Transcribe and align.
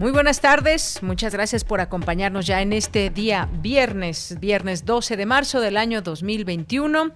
Muy 0.00 0.12
buenas 0.12 0.40
tardes, 0.40 1.02
muchas 1.02 1.34
gracias 1.34 1.62
por 1.62 1.82
acompañarnos 1.82 2.46
ya 2.46 2.62
en 2.62 2.72
este 2.72 3.10
día 3.10 3.50
viernes, 3.60 4.38
viernes 4.40 4.86
12 4.86 5.18
de 5.18 5.26
marzo 5.26 5.60
del 5.60 5.76
año 5.76 6.00
2021. 6.00 7.12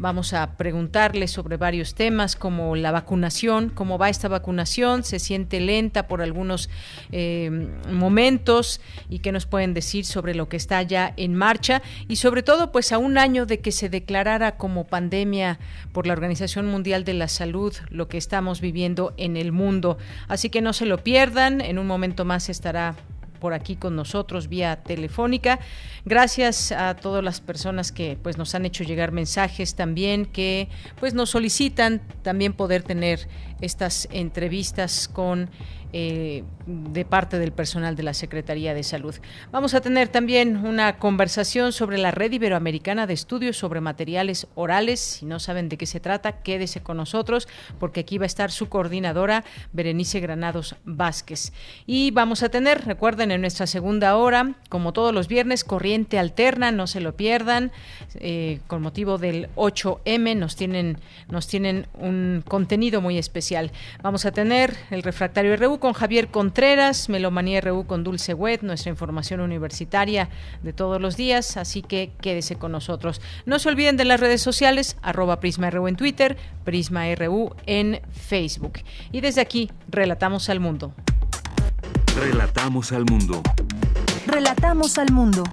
Vamos 0.00 0.32
a 0.32 0.56
preguntarle 0.56 1.26
sobre 1.26 1.56
varios 1.56 1.96
temas 1.96 2.36
como 2.36 2.76
la 2.76 2.92
vacunación, 2.92 3.68
cómo 3.68 3.98
va 3.98 4.08
esta 4.08 4.28
vacunación, 4.28 5.02
se 5.02 5.18
siente 5.18 5.58
lenta 5.58 6.06
por 6.06 6.22
algunos 6.22 6.70
eh, 7.10 7.50
momentos 7.90 8.80
y 9.08 9.18
qué 9.18 9.32
nos 9.32 9.46
pueden 9.46 9.74
decir 9.74 10.04
sobre 10.04 10.36
lo 10.36 10.48
que 10.48 10.56
está 10.56 10.80
ya 10.82 11.12
en 11.16 11.34
marcha 11.34 11.82
y 12.06 12.16
sobre 12.16 12.44
todo 12.44 12.70
pues 12.70 12.92
a 12.92 12.98
un 12.98 13.18
año 13.18 13.44
de 13.44 13.58
que 13.58 13.72
se 13.72 13.88
declarara 13.88 14.56
como 14.56 14.86
pandemia 14.86 15.58
por 15.92 16.06
la 16.06 16.12
Organización 16.12 16.66
Mundial 16.66 17.02
de 17.04 17.14
la 17.14 17.26
Salud 17.26 17.74
lo 17.90 18.06
que 18.06 18.18
estamos 18.18 18.60
viviendo 18.60 19.14
en 19.16 19.36
el 19.36 19.50
mundo. 19.50 19.98
Así 20.28 20.48
que 20.48 20.60
no 20.60 20.74
se 20.74 20.86
lo 20.86 20.98
pierdan, 20.98 21.60
en 21.60 21.76
un 21.76 21.88
momento 21.88 22.24
más 22.24 22.48
estará 22.48 22.94
por 23.38 23.54
aquí 23.54 23.76
con 23.76 23.96
nosotros 23.96 24.48
vía 24.48 24.76
telefónica. 24.82 25.58
Gracias 26.04 26.72
a 26.72 26.94
todas 26.94 27.22
las 27.22 27.40
personas 27.40 27.92
que 27.92 28.18
pues 28.22 28.38
nos 28.38 28.54
han 28.54 28.66
hecho 28.66 28.84
llegar 28.84 29.12
mensajes 29.12 29.74
también 29.74 30.26
que 30.26 30.68
pues 31.00 31.14
nos 31.14 31.30
solicitan 31.30 32.00
también 32.22 32.52
poder 32.52 32.82
tener 32.82 33.28
estas 33.60 34.08
entrevistas 34.12 35.08
con 35.08 35.50
eh, 35.92 36.44
de 36.66 37.04
parte 37.04 37.38
del 37.38 37.52
personal 37.52 37.96
de 37.96 38.02
la 38.02 38.14
Secretaría 38.14 38.74
de 38.74 38.82
Salud. 38.82 39.14
Vamos 39.50 39.74
a 39.74 39.80
tener 39.80 40.08
también 40.08 40.56
una 40.58 40.98
conversación 40.98 41.72
sobre 41.72 41.98
la 41.98 42.10
Red 42.10 42.32
Iberoamericana 42.32 43.06
de 43.06 43.14
Estudios 43.14 43.56
sobre 43.56 43.80
Materiales 43.80 44.46
Orales. 44.54 45.00
Si 45.00 45.26
no 45.26 45.38
saben 45.38 45.68
de 45.68 45.78
qué 45.78 45.86
se 45.86 46.00
trata, 46.00 46.42
quédese 46.42 46.82
con 46.82 46.98
nosotros 46.98 47.48
porque 47.78 48.00
aquí 48.00 48.18
va 48.18 48.24
a 48.24 48.26
estar 48.26 48.50
su 48.50 48.68
coordinadora, 48.68 49.44
Berenice 49.72 50.20
Granados 50.20 50.76
Vázquez. 50.84 51.52
Y 51.86 52.10
vamos 52.10 52.42
a 52.42 52.48
tener, 52.48 52.84
recuerden, 52.84 53.30
en 53.30 53.40
nuestra 53.40 53.66
segunda 53.66 54.16
hora, 54.16 54.54
como 54.68 54.92
todos 54.92 55.14
los 55.14 55.28
viernes, 55.28 55.64
corriente 55.64 56.18
alterna, 56.18 56.70
no 56.72 56.86
se 56.86 57.00
lo 57.00 57.16
pierdan, 57.16 57.72
eh, 58.16 58.60
con 58.66 58.82
motivo 58.82 59.18
del 59.18 59.48
8M 59.56 60.36
nos 60.36 60.56
tienen, 60.56 60.98
nos 61.28 61.46
tienen 61.46 61.86
un 61.94 62.42
contenido 62.46 63.00
muy 63.00 63.18
especial. 63.18 63.72
Vamos 64.02 64.26
a 64.26 64.32
tener 64.32 64.76
el 64.90 65.02
refractario 65.02 65.56
RU 65.56 65.77
con 65.78 65.92
Javier 65.92 66.28
Contreras, 66.28 67.08
Melomanía 67.08 67.60
RU 67.60 67.86
con 67.86 68.04
Dulce 68.04 68.34
Wet, 68.34 68.62
nuestra 68.62 68.90
información 68.90 69.40
universitaria 69.40 70.28
de 70.62 70.72
todos 70.72 71.00
los 71.00 71.16
días, 71.16 71.56
así 71.56 71.82
que 71.82 72.12
quédese 72.20 72.56
con 72.56 72.72
nosotros. 72.72 73.20
No 73.46 73.58
se 73.58 73.68
olviden 73.68 73.96
de 73.96 74.04
las 74.04 74.20
redes 74.20 74.42
sociales, 74.42 74.96
arroba 75.02 75.40
Prisma 75.40 75.70
RU 75.70 75.88
en 75.88 75.96
Twitter, 75.96 76.36
Prisma 76.64 77.04
RU 77.14 77.54
en 77.66 78.00
Facebook. 78.12 78.80
Y 79.12 79.20
desde 79.20 79.40
aquí, 79.40 79.70
relatamos 79.88 80.48
al 80.48 80.60
mundo. 80.60 80.92
Relatamos 82.16 82.92
al 82.92 83.04
mundo. 83.04 83.42
Relatamos 84.26 84.98
al 84.98 85.12
mundo. 85.12 85.44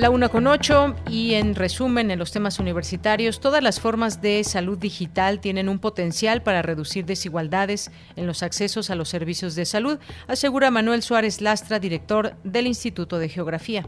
La 0.00 0.08
una 0.08 0.30
con 0.30 0.46
ocho 0.46 0.96
y 1.10 1.34
en 1.34 1.54
resumen 1.54 2.10
en 2.10 2.18
los 2.18 2.32
temas 2.32 2.58
universitarios, 2.58 3.38
todas 3.38 3.62
las 3.62 3.80
formas 3.80 4.22
de 4.22 4.42
salud 4.44 4.78
digital 4.78 5.40
tienen 5.40 5.68
un 5.68 5.78
potencial 5.78 6.42
para 6.42 6.62
reducir 6.62 7.04
desigualdades 7.04 7.90
en 8.16 8.26
los 8.26 8.42
accesos 8.42 8.88
a 8.88 8.94
los 8.94 9.10
servicios 9.10 9.54
de 9.56 9.66
salud, 9.66 9.98
asegura 10.26 10.70
Manuel 10.70 11.02
Suárez 11.02 11.42
Lastra, 11.42 11.78
director 11.78 12.34
del 12.44 12.66
Instituto 12.66 13.18
de 13.18 13.28
Geografía. 13.28 13.86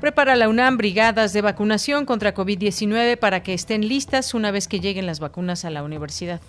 Prepara 0.00 0.36
la 0.36 0.48
UNAM 0.48 0.76
brigadas 0.76 1.32
de 1.32 1.42
vacunación 1.42 2.06
contra 2.06 2.32
COVID-19 2.32 3.18
para 3.18 3.42
que 3.42 3.54
estén 3.54 3.88
listas 3.88 4.32
una 4.32 4.52
vez 4.52 4.68
que 4.68 4.78
lleguen 4.78 5.06
las 5.06 5.18
vacunas 5.18 5.64
a 5.64 5.70
la 5.70 5.82
universidad. 5.82 6.40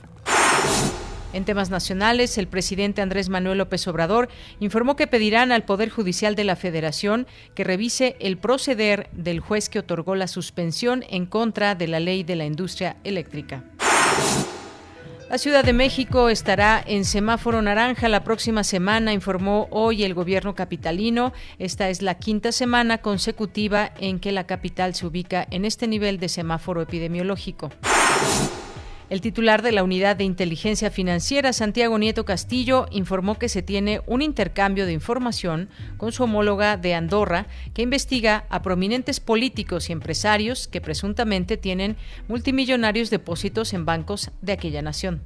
En 1.33 1.45
temas 1.45 1.71
nacionales, 1.71 2.37
el 2.37 2.47
presidente 2.47 3.01
Andrés 3.01 3.27
Manuel 3.27 3.57
López 3.57 3.87
Obrador 3.87 4.29
informó 4.59 4.95
que 4.95 5.07
pedirán 5.07 5.51
al 5.51 5.65
Poder 5.65 5.89
Judicial 5.89 6.35
de 6.35 6.43
la 6.43 6.55
Federación 6.55 7.25
que 7.55 7.63
revise 7.63 8.15
el 8.19 8.37
proceder 8.37 9.09
del 9.13 9.39
juez 9.39 9.67
que 9.67 9.79
otorgó 9.79 10.13
la 10.13 10.27
suspensión 10.27 11.03
en 11.09 11.25
contra 11.25 11.73
de 11.73 11.87
la 11.87 11.99
ley 11.99 12.23
de 12.23 12.35
la 12.35 12.45
industria 12.45 12.97
eléctrica. 13.03 13.63
La 15.27 15.39
Ciudad 15.39 15.65
de 15.65 15.73
México 15.73 16.29
estará 16.29 16.83
en 16.85 17.03
semáforo 17.05 17.63
naranja 17.63 18.07
la 18.07 18.23
próxima 18.23 18.63
semana, 18.63 19.13
informó 19.13 19.67
hoy 19.71 20.03
el 20.03 20.13
gobierno 20.13 20.53
capitalino. 20.53 21.33
Esta 21.57 21.89
es 21.89 22.03
la 22.03 22.19
quinta 22.19 22.51
semana 22.51 22.99
consecutiva 22.99 23.91
en 23.99 24.19
que 24.19 24.31
la 24.31 24.43
capital 24.43 24.93
se 24.93 25.07
ubica 25.07 25.47
en 25.49 25.65
este 25.65 25.87
nivel 25.87 26.19
de 26.19 26.29
semáforo 26.29 26.83
epidemiológico. 26.83 27.71
El 29.13 29.21
titular 29.21 29.61
de 29.61 29.71
la 29.71 29.83
Unidad 29.83 30.15
de 30.15 30.23
Inteligencia 30.23 30.89
Financiera, 30.89 31.53
Santiago 31.53 31.99
Nieto 31.99 32.25
Castillo, 32.25 32.87
informó 32.89 33.37
que 33.37 33.47
se 33.47 33.61
tiene 33.61 34.01
un 34.07 34.23
intercambio 34.23 34.87
de 34.87 34.93
información 34.93 35.69
con 35.97 36.11
su 36.11 36.23
homóloga 36.23 36.77
de 36.77 36.95
Andorra, 36.95 37.45
que 37.75 37.83
investiga 37.83 38.47
a 38.49 38.63
prominentes 38.63 39.19
políticos 39.19 39.87
y 39.87 39.93
empresarios 39.93 40.67
que 40.67 40.81
presuntamente 40.81 41.57
tienen 41.57 41.95
multimillonarios 42.27 43.11
depósitos 43.11 43.73
en 43.73 43.85
bancos 43.85 44.31
de 44.41 44.53
aquella 44.53 44.81
nación. 44.81 45.21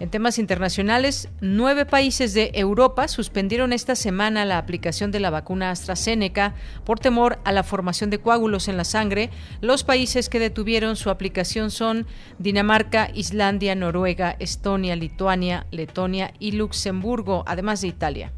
En 0.00 0.08
temas 0.08 0.38
internacionales, 0.38 1.28
nueve 1.42 1.84
países 1.84 2.32
de 2.32 2.52
Europa 2.54 3.06
suspendieron 3.06 3.74
esta 3.74 3.94
semana 3.94 4.46
la 4.46 4.56
aplicación 4.56 5.10
de 5.10 5.20
la 5.20 5.28
vacuna 5.28 5.70
AstraZeneca 5.70 6.54
por 6.86 6.98
temor 6.98 7.38
a 7.44 7.52
la 7.52 7.64
formación 7.64 8.08
de 8.08 8.18
coágulos 8.18 8.68
en 8.68 8.78
la 8.78 8.84
sangre. 8.84 9.28
Los 9.60 9.84
países 9.84 10.30
que 10.30 10.38
detuvieron 10.38 10.96
su 10.96 11.10
aplicación 11.10 11.70
son 11.70 12.06
Dinamarca, 12.38 13.10
Islandia, 13.12 13.74
Noruega, 13.74 14.36
Estonia, 14.38 14.96
Lituania, 14.96 15.66
Letonia 15.70 16.32
y 16.38 16.52
Luxemburgo, 16.52 17.44
además 17.46 17.82
de 17.82 17.88
Italia. 17.88 18.32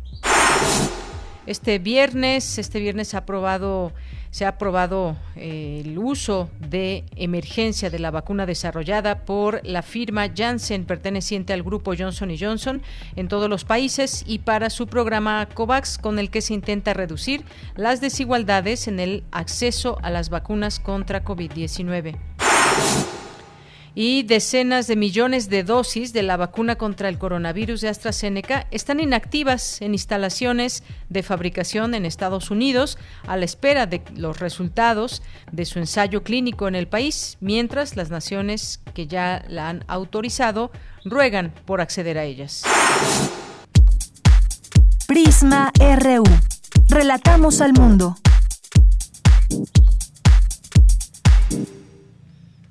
Este 1.47 1.79
viernes, 1.79 2.59
este 2.59 2.81
viernes 2.81 3.15
ha 3.15 3.19
aprobado 3.19 3.93
se 4.33 4.47
ha 4.47 4.49
aprobado 4.49 5.15
eh, 5.37 5.83
el 5.85 5.99
uso 5.99 6.49
de 6.59 7.05
emergencia 7.17 7.91
de 7.91 7.99
la 7.99 8.11
vacuna 8.11 8.47
desarrollada 8.47 9.25
por 9.27 9.61
la 9.63 9.83
firma 9.83 10.31
Janssen 10.35 10.87
perteneciente 10.87 11.53
al 11.53 11.63
grupo 11.63 11.93
Johnson 11.97 12.35
Johnson 12.39 12.83
en 13.15 13.29
todos 13.29 13.51
los 13.51 13.65
países 13.65 14.25
y 14.27 14.39
para 14.39 14.71
su 14.71 14.87
programa 14.87 15.47
COVAX 15.53 15.99
con 15.99 16.19
el 16.19 16.31
que 16.31 16.41
se 16.41 16.55
intenta 16.55 16.95
reducir 16.95 17.45
las 17.77 18.01
desigualdades 18.01 18.89
en 18.89 19.01
el 19.01 19.23
acceso 19.33 19.99
a 20.03 20.11
las 20.11 20.31
vacunas 20.31 20.81
contra 20.81 21.23
COVID-19 21.23 22.17
y 23.95 24.23
decenas 24.23 24.87
de 24.87 24.97
millones 24.97 25.51
de 25.51 25.65
dosis 25.65 26.13
de 26.13 26.23
la 26.23 26.37
vacuna 26.37 26.77
contra 26.77 27.09
el 27.09 27.19
coronavirus 27.19 27.83
de 27.83 27.89
AstraZeneca 27.89 28.67
están 28.71 29.01
inactivas 29.01 29.83
en 29.83 29.93
instalaciones 29.93 30.83
de 31.09 31.23
fabricación 31.23 31.95
en 31.95 32.07
Estados 32.07 32.51
Unidos 32.51 32.99
a 33.27 33.37
la 33.37 33.45
espera 33.45 33.87
de 33.87 34.03
los 34.17 34.41
resultados 34.41 35.23
de 35.51 35.65
su 35.65 35.79
ensayo 35.79 36.23
clínico 36.23 36.69
en 36.69 36.75
el 36.75 36.89
país, 36.89 37.37
mientras 37.41 37.97
las 37.97 38.11
naciones 38.11 38.81
que 38.95 39.07
ya 39.07 39.45
la 39.49 39.69
han 39.69 39.85
autorizado 39.89 40.71
ruegan 41.05 41.53
por 41.67 41.81
acceder 41.81 42.19
a 42.19 42.25
ellas. 42.25 42.63
Prisma 45.07 45.71
RU. 45.79 46.25
Relatamos 46.89 47.61
al 47.61 47.73
mundo. 47.75 48.17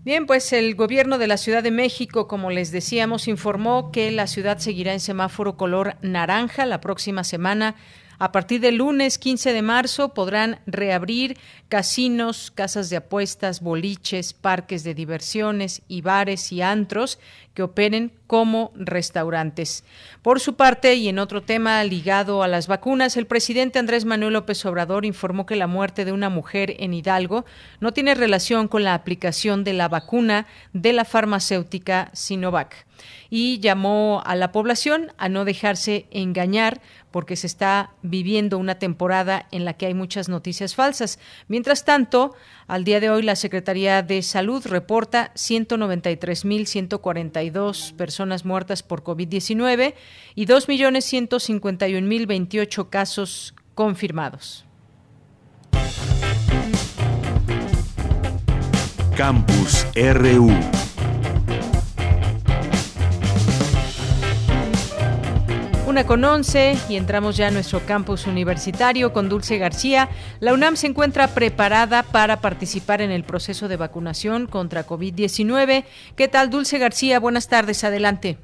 Bien, 0.03 0.25
pues 0.25 0.51
el 0.51 0.73
gobierno 0.73 1.19
de 1.19 1.27
la 1.27 1.37
Ciudad 1.37 1.61
de 1.61 1.69
México, 1.69 2.27
como 2.27 2.49
les 2.49 2.71
decíamos, 2.71 3.27
informó 3.27 3.91
que 3.91 4.09
la 4.09 4.25
ciudad 4.25 4.57
seguirá 4.57 4.93
en 4.93 4.99
semáforo 4.99 5.57
color 5.57 5.95
naranja 6.01 6.65
la 6.65 6.81
próxima 6.81 7.23
semana. 7.23 7.75
A 8.17 8.31
partir 8.31 8.61
del 8.61 8.77
lunes 8.77 9.19
15 9.19 9.53
de 9.53 9.61
marzo 9.61 10.15
podrán 10.15 10.59
reabrir 10.65 11.37
casinos, 11.69 12.49
casas 12.49 12.89
de 12.89 12.97
apuestas, 12.97 13.61
boliches, 13.61 14.33
parques 14.33 14.83
de 14.83 14.95
diversiones 14.95 15.83
y 15.87 16.01
bares 16.01 16.51
y 16.51 16.63
antros 16.63 17.19
que 17.53 17.63
operen 17.63 18.13
como 18.27 18.71
restaurantes. 18.75 19.83
Por 20.21 20.39
su 20.39 20.55
parte, 20.55 20.95
y 20.95 21.09
en 21.09 21.19
otro 21.19 21.41
tema 21.41 21.83
ligado 21.83 22.43
a 22.43 22.47
las 22.47 22.67
vacunas, 22.67 23.17
el 23.17 23.27
presidente 23.27 23.79
Andrés 23.79 24.05
Manuel 24.05 24.33
López 24.33 24.65
Obrador 24.65 25.05
informó 25.05 25.45
que 25.45 25.55
la 25.55 25.67
muerte 25.67 26.05
de 26.05 26.13
una 26.13 26.29
mujer 26.29 26.75
en 26.79 26.93
Hidalgo 26.93 27.45
no 27.79 27.91
tiene 27.91 28.15
relación 28.15 28.67
con 28.67 28.83
la 28.83 28.93
aplicación 28.93 29.63
de 29.63 29.73
la 29.73 29.89
vacuna 29.89 30.47
de 30.73 30.93
la 30.93 31.05
farmacéutica 31.05 32.09
Sinovac 32.13 32.85
y 33.29 33.59
llamó 33.59 34.21
a 34.25 34.35
la 34.35 34.51
población 34.51 35.11
a 35.17 35.29
no 35.29 35.45
dejarse 35.45 36.05
engañar 36.11 36.81
porque 37.11 37.35
se 37.35 37.47
está 37.47 37.91
viviendo 38.01 38.57
una 38.57 38.75
temporada 38.75 39.47
en 39.51 39.65
la 39.65 39.73
que 39.73 39.85
hay 39.85 39.93
muchas 39.93 40.29
noticias 40.29 40.75
falsas. 40.75 41.19
Mientras 41.47 41.83
tanto, 41.83 42.35
al 42.67 42.83
día 42.83 42.99
de 42.99 43.09
hoy 43.09 43.21
la 43.21 43.35
Secretaría 43.35 44.01
de 44.01 44.21
Salud 44.21 44.65
reporta 44.65 45.31
193.142 47.41 47.93
personas 47.93 48.45
muertas 48.45 48.83
por 48.83 49.03
COVID-19 49.03 49.95
y 50.35 50.45
2.151.028 50.45 52.89
casos 52.89 53.55
confirmados. 53.73 54.65
Campus 59.15 59.87
RU 59.95 60.51
Una 65.91 66.07
con 66.07 66.23
once 66.23 66.75
y 66.89 66.95
entramos 66.95 67.35
ya 67.35 67.49
a 67.49 67.51
nuestro 67.51 67.81
campus 67.85 68.25
universitario 68.25 69.11
con 69.11 69.27
Dulce 69.27 69.57
García. 69.57 70.07
La 70.39 70.53
UNAM 70.53 70.77
se 70.77 70.87
encuentra 70.87 71.27
preparada 71.35 72.03
para 72.03 72.37
participar 72.37 73.01
en 73.01 73.11
el 73.11 73.25
proceso 73.25 73.67
de 73.67 73.75
vacunación 73.75 74.47
contra 74.47 74.87
COVID-19. 74.87 75.83
¿Qué 76.15 76.29
tal, 76.29 76.49
Dulce 76.49 76.77
García? 76.77 77.19
Buenas 77.19 77.49
tardes, 77.49 77.83
adelante. 77.83 78.37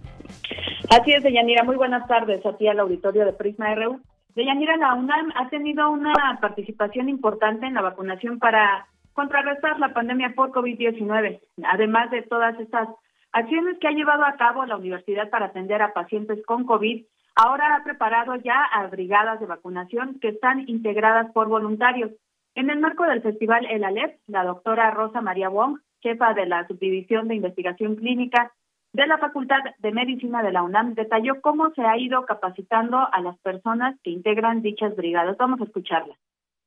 Así 0.89 1.13
es, 1.13 1.23
Deyanira. 1.23 1.63
Muy 1.63 1.77
buenas 1.77 2.05
tardes 2.09 2.45
a 2.45 2.51
ti 2.57 2.67
al 2.67 2.81
auditorio 2.81 3.23
de 3.23 3.31
Prisma 3.31 3.73
RU. 3.75 4.01
Deyanira, 4.35 4.75
la 4.75 4.95
UNAM 4.95 5.31
ha 5.37 5.47
tenido 5.47 5.89
una 5.89 6.13
participación 6.41 7.07
importante 7.07 7.65
en 7.65 7.75
la 7.75 7.81
vacunación 7.81 8.39
para 8.39 8.87
contrarrestar 9.13 9.79
la 9.79 9.93
pandemia 9.93 10.33
por 10.35 10.51
COVID-19, 10.51 11.39
además 11.63 12.11
de 12.11 12.23
todas 12.23 12.59
estas 12.59 12.89
acciones 13.31 13.77
que 13.79 13.87
ha 13.87 13.91
llevado 13.91 14.25
a 14.25 14.35
cabo 14.35 14.65
la 14.65 14.75
universidad 14.75 15.29
para 15.29 15.45
atender 15.45 15.81
a 15.81 15.93
pacientes 15.93 16.45
con 16.45 16.65
COVID 16.65 17.05
ahora 17.37 17.75
ha 17.75 17.83
preparado 17.83 18.35
ya 18.35 18.63
a 18.63 18.87
brigadas 18.87 19.39
de 19.39 19.45
vacunación 19.45 20.19
que 20.19 20.29
están 20.29 20.67
integradas 20.67 21.31
por 21.31 21.47
voluntarios. 21.47 22.11
En 22.55 22.69
el 22.71 22.79
marco 22.79 23.03
del 23.03 23.21
festival 23.21 23.65
El 23.69 23.83
Alep, 23.83 24.17
la 24.27 24.43
doctora 24.43 24.89
Rosa 24.91 25.21
María 25.21 25.49
Wong, 25.49 25.77
jefa 26.01 26.33
de 26.33 26.47
la 26.47 26.67
Subdivisión 26.67 27.27
de 27.27 27.35
Investigación 27.35 27.95
Clínica 27.95 28.51
de 28.93 29.05
la 29.05 29.19
Facultad 29.19 29.59
de 29.77 29.91
Medicina 29.91 30.41
de 30.41 30.51
la 30.51 30.63
UNAM, 30.63 30.95
detalló 30.95 31.39
cómo 31.41 31.71
se 31.75 31.83
ha 31.83 31.97
ido 31.97 32.25
capacitando 32.25 32.97
a 32.97 33.21
las 33.21 33.37
personas 33.39 33.95
que 34.03 34.09
integran 34.09 34.63
dichas 34.63 34.95
brigadas. 34.95 35.37
Vamos 35.37 35.61
a 35.61 35.65
escucharla. 35.65 36.15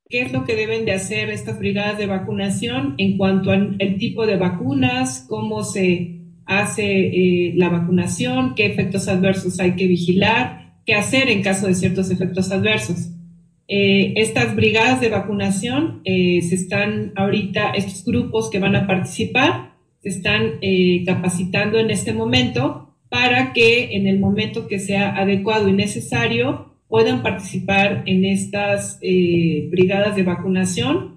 ¿Qué 0.07 0.21
es 0.21 0.31
lo 0.31 0.45
que 0.45 0.55
deben 0.55 0.85
de 0.85 0.93
hacer 0.93 1.29
estas 1.29 1.59
brigadas 1.59 1.97
de 1.97 2.07
vacunación 2.07 2.95
en 2.97 3.17
cuanto 3.17 3.51
al 3.51 3.77
tipo 3.97 4.25
de 4.25 4.37
vacunas, 4.37 5.25
cómo 5.29 5.63
se 5.63 6.20
hace 6.45 6.83
eh, 6.85 7.53
la 7.55 7.69
vacunación, 7.69 8.55
qué 8.55 8.65
efectos 8.65 9.07
adversos 9.07 9.59
hay 9.59 9.73
que 9.75 9.87
vigilar, 9.87 10.75
qué 10.85 10.95
hacer 10.95 11.29
en 11.29 11.41
caso 11.41 11.67
de 11.67 11.75
ciertos 11.75 12.11
efectos 12.11 12.51
adversos. 12.51 13.09
Eh, 13.67 14.13
estas 14.17 14.55
brigadas 14.55 14.99
de 14.99 15.09
vacunación 15.09 16.01
eh, 16.03 16.41
se 16.41 16.55
están 16.55 17.13
ahorita, 17.15 17.71
estos 17.71 18.03
grupos 18.03 18.49
que 18.49 18.59
van 18.59 18.75
a 18.75 18.87
participar, 18.87 19.71
se 20.01 20.09
están 20.09 20.53
capacitando 21.05 21.77
en 21.77 21.91
este 21.91 22.11
momento 22.11 22.95
para 23.07 23.53
que 23.53 23.95
en 23.95 24.07
el 24.07 24.19
momento 24.19 24.67
que 24.67 24.79
sea 24.79 25.15
adecuado 25.15 25.69
y 25.69 25.73
necesario 25.73 26.73
puedan 26.87 27.21
participar 27.21 28.01
en 28.07 28.25
estas 28.25 28.99
brigadas 28.99 30.15
de 30.15 30.23
vacunación. 30.23 31.10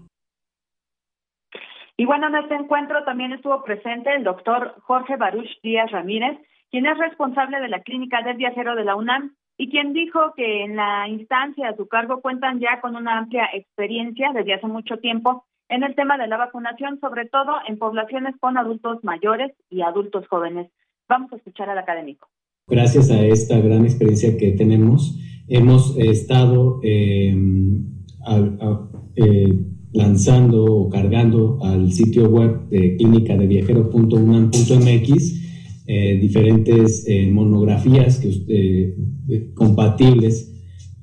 Y 1.97 2.07
bueno, 2.07 2.27
en 2.29 2.37
este 2.37 2.55
encuentro 2.55 3.05
también 3.05 3.33
estuvo 3.33 3.63
presente 3.63 4.15
el 4.15 4.25
doctor 4.25 4.75
Jorge 4.83 5.17
Baruch 5.17 5.61
Díaz 5.63 5.91
Ramírez, 5.93 6.39
quien 6.71 6.87
es 6.87 6.99
responsable 6.99 7.61
de 7.61 7.69
la 7.69 7.83
clínica 7.83 8.23
del 8.23 8.37
viajero 8.37 8.75
de 8.75 8.85
la 8.85 8.97
UNAM 8.97 9.35
y 9.57 9.71
quien 9.71 9.93
dijo 9.93 10.35
que 10.37 10.65
en 10.65 10.75
la 10.75 11.09
instancia 11.09 11.69
a 11.69 11.77
su 11.77 11.87
cargo 11.87 12.21
cuentan 12.21 12.59
ya 12.59 12.81
con 12.81 12.97
una 12.97 13.19
amplia 13.19 13.49
experiencia 13.55 14.33
desde 14.35 14.55
hace 14.55 14.67
mucho 14.67 14.99
tiempo 14.99 15.45
en 15.69 15.85
el 15.85 15.95
tema 15.95 16.19
de 16.19 16.27
la 16.27 16.37
vacunación, 16.37 16.99
sobre 17.01 17.27
todo 17.27 17.53
en 17.69 17.79
poblaciones 17.79 18.35
con 18.41 18.59
adultos 18.59 19.03
mayores 19.05 19.53
y 19.71 19.83
adultos 19.83 20.27
jóvenes. 20.29 20.71
Vamos 21.09 21.33
a 21.33 21.37
escuchar 21.37 21.71
al 21.71 21.79
académico. 21.79 22.29
Gracias 22.67 23.11
a 23.11 23.21
esta 23.21 23.59
gran 23.61 23.85
experiencia 23.85 24.37
que 24.37 24.53
tenemos, 24.53 25.19
hemos 25.49 25.97
estado 25.99 26.81
em, 26.83 27.85
eh, 29.17 29.74
lanzando 29.95 30.65
o 30.65 30.91
cargando 30.91 31.59
al 31.63 31.93
sitio 31.93 32.29
web 32.29 32.69
de 32.69 32.97
clínica 32.97 33.37
de 33.37 33.47
viajero.unam.mx 33.47 35.45
eh, 35.87 36.19
diferentes 36.19 37.05
eh, 37.07 37.31
monografías 37.31 38.19
que 38.19 38.33
eh, 38.49 39.51
compatibles 39.55 40.51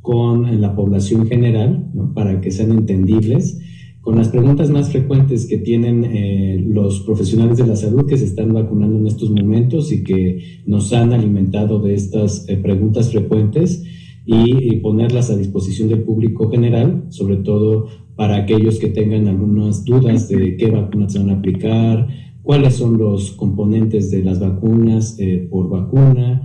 con 0.01 0.60
la 0.60 0.75
población 0.75 1.27
general, 1.27 1.91
para 2.15 2.41
que 2.41 2.50
sean 2.50 2.71
entendibles, 2.71 3.60
con 4.01 4.15
las 4.15 4.29
preguntas 4.29 4.71
más 4.71 4.89
frecuentes 4.89 5.45
que 5.45 5.60
tienen 5.60 6.74
los 6.74 7.01
profesionales 7.01 7.60
de 7.60 7.67
la 7.67 7.75
salud 7.75 8.07
que 8.07 8.17
se 8.17 8.25
están 8.25 8.51
vacunando 8.51 8.98
en 8.98 9.05
estos 9.05 9.29
momentos 9.29 9.91
y 9.91 10.03
que 10.03 10.63
nos 10.65 10.91
han 10.91 11.13
alimentado 11.13 11.79
de 11.79 11.93
estas 11.93 12.48
preguntas 12.63 13.12
frecuentes 13.12 13.83
y, 14.25 14.77
ponerlas 14.77 15.29
a 15.29 15.38
disposición 15.38 15.89
del 15.89 16.03
público 16.03 16.50
general, 16.50 17.05
sobre 17.10 17.38
todo 17.38 17.88
para 18.15 18.36
aquellos 18.38 18.80
que 18.80 18.89
tengan 18.89 19.27
algunas 19.27 19.86
dudas 19.86 20.30
de 20.30 20.58
qué 20.58 20.70
vacunas 20.70 21.13
se 21.13 21.20
van 21.20 21.30
a 21.30 21.39
aplicar, 21.39 22.08
cuáles 22.44 22.77
son 22.77 22.98
los 22.98 23.32
componentes 23.32 24.12
de 24.12 24.24
las 24.24 24.39
vacunas 24.39 25.18
eh, 25.20 25.48
por 25.50 25.70
vacuna. 25.70 26.41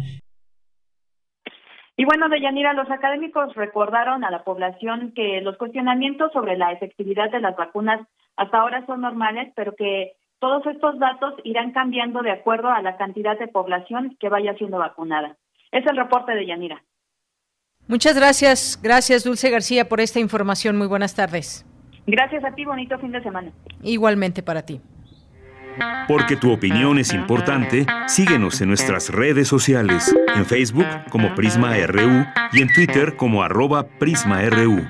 Y 1.96 2.04
bueno, 2.04 2.28
Deyanira, 2.28 2.74
los 2.74 2.90
académicos 2.90 3.54
recordaron 3.54 4.22
a 4.24 4.30
la 4.30 4.44
población 4.44 5.12
que 5.14 5.40
los 5.40 5.56
cuestionamientos 5.56 6.30
sobre 6.32 6.58
la 6.58 6.72
efectividad 6.72 7.30
de 7.30 7.40
las 7.40 7.56
vacunas 7.56 8.06
hasta 8.36 8.58
ahora 8.58 8.84
son 8.86 9.00
normales, 9.00 9.50
pero 9.56 9.74
que 9.74 10.12
todos 10.38 10.66
estos 10.66 10.98
datos 10.98 11.34
irán 11.44 11.72
cambiando 11.72 12.20
de 12.20 12.32
acuerdo 12.32 12.68
a 12.68 12.82
la 12.82 12.98
cantidad 12.98 13.38
de 13.38 13.48
población 13.48 14.16
que 14.20 14.28
vaya 14.28 14.54
siendo 14.54 14.78
vacunada. 14.78 15.36
Es 15.72 15.86
el 15.86 15.96
reporte 15.96 16.32
de 16.32 16.46
Yanira. 16.46 16.82
Muchas 17.88 18.16
gracias, 18.16 18.78
gracias 18.82 19.22
Dulce 19.22 19.50
García 19.50 19.88
por 19.88 20.00
esta 20.00 20.18
información. 20.18 20.76
Muy 20.76 20.86
buenas 20.86 21.14
tardes. 21.14 21.64
Gracias 22.06 22.44
a 22.44 22.54
ti, 22.54 22.64
bonito 22.64 22.98
fin 22.98 23.12
de 23.12 23.22
semana. 23.22 23.52
Igualmente 23.82 24.42
para 24.42 24.62
ti. 24.62 24.80
Porque 26.08 26.36
tu 26.36 26.52
opinión 26.52 26.98
es 26.98 27.12
importante, 27.12 27.86
síguenos 28.06 28.60
en 28.60 28.68
nuestras 28.68 29.10
redes 29.10 29.46
sociales, 29.48 30.14
en 30.34 30.46
Facebook 30.46 30.86
como 31.10 31.34
Prisma 31.34 31.76
RU 31.86 32.24
y 32.52 32.62
en 32.62 32.72
Twitter 32.72 33.16
como 33.16 33.42
arroba 33.42 33.86
PrismaRU. 33.86 34.86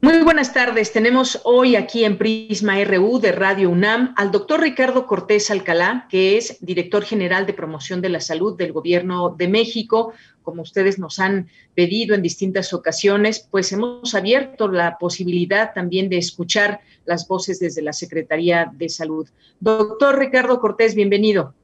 Muy 0.00 0.22
buenas 0.22 0.54
tardes. 0.54 0.92
Tenemos 0.92 1.40
hoy 1.42 1.74
aquí 1.74 2.04
en 2.04 2.18
Prisma 2.18 2.76
RU 2.84 3.18
de 3.18 3.32
Radio 3.32 3.68
UNAM 3.68 4.14
al 4.16 4.30
doctor 4.30 4.60
Ricardo 4.60 5.08
Cortés 5.08 5.50
Alcalá, 5.50 6.06
que 6.08 6.36
es 6.36 6.56
director 6.60 7.02
general 7.02 7.46
de 7.46 7.52
promoción 7.52 8.00
de 8.00 8.08
la 8.08 8.20
salud 8.20 8.56
del 8.56 8.72
Gobierno 8.72 9.34
de 9.36 9.48
México. 9.48 10.12
Como 10.44 10.62
ustedes 10.62 11.00
nos 11.00 11.18
han 11.18 11.48
pedido 11.74 12.14
en 12.14 12.22
distintas 12.22 12.72
ocasiones, 12.72 13.48
pues 13.50 13.72
hemos 13.72 14.14
abierto 14.14 14.68
la 14.68 14.98
posibilidad 14.98 15.72
también 15.74 16.08
de 16.08 16.18
escuchar 16.18 16.80
las 17.04 17.26
voces 17.26 17.58
desde 17.58 17.82
la 17.82 17.92
Secretaría 17.92 18.70
de 18.72 18.88
Salud. 18.88 19.28
Doctor 19.58 20.16
Ricardo 20.16 20.60
Cortés, 20.60 20.94
bienvenido. 20.94 21.54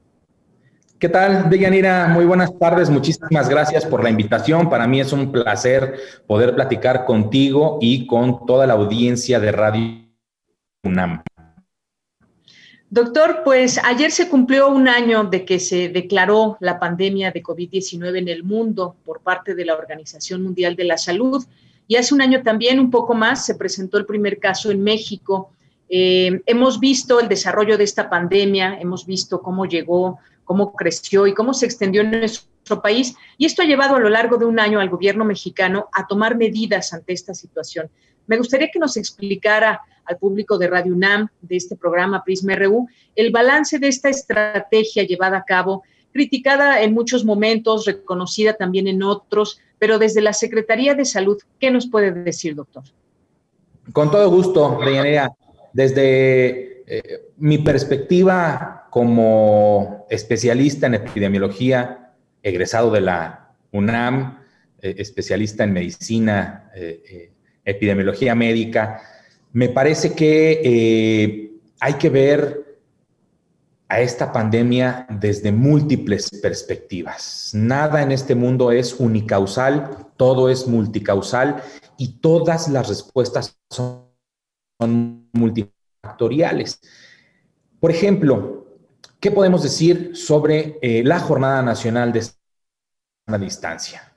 ¿Qué 1.05 1.09
tal, 1.09 1.51
Deyanira? 1.51 2.07
Muy 2.07 2.25
buenas 2.25 2.57
tardes. 2.57 2.89
Muchísimas 2.89 3.47
gracias 3.47 3.85
por 3.85 4.03
la 4.03 4.09
invitación. 4.09 4.71
Para 4.71 4.87
mí 4.87 4.99
es 4.99 5.13
un 5.13 5.31
placer 5.31 5.99
poder 6.25 6.55
platicar 6.55 7.05
contigo 7.05 7.77
y 7.79 8.07
con 8.07 8.43
toda 8.47 8.65
la 8.65 8.73
audiencia 8.73 9.39
de 9.39 9.51
Radio 9.51 10.01
UNAM. 10.83 11.21
Doctor, 12.89 13.41
pues 13.45 13.79
ayer 13.83 14.09
se 14.09 14.29
cumplió 14.29 14.67
un 14.69 14.87
año 14.87 15.25
de 15.25 15.45
que 15.45 15.59
se 15.59 15.89
declaró 15.89 16.57
la 16.59 16.79
pandemia 16.79 17.29
de 17.29 17.43
COVID-19 17.43 18.17
en 18.17 18.27
el 18.27 18.43
mundo 18.43 18.95
por 19.05 19.19
parte 19.21 19.53
de 19.53 19.63
la 19.63 19.75
Organización 19.75 20.41
Mundial 20.41 20.75
de 20.75 20.85
la 20.85 20.97
Salud. 20.97 21.45
Y 21.87 21.97
hace 21.97 22.15
un 22.15 22.21
año 22.21 22.41
también, 22.41 22.79
un 22.79 22.89
poco 22.89 23.13
más, 23.13 23.45
se 23.45 23.53
presentó 23.53 23.99
el 23.99 24.07
primer 24.07 24.39
caso 24.39 24.71
en 24.71 24.81
México. 24.81 25.51
Eh, 25.87 26.41
hemos 26.47 26.79
visto 26.79 27.19
el 27.19 27.29
desarrollo 27.29 27.77
de 27.77 27.83
esta 27.83 28.09
pandemia, 28.09 28.79
hemos 28.79 29.05
visto 29.05 29.43
cómo 29.43 29.67
llegó 29.67 30.17
cómo 30.45 30.73
creció 30.73 31.27
y 31.27 31.33
cómo 31.33 31.53
se 31.53 31.65
extendió 31.65 32.01
en 32.01 32.11
nuestro 32.11 32.81
país. 32.81 33.15
Y 33.37 33.45
esto 33.45 33.61
ha 33.61 33.65
llevado 33.65 33.95
a 33.95 33.99
lo 33.99 34.09
largo 34.09 34.37
de 34.37 34.45
un 34.45 34.59
año 34.59 34.79
al 34.79 34.89
gobierno 34.89 35.25
mexicano 35.25 35.89
a 35.91 36.07
tomar 36.07 36.37
medidas 36.37 36.93
ante 36.93 37.13
esta 37.13 37.33
situación. 37.33 37.89
Me 38.27 38.37
gustaría 38.37 38.69
que 38.71 38.79
nos 38.79 38.97
explicara 38.97 39.81
al 40.05 40.17
público 40.17 40.57
de 40.57 40.67
Radio 40.67 40.93
UNAM, 40.93 41.27
de 41.41 41.57
este 41.57 41.75
programa 41.75 42.23
Prisma 42.23 42.55
RU, 42.55 42.87
el 43.15 43.31
balance 43.31 43.79
de 43.79 43.87
esta 43.87 44.09
estrategia 44.09 45.03
llevada 45.03 45.37
a 45.37 45.43
cabo, 45.43 45.83
criticada 46.13 46.81
en 46.81 46.93
muchos 46.93 47.25
momentos, 47.25 47.85
reconocida 47.85 48.53
también 48.53 48.87
en 48.87 49.03
otros, 49.03 49.59
pero 49.79 49.99
desde 49.99 50.21
la 50.21 50.33
Secretaría 50.33 50.93
de 50.95 51.05
Salud, 51.05 51.37
¿qué 51.59 51.71
nos 51.71 51.87
puede 51.87 52.11
decir, 52.11 52.55
doctor? 52.55 52.83
Con 53.91 54.09
todo 54.09 54.29
gusto, 54.29 54.79
Deyanira. 54.83 55.31
Desde 55.73 56.83
eh, 56.87 57.24
mi 57.37 57.57
perspectiva 57.59 58.87
como 58.89 60.05
especialista 60.09 60.87
en 60.87 60.95
epidemiología, 60.95 62.13
egresado 62.41 62.91
de 62.91 63.01
la 63.01 63.55
UNAM, 63.71 64.39
eh, 64.81 64.95
especialista 64.97 65.63
en 65.63 65.73
medicina, 65.73 66.71
eh, 66.75 67.03
eh, 67.09 67.31
epidemiología 67.65 68.35
médica, 68.35 69.01
me 69.51 69.69
parece 69.69 70.13
que 70.13 71.51
hay 71.79 71.93
que 71.93 72.09
ver 72.09 72.65
a 73.87 74.01
esta 74.01 74.31
pandemia 74.31 75.07
desde 75.09 75.51
múltiples 75.51 76.29
perspectivas. 76.41 77.51
Nada 77.53 78.01
en 78.01 78.11
este 78.11 78.35
mundo 78.35 78.71
es 78.71 78.93
unicausal, 78.99 80.07
todo 80.17 80.49
es 80.49 80.67
multicausal 80.67 81.61
y 81.97 82.19
todas 82.19 82.67
las 82.67 82.89
respuestas 82.89 83.57
son 83.69 84.05
multifactoriales. 85.33 86.81
Por 87.85 87.91
ejemplo, 87.91 88.65
¿Qué 89.19 89.29
podemos 89.29 89.61
decir 89.61 90.17
sobre 90.17 90.79
eh, 90.81 91.03
la 91.05 91.19
Jornada 91.19 91.61
Nacional 91.61 92.11
de 92.11 92.23
Sana 92.23 93.37
Distancia? 93.37 94.11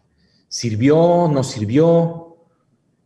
¿Sirvió? 0.48 1.28
¿No 1.30 1.44
sirvió? 1.44 2.46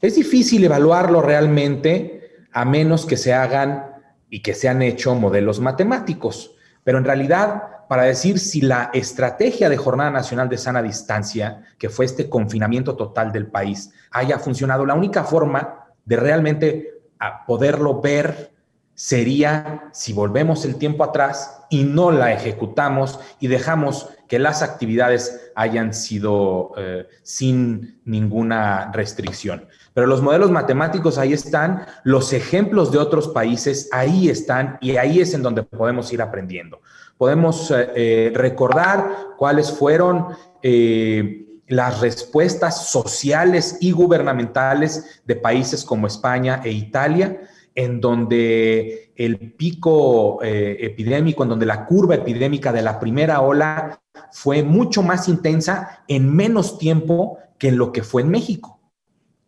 Es 0.01 0.15
difícil 0.15 0.63
evaluarlo 0.63 1.21
realmente 1.21 2.47
a 2.53 2.65
menos 2.65 3.07
que 3.07 3.17
se 3.17 3.35
hagan 3.35 3.91
y 4.31 4.41
que 4.41 4.55
se 4.55 4.69
han 4.69 4.83
hecho 4.83 5.17
modelos 5.17 5.59
matemáticos. 5.59 6.55
Pero 6.85 6.99
en 6.99 7.07
realidad, 7.07 7.89
para 7.89 8.05
decir 8.05 8.39
si 8.39 8.61
la 8.61 8.91
estrategia 8.95 9.69
de 9.69 9.77
Jornada 9.77 10.13
Nacional 10.13 10.49
de 10.49 10.59
Sana 10.59 10.81
Distancia, 10.81 11.65
que 11.77 11.89
fue 11.89 12.05
este 12.05 12.29
confinamiento 12.29 12.95
total 12.95 13.33
del 13.33 13.49
país, 13.49 13.93
haya 14.13 14.39
funcionado, 14.39 14.87
la 14.87 14.95
única 14.95 15.25
forma 15.25 15.87
de 16.05 16.17
realmente 16.17 17.03
poderlo 17.49 18.01
ver 18.01 18.52
sería 18.95 19.89
si 19.93 20.13
volvemos 20.13 20.65
el 20.65 20.77
tiempo 20.77 21.05
atrás 21.05 21.65
y 21.71 21.85
no 21.85 22.11
la 22.13 22.33
ejecutamos 22.33 23.19
y 23.41 23.49
dejamos 23.49 24.09
que 24.29 24.39
las 24.39 24.63
actividades 24.63 25.51
hayan 25.55 25.93
sido 25.93 26.73
eh, 26.77 27.07
sin 27.23 28.01
ninguna 28.05 28.91
restricción. 28.93 29.67
Pero 29.95 30.07
los 30.07 30.23
modelos 30.23 30.51
matemáticos 30.51 31.19
ahí 31.19 31.33
están, 31.33 31.85
los 32.05 32.33
ejemplos 32.33 32.93
de 32.93 32.99
otros 32.99 33.29
países 33.29 33.89
ahí 33.93 34.29
están 34.29 34.79
y 34.81 34.97
ahí 34.97 35.21
es 35.21 35.35
en 35.35 35.43
donde 35.43 35.63
podemos 35.63 36.13
ir 36.13 36.23
aprendiendo. 36.23 36.81
Podemos 37.19 37.71
eh, 37.71 37.91
eh, 37.95 38.33
recordar 38.35 39.35
cuáles 39.37 39.71
fueron 39.71 40.29
las 41.67 42.01
respuestas 42.01 42.89
sociales 42.89 43.79
y 43.81 43.91
gubernamentales 43.91 45.23
de 45.25 45.35
países 45.35 45.85
como 45.85 46.07
España 46.07 46.61
e 46.65 46.71
Italia 46.71 47.41
en 47.75 48.01
donde 48.01 49.13
el 49.17 49.53
pico 49.53 50.43
eh, 50.43 50.77
epidémico, 50.81 51.43
en 51.43 51.51
donde 51.51 51.67
la 51.67 51.87
curva 51.87 52.17
epidémica 52.17 52.73
de 52.73 52.83
la 52.83 52.99
primera 53.01 53.41
ola 53.41 54.01
fue 54.31 54.63
mucho 54.63 55.03
más 55.03 55.29
intensa 55.29 56.05
en 56.09 56.35
menos 56.35 56.79
tiempo 56.79 57.39
que 57.59 57.69
en 57.69 57.79
lo 57.79 57.93
que 57.93 58.03
fue 58.03 58.23
en 58.23 58.31
México. 58.31 58.81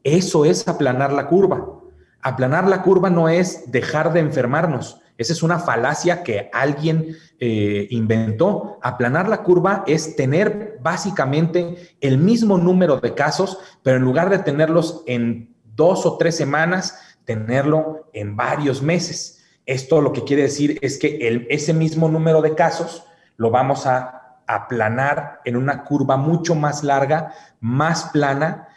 Eso 0.02 0.44
es 0.44 0.68
aplanar 0.68 1.12
la 1.12 1.26
curva. 1.28 1.80
Aplanar 2.20 2.68
la 2.68 2.82
curva 2.82 3.10
no 3.10 3.28
es 3.28 3.70
dejar 3.70 4.12
de 4.12 4.20
enfermarnos. 4.20 5.00
Esa 5.16 5.32
es 5.32 5.42
una 5.42 5.58
falacia 5.58 6.22
que 6.22 6.50
alguien 6.52 7.16
eh, 7.38 7.86
inventó. 7.90 8.78
Aplanar 8.82 9.28
la 9.28 9.42
curva 9.42 9.84
es 9.86 10.16
tener 10.16 10.78
básicamente 10.82 11.96
el 12.00 12.18
mismo 12.18 12.58
número 12.58 12.98
de 12.98 13.14
casos, 13.14 13.58
pero 13.82 13.98
en 13.98 14.04
lugar 14.04 14.28
de 14.30 14.38
tenerlos 14.40 15.02
en 15.06 15.54
dos 15.64 16.04
o 16.06 16.16
tres 16.18 16.36
semanas, 16.36 17.13
tenerlo 17.24 18.08
en 18.12 18.36
varios 18.36 18.82
meses. 18.82 19.44
Esto 19.66 20.00
lo 20.00 20.12
que 20.12 20.24
quiere 20.24 20.42
decir 20.42 20.78
es 20.82 20.98
que 20.98 21.46
ese 21.48 21.72
mismo 21.72 22.08
número 22.08 22.42
de 22.42 22.54
casos 22.54 23.04
lo 23.36 23.50
vamos 23.50 23.86
a 23.86 24.38
aplanar 24.46 25.40
en 25.44 25.56
una 25.56 25.84
curva 25.84 26.16
mucho 26.16 26.54
más 26.54 26.84
larga, 26.84 27.32
más 27.60 28.10
plana, 28.12 28.68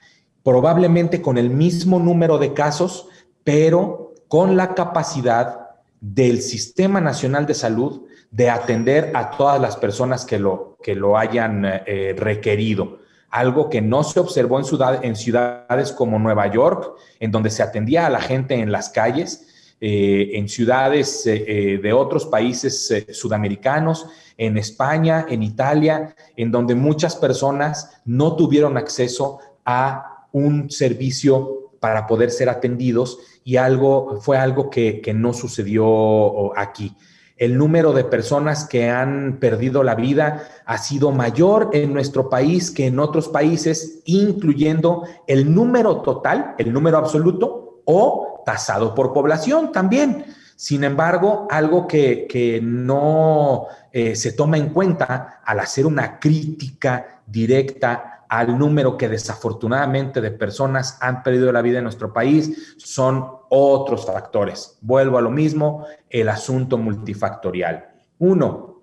probablemente 0.43 1.21
con 1.21 1.37
el 1.37 1.49
mismo 1.49 1.99
número 1.99 2.37
de 2.37 2.53
casos, 2.53 3.09
pero 3.43 4.13
con 4.29 4.55
la 4.55 4.75
capacidad 4.75 5.71
del 5.99 6.41
Sistema 6.41 7.01
Nacional 7.01 7.45
de 7.45 7.53
Salud 7.53 8.03
de 8.31 8.49
atender 8.49 9.11
a 9.13 9.31
todas 9.31 9.59
las 9.59 9.75
personas 9.75 10.25
que 10.25 10.39
lo, 10.39 10.77
que 10.81 10.95
lo 10.95 11.17
hayan 11.17 11.63
eh, 11.65 12.15
requerido 12.17 12.99
algo 13.29 13.69
que 13.69 13.81
no 13.81 14.03
se 14.03 14.19
observó 14.19 14.59
en, 14.59 14.65
en 15.03 15.15
ciudades 15.15 15.91
como 15.91 16.19
Nueva 16.19 16.47
York, 16.51 16.93
en 17.19 17.31
donde 17.31 17.49
se 17.49 17.63
atendía 17.63 18.05
a 18.05 18.09
la 18.09 18.21
gente 18.21 18.55
en 18.55 18.71
las 18.71 18.89
calles, 18.89 19.73
eh, 19.79 20.31
en 20.33 20.49
ciudades 20.49 21.27
eh, 21.27 21.45
eh, 21.47 21.77
de 21.77 21.93
otros 21.93 22.25
países 22.25 22.91
sudamericanos, 23.11 24.07
en 24.37 24.57
España, 24.57 25.25
en 25.29 25.43
Italia, 25.43 26.15
en 26.35 26.51
donde 26.51 26.73
muchas 26.73 27.15
personas 27.15 28.01
no 28.05 28.35
tuvieron 28.35 28.77
acceso 28.77 29.39
a 29.65 30.27
un 30.31 30.69
servicio 30.71 31.71
para 31.79 32.07
poder 32.07 32.31
ser 32.31 32.49
atendidos 32.49 33.19
y 33.43 33.57
algo 33.57 34.19
fue 34.21 34.37
algo 34.37 34.69
que, 34.69 34.99
que 35.01 35.13
no 35.13 35.33
sucedió 35.33 36.57
aquí 36.57 36.95
el 37.37 37.57
número 37.57 37.93
de 37.93 38.03
personas 38.03 38.65
que 38.65 38.89
han 38.89 39.37
perdido 39.39 39.83
la 39.83 39.95
vida 39.95 40.47
ha 40.65 40.77
sido 40.77 41.11
mayor 41.11 41.69
en 41.73 41.93
nuestro 41.93 42.29
país 42.29 42.71
que 42.71 42.87
en 42.87 42.99
otros 42.99 43.29
países, 43.29 43.99
incluyendo 44.05 45.03
el 45.27 45.53
número 45.53 46.01
total, 46.01 46.55
el 46.57 46.73
número 46.73 46.97
absoluto 46.97 47.81
o 47.85 48.43
tasado 48.45 48.95
por 48.95 49.13
población 49.13 49.71
también. 49.71 50.25
Sin 50.55 50.83
embargo, 50.83 51.47
algo 51.51 51.87
que, 51.87 52.59
no 52.63 53.67
eh, 53.91 54.15
se 54.15 54.31
toma 54.31 54.57
en 54.57 54.69
cuenta 54.69 55.41
al 55.45 55.59
hacer 55.59 55.85
una 55.85 56.19
crítica 56.19 57.21
directa 57.27 58.17
al 58.29 58.57
número 58.57 58.97
que 58.97 59.07
desafortunadamente 59.07 60.19
de 60.19 60.31
personas 60.31 60.97
han 60.99 61.23
perdido 61.23 61.51
la 61.51 61.61
vida 61.61 61.77
en 61.77 61.83
nuestro 61.83 62.11
país 62.11 62.75
son 62.77 63.25
otros 63.49 64.05
factores. 64.05 64.77
Vuelvo 64.81 65.17
a 65.17 65.21
lo 65.21 65.29
mismo, 65.29 65.85
el 66.09 66.29
asunto 66.29 66.77
multifactorial. 66.77 67.89
Uno, 68.19 68.81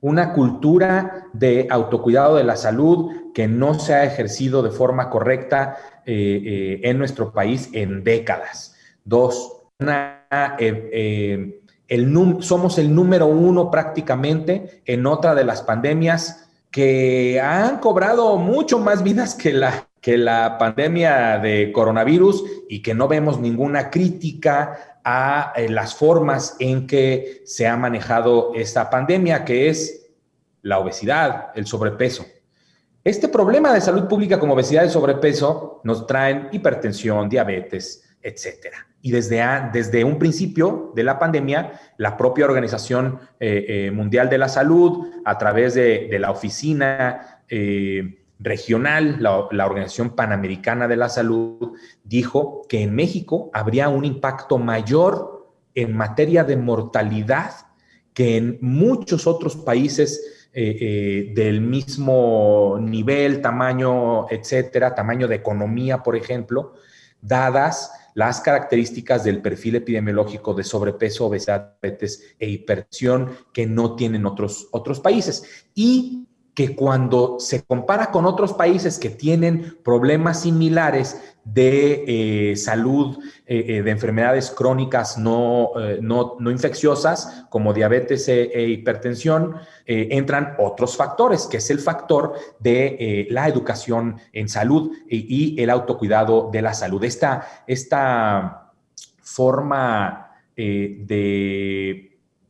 una 0.00 0.32
cultura 0.32 1.26
de 1.32 1.66
autocuidado 1.70 2.36
de 2.36 2.44
la 2.44 2.56
salud 2.56 3.10
que 3.34 3.48
no 3.48 3.74
se 3.74 3.94
ha 3.94 4.04
ejercido 4.04 4.62
de 4.62 4.70
forma 4.70 5.10
correcta 5.10 5.76
eh, 6.04 6.42
eh, 6.44 6.80
en 6.84 6.98
nuestro 6.98 7.32
país 7.32 7.70
en 7.72 8.04
décadas. 8.04 8.76
Dos, 9.04 9.62
eh, 10.58 11.60
somos 12.40 12.78
el 12.78 12.94
número 12.94 13.26
uno 13.26 13.70
prácticamente 13.70 14.82
en 14.84 15.06
otra 15.06 15.34
de 15.34 15.44
las 15.44 15.62
pandemias 15.62 16.48
que 16.70 17.40
han 17.40 17.78
cobrado 17.78 18.36
mucho 18.36 18.78
más 18.78 19.02
vidas 19.02 19.34
que 19.34 19.52
la, 19.52 19.88
que 20.00 20.18
la 20.18 20.58
pandemia 20.58 21.38
de 21.38 21.72
coronavirus 21.72 22.44
y 22.68 22.82
que 22.82 22.94
no 22.94 23.08
vemos 23.08 23.40
ninguna 23.40 23.90
crítica 23.90 24.95
a 25.08 25.52
eh, 25.54 25.68
las 25.68 25.94
formas 25.94 26.56
en 26.58 26.88
que 26.88 27.42
se 27.46 27.68
ha 27.68 27.76
manejado 27.76 28.52
esta 28.56 28.90
pandemia, 28.90 29.44
que 29.44 29.68
es 29.68 30.08
la 30.62 30.80
obesidad, 30.80 31.52
el 31.54 31.64
sobrepeso. 31.64 32.26
Este 33.04 33.28
problema 33.28 33.72
de 33.72 33.80
salud 33.80 34.08
pública 34.08 34.40
como 34.40 34.54
obesidad 34.54 34.82
y 34.82 34.88
sobrepeso 34.88 35.80
nos 35.84 36.08
traen 36.08 36.48
hipertensión, 36.50 37.28
diabetes, 37.28 38.02
etcétera. 38.20 38.84
Y 39.00 39.12
desde, 39.12 39.40
desde 39.72 40.02
un 40.02 40.18
principio 40.18 40.92
de 40.96 41.04
la 41.04 41.16
pandemia, 41.16 41.80
la 41.98 42.16
propia 42.16 42.46
Organización 42.46 43.20
eh, 43.38 43.64
eh, 43.68 43.90
Mundial 43.92 44.28
de 44.28 44.38
la 44.38 44.48
Salud, 44.48 45.06
a 45.24 45.38
través 45.38 45.74
de, 45.74 46.16
la 46.18 46.32
oficina 46.32 47.44
eh, 47.48 48.25
regional, 48.38 49.16
la, 49.20 49.66
Organización 49.66 50.10
Panamericana 50.10 50.88
de 50.88 50.96
la 50.96 51.08
Salud, 51.08 51.72
dijo 52.04 52.62
que 52.68 52.82
en 52.82 52.94
México 52.94 53.50
habría 53.52 53.88
un 53.88 54.04
impacto 54.04 54.58
mayor 54.58 55.54
en 55.74 55.96
materia 55.96 56.44
de 56.44 56.56
mortalidad 56.56 57.52
que 58.14 58.36
en 58.36 58.58
muchos 58.60 59.26
otros 59.26 59.56
países 59.56 60.48
del 60.54 61.60
mismo 61.60 62.78
nivel, 62.80 63.42
tamaño, 63.42 64.26
etcétera, 64.30 64.94
tamaño 64.94 65.28
de 65.28 65.34
economía, 65.34 66.02
por 66.02 66.16
ejemplo, 66.16 66.72
dadas 67.20 67.90
las 68.16 68.40
características 68.40 69.24
del 69.24 69.42
perfil 69.42 69.76
epidemiológico 69.76 70.54
de 70.54 70.64
sobrepeso, 70.64 71.26
obesidad, 71.26 71.76
diabetes 71.82 72.34
e 72.38 72.48
hipertensión 72.48 73.30
que 73.52 73.66
no 73.66 73.94
tienen 73.94 74.24
otros, 74.24 74.68
otros 74.72 75.00
países. 75.00 75.66
Y 75.74 76.25
que 76.56 76.74
cuando 76.74 77.38
se 77.38 77.64
compara 77.64 78.10
con 78.10 78.24
otros 78.24 78.54
países 78.54 78.98
que 78.98 79.10
tienen 79.10 79.76
problemas 79.84 80.40
similares 80.40 81.36
de 81.44 82.04
eh, 82.52 82.56
salud, 82.56 83.18
eh, 83.46 83.66
eh, 83.68 83.82
de 83.82 83.90
enfermedades 83.90 84.50
crónicas 84.50 85.18
no, 85.18 85.72
no, 86.00 86.50
infecciosas, 86.50 87.44
como 87.50 87.74
diabetes 87.74 88.26
e, 88.28 88.44
e 88.44 88.68
hipertensión, 88.70 89.56
entran 89.84 90.54
otros 90.58 90.96
factores, 90.96 91.46
que 91.46 91.58
es 91.58 91.68
el 91.68 91.78
factor 91.78 92.32
de 92.58 93.26
la 93.30 93.48
educación 93.48 94.18
en 94.32 94.48
salud 94.48 94.92
y, 95.10 95.60
el 95.62 95.68
autocuidado 95.68 96.48
de 96.50 96.62
la 96.62 96.72
salud. 96.72 97.04
Esta, 97.04 97.64
esta 97.66 98.72
forma 99.20 100.32
de 100.56 102.05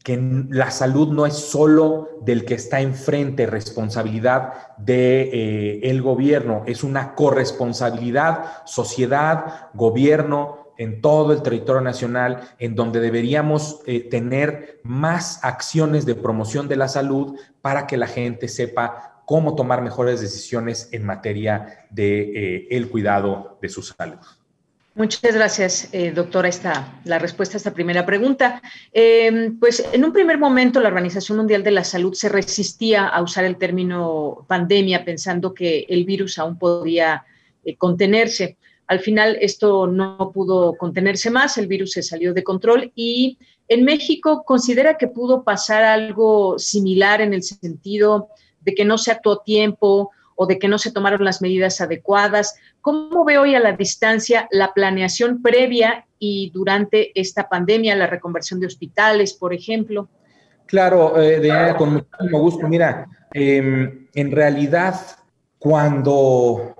que 0.06 0.46
la 0.50 0.70
salud 0.70 1.08
no 1.08 1.26
es 1.26 1.34
solo 1.34 2.20
del 2.22 2.44
que 2.44 2.54
está 2.54 2.80
enfrente, 2.80 3.44
responsabilidad 3.44 4.52
del 4.78 4.86
de, 4.86 5.80
eh, 5.82 6.00
gobierno, 6.00 6.62
es 6.64 6.84
una 6.84 7.16
corresponsabilidad, 7.16 8.64
sociedad, 8.66 9.69
gobierno 9.75 10.73
en 10.78 11.00
todo 11.00 11.32
el 11.32 11.42
territorio 11.42 11.80
nacional, 11.80 12.40
en 12.60 12.76
donde 12.76 13.00
deberíamos 13.00 13.80
eh, 13.84 14.08
tener 14.08 14.78
más 14.84 15.40
acciones 15.42 16.06
de 16.06 16.14
promoción 16.14 16.69
de 16.69 16.76
la 16.76 16.86
salud 16.86 17.36
para 17.60 17.88
que 17.88 17.97
la 17.97 18.06
gente 18.06 18.47
sepa 18.47 19.25
cómo 19.25 19.56
tomar 19.56 19.82
mejores 19.82 20.21
decisiones 20.21 20.88
en 20.92 21.04
materia 21.04 21.88
de 21.90 22.21
eh, 22.21 22.69
el 22.71 22.90
cuidado 22.90 23.58
de 23.60 23.69
su 23.69 23.82
salud. 23.82 24.25
Muchas 24.97 25.35
gracias, 25.35 25.91
eh, 25.93 26.11
doctora, 26.11 26.49
esta, 26.49 26.99
la 27.04 27.19
respuesta 27.19 27.56
a 27.56 27.59
esta 27.59 27.75
primera 27.75 28.06
pregunta. 28.06 28.63
Eh, 28.95 29.50
pues 29.61 29.87
en 29.93 30.02
un 30.06 30.11
primer 30.11 30.39
momento 30.39 30.80
la 30.80 30.89
Organización 30.89 31.37
Mundial 31.37 31.63
de 31.63 31.71
la 31.71 31.85
Salud 31.85 32.15
se 32.15 32.30
resistía 32.30 33.06
a 33.06 33.21
usar 33.21 33.45
el 33.45 33.59
término 33.59 34.47
pandemia 34.49 35.04
pensando 35.04 35.52
que 35.52 35.85
el 35.91 36.06
virus 36.06 36.39
aún 36.39 36.59
podía 36.59 37.26
eh, 37.63 37.76
contenerse. 37.76 38.56
Al 38.87 39.00
final 39.00 39.37
esto 39.43 39.87
no 39.87 40.32
pudo 40.32 40.78
contenerse 40.78 41.28
más, 41.28 41.59
el 41.59 41.67
virus 41.67 41.93
se 41.93 42.02
salió 42.02 42.32
de 42.32 42.43
control 42.43 42.91
y 42.95 43.37
en 43.69 43.85
México 43.85 44.45
considera 44.47 44.97
que 44.97 45.09
pudo 45.09 45.45
pasar 45.45 45.82
algo 45.82 46.59
similar 46.59 47.21
en 47.21 47.35
el 47.35 47.43
sentido 47.43 48.30
de 48.63 48.75
que 48.75 48.87
no 48.87 48.97
se 48.97 49.11
actuó 49.11 49.35
a 49.35 49.45
tiempo 49.45 50.11
o 50.37 50.47
de 50.47 50.59
que 50.59 50.69
no 50.69 50.78
se 50.78 50.93
tomaron 50.93 51.25
las 51.25 51.43
medidas 51.43 51.80
adecuadas. 51.80 52.56
¿Cómo 52.86 53.25
ve 53.25 53.36
hoy 53.36 53.56
a 53.56 53.58
la 53.58 53.72
distancia 53.72 54.46
la 54.52 54.72
planeación 54.72 55.42
previa 55.42 56.06
y 56.20 56.52
durante 56.54 57.10
esta 57.20 57.49
pandemia, 57.49 57.96
la 57.96 58.06
reconversión 58.06 58.60
de 58.60 58.68
hospitales, 58.68 59.34
por 59.34 59.52
ejemplo? 59.52 60.08
Claro, 60.66 61.20
eh, 61.20 61.75
con 61.76 61.94
muchísimo 61.94 62.38
gusto. 62.38 62.68
Mira, 62.68 63.08
em, 63.34 64.06
en 64.14 64.30
realidad, 64.30 65.00
cuando 65.58 66.76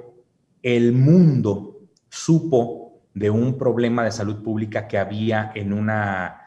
el 0.63 0.93
mundo 0.93 1.89
supo 2.09 3.01
de 3.13 3.29
un 3.29 3.59
problema 3.59 4.05
de 4.05 4.13
salud 4.13 4.45
pública 4.45 4.87
que 4.87 4.99
había 4.99 5.51
en 5.57 5.73
una 5.73 6.41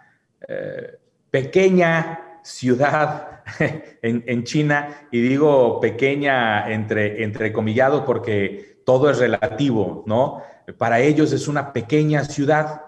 eh, 0.47 0.99
pequeña 1.29 2.39
ciudad 2.43 3.41
en, 4.01 4.43
China, 4.45 5.09
y 5.11 5.19
digo 5.19 5.81
pequeña 5.81 6.71
entre, 6.71 7.25
entre 7.25 7.51
comillado 7.51 8.05
porque 8.05 8.68
todo 8.89 9.12
es 9.12 9.19
relativo, 9.19 10.04
¿no? 10.08 10.41
Para 10.80 10.99
ellos 10.99 11.32
es 11.32 11.47
una 11.47 11.73
pequeña 11.73 12.23
ciudad 12.23 12.82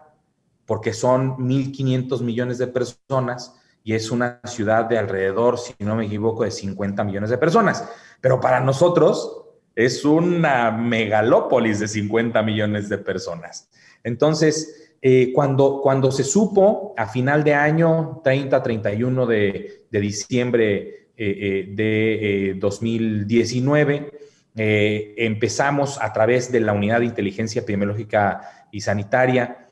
porque 0.66 0.94
son 0.94 1.38
1.500 1.38 2.22
millones 2.22 2.58
de 2.58 2.66
personas 2.66 3.54
y 3.84 3.94
es 3.94 4.10
una 4.10 4.42
ciudad 4.46 4.86
de 4.86 4.98
alrededor, 4.98 5.60
si 5.60 5.76
no 5.78 5.96
me 5.96 6.08
equivoco, 6.08 6.44
de 6.44 6.50
50 6.50 7.04
millones 7.04 7.30
de 7.30 7.38
personas. 7.38 7.88
Pero 8.20 8.42
para 8.42 8.62
nosotros 8.62 9.44
es 9.76 10.04
una 10.04 10.72
megalópolis 10.72 11.80
de 11.80 11.88
50 11.88 12.42
millones 12.42 12.90
de 12.90 12.98
personas. 12.98 13.70
Entonces, 14.04 14.96
eh, 15.04 15.32
cuando, 15.36 15.82
cuando 15.84 16.12
se 16.12 16.24
supo 16.24 16.96
a 16.98 17.06
final 17.10 17.44
de 17.44 17.54
año, 17.54 18.22
30, 18.24 18.64
31 18.64 19.28
de, 19.28 19.86
diciembre 19.92 21.10
eh, 21.16 21.16
eh, 21.16 21.66
de 21.70 22.56
2019, 22.60 24.21
empezamos 24.56 26.02
a 26.02 26.12
través 26.12 26.52
de 26.52 26.60
la 26.60 26.74
Unidad 26.74 27.00
de 27.00 27.06
Inteligencia 27.06 27.62
Epidemiológica 27.62 28.68
y 28.72 28.82
Sanitaria 28.82 29.70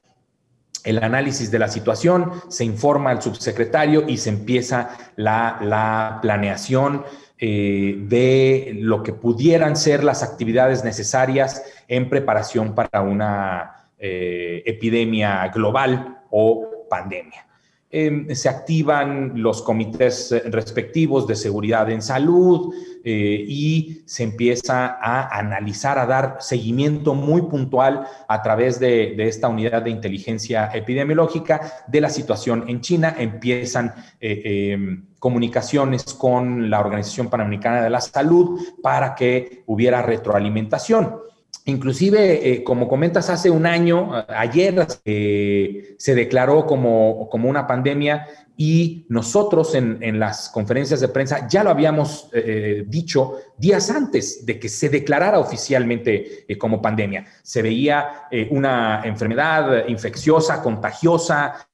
el 0.86 1.04
análisis 1.04 1.52
de 1.52 1.60
la 1.60 1.68
situación, 1.68 2.32
se 2.48 2.64
informa 2.64 3.12
al 3.12 3.22
subsecretario 3.22 4.06
y 4.08 4.18
se 4.18 4.30
empieza 4.30 4.98
la, 5.18 5.60
la 5.62 6.20
planeación 6.22 7.04
de 7.40 8.74
lo 8.76 9.02
que 9.02 9.14
pudieran 9.14 9.78
ser 9.78 10.04
las 10.04 10.24
actividades 10.24 10.84
necesarias 10.84 11.64
en 11.88 12.10
preparación 12.10 12.76
para 12.76 13.02
una 13.02 13.88
eh, 13.98 14.62
epidemia 14.66 15.48
global 15.48 16.24
o 16.30 16.88
pandemia. 16.90 17.49
Em, 17.92 18.36
se 18.36 18.48
activan 18.48 19.42
los 19.42 19.64
comités 19.64 20.30
respectivos 20.46 21.26
de 21.26 21.36
seguridad 21.36 21.90
en 21.90 22.04
salud 22.04 22.72
eh, 23.04 23.44
y 23.48 24.04
se 24.06 24.22
empieza 24.22 24.86
a 25.02 25.36
analizar, 25.36 25.98
a 25.98 26.06
dar 26.06 26.38
seguimiento 26.40 27.16
muy 27.16 27.42
puntual 27.42 28.06
a 28.28 28.44
través 28.44 28.80
de, 28.80 29.16
esta 29.28 29.48
unidad 29.48 29.82
de 29.82 29.90
inteligencia 29.90 30.70
epidemiológica 30.72 31.84
de 31.88 32.02
la 32.02 32.12
situación 32.12 32.66
en 32.68 32.82
China. 32.82 33.16
Empiezan 33.18 33.96
eh, 34.22 34.74
em, 34.74 35.06
comunicaciones 35.18 36.14
con 36.14 36.70
la 36.70 36.82
Organización 36.82 37.28
Panamericana 37.28 37.82
de 37.82 37.90
la 37.90 38.02
Salud 38.02 38.60
para 38.84 39.16
que 39.16 39.64
hubiera 39.66 40.04
retroalimentación. 40.04 41.29
Inclusive, 41.70 42.52
eh, 42.52 42.64
como 42.64 42.88
comentas, 42.88 43.30
hace 43.30 43.50
un 43.50 43.66
año, 43.66 44.12
ayer, 44.28 44.88
eh, 45.06 45.96
se 45.98 46.16
declaró 46.16 46.66
como, 46.66 47.30
como 47.30 47.50
una 47.50 47.68
pandemia 47.68 48.26
y 48.62 49.06
nosotros 49.08 49.74
en, 49.74 50.20
las 50.20 50.50
conferencias 50.50 51.00
de 51.00 51.08
prensa 51.08 51.48
ya 51.48 51.64
lo 51.64 51.70
habíamos 51.70 52.30
eh, 52.34 52.44
eh, 52.46 52.86
dicho 52.86 53.38
días 53.58 53.90
antes 53.90 54.46
de 54.46 54.60
que 54.60 54.68
se 54.68 54.90
declarara 54.90 55.40
oficialmente 55.40 56.44
eh, 56.46 56.58
como 56.58 56.82
pandemia. 56.82 57.26
Se 57.42 57.62
veía 57.62 58.28
una 58.52 59.04
enfermedad 59.06 59.88
infecciosa, 59.88 60.62
contagiosa, 60.62 61.70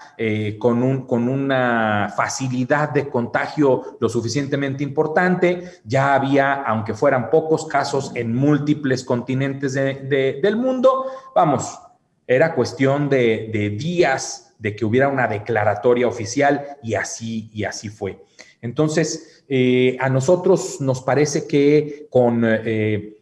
con, 0.60 0.84
un, 0.84 1.08
con 1.08 1.28
una 1.28 2.14
facilidad 2.16 2.92
de 2.92 3.10
contagio 3.10 3.98
lo 4.00 4.08
suficientemente 4.08 4.84
importante. 4.84 5.64
Ya 5.86 6.14
había, 6.14 6.54
aunque 6.54 6.94
fueran 6.94 7.32
pocos 7.32 7.66
casos, 7.66 8.12
en 8.14 8.36
múltiples 8.36 9.04
continentes 9.04 9.74
del 9.74 10.56
mundo. 10.56 11.06
Vamos, 11.34 11.80
era 12.28 12.54
cuestión 12.54 13.10
de, 13.10 13.50
de 13.52 13.72
días 13.72 14.45
de 14.60 14.76
que 14.76 14.86
hubiera 14.86 15.10
una 15.10 15.28
declaratoria 15.28 16.08
oficial 16.08 16.78
y 16.82 16.96
así, 16.96 17.50
y 17.54 17.64
así 17.64 17.90
fue. 17.90 18.24
Entonces, 18.62 19.44
eh, 19.48 19.96
a 20.00 20.10
nosotros 20.10 20.82
nos 20.82 21.02
parece 21.02 21.48
que 21.48 22.08
con 22.10 22.42
eh, 22.44 23.18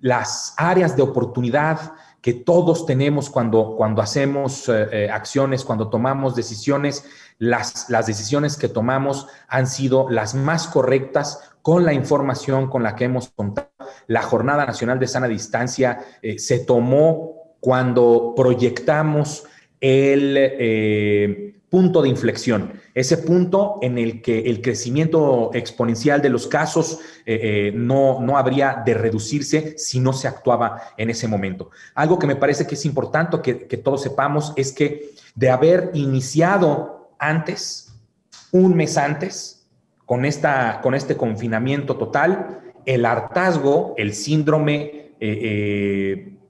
las 0.00 0.54
áreas 0.56 0.96
de 0.96 1.02
oportunidad 1.02 1.92
que 2.20 2.34
todos 2.34 2.84
tenemos 2.84 3.30
cuando, 3.30 3.76
cuando 3.76 4.02
hacemos 4.02 4.68
eh, 4.68 5.08
acciones, 5.12 5.64
cuando 5.64 5.88
tomamos 5.88 6.34
decisiones, 6.34 7.04
las, 7.38 7.88
las 7.88 8.06
decisiones 8.06 8.56
que 8.56 8.68
tomamos 8.68 9.28
han 9.46 9.68
sido 9.68 10.10
las 10.10 10.34
más 10.34 10.66
correctas 10.66 11.52
con 11.62 11.84
la 11.84 11.92
información 11.92 12.68
con 12.68 12.82
la 12.82 12.96
que 12.96 13.04
hemos 13.04 13.28
contado. 13.28 13.68
La 14.08 14.22
Jornada 14.22 14.66
Nacional 14.66 14.98
de 14.98 15.06
Sana 15.06 15.28
Distancia 15.28 16.00
se 16.36 16.58
tomó 16.60 17.56
cuando 17.60 18.34
proyectamos 18.36 19.44
el 19.80 20.34
eh, 20.36 21.54
punto 21.70 22.02
de 22.02 22.08
inflexión, 22.08 22.72
ese 22.94 23.18
punto 23.18 23.78
en 23.82 23.98
el 23.98 24.22
que 24.22 24.40
el 24.40 24.62
crecimiento 24.62 25.50
exponencial 25.52 26.22
de 26.22 26.30
los 26.30 26.46
casos 26.46 27.00
eh, 27.26 27.40
eh, 27.42 27.72
no, 27.74 28.20
no 28.20 28.38
habría 28.38 28.82
de 28.84 28.94
reducirse 28.94 29.76
si 29.76 30.00
no 30.00 30.12
se 30.12 30.28
actuaba 30.28 30.82
en 30.96 31.10
ese 31.10 31.28
momento. 31.28 31.70
Algo 31.94 32.18
que 32.18 32.26
me 32.26 32.36
parece 32.36 32.66
que 32.66 32.74
es 32.74 32.84
importante 32.86 33.40
que, 33.42 33.66
que 33.66 33.76
todos 33.76 34.02
sepamos 34.02 34.52
es 34.56 34.72
que 34.72 35.10
de 35.34 35.50
haber 35.50 35.90
iniciado 35.94 37.10
antes, 37.18 37.92
un 38.50 38.74
mes 38.74 38.96
antes, 38.96 39.66
con, 40.06 40.24
esta, 40.24 40.80
con 40.82 40.94
este 40.94 41.16
confinamiento 41.16 41.96
total, 41.96 42.60
el 42.86 43.04
hartazgo, 43.04 43.94
el 43.98 44.14
síndrome 44.14 45.12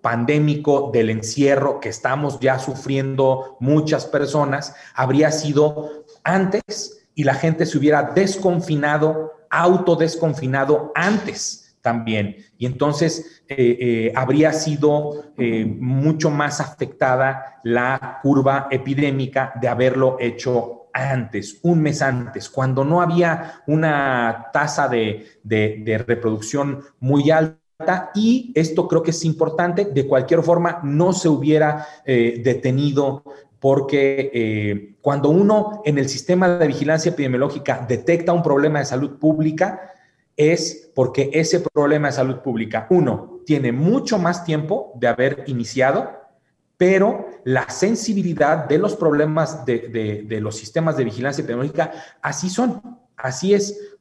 pandémico 0.08 0.90
del 0.90 1.10
encierro 1.10 1.80
que 1.80 1.90
estamos 1.90 2.40
ya 2.40 2.58
sufriendo 2.58 3.58
muchas 3.60 4.06
personas 4.06 4.74
habría 4.94 5.30
sido 5.30 6.06
antes 6.24 7.06
y 7.14 7.24
la 7.24 7.34
gente 7.34 7.66
se 7.66 7.76
hubiera 7.76 8.04
desconfinado, 8.14 9.34
autodesconfinado 9.50 10.92
antes 10.94 11.76
también. 11.82 12.38
Y 12.56 12.64
entonces 12.64 13.42
eh, 13.48 13.76
eh, 13.78 14.12
habría 14.16 14.54
sido 14.54 15.26
eh, 15.36 15.66
mucho 15.66 16.30
más 16.30 16.62
afectada 16.62 17.60
la 17.62 18.20
curva 18.22 18.68
epidémica 18.70 19.52
de 19.60 19.68
haberlo 19.68 20.16
hecho 20.20 20.88
antes, 20.94 21.58
un 21.62 21.82
mes 21.82 22.00
antes, 22.00 22.48
cuando 22.48 22.82
no 22.82 23.02
había 23.02 23.60
una 23.66 24.46
tasa 24.54 24.88
de, 24.88 25.38
de 25.44 26.04
reproducción 26.06 26.80
muy 26.98 27.30
alta 27.30 27.67
y 28.14 28.52
esto 28.56 28.88
creo 28.88 29.02
que 29.02 29.12
es 29.12 29.24
importante, 29.24 29.84
de 29.84 30.06
cualquier 30.06 30.42
forma 30.42 30.80
no 30.82 31.12
se 31.12 31.28
hubiera 31.28 31.86
eh, 32.04 32.40
detenido 32.42 33.22
porque 33.60 34.30
eh, 34.32 34.96
cuando 35.00 35.30
uno 35.30 35.82
en 35.84 35.98
el 35.98 36.08
sistema 36.08 36.48
de 36.48 36.66
vigilancia 36.66 37.12
epidemiológica 37.12 37.84
detecta 37.88 38.32
un 38.32 38.42
problema 38.42 38.80
de 38.80 38.84
salud 38.84 39.18
pública, 39.18 39.92
es 40.36 40.90
porque 40.94 41.30
ese 41.32 41.60
problema 41.60 42.08
de 42.08 42.14
salud 42.14 42.36
pública, 42.40 42.86
uno, 42.90 43.40
tiene 43.44 43.72
mucho 43.72 44.18
más 44.18 44.44
tiempo 44.44 44.92
de 44.96 45.08
haber 45.08 45.44
iniciado, 45.46 46.12
pero 46.76 47.26
la 47.44 47.68
sensibilidad 47.70 48.68
de 48.68 48.78
los 48.78 48.94
problemas 48.94 49.64
de, 49.64 50.24
de 50.24 50.40
los 50.40 50.56
sistemas 50.56 50.96
de 50.96 51.04
vigilancia 51.04 51.42
epidemiológica, 51.42 51.92
así 52.22 52.50
son, 52.50 52.80
así 53.16 53.54
es. 53.54 53.96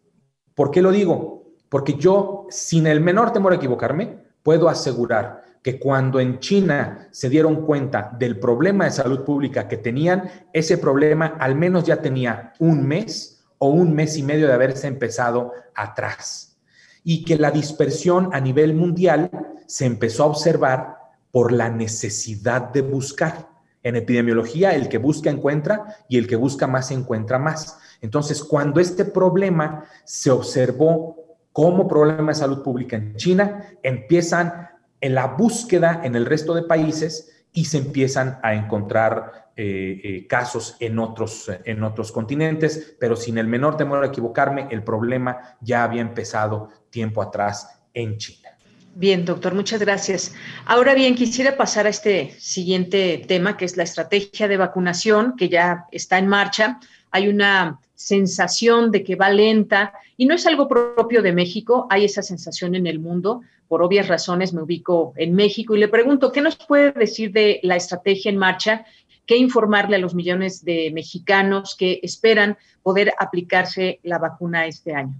¿Por 0.54 0.70
qué 0.70 0.84
lo 0.84 0.92
digo? 0.92 1.37
Porque 1.70 1.96
yo, 1.96 2.48
sin 2.50 2.88
el 2.88 3.02
menor 3.02 3.34
temor 3.34 3.54
a 3.54 3.56
equivocarme, 3.58 4.18
puedo 4.44 4.70
asegurar 4.70 5.44
que 5.62 5.80
cuando 5.80 6.20
en 6.20 6.40
China 6.40 7.10
se 7.12 7.30
dieron 7.30 7.66
cuenta 7.66 8.16
del 8.18 8.40
problema 8.40 8.86
de 8.86 8.92
salud 8.92 9.26
pública 9.26 9.68
que 9.68 9.78
tenían, 9.78 10.30
ese 10.54 10.78
problema 10.78 11.36
al 11.40 11.56
menos 11.56 11.84
ya 11.84 12.02
tenía 12.02 12.54
un 12.60 12.88
mes 12.88 13.44
o 13.58 13.68
un 13.70 13.94
mes 13.94 14.18
y 14.18 14.24
medio 14.24 14.48
de 14.48 14.54
haberse 14.54 14.88
empezado 14.88 15.52
atrás. 15.76 16.58
Y 17.04 17.26
que 17.26 17.38
la 17.38 17.52
dispersión 17.52 18.30
a 18.32 18.40
nivel 18.40 18.76
mundial 18.76 19.30
se 19.66 19.86
empezó 19.86 20.24
a 20.24 20.28
observar 20.28 20.98
por 21.32 21.52
la 21.52 21.70
necesidad 21.70 22.70
de 22.70 22.82
buscar. 22.82 23.50
En 23.84 23.96
epidemiología, 23.96 24.74
el 24.74 24.90
que 24.90 24.98
busca 24.98 25.30
encuentra 25.30 25.98
y 26.10 26.18
el 26.18 26.28
que 26.28 26.36
busca 26.36 26.68
más 26.68 26.92
encuentra 26.92 27.40
más. 27.40 27.78
Entonces, 28.02 28.44
cuando 28.44 28.80
este 28.80 29.06
problema 29.06 29.86
se 30.04 30.32
observó 30.32 31.27
como 31.58 31.88
problema 31.88 32.34
de 32.34 32.36
salud 32.36 32.62
pública 32.62 32.98
en 32.98 33.16
China, 33.16 33.66
empiezan 33.82 34.70
en 35.02 35.16
la 35.16 35.26
búsqueda 35.26 36.02
en 36.04 36.16
el 36.16 36.28
resto 36.28 36.54
de 36.54 36.62
países 36.62 37.46
y 37.52 37.66
se 37.66 37.80
empiezan 37.80 38.38
a 38.44 38.54
encontrar 38.54 39.50
eh, 39.56 40.00
eh, 40.04 40.28
casos 40.28 40.78
en 40.80 41.00
otros, 41.00 41.52
en 41.66 41.82
otros 41.82 42.12
continentes, 42.12 42.96
pero 43.00 43.16
sin 43.16 43.40
el 43.40 43.48
menor 43.48 43.76
temor 43.76 44.04
a 44.04 44.08
equivocarme, 44.10 44.68
el 44.70 44.84
problema 44.84 45.58
ya 45.60 45.84
había 45.84 46.02
empezado 46.02 46.70
tiempo 46.92 47.24
atrás 47.24 47.82
en 47.96 48.20
China. 48.20 48.50
Bien, 48.94 49.26
doctor, 49.26 49.56
muchas 49.56 49.80
gracias. 49.80 50.36
Ahora 50.68 50.94
bien, 50.94 51.16
quisiera 51.16 51.58
pasar 51.58 51.88
a 51.88 51.90
este 51.90 52.36
siguiente 52.38 53.26
tema, 53.28 53.58
que 53.58 53.66
es 53.66 53.78
la 53.78 53.84
estrategia 53.84 54.48
de 54.48 54.58
vacunación, 54.58 55.36
que 55.36 55.50
ya 55.50 55.88
está 55.92 56.20
en 56.20 56.28
marcha. 56.28 56.80
Hay 57.10 57.30
una 57.30 57.80
sensación 57.98 58.92
de 58.92 59.04
que 59.04 59.16
va 59.16 59.30
lenta 59.30 59.92
y 60.16 60.28
no 60.28 60.36
es 60.36 60.46
algo 60.46 60.68
propio 60.68 61.22
de 61.24 61.34
México, 61.34 61.88
hay 61.90 62.06
esa 62.06 62.22
sensación 62.22 62.76
en 62.76 62.88
el 62.88 63.00
mundo. 63.00 63.42
Por 63.68 63.82
obvias 63.82 64.08
razones 64.08 64.54
me 64.54 64.62
ubico 64.62 65.14
en 65.18 65.34
México 65.34 65.76
y 65.76 65.80
le 65.80 65.88
pregunto, 65.88 66.32
¿qué 66.32 66.42
nos 66.42 66.56
puede 66.56 66.92
decir 66.92 67.34
de 67.34 67.60
la 67.64 67.76
estrategia 67.76 68.30
en 68.30 68.38
marcha? 68.38 68.86
¿Qué 69.26 69.36
informarle 69.36 69.98
a 69.98 70.00
los 70.00 70.14
millones 70.14 70.64
de 70.64 70.92
mexicanos 70.94 71.76
que 71.76 72.00
esperan 72.04 72.58
poder 72.84 73.14
aplicarse 73.20 74.00
la 74.04 74.20
vacuna 74.20 74.68
este 74.68 74.94
año? 74.94 75.16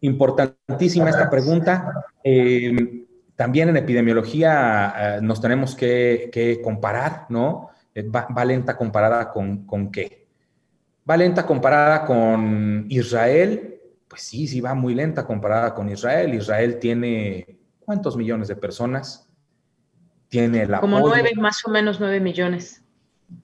Importantísima 0.00 1.10
esta 1.10 1.28
pregunta. 1.28 2.06
Eh, 2.22 3.04
también 3.34 3.68
en 3.68 3.76
epidemiología 3.76 4.94
eh, 4.96 5.18
nos 5.20 5.40
tenemos 5.40 5.74
que, 5.74 6.60
comparar, 6.62 7.26
¿no? 7.28 7.70
Eh, 7.92 8.08
va, 8.08 8.44
lenta 8.44 8.76
comparada 8.76 9.32
con, 9.32 9.66
con 9.66 9.90
qué? 9.90 10.21
¿Va 11.08 11.16
lenta 11.16 11.46
comparada 11.46 12.04
con 12.04 12.86
Israel? 12.88 13.80
Pues 14.08 14.22
sí, 14.22 14.46
sí 14.46 14.60
va 14.60 14.74
muy 14.74 14.94
lenta 14.94 15.26
comparada 15.26 15.74
con 15.74 15.88
Israel. 15.88 16.34
Israel 16.34 16.78
tiene 16.78 17.58
¿cuántos 17.80 18.16
millones 18.16 18.48
de 18.48 18.56
personas? 18.56 19.28
Tiene 20.28 20.66
la 20.66 20.80
Como 20.80 21.00
nueve, 21.00 21.32
más 21.36 21.64
o 21.66 21.70
menos 21.70 22.00
nueve 22.00 22.20
millones. 22.20 22.82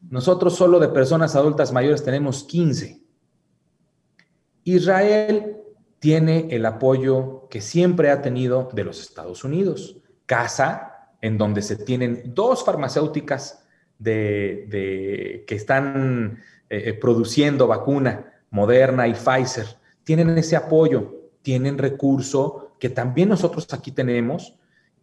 Nosotros 0.09 0.57
solo 0.57 0.79
de 0.79 0.89
personas 0.89 1.37
adultas 1.37 1.73
mayores 1.73 2.05
tenemos 2.05 2.45
15. 2.45 3.03
Israel 4.65 5.57
tiene 5.99 6.49
el 6.51 6.65
apoyo 6.67 7.49
que 7.49 7.61
siempre 7.61 8.11
ha 8.11 8.23
tenido 8.23 8.69
de 8.73 8.85
los 8.85 9.01
Estados 9.01 9.45
Unidos. 9.45 9.99
Casa 10.27 11.11
en 11.21 11.39
donde 11.39 11.63
se 11.63 11.77
tienen 11.77 12.23
dos 12.35 12.65
farmacéuticas 12.65 13.67
de, 13.99 15.45
que 15.47 15.55
están 15.55 16.39
eh, 16.71 16.91
eh, 16.91 16.93
produciendo 16.93 17.67
vacuna, 17.67 18.31
Moderna 18.51 19.09
y 19.09 19.15
Pfizer, 19.15 19.67
tienen 20.05 20.37
ese 20.37 20.55
apoyo, 20.55 21.31
tienen 21.41 21.79
recurso 21.79 22.77
que 22.79 22.91
también 22.91 23.31
nosotros 23.31 23.67
aquí 23.73 23.91
tenemos, 23.91 24.55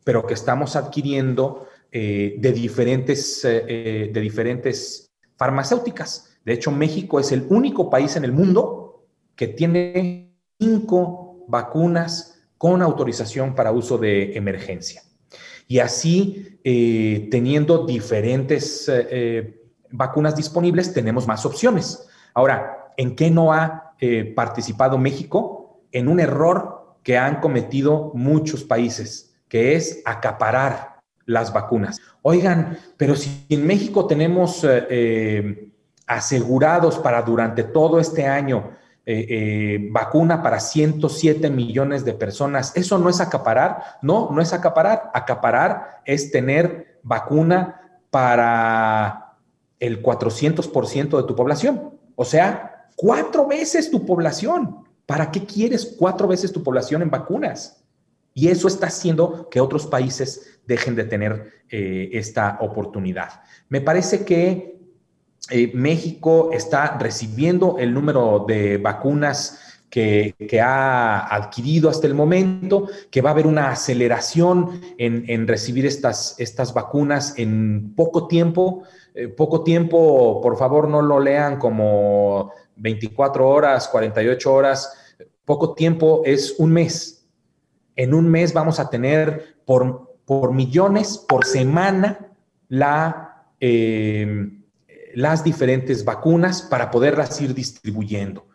pero 0.03 0.27
que 0.27 0.35
estamos 0.35 0.75
adquiriendo 0.75 1.67
eh, 1.91 2.35
de, 2.37 2.51
diferentes, 2.51 3.41
de 3.41 4.11
diferentes 4.13 5.11
farmacéuticas. 5.37 6.37
De 6.45 6.53
hecho, 6.53 6.71
México 6.71 7.19
es 7.19 7.31
el 7.31 7.47
único 7.49 7.89
país 7.89 8.15
en 8.15 8.25
el 8.25 8.31
mundo 8.31 9.07
que 9.35 9.47
tiene 9.47 10.35
cinco 10.59 11.45
vacunas 11.47 12.43
con 12.59 12.83
autorización 12.83 13.55
para 13.55 13.71
uso 13.71 13.97
de 13.97 14.37
emergencia. 14.37 15.01
Y 15.67 15.79
así, 15.79 16.59
teniendo 16.63 17.85
diferentes 17.87 18.87
vacunas 19.97 20.35
disponibles, 20.35 20.93
tenemos 20.93 21.27
más 21.27 21.45
opciones. 21.45 22.07
Ahora, 22.33 22.91
¿en 22.97 23.15
qué 23.15 23.31
no 23.31 23.53
ha 23.53 23.93
eh, 23.99 24.33
participado 24.35 24.97
México? 24.97 25.81
En 25.91 26.07
un 26.07 26.19
error 26.19 26.97
que 27.03 27.17
han 27.17 27.39
cometido 27.39 28.11
muchos 28.13 28.63
países, 28.63 29.35
que 29.47 29.75
es 29.75 30.01
acaparar 30.05 30.95
las 31.25 31.53
vacunas. 31.53 31.99
Oigan, 32.21 32.77
pero 32.97 33.15
si 33.15 33.45
en 33.49 33.65
México 33.65 34.05
tenemos 34.05 34.65
eh, 34.67 35.69
asegurados 36.07 36.99
para 36.99 37.21
durante 37.21 37.63
todo 37.63 37.99
este 37.99 38.25
año 38.25 38.71
eh, 39.07 39.27
eh, 39.29 39.87
vacuna 39.91 40.41
para 40.41 40.59
107 40.59 41.51
millones 41.51 42.05
de 42.05 42.13
personas. 42.13 42.75
¿Eso 42.75 42.97
no 42.97 43.07
es 43.09 43.21
acaparar? 43.21 43.83
No, 44.01 44.31
no 44.31 44.41
es 44.41 44.51
acaparar. 44.51 45.11
Acaparar 45.13 46.01
es 46.05 46.31
tener 46.31 46.99
vacuna 47.03 47.99
para 48.09 49.24
el 49.79 50.01
400% 50.01 51.17
de 51.17 51.27
tu 51.27 51.35
población. 51.35 51.99
O 52.15 52.25
sea, 52.25 52.89
cuatro 52.95 53.47
veces 53.47 53.91
tu 53.91 54.05
población. 54.05 54.85
¿Para 55.05 55.31
qué 55.31 55.45
quieres 55.45 55.95
cuatro 55.97 56.27
veces 56.27 56.51
tu 56.51 56.63
población 56.63 57.01
en 57.01 57.11
vacunas? 57.11 57.83
Y 58.33 58.47
eso 58.49 58.67
está 58.67 58.87
haciendo 58.87 59.49
que 59.49 59.61
otros 59.61 59.87
países 59.87 60.59
dejen 60.65 60.95
de 60.95 61.05
tener 61.05 61.51
eh, 61.69 62.09
esta 62.13 62.57
oportunidad. 62.59 63.41
Me 63.69 63.81
parece 63.81 64.25
que 64.25 64.79
eh, 65.51 65.71
México 65.73 66.49
está 66.51 66.97
recibiendo 66.97 67.77
el 67.77 67.93
número 67.93 68.45
de 68.47 68.77
vacunas 68.77 69.59
que, 69.89 70.59
ha 70.61 71.33
adquirido 71.33 71.89
hasta 71.89 72.07
el 72.07 72.13
momento, 72.13 72.89
que 73.09 73.21
va 73.21 73.29
a 73.29 73.33
haber 73.33 73.47
una 73.47 73.69
aceleración 73.69 74.81
en, 74.97 75.47
recibir 75.47 75.85
estas, 75.85 76.35
estas, 76.37 76.73
vacunas 76.73 77.33
en 77.37 77.93
poco 77.95 78.27
tiempo. 78.27 78.83
Eh, 79.15 79.29
poco 79.29 79.63
tiempo, 79.63 80.41
por 80.41 80.57
favor, 80.57 80.87
no 80.87 81.01
lo 81.01 81.19
lean 81.19 81.57
como 81.57 82.51
24 82.75 83.47
horas, 83.49 83.87
48 83.87 84.53
horas. 84.53 85.15
Poco 85.43 85.73
tiempo 85.73 86.21
es 86.25 86.55
un 86.59 86.73
mes. 86.73 87.25
En 87.95 88.13
un 88.13 88.29
mes 88.29 88.53
vamos 88.53 88.79
a 88.79 88.89
tener 88.89 89.55
por, 89.65 90.17
por 90.25 90.53
millones, 90.53 91.17
por 91.17 91.45
semana, 91.45 92.33
la... 92.67 93.47
Eh, 93.59 94.51
las 95.15 95.43
diferentes 95.43 96.03
vacunas 96.03 96.61
para 96.61 96.91
poderlas 96.91 97.39
ir 97.41 97.53
distribuyendo. 97.53 98.47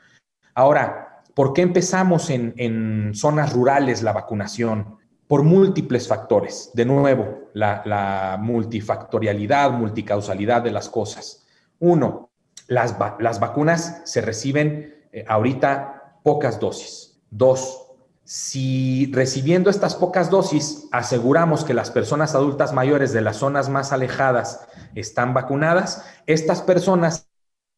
Ahora, 0.55 1.23
¿por 1.35 1.53
qué 1.55 1.63
empezamos 1.63 2.31
en, 2.31 3.13
zonas 3.15 3.53
rurales 3.53 4.03
la 4.03 4.13
vacunación? 4.13 4.99
Por 5.31 5.45
múltiples 5.45 6.09
factores. 6.09 6.73
De 6.75 6.85
nuevo, 6.85 7.51
la, 7.53 8.37
multifactorialidad, 8.41 9.71
multicausalidad 9.71 10.61
de 10.61 10.73
las 10.73 10.89
cosas. 10.89 11.47
Uno, 11.79 12.31
las, 12.67 12.99
vacunas 12.99 14.03
se 14.05 14.23
reciben 14.23 15.07
eh, 15.13 15.25
ahorita 15.29 16.19
pocas 16.25 16.59
dosis. 16.59 17.23
Dos, 17.31 17.93
si 18.25 19.09
recibiendo 19.13 19.71
estas 19.71 19.95
pocas 19.95 20.31
dosis 20.31 20.89
aseguramos 20.91 21.65
que 21.65 21.75
las 21.75 21.93
personas 21.93 22.35
adultas 22.35 22.73
mayores 22.73 23.13
de 23.13 23.21
las 23.21 23.37
zonas 23.37 23.69
más 23.69 23.93
alejadas 23.93 24.67
están 24.97 25.33
vacunadas, 25.33 26.05
estas 26.27 26.61
personas, 26.61 27.29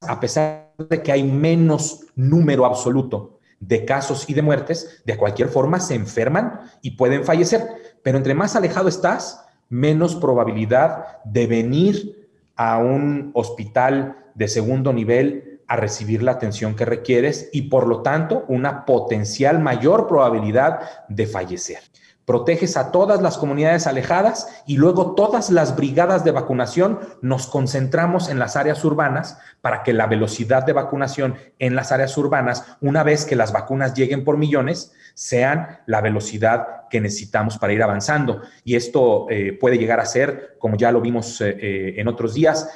a 0.00 0.20
pesar 0.20 0.72
de 0.88 1.02
que 1.02 1.12
hay 1.12 1.22
menos 1.22 2.06
número 2.14 2.64
absoluto 2.64 3.31
de 3.62 3.84
casos 3.84 4.28
y 4.28 4.34
de 4.34 4.42
muertes, 4.42 5.02
de 5.06 5.16
cualquier 5.16 5.48
forma 5.48 5.78
se 5.78 5.94
enferman 5.94 6.60
y 6.82 6.92
pueden 6.92 7.24
fallecer. 7.24 7.62
Pero 8.02 8.18
entre 8.18 8.34
más 8.34 8.56
alejado 8.56 8.88
estás, 8.88 9.44
menos 9.68 10.16
probabilidad 10.16 11.22
de 11.24 11.46
venir 11.46 12.28
a 12.56 12.78
un 12.78 13.30
hospital 13.34 14.16
de 14.34 14.48
segundo 14.48 14.92
nivel 14.92 15.60
a 15.68 15.76
recibir 15.76 16.24
la 16.24 16.32
atención 16.32 16.74
que 16.74 16.84
requieres 16.84 17.48
y 17.52 17.62
por 17.62 17.86
lo 17.86 18.02
tanto 18.02 18.44
una 18.48 18.84
potencial 18.84 19.60
mayor 19.60 20.08
probabilidad 20.08 20.80
de 21.08 21.26
fallecer. 21.26 21.78
Proteges 22.24 22.76
a 22.76 22.92
todas 22.92 23.20
las 23.20 23.36
comunidades 23.36 23.86
alejadas 23.86 24.62
y 24.66 24.76
luego 24.76 25.14
todas 25.14 25.50
las 25.50 25.74
brigadas 25.74 26.24
de 26.24 26.30
vacunación 26.30 27.00
nos 27.20 27.46
concentramos 27.46 28.28
en 28.28 28.38
las 28.38 28.56
áreas 28.56 28.84
urbanas 28.84 29.38
para 29.60 29.82
que 29.82 29.92
la 29.92 30.06
velocidad 30.06 30.64
de 30.64 30.72
vacunación 30.72 31.36
en 31.58 31.74
las 31.74 31.90
áreas 31.90 32.16
urbanas, 32.16 32.76
una 32.80 33.02
vez 33.02 33.24
que 33.24 33.36
las 33.36 33.52
vacunas 33.52 33.94
lleguen 33.94 34.24
por 34.24 34.36
millones, 34.36 34.92
sean 35.14 35.80
la 35.86 36.00
velocidad 36.00 36.88
que 36.88 37.00
necesitamos 37.00 37.58
para 37.58 37.72
ir 37.72 37.82
avanzando. 37.82 38.42
Y 38.64 38.76
esto 38.76 39.26
eh, 39.30 39.56
puede 39.58 39.78
llegar 39.78 39.98
a 39.98 40.06
ser, 40.06 40.56
como 40.58 40.76
ya 40.76 40.92
lo 40.92 41.00
vimos 41.00 41.40
eh, 41.40 41.56
eh, 41.60 41.94
en 41.96 42.08
otros 42.08 42.34
días, 42.34 42.68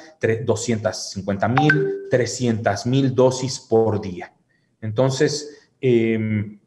250 0.43 1.47
mil, 1.47 2.07
300 2.09 2.85
mil 2.87 3.15
dosis 3.15 3.59
por 3.59 4.01
día. 4.01 4.33
Entonces, 4.81 5.69
em, 5.79 6.59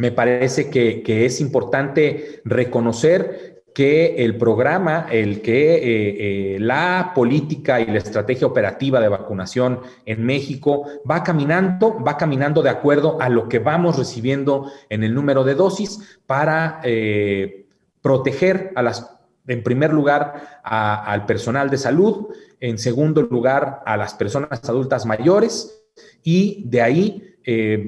me 0.00 0.12
parece 0.12 0.70
que, 0.70 1.26
es 1.26 1.42
importante 1.42 2.40
reconocer 2.46 3.62
que 3.74 4.24
el 4.24 4.38
programa, 4.38 5.06
el 5.10 5.42
que 5.42 5.74
eh, 5.74 6.54
eh, 6.54 6.58
la 6.58 7.12
política 7.14 7.82
y 7.82 7.86
la 7.86 7.98
estrategia 7.98 8.46
operativa 8.46 8.98
de 8.98 9.08
vacunación 9.08 9.80
en 10.06 10.24
México 10.24 10.86
va 11.08 11.22
caminando, 11.22 12.02
va 12.02 12.16
caminando 12.16 12.62
de 12.62 12.70
acuerdo 12.70 13.20
a 13.20 13.28
lo 13.28 13.46
que 13.46 13.58
vamos 13.58 13.98
recibiendo 13.98 14.72
en 14.88 15.04
el 15.04 15.14
número 15.14 15.44
de 15.44 15.54
dosis 15.54 16.18
para 16.26 16.80
eh, 16.82 17.66
proteger 18.00 18.72
a 18.76 18.82
las, 18.82 19.18
en 19.46 19.62
primer 19.62 19.92
lugar, 19.92 20.62
al 20.64 21.26
personal 21.26 21.68
de 21.68 21.76
salud, 21.76 22.28
en 22.58 22.78
segundo 22.78 23.20
lugar, 23.20 23.82
a 23.84 23.98
las 23.98 24.14
personas 24.14 24.66
adultas 24.66 25.04
mayores 25.04 25.84
y 26.22 26.64
de 26.66 26.80
ahí 26.80 27.29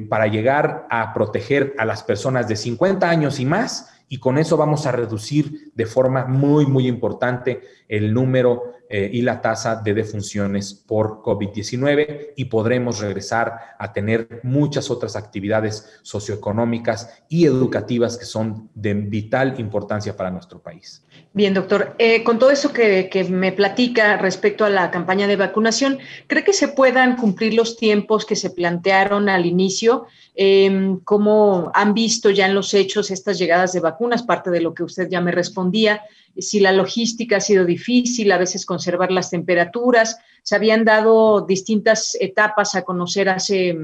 para 0.08 0.26
llegar 0.26 0.86
a 0.90 1.12
proteger 1.12 1.74
a 1.78 1.84
las 1.84 2.02
personas 2.02 2.48
de 2.48 2.56
50 2.56 3.08
años 3.08 3.38
y 3.38 3.44
más 3.44 3.92
y 4.12 4.18
con 4.18 4.36
eso 4.36 4.58
vamos 4.58 4.84
a 4.84 4.92
reducir 4.92 5.72
de 5.74 5.86
forma 5.86 6.26
muy, 6.26 6.66
muy 6.66 6.86
importante 6.86 7.62
el 7.88 8.12
número 8.12 8.74
eh, 8.90 9.08
y 9.10 9.22
la 9.22 9.40
tasa 9.40 9.76
de 9.76 9.94
defunciones 9.94 10.74
por 10.74 11.22
COVID-19 11.22 12.34
y 12.36 12.44
podremos 12.44 13.00
regresar 13.00 13.56
a 13.78 13.90
tener 13.90 14.40
muchas 14.42 14.90
otras 14.90 15.16
actividades 15.16 15.98
socioeconómicas 16.02 17.22
y 17.30 17.46
educativas 17.46 18.18
que 18.18 18.26
son 18.26 18.68
de 18.74 18.92
vital 18.92 19.54
importancia 19.58 20.14
para 20.14 20.30
nuestro 20.30 20.60
país. 20.60 21.02
Bien, 21.34 21.54
doctor. 21.54 21.94
Eh, 21.98 22.22
con 22.24 22.38
todo 22.38 22.50
eso 22.50 22.72
que, 22.72 23.26
me 23.30 23.52
platica 23.52 24.18
respecto 24.18 24.66
a 24.66 24.70
la 24.70 24.90
campaña 24.90 25.26
de 25.26 25.36
vacunación, 25.36 25.98
¿cree 26.26 26.44
que 26.44 26.52
se 26.52 26.68
puedan 26.68 27.16
cumplir 27.16 27.54
los 27.54 27.76
tiempos 27.76 28.26
que 28.26 28.36
se 28.36 28.50
plantearon 28.50 29.28
al 29.28 29.46
inicio? 29.46 30.06
eh, 30.34 30.96
cómo 31.04 31.70
han 31.74 31.94
visto 31.94 32.30
ya 32.30 32.46
en 32.46 32.54
los 32.54 32.72
hechos 32.74 33.10
estas 33.10 33.38
llegadas 33.38 33.72
de 33.72 33.80
vacunas, 33.80 34.22
parte 34.22 34.50
de 34.50 34.60
lo 34.60 34.74
que 34.74 34.82
usted 34.82 35.08
ya 35.10 35.20
me 35.20 35.32
respondía, 35.32 36.02
si 36.38 36.60
la 36.60 36.72
logística 36.72 37.36
ha 37.36 37.40
sido 37.40 37.64
difícil, 37.64 38.32
a 38.32 38.38
veces 38.38 38.64
conservar 38.64 39.12
las 39.12 39.30
temperaturas, 39.30 40.18
se 40.42 40.56
habían 40.56 40.84
dado 40.84 41.42
distintas 41.42 42.16
etapas 42.18 42.74
a 42.74 42.82
conocer 42.82 43.28
hace, 43.28 43.76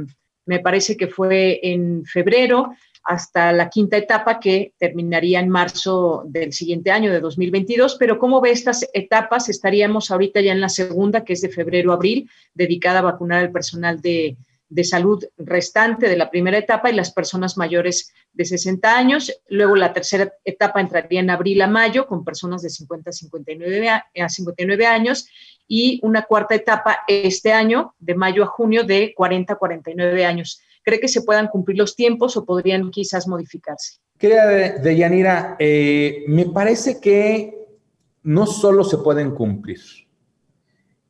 me 0.47 0.61
parece 0.61 0.97
que 0.97 1.09
fue 1.09 1.61
en 1.63 2.05
febrero, 2.07 2.71
hasta 3.09 3.53
la 3.53 3.71
quinta 3.71 3.97
etapa 3.97 4.39
que 4.39 4.75
terminaría 4.79 5.41
en 5.41 5.49
marzo 5.49 6.25
del 6.27 6.53
siguiente 6.53 6.91
año, 6.91 7.11
de 7.11 7.21
2022. 7.21 7.97
Pero 7.99 8.19
¿cómo 8.19 8.43
ve 8.43 8.51
estas 8.51 8.87
etapas? 8.93 9.49
Estaríamos 9.49 10.11
ahorita 10.11 10.43
ya 10.43 10.53
en 10.53 10.61
la 10.61 10.69
segunda, 10.69 11.25
que 11.25 11.33
es 11.33 11.41
de 11.41 11.49
febrero-abril, 11.49 12.29
dedicada 12.53 12.99
a 12.99 13.03
vacunar 13.03 13.41
al 13.41 13.51
personal 13.51 14.03
de, 14.03 14.37
de 14.69 14.85
salud 14.85 15.25
restante 15.39 16.07
de 16.07 16.19
la 16.19 16.31
primera 16.31 16.59
etapa 16.59 16.91
y 16.91 16.95
las 16.95 17.11
personas 17.11 17.57
mayores 17.57 18.13
de 18.35 18.45
60 18.45 18.97
años. 18.97 19.33
Luego 19.49 19.75
la 19.75 19.95
tercera 19.95 20.31
etapa 20.45 20.81
entraría 20.81 21.21
en 21.21 21.31
abril 21.31 21.63
a 21.63 21.67
mayo 21.67 22.07
con 22.07 22.25
personas 22.25 22.61
de 22.61 22.69
50 22.69 23.09
a 23.09 23.13
59, 23.15 23.89
a 23.89 24.29
59 24.29 24.87
años 24.87 25.29
y 25.67 25.99
una 26.03 26.23
cuarta 26.23 26.55
etapa 26.55 27.01
este 27.09 27.55
año 27.55 27.95
de 27.99 28.15
mayo 28.15 28.45
a 28.45 28.49
junio 28.49 28.85
de 28.85 29.15
40 29.17 29.55
a 29.55 29.57
49 29.57 30.27
años. 30.27 30.61
¿Cree 30.89 31.01
que 31.01 31.09
se 31.09 31.21
puedan 31.21 31.49
cumplir 31.49 31.77
los 31.77 31.95
tiempos 31.95 32.35
o 32.39 32.47
podrían 32.47 32.91
quizás 32.91 33.29
modificarse? 33.29 33.99
Querida 34.17 34.47
de 34.47 34.97
Yanira, 34.97 35.55
eh, 35.59 36.25
me 36.29 36.47
parece 36.47 36.99
que 36.99 37.69
no 38.23 38.47
solo 38.47 38.83
se 38.85 38.97
pueden 38.97 39.33
cumplir, 39.33 39.81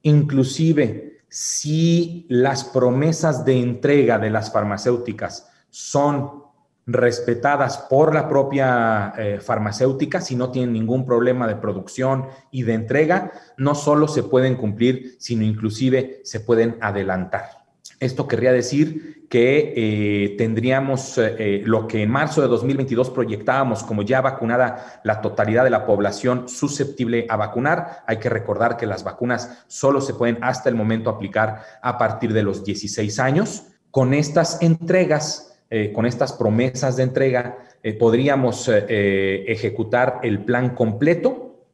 inclusive 0.03 1.21
si 1.29 2.27
las 2.29 2.64
promesas 2.64 3.45
de 3.45 3.61
entrega 3.61 4.19
de 4.19 4.31
las 4.31 4.53
farmacéuticas 4.53 5.49
son 5.71 6.43
respetadas 6.85 7.79
por 7.88 8.12
la 8.12 8.29
propia 8.29 9.12
eh, 9.17 9.38
farmacéutica, 9.41 10.21
si 10.21 10.35
no 10.35 10.51
tienen 10.51 10.73
ningún 10.73 11.07
problema 11.07 11.47
de 11.47 11.55
producción 11.55 12.27
y 12.51 12.64
de 12.64 12.75
entrega, 12.75 13.31
no 13.57 13.77
solo 13.77 14.09
se 14.09 14.25
pueden 14.25 14.57
cumplir, 14.57 15.14
sino 15.21 15.45
inclusive 15.45 16.21
se 16.25 16.41
pueden 16.41 16.79
adelantar. 16.81 17.58
Esto 18.01 18.29
querría 18.29 18.53
decir 18.53 19.27
que 19.29 19.75
eh, 19.77 20.37
tendríamos 20.39 21.19
eh, 21.19 21.37
eh, 21.39 21.63
lo 21.65 21.87
que 21.87 22.03
en 22.03 22.11
marzo 22.11 22.41
de 22.41 22.49
2022 22.49 23.11
proyectábamos 23.11 23.83
como 23.83 24.03
ya 24.03 24.21
vacunada 24.21 25.01
la 25.05 25.21
totalidad 25.21 25.65
de 25.65 25.71
la 25.71 25.85
población 25.85 26.49
susceptible 26.49 27.27
a 27.29 27.37
vacunar. 27.37 28.05
Hay 28.07 28.19
que 28.19 28.29
recordar 28.31 28.77
que 28.77 28.87
las 28.87 29.05
vacunas 29.05 29.65
solo 29.67 30.01
se 30.01 30.15
pueden 30.15 30.39
hasta 30.43 30.69
el 30.69 30.77
momento 30.77 31.11
aplicar 31.11 31.63
a 31.83 31.99
partir 31.99 32.33
de 32.33 32.43
los 32.43 32.65
16 32.65 33.19
años. 33.19 33.65
Con 33.91 34.15
estas 34.15 34.63
entregas, 34.63 35.59
con 35.95 36.07
estas 36.07 36.33
promesas 36.35 36.97
de 36.97 37.03
entrega, 37.03 37.59
podríamos 37.99 38.69
ejecutar 38.69 40.21
el 40.23 40.45
plan 40.45 40.75
completo 40.75 41.65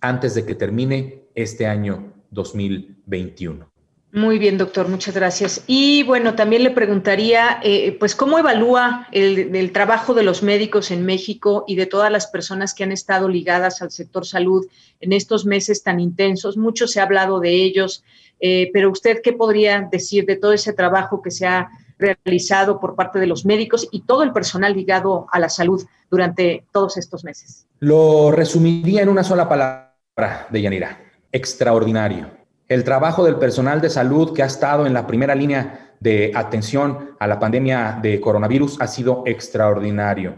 antes 0.00 0.34
de 0.34 0.46
que 0.46 0.54
termine 0.54 1.24
este 1.34 1.66
año 1.66 2.12
2021. 2.30 3.73
Muy 4.14 4.38
bien, 4.38 4.58
doctor, 4.58 4.86
muchas 4.86 5.12
gracias. 5.12 5.64
Y 5.66 6.04
bueno, 6.04 6.36
también 6.36 6.62
le 6.62 6.70
preguntaría, 6.70 7.58
eh, 7.64 7.96
pues, 7.98 8.14
¿cómo 8.14 8.38
evalúa 8.38 9.08
el, 9.10 9.72
trabajo 9.72 10.14
de 10.14 10.22
los 10.22 10.40
médicos 10.40 10.92
en 10.92 11.04
México 11.04 11.64
y 11.66 11.74
de 11.74 11.86
todas 11.86 12.12
las 12.12 12.28
personas 12.28 12.74
que 12.74 12.84
han 12.84 12.92
estado 12.92 13.28
ligadas 13.28 13.82
al 13.82 13.90
sector 13.90 14.24
salud 14.24 14.68
en 15.00 15.12
estos 15.12 15.46
meses 15.46 15.82
tan 15.82 15.98
intensos? 15.98 16.56
Mucho 16.56 16.86
se 16.86 17.00
ha 17.00 17.02
hablado 17.02 17.40
de 17.40 17.54
ellos, 17.54 18.04
eh, 18.38 18.70
pero 18.72 18.92
usted, 18.92 19.20
¿qué 19.20 19.32
podría 19.32 19.88
decir 19.90 20.26
de 20.26 20.36
todo 20.36 20.52
ese 20.52 20.72
trabajo 20.72 21.20
que 21.20 21.32
se 21.32 21.48
ha 21.48 21.70
realizado 21.98 22.78
por 22.78 22.94
parte 22.94 23.18
de 23.18 23.26
los 23.26 23.44
médicos 23.44 23.88
y 23.90 24.02
todo 24.02 24.22
el 24.22 24.32
personal 24.32 24.74
ligado 24.74 25.26
a 25.32 25.40
la 25.40 25.48
salud 25.48 25.84
durante 26.08 26.64
todos 26.70 26.98
estos 26.98 27.24
meses? 27.24 27.66
Lo 27.80 28.30
resumiría 28.30 29.02
en 29.02 29.08
una 29.08 29.24
sola 29.24 29.48
palabra, 29.48 30.46
Deyanira, 30.50 31.00
extraordinario 31.32 32.43
el 32.68 32.84
trabajo 32.84 33.24
del 33.24 33.36
personal 33.36 33.80
de 33.80 33.90
salud 33.90 34.32
que 34.32 34.42
ha 34.42 34.46
estado 34.46 34.86
en 34.86 34.94
la 34.94 35.06
primera 35.06 35.34
línea 35.34 35.94
de 36.00 36.32
atención 36.34 37.10
a 37.18 37.26
la 37.26 37.38
pandemia 37.38 37.98
de 38.02 38.20
coronavirus 38.20 38.80
ha 38.80 38.86
sido 38.86 39.22
extraordinario. 39.26 40.36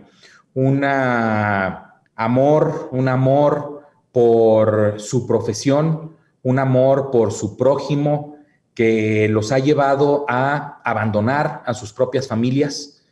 Un 0.54 0.84
amor, 0.84 2.88
un 2.92 3.08
amor 3.08 3.82
por 4.12 4.94
su 4.98 5.26
profesión, 5.26 6.16
un 6.42 6.58
amor 6.58 7.10
por 7.10 7.32
su 7.32 7.56
prójimo 7.56 8.36
que 8.74 9.28
los 9.28 9.52
ha 9.52 9.58
llevado 9.58 10.24
a 10.28 10.80
abandonar 10.84 11.62
a 11.66 11.74
sus 11.74 11.92
propias 11.92 12.28
familias, 12.28 13.04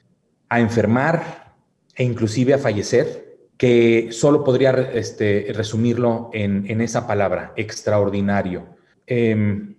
a 0.48 0.60
enfermar 0.60 1.54
e 1.94 2.04
inclusive 2.04 2.54
a 2.54 2.58
fallecer, 2.58 3.24
que 3.56 4.08
solo 4.10 4.44
podría 4.44 4.72
este, 4.92 5.52
resumirlo 5.54 6.30
en, 6.32 6.68
en 6.68 6.80
esa 6.80 7.06
palabra, 7.06 7.52
extraordinario. 7.56 8.73
Em, 9.06 9.76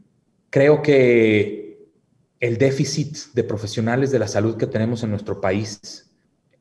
creo 0.49 0.81
que 0.81 1.89
el 2.39 2.57
déficit 2.57 3.17
de 3.33 3.43
profesionales 3.43 4.11
de 4.11 4.19
la 4.19 4.27
salud 4.27 4.57
que 4.57 4.67
tenemos 4.67 5.03
en 5.03 5.09
nuestro 5.09 5.41
país, 5.41 6.11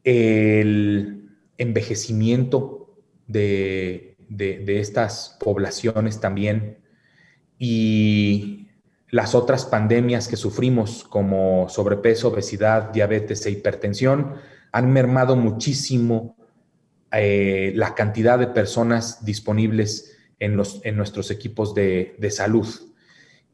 el 0.03 1.31
envejecimiento 1.59 2.97
de, 3.27 4.17
estas 4.67 5.37
poblaciones 5.41 6.21
también 6.21 6.79
y 7.59 8.69
las 9.11 9.35
otras 9.35 9.65
pandemias 9.65 10.27
que 10.27 10.37
sufrimos 10.37 11.05
como 11.05 11.69
sobrepeso, 11.69 12.29
obesidad, 12.29 12.91
diabetes 12.91 13.47
e 13.47 13.51
hipertensión 13.51 14.35
han 14.73 14.93
mermado 14.93 15.37
muchísimo 15.37 16.37
eh, 17.13 17.73
la 17.77 17.95
cantidad 17.95 18.39
de 18.39 18.49
personas 18.49 19.25
disponibles 19.25 20.14
en, 20.39 20.57
los, 20.57 20.81
en 20.85 20.97
nuestros 20.97 21.31
equipos 21.31 21.75
de, 21.75 22.17
salud. 22.31 22.67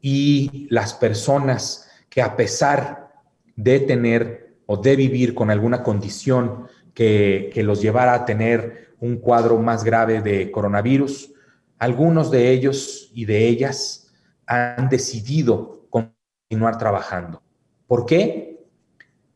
Y 0.01 0.67
las 0.69 0.93
personas 0.93 1.89
que 2.09 2.21
a 2.21 2.35
pesar 2.35 3.11
de 3.55 3.79
tener 3.79 4.55
o 4.65 4.77
de 4.77 4.95
vivir 4.95 5.33
con 5.33 5.51
alguna 5.51 5.83
condición 5.83 6.67
que, 6.93 7.51
los 7.63 7.81
llevara 7.81 8.13
a 8.13 8.25
tener 8.25 8.95
un 8.99 9.17
cuadro 9.17 9.57
más 9.57 9.83
grave 9.83 10.21
de 10.21 10.51
coronavirus, 10.51 11.33
algunos 11.79 12.29
de 12.31 12.51
ellos 12.51 13.11
y 13.13 13.25
de 13.25 13.47
ellas 13.47 14.11
han 14.45 14.89
decidido 14.89 15.87
continuar 15.89 16.77
trabajando. 16.77 17.41
¿Por 17.87 18.05
qué? 18.05 18.65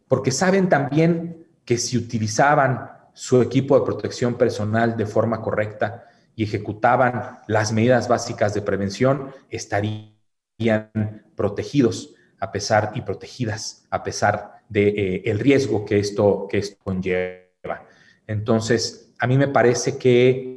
Porque 0.08 0.32
saben 0.32 0.70
también 0.70 1.48
que 1.66 1.78
si 1.78 1.98
utilizaban 1.98 2.92
su 3.14 3.42
equipo 3.42 3.80
de 3.80 3.86
protección 3.86 4.36
personal 4.36 4.96
de 4.96 5.06
forma 5.06 5.42
correcta, 5.42 6.06
y 6.36 6.44
ejecutaban 6.44 7.40
las 7.48 7.72
medidas 7.72 8.08
básicas 8.08 8.54
de 8.54 8.62
prevención, 8.62 9.32
estarían 9.50 10.14
protegidos 11.36 12.14
a 12.40 12.52
pesar 12.52 12.92
y 12.96 13.02
protegidas 13.02 13.86
a 13.90 14.04
pesar 14.04 14.62
de 14.70 14.88
eh, 14.88 15.22
el 15.26 15.40
riesgo 15.40 15.86
que 15.86 16.00
esto, 16.00 16.48
que 16.50 16.58
esto 16.60 16.78
conlleva. 16.84 17.86
Entonces, 18.28 19.14
a 19.20 19.28
mí 19.28 19.38
me 19.38 19.48
parece 19.48 19.98
que 19.98 20.56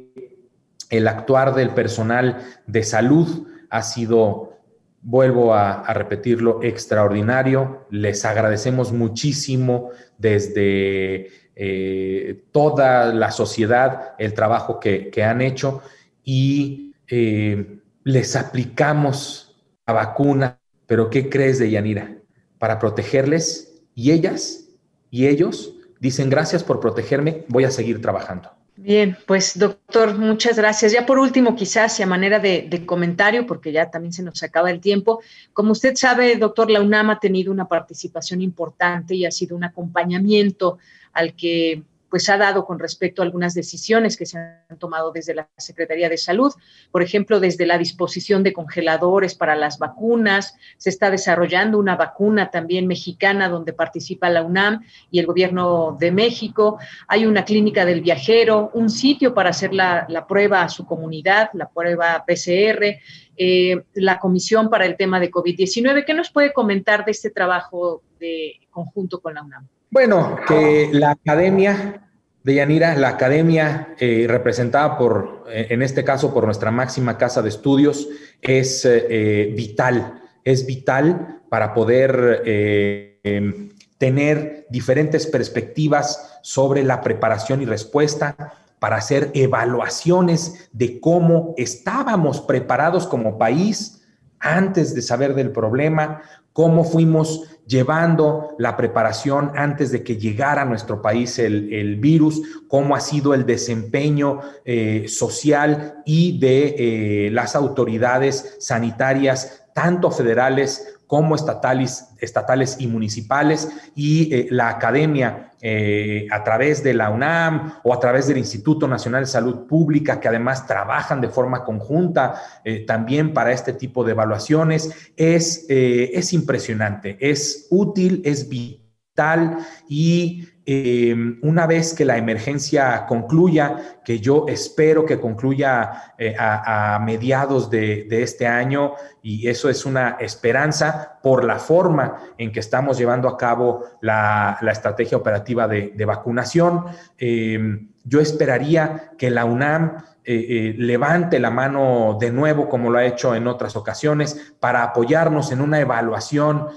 el 0.89 1.07
actuar 1.07 1.53
del 1.53 1.69
personal 1.69 2.43
de 2.65 2.83
salud 2.83 3.47
ha 3.69 3.83
sido, 3.83 4.57
vuelvo 5.01 5.53
a, 5.53 5.81
a 5.81 5.93
repetirlo, 5.93 6.61
extraordinario. 6.63 7.85
Les 7.91 8.25
agradecemos 8.25 8.91
muchísimo 8.91 9.91
desde 10.17 11.29
eh, 11.61 12.45
toda 12.53 13.13
la 13.13 13.31
sociedad 13.31 14.13
el 14.17 14.33
trabajo 14.33 14.79
que, 14.79 15.11
han 15.21 15.41
hecho 15.41 15.81
y 16.23 16.93
eh, 17.09 17.79
les 18.05 18.37
aplicamos 18.37 19.57
la 19.85 19.91
vacuna. 19.93 20.59
Pero 20.87 21.09
¿qué 21.09 21.27
crees 21.27 21.59
de 21.59 21.69
Yanira? 21.69 22.15
Para 22.59 22.79
protegerles 22.79 23.81
y 23.93 24.11
ellas 24.11 24.69
y 25.11 25.27
ellos 25.27 25.73
dicen 25.99 26.29
gracias 26.29 26.63
por 26.63 26.79
protegerme, 26.79 27.43
voy 27.49 27.65
a 27.65 27.71
seguir 27.71 28.01
trabajando. 28.01 28.51
Bien, 28.77 29.17
pues 29.27 29.59
doctor, 29.59 30.17
muchas 30.17 30.55
gracias. 30.55 30.93
Ya 30.93 31.05
por 31.05 31.19
último, 31.19 31.57
quizás 31.57 31.99
a 31.99 32.05
manera 32.05 32.39
de, 32.39 32.67
de, 32.69 32.85
comentario, 32.85 33.45
porque 33.45 33.73
ya 33.73 33.91
también 33.91 34.13
se 34.13 34.23
nos 34.23 34.41
acaba 34.43 34.71
el 34.71 34.79
tiempo, 34.79 35.19
como 35.51 35.73
usted 35.73 35.93
sabe, 35.97 36.37
doctor, 36.37 36.71
la 36.71 36.79
UNAM 36.79 37.09
ha 37.09 37.19
tenido 37.19 37.51
una 37.51 37.67
participación 37.67 38.39
importante 38.41 39.13
y 39.13 39.25
ha 39.25 39.31
sido 39.31 39.57
un 39.57 39.65
acompañamiento 39.65 40.77
al 41.13 41.35
que 41.35 41.83
pues 42.09 42.27
ha 42.29 42.37
dado 42.37 42.65
con 42.65 42.79
respecto 42.79 43.21
a 43.21 43.25
algunas 43.25 43.53
decisiones 43.53 44.17
que 44.17 44.25
se 44.25 44.37
han 44.37 44.79
tomado 44.79 45.11
desde 45.11 45.35
la 45.35 45.47
Secretaría 45.57 46.09
de 46.09 46.17
Salud, 46.17 46.51
por 46.91 47.03
ejemplo, 47.03 47.39
desde 47.39 47.65
la 47.65 47.77
disposición 47.77 48.43
de 48.43 48.53
congeladores 48.53 49.35
para 49.35 49.55
las 49.55 49.77
vacunas, 49.77 50.55
se 50.77 50.89
está 50.89 51.11
desarrollando 51.11 51.77
una 51.77 51.95
vacuna 51.95 52.49
también 52.49 52.87
mexicana 52.87 53.49
donde 53.49 53.73
participa 53.73 54.29
la 54.29 54.43
UNAM 54.43 54.83
y 55.11 55.19
el 55.19 55.25
gobierno 55.25 55.97
de 55.99 56.11
México, 56.11 56.79
hay 57.07 57.25
una 57.25 57.45
clínica 57.45 57.85
del 57.85 58.01
viajero, 58.01 58.71
un 58.73 58.89
sitio 58.89 59.33
para 59.33 59.51
hacer 59.51 59.73
la, 59.73 60.07
prueba 60.27 60.63
a 60.63 60.69
su 60.69 60.85
comunidad, 60.85 61.49
la 61.53 61.69
prueba 61.69 62.23
PCR, 62.27 62.97
eh, 63.37 63.83
la 63.93 64.19
comisión 64.19 64.69
para 64.69 64.85
el 64.85 64.97
tema 64.97 65.19
de 65.19 65.31
COVID-19. 65.31 66.05
¿Qué 66.05 66.13
nos 66.13 66.29
puede 66.29 66.51
comentar 66.51 67.05
de 67.05 67.11
este 67.11 67.29
trabajo 67.29 68.03
de 68.19 68.59
conjunto 68.69 69.21
con 69.21 69.35
la 69.35 69.43
UNAM? 69.43 69.67
Bueno, 69.91 70.37
que 70.47 70.89
la 70.93 71.11
academia 71.11 72.07
de 72.43 72.55
Yanira, 72.55 72.95
la 72.95 73.09
academia 73.09 73.95
eh, 73.99 74.27
representada 74.29 74.97
por, 74.99 75.45
eh, 75.49 75.67
en 75.71 75.81
este 75.81 76.03
caso, 76.03 76.31
por 76.31 76.45
nuestra 76.45 76.69
máxima 76.69 77.17
casa 77.17 77.41
de 77.41 77.49
estudios, 77.49 78.07
es 78.41 78.85
eh, 78.85 79.51
vital, 79.55 80.21
es 80.43 80.67
vital 80.67 81.41
para 81.49 81.73
poder 81.73 82.43
em, 82.45 83.69
tener 83.97 84.67
diferentes 84.69 85.25
perspectivas 85.25 86.39
sobre 86.43 86.83
la 86.83 87.01
preparación 87.01 87.63
y 87.63 87.65
respuesta, 87.65 88.53
para 88.77 88.95
hacer 88.95 89.31
evaluaciones 89.33 90.69
de 90.71 91.01
cómo 91.01 91.53
estábamos 91.57 92.39
preparados 92.41 93.07
como 93.07 93.37
país 93.37 94.05
antes 94.39 94.95
de 94.95 95.01
saber 95.01 95.35
del 95.35 95.51
problema, 95.51 96.21
cómo 96.53 96.85
fuimos 96.85 97.58
llevando 97.69 98.55
la 98.57 98.75
preparación 98.75 99.51
antes 99.55 99.91
de 99.91 100.03
que 100.03 100.17
llegara 100.17 100.63
a 100.63 100.65
nuestro 100.65 101.03
país 101.03 101.37
el, 101.37 101.95
virus, 101.97 102.41
cómo 102.67 102.95
ha 102.95 102.99
sido 102.99 103.35
el 103.35 103.45
desempeño 103.45 104.39
eh, 104.65 105.05
social 105.07 106.01
y 106.03 106.39
de 106.39 107.27
eh, 107.27 107.31
las 107.31 107.55
autoridades 107.55 108.57
sanitarias, 108.59 109.65
tanto 109.75 110.09
federales 110.09 110.98
como 111.09 111.33
estatales, 111.33 112.09
estatales 112.19 112.75
y 112.79 112.85
municipales, 112.85 113.67
y 113.95 114.31
eh, 114.31 114.47
la 114.51 114.69
academia 114.69 115.53
eh, 115.59 116.27
a 116.29 116.43
través 116.43 116.83
de 116.83 116.93
la 116.93 117.09
UNAM 117.09 117.79
o 117.83 117.95
a 117.95 117.99
través 117.99 118.27
del 118.27 118.37
Instituto 118.37 118.87
Nacional 118.87 119.23
de 119.23 119.31
Salud 119.31 119.65
Pública, 119.65 120.19
que 120.19 120.27
además 120.27 120.67
trabajan 120.67 121.19
de 121.19 121.29
forma 121.29 121.63
conjunta 121.63 122.35
eh, 122.63 122.85
también 122.85 123.33
para 123.33 123.51
este 123.51 123.73
tipo 123.73 124.03
de 124.03 124.11
evaluaciones, 124.11 125.11
es, 125.17 125.65
es 125.67 126.31
impresionante, 126.31 127.17
es 127.19 127.65
útil, 127.71 128.21
es 128.23 128.47
vital 128.47 129.57
y 129.87 130.47
Em, 130.71 131.39
una 131.41 131.65
vez 131.65 131.95
que 131.95 132.05
la 132.05 132.17
emergencia 132.17 133.07
concluya, 133.07 133.97
que 134.05 134.19
yo 134.19 134.45
espero 134.47 135.03
que 135.03 135.19
concluya 135.19 136.13
eh, 136.15 136.35
a, 136.37 136.99
mediados 137.03 137.71
de, 137.71 138.07
este 138.11 138.45
año, 138.45 138.93
y 139.23 139.47
eso 139.47 139.67
es 139.67 139.83
una 139.87 140.17
esperanza 140.19 141.17
por 141.23 141.43
la 141.43 141.57
forma 141.57 142.19
en 142.37 142.51
que 142.51 142.59
estamos 142.59 142.99
llevando 142.99 143.27
a 143.27 143.35
cabo 143.35 143.83
la, 144.01 144.59
estrategia 144.71 145.17
operativa 145.17 145.67
de, 145.67 146.05
vacunación, 146.05 146.85
em, 147.17 147.89
yo 148.03 148.19
esperaría 148.19 149.13
que 149.17 149.31
la 149.31 149.45
UNAM 149.45 150.03
eh, 150.23 150.35
eh, 150.49 150.75
levante 150.77 151.39
la 151.39 151.49
mano 151.49 152.15
de 152.19 152.29
nuevo, 152.29 152.69
como 152.69 152.91
lo 152.91 152.99
ha 152.99 153.05
hecho 153.05 153.33
en 153.33 153.47
otras 153.47 153.75
ocasiones, 153.75 154.53
para 154.59 154.83
apoyarnos 154.83 155.51
en 155.51 155.61
una 155.61 155.79
evaluación 155.79 156.67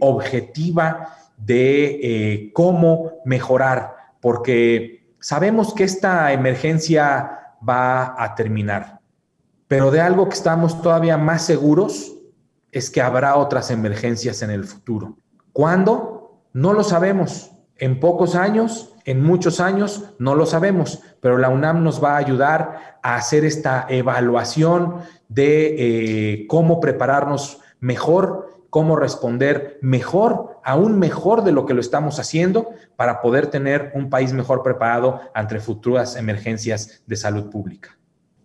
objetiva 0.00 1.17
de 1.38 2.00
eh, 2.02 2.52
cómo 2.52 3.12
mejorar, 3.24 3.96
porque 4.20 5.14
sabemos 5.20 5.72
que 5.72 5.84
esta 5.84 6.32
emergencia 6.32 7.54
va 7.66 8.22
a 8.22 8.34
terminar, 8.34 9.00
pero 9.66 9.90
de 9.90 10.00
algo 10.00 10.28
que 10.28 10.34
estamos 10.34 10.82
todavía 10.82 11.16
más 11.16 11.42
seguros 11.42 12.14
es 12.72 12.90
que 12.90 13.00
habrá 13.00 13.36
otras 13.36 13.70
emergencias 13.70 14.42
en 14.42 14.50
el 14.50 14.64
futuro. 14.64 15.16
¿Cuándo? 15.52 16.42
No 16.52 16.72
lo 16.72 16.84
sabemos. 16.84 17.52
En 17.76 18.00
pocos 18.00 18.34
años, 18.34 18.94
en 19.04 19.22
muchos 19.22 19.60
años, 19.60 20.14
no 20.18 20.34
lo 20.34 20.46
sabemos, 20.46 21.02
pero 21.20 21.38
la 21.38 21.48
UNAM 21.48 21.82
nos 21.82 22.02
va 22.02 22.14
a 22.14 22.18
ayudar 22.18 22.98
a 23.02 23.14
hacer 23.14 23.44
esta 23.44 23.86
evaluación 23.88 24.96
de 25.28 25.76
eh, 25.78 26.46
cómo 26.48 26.80
prepararnos 26.80 27.60
mejor, 27.80 28.48
cómo 28.70 28.96
responder 28.96 29.78
mejor, 29.80 30.47
aún 30.64 30.98
mejor 30.98 31.44
de 31.44 31.52
lo 31.52 31.66
que 31.66 31.74
lo 31.74 31.80
estamos 31.80 32.18
haciendo, 32.18 32.70
para 32.96 33.20
poder 33.20 33.48
tener 33.48 33.92
un 33.94 34.10
país 34.10 34.32
mejor 34.32 34.62
preparado 34.62 35.20
ante 35.34 35.60
futuras 35.60 36.16
emergencias 36.16 37.02
de 37.06 37.16
salud 37.16 37.50
pública. 37.50 37.96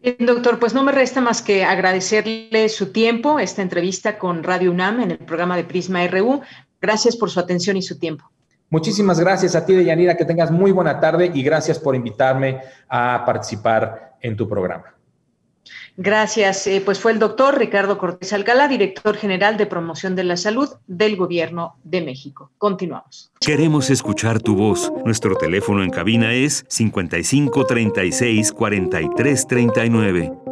Bien, 0.01 0.17
doctor, 0.19 0.59
pues 0.59 0.73
no 0.73 0.83
me 0.83 0.91
resta 0.91 1.21
más 1.21 1.41
que 1.41 1.63
agradecerle 1.63 2.67
su 2.69 2.91
tiempo, 2.91 3.39
esta 3.39 3.61
entrevista 3.61 4.19
con 4.19 4.43
Radio 4.43 4.71
UNAM 4.71 4.99
en 4.99 5.11
el 5.11 5.19
programa 5.19 5.55
de 5.55 5.63
Prisma 5.63 6.05
RU. 6.07 6.41
Gracias 6.81 7.15
por 7.15 7.29
su 7.29 7.39
atención 7.39 7.77
y 7.77 7.81
su 7.81 7.97
tiempo. 7.97 8.29
Muchísimas 8.69 9.19
gracias 9.19 9.55
a 9.55 9.65
ti, 9.65 9.73
Deyanira, 9.73 10.17
que 10.17 10.25
tengas 10.25 10.51
muy 10.51 10.71
buena 10.71 10.99
tarde 10.99 11.31
y 11.33 11.43
gracias 11.43 11.79
por 11.79 11.95
invitarme 11.95 12.59
a 12.89 13.23
participar 13.25 14.15
en 14.19 14.35
tu 14.35 14.49
programa. 14.49 14.95
Gracias. 15.97 16.65
Eh, 16.67 16.81
pues 16.83 16.99
fue 16.99 17.11
el 17.11 17.19
doctor 17.19 17.57
Ricardo 17.57 17.97
Cortés 17.97 18.33
Alcalá, 18.33 18.67
director 18.67 19.15
general 19.15 19.57
de 19.57 19.65
promoción 19.65 20.15
de 20.15 20.23
la 20.23 20.37
salud 20.37 20.69
del 20.87 21.15
Gobierno 21.15 21.75
de 21.83 22.01
México. 22.01 22.51
Continuamos. 22.57 23.31
Queremos 23.39 23.89
escuchar 23.89 24.41
tu 24.41 24.55
voz. 24.55 24.91
Nuestro 25.05 25.35
teléfono 25.35 25.83
en 25.83 25.91
cabina 25.91 26.33
es 26.33 26.65
55 26.67 27.65
36 27.65 28.51
43 28.51 29.47
39. 29.47 30.42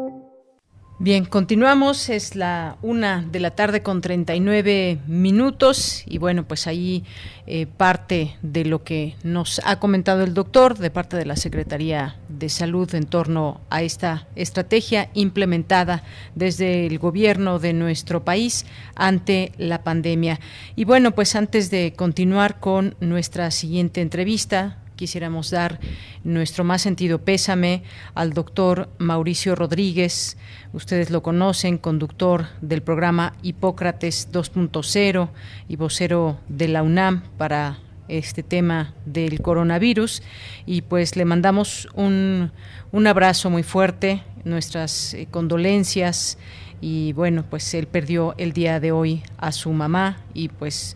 Bien, 1.04 1.26
continuamos. 1.26 2.10
Es 2.10 2.36
la 2.36 2.78
una 2.84 3.24
de 3.24 3.40
la 3.40 3.56
tarde 3.56 3.82
con 3.82 4.02
39 4.02 5.00
minutos 5.08 6.04
y 6.06 6.20
bueno, 6.20 6.48
pues 6.48 6.68
ahí 6.68 7.04
eh, 7.48 7.66
parte 7.66 8.38
de 8.44 8.66
lo 8.66 8.84
que 8.84 9.16
nos 9.24 9.62
ha 9.66 9.80
comentado 9.80 10.24
el 10.24 10.36
doctor 10.36 10.78
de 10.78 10.92
parte 10.92 11.18
de 11.18 11.26
la 11.26 11.38
Secretaría 11.38 12.18
de 12.30 12.50
Salud 12.50 12.94
en 12.94 13.08
torno 13.08 13.62
a 13.72 13.82
esta 13.82 14.28
estrategia 14.36 15.10
implementada 15.16 16.04
desde 16.36 16.86
el 16.86 17.00
gobierno 17.00 17.58
de 17.58 17.74
nuestro 17.74 18.24
país 18.24 18.68
ante 18.94 19.54
la 19.58 19.84
pandemia. 19.84 20.40
Y 20.76 20.84
bueno, 20.84 21.16
pues 21.16 21.36
antes 21.36 21.72
de 21.72 21.94
continuar 21.98 22.60
con 22.60 22.96
nuestra 23.00 23.50
siguiente 23.50 24.02
entrevista, 24.02 24.78
quisiéramos 25.02 25.50
dar 25.50 25.80
nuestro 26.24 26.64
más 26.64 26.84
sentido 26.84 27.26
pésame 27.26 27.82
al 28.14 28.34
doctor 28.34 28.88
Mauricio 29.00 29.56
Rodríguez. 29.56 30.38
Ustedes 30.74 31.10
lo 31.10 31.24
conocen, 31.24 31.80
conductor 31.80 32.46
del 32.62 32.84
programa 32.84 33.34
Hipócrates 33.42 34.32
2.0 34.32 35.30
y 35.68 35.76
vocero 35.76 36.38
de 36.50 36.68
la 36.68 36.84
UNAM 36.84 37.24
para 37.40 37.80
este 38.10 38.44
tema 38.44 38.94
del 39.08 39.42
coronavirus. 39.42 40.22
Y 40.68 40.84
pues 40.84 41.16
le 41.16 41.26
mandamos 41.26 41.88
un, 41.96 42.52
un 42.92 43.08
abrazo 43.08 43.50
muy 43.50 43.64
fuerte, 43.64 44.22
nuestras 44.44 45.16
eh, 45.16 45.28
condolencias. 45.32 46.38
Y 46.80 47.14
bueno, 47.14 47.44
pues 47.50 47.74
él 47.74 47.88
perdió 47.88 48.36
el 48.38 48.54
día 48.54 48.80
de 48.80 48.92
hoy 48.92 49.24
a 49.40 49.52
su 49.52 49.72
mamá 49.72 50.18
y 50.36 50.50
pues 50.50 50.96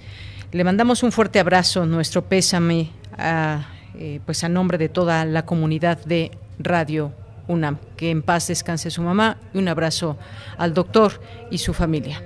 le 0.51 0.64
mandamos 0.64 1.01
un 1.01 1.12
fuerte 1.12 1.39
abrazo, 1.39 1.88
nuestro 1.88 2.30
pésame 2.30 2.91
a 3.18 3.66
eh, 3.99 4.19
pues 4.25 4.43
a 4.43 4.49
nombre 4.49 4.77
de 4.77 4.89
toda 4.89 5.25
la 5.25 5.45
comunidad 5.45 6.03
de 6.05 6.31
Radio 6.59 7.13
UNAM. 7.47 7.77
Que 7.97 8.11
en 8.11 8.21
paz 8.21 8.47
descanse 8.47 8.91
su 8.91 9.01
mamá 9.01 9.37
y 9.53 9.57
un 9.57 9.67
abrazo 9.67 10.17
al 10.57 10.73
doctor 10.73 11.21
y 11.51 11.59
su 11.59 11.73
familia. 11.73 12.21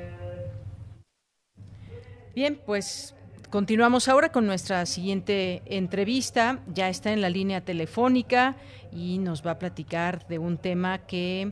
Bien, 2.36 2.60
pues 2.66 3.16
continuamos 3.50 4.08
ahora 4.08 4.32
con 4.32 4.46
nuestra 4.46 4.86
siguiente 4.86 5.62
entrevista. 5.66 6.60
Ya 6.74 6.90
está 6.90 7.12
en 7.12 7.22
la 7.22 7.30
línea 7.30 7.62
telefónica 7.62 8.56
y 8.92 9.18
nos 9.18 9.46
va 9.46 9.52
a 9.52 9.60
platicar 9.60 10.28
de 10.28 10.40
un 10.40 10.58
tema 10.58 11.00
que 11.00 11.52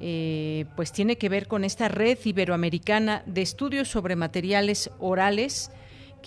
eh, 0.00 0.66
pues 0.76 0.92
tiene 0.92 1.18
que 1.18 1.28
ver 1.28 1.48
con 1.48 1.64
esta 1.64 1.88
red 1.88 2.18
iberoamericana 2.24 3.22
de 3.26 3.42
estudios 3.42 3.88
sobre 3.88 4.14
materiales 4.14 4.90
orales 5.00 5.72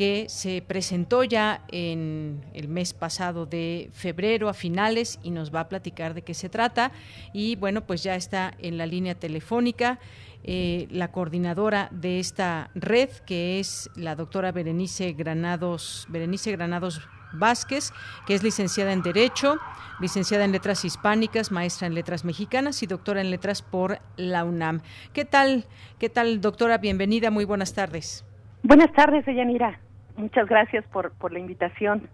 que 0.02 0.26
se 0.30 0.64
presentó 0.68 1.24
ya 1.24 1.62
en 1.68 2.44
el 2.56 2.68
mes 2.70 2.92
pasado 2.92 3.46
de 3.46 3.92
febrero 3.94 4.50
a 4.50 4.56
finales 4.56 5.20
y 5.22 5.30
nos 5.30 5.54
va 5.54 5.60
a 5.60 5.70
platicar 5.70 6.16
de 6.16 6.24
qué 6.24 6.34
se 6.34 6.50
trata. 6.50 6.92
Y 7.34 7.56
bueno, 7.58 7.82
pues 7.82 8.02
ya 8.02 8.16
está 8.16 8.56
en 8.58 8.80
la 8.80 8.88
línea 8.88 9.14
telefónica 9.14 10.00
eh, 10.44 10.88
la 10.90 11.12
coordinadora 11.12 11.88
de 11.92 12.20
esta 12.20 12.72
red, 12.74 13.12
que 13.28 13.60
es 13.60 13.92
la 13.96 14.16
doctora 14.16 14.52
Berenice 14.52 15.14
Granados, 15.14 16.08
Berenice 16.10 16.52
Granados 16.52 17.08
Vázquez, 17.34 17.92
que 18.26 18.34
es 18.34 18.42
licenciada 18.42 18.94
en 18.94 19.04
Derecho, 19.04 19.60
licenciada 20.00 20.46
en 20.46 20.52
Letras 20.52 20.84
Hispánicas, 20.84 21.52
maestra 21.52 21.86
en 21.86 21.94
Letras 21.94 22.26
Mexicanas 22.26 22.82
y 22.82 22.88
doctora 22.88 23.22
en 23.22 23.30
Letras 23.30 23.62
por 23.62 24.00
la 24.18 24.46
UNAM. 24.46 24.82
¿Qué 25.14 25.26
tal, 25.26 25.68
qué 26.00 26.10
tal, 26.10 26.42
doctora? 26.42 26.80
Bienvenida, 26.80 27.30
muy 27.30 27.46
buenas 27.46 27.76
tardes. 27.76 28.26
Buenas 28.64 28.92
tardes, 28.94 29.28
Deyanira. 29.28 29.80
Muchas 30.22 30.48
gracias 30.48 30.86
por, 30.94 31.12
por 31.18 31.34
la 31.34 31.40
invitación. 31.40 32.08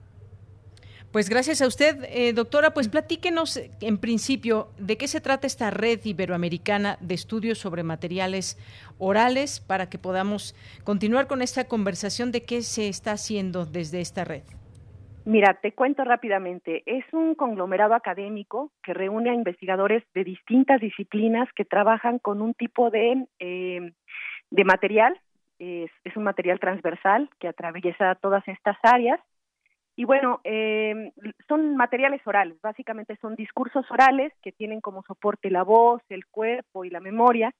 Pues 1.11 1.29
gracias 1.29 1.61
a 1.61 1.67
usted, 1.67 2.05
eh, 2.09 2.31
doctora. 2.31 2.71
Pues 2.71 2.87
platíquenos 2.87 3.59
en 3.81 3.97
principio 3.97 4.69
de 4.77 4.97
qué 4.97 5.09
se 5.09 5.19
trata 5.19 5.45
esta 5.45 5.71
red 5.71 5.99
iberoamericana 6.05 6.97
de 7.01 7.15
estudios 7.15 7.57
sobre 7.57 7.83
materiales 7.83 8.57
orales 8.97 9.59
para 9.59 9.89
que 9.89 9.97
podamos 9.97 10.55
continuar 10.85 11.27
con 11.27 11.41
esta 11.41 11.67
conversación 11.67 12.31
de 12.31 12.43
qué 12.45 12.61
se 12.61 12.87
está 12.87 13.11
haciendo 13.11 13.65
desde 13.65 13.99
esta 13.99 14.23
red. 14.23 14.43
Mira, 15.25 15.55
te 15.61 15.73
cuento 15.73 16.05
rápidamente. 16.05 16.83
Es 16.85 17.03
un 17.11 17.35
conglomerado 17.35 17.93
académico 17.93 18.71
que 18.83 18.93
reúne 18.93 19.31
a 19.31 19.33
investigadores 19.33 20.03
de 20.13 20.23
distintas 20.23 20.79
disciplinas 20.79 21.49
que 21.57 21.65
trabajan 21.65 22.19
con 22.19 22.41
un 22.41 22.53
tipo 22.53 22.89
de, 22.89 23.27
eh, 23.39 23.91
de 24.49 24.63
material 24.63 25.19
es, 25.59 25.91
un 26.15 26.23
material 26.23 26.59
transversal 26.59 27.29
que 27.39 27.47
atraviesa 27.47 28.15
todas 28.15 28.47
estas 28.47 28.77
áreas. 28.83 29.19
Y 29.95 30.05
bueno, 30.05 30.41
eh, 30.43 31.11
son 31.47 31.75
materiales 31.75 32.21
orales, 32.25 32.59
básicamente 32.61 33.17
son 33.19 33.35
discursos 33.35 33.89
orales 33.89 34.31
que 34.43 34.51
tienen 34.51 34.79
como 34.79 35.01
soporte 35.03 35.49
la 35.49 35.63
voz, 35.63 36.01
el 36.09 36.25
cuerpo 36.27 36.85
y 36.85 36.89
la 36.89 36.99
memoria 36.99 37.51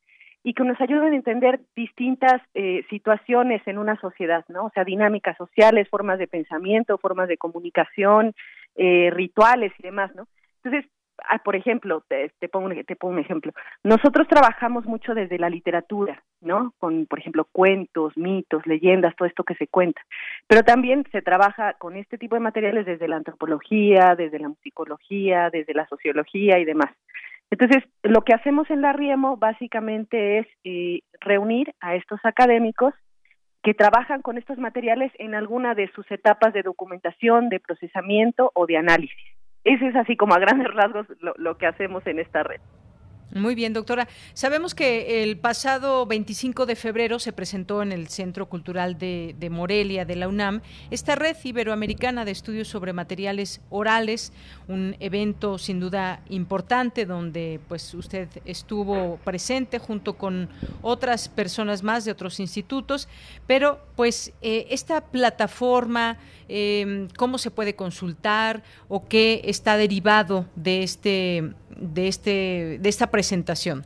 y 0.44 0.54
que 0.54 0.64
nos 0.64 0.80
ayudan 0.80 1.14
a 1.14 1.16
entender 1.16 1.60
distintas 1.76 2.42
eh, 2.54 2.86
situaciones 2.90 3.62
en 3.68 3.78
una 3.78 4.00
sociedad, 4.00 4.46
¿no? 4.48 4.66
O 4.66 4.70
sea, 4.70 4.84
dinámicas 4.84 5.36
sociales, 5.36 5.90
formas 5.90 6.20
de 6.20 6.28
pensamiento, 6.28 6.98
formas 7.00 7.28
de 7.28 7.38
comunicación, 7.38 8.34
eh, 8.76 9.10
rituales 9.12 9.74
y 9.80 9.84
demás, 9.84 10.16
¿no? 10.16 10.28
Entonces, 10.64 10.90
Ah, 11.30 11.40
por 11.40 11.56
ejemplo, 11.56 12.04
te, 12.08 12.30
pongo, 12.50 12.70
te 12.86 12.96
pongo 12.96 13.16
un 13.16 13.20
ejemplo. 13.20 13.52
Nosotros 13.84 14.28
trabajamos 14.28 14.86
mucho 14.86 15.14
desde 15.14 15.40
la 15.40 15.50
literatura, 15.50 16.24
¿no? 16.42 16.74
Con, 16.78 17.06
por 17.08 17.20
ejemplo, 17.20 17.46
cuentos, 17.52 18.16
mitos, 18.18 18.66
leyendas, 18.68 19.16
todo 19.16 19.28
esto 19.28 19.44
que 19.44 19.56
se 19.56 19.68
cuenta. 19.68 20.02
Pero 20.48 20.64
también 20.64 21.06
se 21.12 21.22
trabaja 21.22 21.74
con 21.74 21.96
este 21.96 22.18
tipo 22.18 22.36
de 22.36 22.42
materiales 22.42 22.86
desde 22.86 23.08
la 23.08 23.18
antropología, 23.18 24.16
desde 24.16 24.40
la 24.40 24.50
musicología, 24.50 25.50
desde 25.50 25.74
la 25.74 25.88
sociología 25.88 26.60
y 26.60 26.66
demás. 26.66 26.92
Entonces, 27.50 27.84
lo 28.04 28.22
que 28.24 28.34
hacemos 28.34 28.70
en 28.70 28.82
la 28.82 28.94
Riemo 28.94 29.38
básicamente 29.38 30.40
es 30.40 30.48
eh, 30.64 31.02
reunir 31.22 31.74
a 31.80 31.96
estos 31.96 32.20
académicos 32.24 32.94
que 33.64 33.74
trabajan 33.74 34.22
con 34.22 34.38
estos 34.38 34.58
materiales 34.58 35.12
en 35.18 35.36
alguna 35.36 35.74
de 35.74 35.90
sus 35.94 36.10
etapas 36.12 36.54
de 36.54 36.64
documentación, 36.64 37.50
de 37.50 37.60
procesamiento 37.60 38.52
o 38.54 38.66
de 38.66 38.78
análisis. 38.78 39.37
Ese 39.68 39.88
es 39.88 39.96
así 39.98 40.16
como 40.16 40.34
a 40.34 40.40
grandes 40.40 40.74
rasgos 40.74 41.08
lo, 41.20 41.34
lo 41.38 41.58
que 41.58 41.68
hacemos 41.68 42.08
en 42.08 42.20
esta 42.20 42.42
red. 42.42 42.62
Muy 43.34 43.56
bien, 43.56 43.74
doctora. 43.74 44.08
Sabemos 44.34 44.74
que 44.74 45.22
el 45.22 45.38
pasado 45.38 46.06
25 46.06 46.66
de 46.66 46.78
febrero 46.78 47.20
se 47.20 47.34
presentó 47.34 47.82
en 47.84 47.92
el 47.92 48.08
Centro 48.08 48.48
Cultural 48.48 48.98
de, 48.98 49.36
Morelia 49.52 50.06
de 50.06 50.16
la 50.16 50.30
UNAM 50.30 50.62
esta 50.92 51.16
red 51.16 51.36
iberoamericana 51.44 52.24
de 52.24 52.32
estudios 52.32 52.70
sobre 52.70 52.94
materiales 52.94 53.60
orales, 53.70 54.32
un 54.70 54.96
evento 55.02 55.58
sin 55.58 55.82
duda 55.82 56.22
importante 56.30 57.06
donde 57.06 57.60
pues 57.68 57.94
usted 57.94 58.30
estuvo 58.46 59.18
presente 59.26 59.78
junto 59.78 60.14
con 60.14 60.48
otras 60.82 61.28
personas 61.28 61.84
más 61.84 62.06
de 62.06 62.12
otros 62.12 62.40
institutos, 62.40 63.10
pero 63.46 63.86
pues 63.98 64.32
eh, 64.42 64.68
esta 64.70 65.02
plataforma, 65.02 66.18
em, 66.48 67.10
cómo 67.18 67.38
se 67.38 67.52
puede 67.52 67.76
consultar 67.76 68.64
o 68.88 69.06
qué 69.06 69.42
está 69.44 69.76
derivado 69.76 70.46
de 70.56 70.84
este 70.84 71.54
de 71.80 72.08
este 72.08 72.78
de 72.80 72.90
esta 72.90 73.08
presentación. 73.08 73.84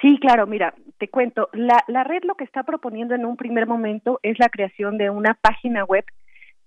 Sí, 0.00 0.18
claro, 0.20 0.46
mira, 0.46 0.74
te 0.98 1.08
cuento, 1.08 1.48
la, 1.52 1.82
la 1.88 2.04
red 2.04 2.22
lo 2.24 2.36
que 2.36 2.44
está 2.44 2.62
proponiendo 2.62 3.14
en 3.14 3.24
un 3.24 3.36
primer 3.36 3.66
momento 3.66 4.20
es 4.22 4.38
la 4.38 4.48
creación 4.48 4.96
de 4.96 5.10
una 5.10 5.34
página 5.34 5.84
web 5.84 6.04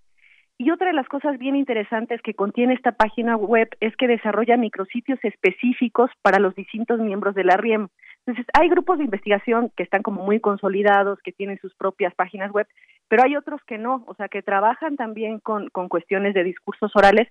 Y 0.58 0.70
otra 0.70 0.88
de 0.88 0.94
las 0.94 1.08
cosas 1.08 1.40
bien 1.40 1.56
interesantes 1.56 2.22
que 2.22 2.36
contiene 2.36 2.76
esta 2.76 2.92
página 2.92 3.36
web 3.36 3.68
es 3.80 3.96
que 3.96 4.08
desarrolla 4.08 4.58
micrositios 4.58 5.18
específicos 5.24 6.12
para 6.22 6.40
los 6.40 6.54
distintos 6.54 7.00
miembros 7.00 7.34
de 7.34 7.44
la 7.44 7.58
RIEM. 7.58 7.88
Entonces, 8.26 8.46
hay 8.54 8.70
grupos 8.70 9.00
de 9.00 9.06
investigación 9.06 9.72
que 9.76 9.82
están 9.82 10.04
como 10.04 10.24
muy 10.24 10.40
consolidados, 10.40 11.20
que 11.24 11.32
tienen 11.32 11.58
sus 11.60 11.74
propias 11.74 12.14
páginas 12.14 12.52
web, 12.52 12.68
pero 13.12 13.24
hay 13.26 13.36
otros 13.36 13.60
que 13.68 13.78
no, 13.78 14.06
o 14.08 14.16
sea, 14.16 14.30
que 14.30 14.42
trabajan 14.42 14.96
también 14.96 15.40
con, 15.40 15.70
con 15.72 15.90
cuestiones 15.90 16.34
de 16.34 16.46
discursos 16.46 16.96
orales, 16.96 17.28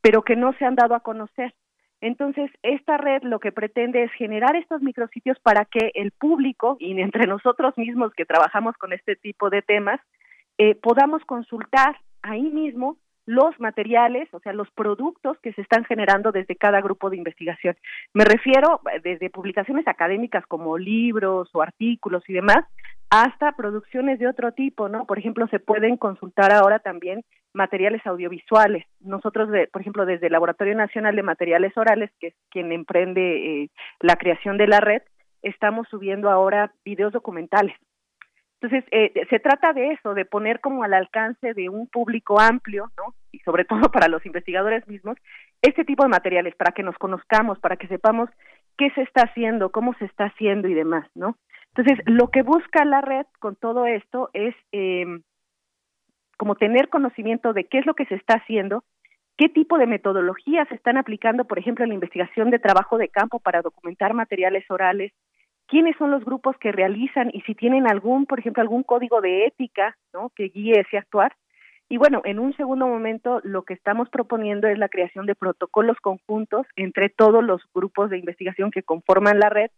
pero 0.00 0.22
que 0.22 0.36
no 0.36 0.52
se 0.52 0.64
han 0.64 0.76
dado 0.76 0.94
a 0.94 1.00
conocer. 1.00 1.52
Entonces, 2.00 2.52
esta 2.62 2.98
red 2.98 3.24
lo 3.24 3.40
que 3.40 3.50
pretende 3.50 4.04
es 4.04 4.12
generar 4.12 4.54
estos 4.54 4.80
micrositios 4.80 5.36
para 5.40 5.64
que 5.64 5.90
el 5.94 6.12
público 6.12 6.76
y 6.78 7.00
entre 7.00 7.26
nosotros 7.26 7.76
mismos 7.76 8.12
que 8.16 8.24
trabajamos 8.24 8.76
con 8.76 8.92
este 8.92 9.16
tipo 9.16 9.50
de 9.50 9.62
temas, 9.62 10.00
eh, 10.56 10.76
podamos 10.76 11.24
consultar 11.24 11.96
ahí 12.22 12.42
mismo 12.42 12.96
los 13.26 13.58
materiales, 13.58 14.32
o 14.32 14.40
sea, 14.40 14.52
los 14.52 14.70
productos 14.70 15.38
que 15.40 15.52
se 15.52 15.62
están 15.62 15.84
generando 15.84 16.32
desde 16.32 16.56
cada 16.56 16.80
grupo 16.80 17.10
de 17.10 17.16
investigación. 17.16 17.76
Me 18.12 18.24
refiero 18.24 18.80
eh, 18.92 19.00
desde 19.02 19.30
publicaciones 19.30 19.88
académicas 19.88 20.44
como 20.46 20.78
libros 20.78 21.48
o 21.52 21.62
artículos 21.62 22.22
y 22.28 22.34
demás, 22.34 22.64
hasta 23.10 23.52
producciones 23.52 24.18
de 24.18 24.28
otro 24.28 24.52
tipo, 24.52 24.88
¿no? 24.88 25.06
Por 25.06 25.18
ejemplo, 25.18 25.46
se 25.48 25.60
pueden 25.60 25.96
consultar 25.96 26.52
ahora 26.52 26.80
también 26.80 27.22
materiales 27.52 28.04
audiovisuales. 28.06 28.84
Nosotros, 29.00 29.48
por 29.72 29.80
ejemplo, 29.80 30.04
desde 30.04 30.26
el 30.26 30.32
Laboratorio 30.32 30.74
Nacional 30.74 31.14
de 31.14 31.22
Materiales 31.22 31.76
Orales, 31.76 32.10
que 32.18 32.28
es 32.28 32.34
quien 32.50 32.72
emprende 32.72 33.62
eh, 33.62 33.70
la 34.00 34.16
creación 34.16 34.58
de 34.58 34.66
la 34.66 34.80
red, 34.80 35.02
estamos 35.42 35.86
subiendo 35.88 36.30
ahora 36.30 36.72
videos 36.84 37.12
documentales. 37.12 37.76
Entonces, 38.64 38.88
eh, 38.92 39.26
se 39.28 39.40
trata 39.40 39.74
de 39.74 39.92
eso, 39.92 40.14
de 40.14 40.24
poner 40.24 40.60
como 40.60 40.84
al 40.84 40.94
alcance 40.94 41.52
de 41.52 41.68
un 41.68 41.86
público 41.86 42.40
amplio, 42.40 42.90
¿no? 42.96 43.14
Y 43.30 43.40
sobre 43.40 43.64
todo 43.66 43.90
para 43.92 44.08
los 44.08 44.24
investigadores 44.24 44.88
mismos, 44.88 45.18
este 45.60 45.84
tipo 45.84 46.02
de 46.02 46.08
materiales, 46.08 46.54
para 46.56 46.72
que 46.72 46.82
nos 46.82 46.96
conozcamos, 46.96 47.58
para 47.58 47.76
que 47.76 47.88
sepamos 47.88 48.30
qué 48.78 48.88
se 48.94 49.02
está 49.02 49.24
haciendo, 49.24 49.70
cómo 49.70 49.92
se 49.98 50.06
está 50.06 50.24
haciendo 50.24 50.66
y 50.68 50.72
demás, 50.72 51.06
¿no? 51.14 51.36
Entonces, 51.76 52.02
lo 52.06 52.30
que 52.30 52.40
busca 52.40 52.86
la 52.86 53.02
red 53.02 53.26
con 53.38 53.54
todo 53.54 53.84
esto 53.84 54.30
es 54.32 54.54
eh, 54.72 55.04
como 56.38 56.54
tener 56.54 56.88
conocimiento 56.88 57.52
de 57.52 57.64
qué 57.64 57.80
es 57.80 57.86
lo 57.86 57.92
que 57.92 58.06
se 58.06 58.14
está 58.14 58.36
haciendo, 58.36 58.82
qué 59.36 59.50
tipo 59.50 59.76
de 59.76 59.86
metodologías 59.86 60.68
se 60.68 60.76
están 60.76 60.96
aplicando, 60.96 61.44
por 61.44 61.58
ejemplo, 61.58 61.84
en 61.84 61.90
la 61.90 61.96
investigación 61.96 62.50
de 62.50 62.60
trabajo 62.60 62.96
de 62.96 63.08
campo 63.10 63.40
para 63.40 63.60
documentar 63.60 64.14
materiales 64.14 64.64
orales, 64.70 65.12
quiénes 65.66 65.96
son 65.96 66.10
los 66.10 66.24
grupos 66.24 66.56
que 66.58 66.72
realizan 66.72 67.30
y 67.32 67.40
si 67.42 67.54
tienen 67.54 67.86
algún, 67.86 68.26
por 68.26 68.38
ejemplo, 68.38 68.60
algún 68.60 68.82
código 68.82 69.20
de 69.20 69.46
ética, 69.46 69.96
¿no? 70.12 70.30
que 70.34 70.44
guíe 70.48 70.80
ese 70.80 70.98
actuar. 70.98 71.34
Y 71.88 71.98
bueno, 71.98 72.22
en 72.24 72.38
un 72.38 72.56
segundo 72.56 72.86
momento 72.86 73.40
lo 73.44 73.62
que 73.62 73.74
estamos 73.74 74.08
proponiendo 74.08 74.68
es 74.68 74.78
la 74.78 74.88
creación 74.88 75.26
de 75.26 75.34
protocolos 75.34 75.98
conjuntos 76.00 76.66
entre 76.76 77.10
todos 77.10 77.44
los 77.44 77.62
grupos 77.74 78.10
de 78.10 78.18
investigación 78.18 78.70
que 78.70 78.82
conforman 78.82 79.38
la 79.38 79.50
red 79.50 79.70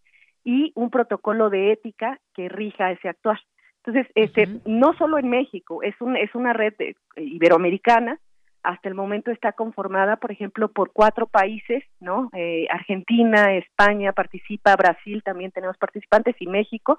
y 0.44 0.72
un 0.76 0.90
protocolo 0.90 1.50
de 1.50 1.72
ética 1.72 2.20
que 2.34 2.48
rija 2.48 2.92
ese 2.92 3.08
actuar. 3.08 3.40
Entonces, 3.84 4.10
este, 4.14 4.48
no 4.64 4.94
solo 4.94 5.18
en 5.18 5.28
México, 5.28 5.82
es, 5.82 5.94
un, 6.00 6.16
es 6.16 6.34
una 6.34 6.52
red 6.52 6.74
eh, 6.78 6.94
iberoamericana, 7.16 8.18
hasta 8.66 8.88
el 8.88 8.96
momento 8.96 9.30
está 9.30 9.52
conformada, 9.52 10.16
por 10.16 10.32
ejemplo, 10.32 10.66
por 10.66 10.90
cuatro 10.92 11.28
países, 11.28 11.84
¿no? 12.00 12.30
Eh, 12.34 12.66
Argentina, 12.68 13.54
España 13.54 14.12
participa, 14.12 14.74
Brasil 14.74 15.22
también 15.22 15.52
tenemos 15.52 15.78
participantes 15.78 16.34
y 16.40 16.48
México. 16.48 16.98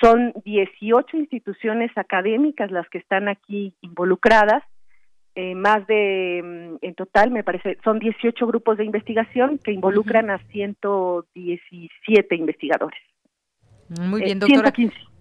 Son 0.00 0.32
18 0.44 1.16
instituciones 1.16 1.90
académicas 1.96 2.70
las 2.70 2.88
que 2.88 2.98
están 2.98 3.26
aquí 3.26 3.74
involucradas, 3.80 4.62
eh, 5.34 5.56
más 5.56 5.84
de, 5.88 6.40
mm, 6.44 6.76
en 6.80 6.94
total, 6.94 7.32
me 7.32 7.42
parece, 7.42 7.78
son 7.82 7.98
18 7.98 8.46
grupos 8.46 8.78
de 8.78 8.84
investigación 8.84 9.58
que 9.58 9.72
involucran 9.72 10.30
a 10.30 10.38
117 10.52 12.36
investigadores. 12.36 13.00
Muy 14.00 14.22
bien, 14.22 14.38
doctora. 14.38 14.72
115. 14.72 15.15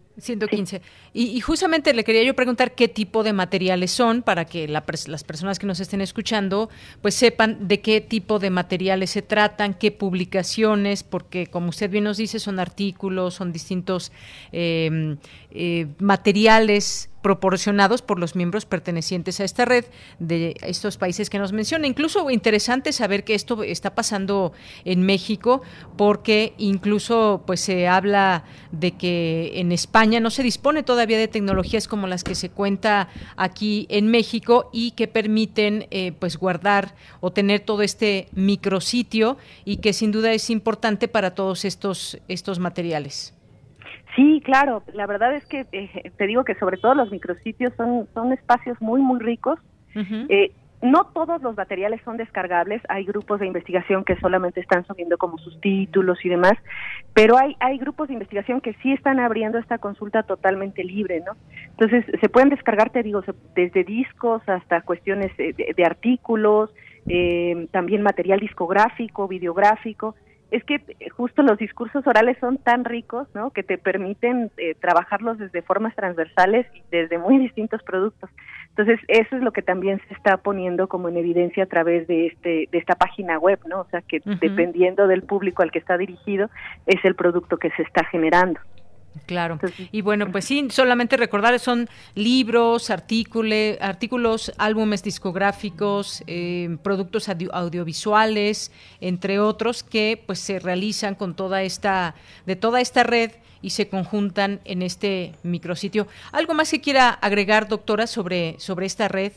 Y, 1.14 1.42
justamente 1.42 1.94
le 1.94 2.04
quería 2.04 2.24
yo 2.24 2.36
preguntar 2.36 2.74
qué 2.74 2.88
tipo 2.88 3.24
de 3.24 3.34
materiales 3.34 3.92
son 3.92 4.22
para 4.22 4.46
que 4.46 4.68
las 4.68 5.24
personas 5.24 5.60
que 5.60 5.68
nos 5.68 5.80
estén 5.80 6.02
escuchando 6.02 6.70
pues 7.02 7.16
sepan 7.16 7.68
de 7.68 7.82
qué 7.82 8.00
tipo 8.02 8.40
de 8.40 8.50
materiales 8.50 9.10
se 9.10 9.22
tratan, 9.22 9.74
qué 9.74 9.92
publicaciones, 9.92 11.04
porque 11.04 11.48
como 11.48 11.70
usted 11.70 11.90
bien 11.90 12.06
nos 12.06 12.18
dice 12.18 12.40
son 12.40 12.60
artículos, 12.60 13.34
son 13.34 13.52
distintos 13.52 14.12
eh, 14.52 15.18
eh, 15.52 15.88
materiales 16.00 17.10
proporcionados 17.26 18.04
por 18.04 18.20
los 18.20 18.36
miembros 18.36 18.68
pertenecientes 18.68 19.40
a 19.40 19.46
esta 19.46 19.66
red 19.66 19.86
de 20.20 20.56
estos 20.62 20.98
países 20.98 21.32
que 21.32 21.40
nos 21.40 21.54
menciona. 21.54 21.88
Incluso 21.88 22.30
interesante 22.30 22.94
saber 22.94 23.24
que 23.24 23.34
esto 23.34 23.64
está 23.64 23.96
pasando 23.96 24.54
en 24.84 25.02
México 25.02 25.64
porque 25.98 26.54
incluso 26.60 27.42
pues 27.48 27.62
se 27.62 27.88
habla 27.88 28.44
de 28.72 28.92
que 28.92 29.54
en 29.56 29.72
España 29.72 30.20
no 30.20 30.30
se 30.30 30.44
dispone 30.44 30.84
todavía 30.84 31.18
de 31.18 31.28
tecnologías 31.28 31.88
como 31.88 32.06
las 32.06 32.24
que 32.24 32.36
se 32.36 32.52
cuenta 32.52 33.10
aquí 33.38 33.88
en 33.90 34.08
México 34.12 34.70
y 34.72 34.92
que 34.92 35.08
permiten 35.08 35.88
eh, 35.90 36.12
pues 36.12 36.38
guardar 36.38 36.94
o 37.22 37.32
tener 37.32 37.62
todo 37.62 37.82
este 37.82 38.28
micrositio 38.34 39.38
y 39.66 39.78
que 39.78 39.94
sin 39.94 40.12
duda 40.12 40.32
es 40.32 40.52
importante 40.52 41.08
para 41.08 41.34
todos 41.34 41.66
estos 41.66 42.20
estos 42.28 42.60
materiales. 42.60 43.34
Sí, 44.16 44.42
claro. 44.44 44.84
La 44.94 45.08
verdad 45.08 45.36
es 45.36 45.46
que 45.46 45.66
eh, 45.72 46.12
te 46.18 46.28
digo 46.28 46.44
que 46.44 46.56
sobre 46.56 46.78
todo 46.78 46.96
los 46.96 47.12
micrositios 47.12 47.74
son, 47.76 48.08
son 48.14 48.32
espacios 48.34 48.80
muy, 48.82 49.02
muy 49.02 49.20
ricos. 49.20 49.60
eh, 49.96 50.52
no 50.82 51.06
todos 51.06 51.42
los 51.42 51.56
materiales 51.56 52.02
son 52.04 52.18
descargables, 52.18 52.82
hay 52.90 53.06
grupos 53.06 53.40
de 53.40 53.48
investigación 53.48 54.04
que 54.04 54.18
solamente 54.18 54.60
están 54.60 54.86
subiendo 54.86 55.18
como 55.18 55.38
sus 55.38 55.60
títulos 55.62 56.24
y 56.24 56.30
demás, 56.30 56.54
pero 57.14 57.38
hay, 57.38 57.56
hay 57.60 57.78
grupos 57.78 58.10
de 58.10 58.14
investigación 58.14 58.62
que 58.62 58.74
sí 58.84 58.92
están 58.92 59.20
abriendo 59.20 59.58
esta 59.58 59.78
consulta 59.78 60.24
totalmente 60.24 60.84
libre, 60.84 61.24
¿no? 61.26 61.32
Entonces, 61.72 62.06
se 62.20 62.30
pueden 62.30 62.50
descargar, 62.50 62.92
te 62.92 63.04
digo, 63.04 63.24
desde 63.56 63.84
discos 63.84 64.48
hasta 64.48 64.82
cuestiones 64.82 65.36
de, 65.38 65.74
de 65.76 65.86
artículos, 65.86 66.70
eh, 67.08 67.68
también 67.72 68.02
material 68.02 68.40
discográfico, 68.40 69.28
videográfico, 69.28 70.16
es 70.56 70.64
que 70.64 70.76
eh, 70.76 71.10
justo 71.10 71.44
los 71.44 71.58
discursos 71.58 72.08
orales 72.08 72.38
son 72.40 72.58
tan 72.58 72.86
ricos, 72.86 73.28
¿no? 73.34 73.52
Que 73.52 73.62
te 73.62 73.78
permiten 73.78 74.52
eh, 74.58 74.74
trabajarlos 74.76 75.38
desde 75.38 75.62
formas 75.62 75.94
transversales 75.96 76.66
y 76.74 76.82
desde 76.92 77.18
muy 77.18 77.38
distintos 77.38 77.84
productos. 77.84 78.30
Entonces, 78.70 79.00
eso 79.10 79.36
es 79.36 79.42
lo 79.42 79.52
que 79.52 79.62
también 79.62 80.02
se 80.08 80.14
está 80.14 80.38
poniendo 80.38 80.88
como 80.88 81.10
en 81.10 81.18
evidencia 81.18 81.64
a 81.64 81.68
través 81.68 82.08
de 82.08 82.28
este 82.28 82.70
de 82.72 82.78
esta 82.78 82.96
página 82.96 83.38
web, 83.38 83.60
¿no? 83.68 83.82
O 83.82 83.88
sea, 83.90 84.02
que 84.02 84.22
dependiendo 84.40 85.08
del 85.08 85.24
público 85.24 85.62
al 85.62 85.72
que 85.72 85.80
está 85.80 85.98
dirigido 85.98 86.50
es 86.86 87.04
el 87.04 87.16
producto 87.16 87.58
que 87.58 87.72
se 87.72 87.84
está 87.84 88.06
generando. 88.06 88.60
Claro. 89.26 89.60
Y 89.92 90.02
bueno, 90.02 90.32
pues 90.32 90.46
sí, 90.46 90.68
solamente 90.70 91.18
recordar, 91.18 91.58
son 91.60 91.88
libros, 92.14 92.90
artículos, 92.90 93.78
artículos 93.82 94.54
álbumes 94.58 95.04
discográficos, 95.04 96.24
eh, 96.28 96.78
productos 96.84 97.30
audiovisuales, 97.30 98.72
entre 99.02 99.40
otros, 99.40 99.84
que 99.84 100.22
pues 100.26 100.40
se 100.40 100.60
realizan 100.60 101.16
con 101.16 101.36
toda 101.36 101.64
esta, 101.64 102.16
de 102.46 102.56
toda 102.56 102.82
esta 102.82 103.04
red 103.04 103.32
y 103.62 103.72
se 103.72 103.90
conjuntan 103.90 104.60
en 104.66 104.82
este 104.82 105.34
micrositio. 105.44 106.08
¿Algo 106.32 106.54
más 106.54 106.70
que 106.70 106.82
quiera 106.82 107.10
agregar, 107.10 107.68
doctora, 107.68 108.06
sobre, 108.06 108.60
sobre 108.60 108.86
esta 108.86 109.08
red? 109.08 109.32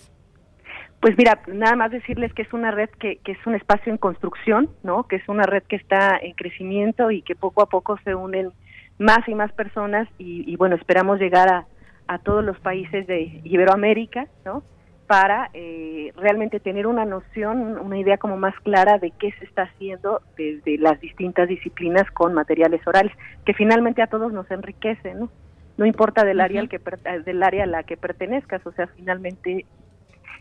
Pues 1.01 1.17
mira, 1.17 1.41
nada 1.47 1.77
más 1.77 1.93
decirles 1.93 2.35
que 2.35 2.43
es 2.43 2.53
una 2.53 2.73
red 2.73 2.91
que, 2.91 3.19
que 3.19 3.33
es 3.33 3.47
un 3.47 3.55
espacio 3.55 3.93
en 3.93 3.99
construcción, 3.99 4.69
¿no? 4.83 5.05
Que 5.05 5.17
es 5.17 5.29
una 5.29 5.45
red 5.45 5.63
que 5.63 5.77
está 5.77 6.19
en 6.19 6.33
crecimiento 6.35 7.11
y 7.13 7.23
que 7.23 7.37
poco 7.37 7.63
a 7.63 7.67
poco 7.67 7.99
se 8.05 8.17
unen 8.17 8.51
más 8.99 9.27
y 9.29 9.35
más 9.35 9.53
personas 9.53 10.09
y, 10.19 10.55
bueno, 10.57 10.77
esperamos 10.77 11.19
llegar 11.19 11.49
a, 11.49 11.67
a, 12.09 12.19
todos 12.19 12.45
los 12.45 12.59
países 12.61 13.07
de 13.07 13.41
Iberoamérica, 13.45 14.27
¿no? 14.45 14.63
Para 15.07 15.51
eh, 15.55 16.13
realmente 16.17 16.61
tener 16.61 16.87
una 16.87 17.05
noción, 17.05 17.79
una 17.79 17.99
idea 17.99 18.19
como 18.19 18.37
más 18.37 18.55
clara 18.61 18.99
de 18.99 19.13
qué 19.13 19.33
se 19.39 19.45
está 19.45 19.63
haciendo 19.63 20.21
desde 20.37 20.77
las 20.79 21.01
distintas 21.01 21.49
disciplinas 21.49 22.11
con 22.11 22.35
materiales 22.35 22.87
orales, 22.87 23.13
que 23.47 23.55
finalmente 23.55 24.03
a 24.03 24.09
todos 24.09 24.33
nos 24.33 24.51
enriquece, 24.51 25.15
¿no? 25.15 25.31
No 25.79 25.87
importa 25.87 26.25
del 26.25 26.41
área 26.41 26.61
al 26.61 26.69
que 26.69 26.81
del 27.25 27.43
área 27.43 27.63
a 27.63 27.69
la 27.69 27.85
que 27.85 27.97
pertenezcas, 27.97 28.67
o 28.67 28.73
sea, 28.73 28.89
finalmente 28.89 29.65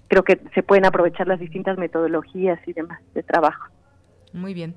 creo 0.08 0.24
que 0.24 0.40
se 0.56 0.64
pueden 0.64 0.86
aprovechar 0.86 1.28
las 1.28 1.40
distintas 1.40 1.78
metodologías 1.78 2.60
y 2.66 2.74
demás 2.74 3.00
de 3.14 3.22
trabajo. 3.22 3.68
Muy 4.38 4.54
bien. 4.54 4.76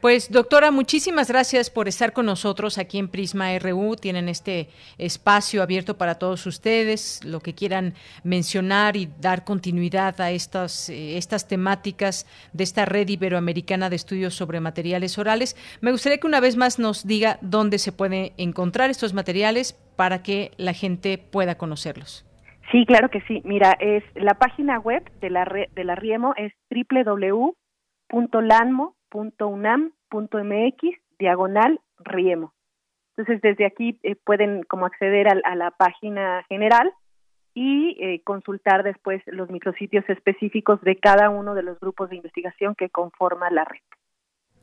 Pues 0.00 0.30
doctora, 0.30 0.70
muchísimas 0.70 1.28
gracias 1.28 1.70
por 1.70 1.88
estar 1.88 2.12
con 2.12 2.26
nosotros 2.26 2.76
aquí 2.76 2.98
en 2.98 3.08
Prisma 3.08 3.58
RU. 3.58 3.96
Tienen 3.96 4.28
este 4.28 4.68
espacio 4.98 5.62
abierto 5.62 5.96
para 5.96 6.16
todos 6.16 6.46
ustedes, 6.46 7.24
lo 7.24 7.40
que 7.40 7.54
quieran 7.54 7.94
mencionar 8.24 8.96
y 8.96 9.08
dar 9.20 9.44
continuidad 9.44 10.20
a 10.20 10.30
estas, 10.30 10.90
eh, 10.90 11.16
estas 11.16 11.48
temáticas 11.48 12.26
de 12.52 12.64
esta 12.64 12.84
red 12.84 13.08
iberoamericana 13.08 13.88
de 13.88 13.96
estudios 13.96 14.34
sobre 14.34 14.60
materiales 14.60 15.18
orales. 15.18 15.56
Me 15.80 15.92
gustaría 15.92 16.18
que 16.18 16.26
una 16.26 16.40
vez 16.40 16.56
más 16.56 16.78
nos 16.78 17.06
diga 17.06 17.38
dónde 17.40 17.78
se 17.78 17.92
pueden 17.92 18.32
encontrar 18.36 18.90
estos 18.90 19.14
materiales 19.14 19.72
para 19.96 20.22
que 20.22 20.50
la 20.58 20.74
gente 20.74 21.16
pueda 21.16 21.56
conocerlos. 21.56 22.24
Sí, 22.72 22.84
claro 22.84 23.08
que 23.08 23.20
sí. 23.22 23.40
Mira, 23.44 23.72
es 23.80 24.02
la 24.14 24.34
página 24.34 24.78
web 24.80 25.08
de 25.20 25.30
la 25.30 25.44
de 25.44 25.84
la 25.84 25.94
Riemo 25.94 26.34
es 26.36 26.52
www.lanmo.unam.mx 29.12 30.98
diagonal 31.18 31.80
Riemo. 31.98 32.52
Entonces, 33.16 33.40
desde 33.40 33.64
aquí 33.64 33.98
eh, 34.02 34.16
pueden 34.16 34.62
como 34.64 34.86
acceder 34.86 35.28
a, 35.28 35.54
la 35.54 35.70
página 35.70 36.44
general 36.48 36.92
y 37.54 37.96
eh, 37.98 38.22
consultar 38.22 38.82
después 38.82 39.22
los 39.26 39.50
micrositios 39.50 40.04
específicos 40.08 40.80
de 40.82 40.96
cada 40.96 41.30
uno 41.30 41.54
de 41.54 41.62
los 41.62 41.80
grupos 41.80 42.10
de 42.10 42.16
investigación 42.16 42.74
que 42.74 42.90
conforman 42.90 43.54
la 43.54 43.64
red. 43.64 43.80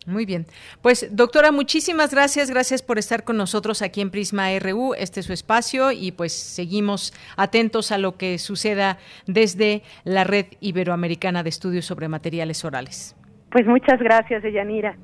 Muy 0.06 0.26
bien. 0.26 0.46
Pues 0.82 1.08
doctora, 1.16 1.52
muchísimas 1.52 2.12
gracias. 2.12 2.52
Gracias 2.52 2.84
por 2.84 3.00
estar 3.00 3.24
con 3.24 3.38
nosotros 3.38 3.82
aquí 3.82 4.02
en 4.02 4.12
Prisma 4.12 4.50
RU. 4.60 4.94
Este 4.96 5.22
es 5.22 5.26
su 5.26 5.34
espacio 5.34 5.92
y 5.92 6.12
pues 6.12 6.34
seguimos 6.34 7.14
atentos 7.38 7.92
a 7.92 7.98
lo 7.98 8.18
que 8.18 8.38
suceda 8.38 9.00
desde 9.26 9.82
la 10.04 10.26
Red 10.26 10.48
Iberoamericana 10.60 11.42
de 11.42 11.50
Estudios 11.50 11.86
sobre 11.86 12.10
Materiales 12.10 12.66
Orales. 12.66 13.16
Pues 13.54 13.68
muchas 13.68 14.00
gracias, 14.00 14.42
Deyanira. 14.42 14.98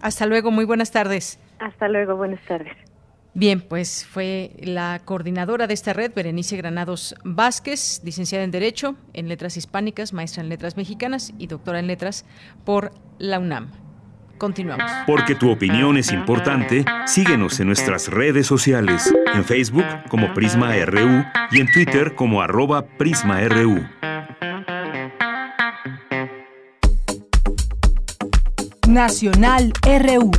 Hasta 0.00 0.26
luego, 0.26 0.52
muy 0.52 0.64
buenas 0.64 0.92
tardes. 0.92 1.40
Hasta 1.58 1.88
luego, 1.88 2.16
buenas 2.16 2.40
tardes. 2.46 2.72
Bien, 3.34 3.60
pues 3.60 4.06
fue 4.06 4.52
la 4.60 5.00
coordinadora 5.04 5.66
de 5.66 5.74
esta 5.74 5.92
red, 5.92 6.12
Berenice 6.14 6.56
Granados 6.56 7.16
Vázquez, 7.24 8.00
licenciada 8.04 8.44
en 8.44 8.52
Derecho, 8.52 8.94
en 9.12 9.28
Letras 9.28 9.56
Hispánicas, 9.56 10.12
maestra 10.12 10.44
en 10.44 10.50
Letras 10.50 10.76
Mexicanas 10.76 11.34
y 11.36 11.48
doctora 11.48 11.80
en 11.80 11.88
Letras 11.88 12.24
por 12.64 12.92
la 13.18 13.40
UNAM. 13.40 13.72
Continuamos. 14.38 14.88
Porque 15.04 15.34
tu 15.34 15.50
opinión 15.50 15.96
es 15.96 16.12
importante, 16.12 16.84
síguenos 17.06 17.58
en 17.58 17.66
nuestras 17.66 18.08
redes 18.08 18.46
sociales, 18.46 19.12
en 19.34 19.44
Facebook 19.44 19.86
como 20.08 20.32
Prisma 20.32 20.76
RU 20.84 21.24
y 21.50 21.60
en 21.60 21.66
Twitter 21.72 22.14
como 22.14 22.40
arroba 22.40 22.86
PrismaRU. 22.86 23.84
Nacional 28.94 29.72
RU. 29.82 30.30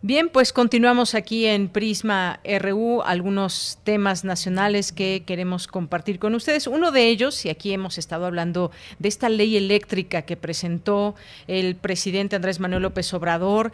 Bien, 0.00 0.30
pues 0.30 0.54
continuamos 0.54 1.14
aquí 1.14 1.44
en 1.44 1.68
Prisma 1.68 2.40
RU, 2.60 3.02
algunos 3.02 3.78
temas 3.84 4.24
nacionales 4.24 4.90
que 4.92 5.24
queremos 5.26 5.66
compartir 5.66 6.18
con 6.18 6.34
ustedes. 6.34 6.66
Uno 6.66 6.92
de 6.92 7.08
ellos, 7.08 7.44
y 7.44 7.50
aquí 7.50 7.74
hemos 7.74 7.98
estado 7.98 8.24
hablando 8.24 8.70
de 8.98 9.08
esta 9.10 9.28
ley 9.28 9.58
eléctrica 9.58 10.22
que 10.22 10.38
presentó 10.38 11.14
el 11.46 11.76
presidente 11.76 12.36
Andrés 12.36 12.58
Manuel 12.58 12.84
López 12.84 13.12
Obrador, 13.12 13.70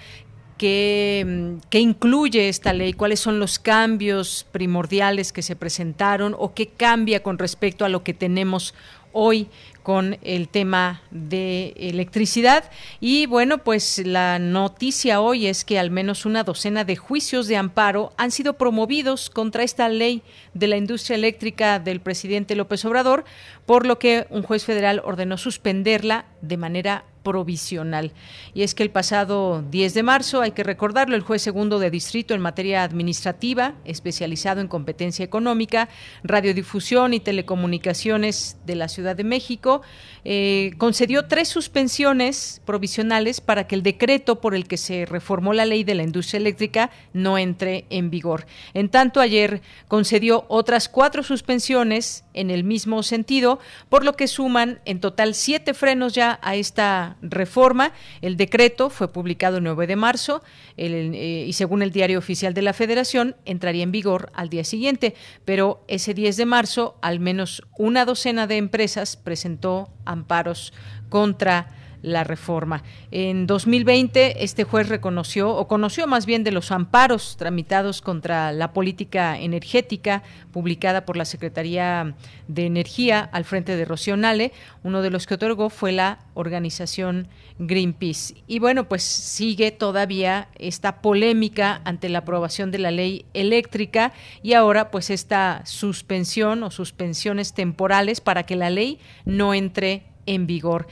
¿Qué, 0.59 1.59
¿Qué, 1.69 1.81
incluye 1.81 2.49
esta 2.49 2.73
ley? 2.73 2.95
¿Cuáles 2.95 3.21
son 3.21 3.39
los 3.39 3.59
cambios 3.59 4.47
primordiales 4.53 5.35
que 5.35 5.43
se 5.43 5.55
presentaron 5.55 6.35
o 6.39 6.55
qué 6.55 6.69
cambia 6.69 7.23
con 7.23 7.37
respecto 7.37 7.85
a 7.85 7.91
lo 7.91 8.03
que 8.03 8.15
tenemos 8.15 8.73
hoy 9.19 9.49
con 9.83 10.19
el 10.23 10.49
tema 10.49 11.01
de 11.11 11.73
electricidad. 11.77 12.71
Y 13.01 13.27
bueno, 13.27 13.59
pues 13.59 14.03
la 14.05 14.39
noticia 14.39 15.21
hoy 15.21 15.47
es 15.47 15.65
que 15.65 15.79
al 15.79 15.91
menos 15.91 16.27
una 16.27 16.43
docena 16.43 16.85
de 16.85 16.97
juicios 16.97 17.47
de 17.47 17.57
amparo 17.57 18.13
han 18.17 18.31
sido 18.31 18.55
promovidos 18.55 19.31
contra 19.31 19.63
esta 19.63 19.89
ley 19.89 20.23
de 20.55 20.67
la 20.67 20.77
industria 20.77 21.15
eléctrica 21.15 21.79
del 21.79 22.01
presidente 22.01 22.57
López 22.57 22.85
Obrador, 22.85 23.25
por 23.65 23.87
lo 23.87 23.99
que 23.99 24.27
un 24.29 24.43
juez 24.43 24.65
federal 24.65 25.01
ordenó 25.05 25.39
suspenderla 25.39 26.27
de 26.43 26.57
manera 26.57 27.05
provisional. 27.27 28.13
Y 28.55 28.63
es 28.63 28.77
que 28.77 28.85
el 28.85 28.91
pasado 28.91 29.65
10 29.69 29.95
de 29.95 30.05
marzo, 30.05 30.43
hay 30.43 30.53
que 30.53 30.63
recordarlo, 30.63 31.17
el 31.17 31.23
juez 31.23 31.43
segundo 31.43 31.81
de 31.81 31.91
distrito 31.91 32.35
en 32.35 32.41
materia 32.41 32.85
administrativa, 32.85 33.75
especializado 33.85 34.61
en 34.61 34.69
competencia 34.69 35.25
económica, 35.25 35.89
radiodifusión 36.23 37.15
y 37.15 37.19
telecomunicaciones 37.19 38.59
de 38.65 38.77
la 38.77 38.87
Ciudad 38.87 39.17
de 39.17 39.25
México, 39.25 39.83
eh, 40.25 40.71
concedió 40.79 41.27
tres 41.27 41.49
suspensiones 41.49 42.63
provisionales 42.65 43.41
para 43.41 43.67
que 43.67 43.75
el 43.75 43.83
decreto 43.83 44.41
por 44.41 44.55
el 44.55 44.69
que 44.69 44.77
se 44.77 45.05
reformó 45.05 45.53
la 45.53 45.67
ley 45.67 45.83
de 45.83 45.97
la 45.97 46.05
industria 46.05 46.39
eléctrica 46.39 46.93
no 47.13 47.39
entre 47.39 47.87
en 47.91 48.09
vigor. 48.09 48.47
En 48.73 48.89
tanto, 48.89 49.21
ayer 49.21 49.63
concedió 49.89 50.45
otras 50.47 50.89
cuatro 50.89 51.25
suspensiones 51.25 52.23
en 52.37 52.51
el 52.51 52.63
mismo 52.63 53.03
sentido, 53.03 53.59
por 53.89 54.05
lo 54.05 54.15
que 54.15 54.29
suman 54.29 54.81
en 54.85 55.01
total 55.01 55.35
siete 55.35 55.75
frenos 55.75 56.15
ya 56.15 56.39
a 56.43 56.55
esta 56.55 57.17
reforma. 57.23 57.93
El 58.23 58.37
decreto 58.37 58.91
fue 58.91 59.13
publicado 59.13 59.57
el 59.57 59.65
9 59.65 59.87
de 59.89 59.97
marzo 59.97 60.43
eh, 60.77 61.45
y 61.47 61.53
según 61.55 61.83
el 61.83 61.91
diario 61.91 62.19
oficial 62.19 62.55
de 62.55 62.63
la 62.63 62.73
Federación 62.73 63.35
entraría 63.45 63.83
en 63.83 63.93
vigor 63.93 64.31
al 64.35 64.49
día 64.49 64.65
siguiente, 64.65 65.15
pero 65.45 65.85
ese 65.89 66.15
10 66.15 66.37
de 66.37 66.47
marzo 66.47 66.99
al 67.03 67.19
menos 67.19 67.63
una 67.77 68.05
docena 68.05 68.47
de 68.47 68.59
empresas 68.59 69.17
presentó 69.17 69.89
amparos 70.05 70.73
contra 71.09 71.86
la 72.03 72.25
reforma. 72.25 72.83
En 73.11 73.47
2020, 73.47 74.45
este 74.45 74.65
juez 74.65 74.89
reconoció, 74.89 75.55
o 75.55 75.69
conoció 75.69 76.07
más 76.07 76.27
bien 76.27 76.45
de 76.45 76.53
los 76.53 76.71
amparos 76.73 77.37
tramitados 77.37 78.03
contra 78.03 78.53
la 78.53 78.73
política 78.73 79.39
energética 79.39 80.23
publicada 80.53 81.05
por 81.05 81.17
la 81.17 81.25
Secretaría 81.25 82.15
de 82.49 82.67
Energía 82.67 83.29
al 83.33 83.45
frente 83.45 83.77
de 83.77 83.85
Rocío 83.85 84.17
Nale. 84.17 84.53
Uno 84.83 85.03
de 85.03 85.11
los 85.11 85.27
que 85.27 85.35
otorgó 85.35 85.71
fue 85.71 85.93
la 85.93 86.21
organización 86.35 87.29
Greenpeace. 87.59 88.35
Y 88.47 88.59
bueno, 88.59 88.89
pues 88.89 89.03
sigue 89.03 89.71
todavía 89.71 90.49
esta 90.59 91.01
polémica 91.01 91.81
ante 91.85 92.09
la 92.09 92.19
aprobación 92.19 92.71
de 92.71 92.79
la 92.79 92.91
ley 92.91 93.25
eléctrica 93.35 94.13
y 94.43 94.53
ahora 94.53 94.91
pues 94.91 95.11
esta 95.11 95.63
suspensión 95.65 96.63
o 96.63 96.71
suspensiones 96.71 97.55
temporales 97.55 98.21
para 98.21 98.45
que 98.45 98.57
la 98.57 98.71
ley 98.71 98.99
no 99.25 99.55
entre 99.55 100.05
en 100.27 100.47
vigor 100.47 100.87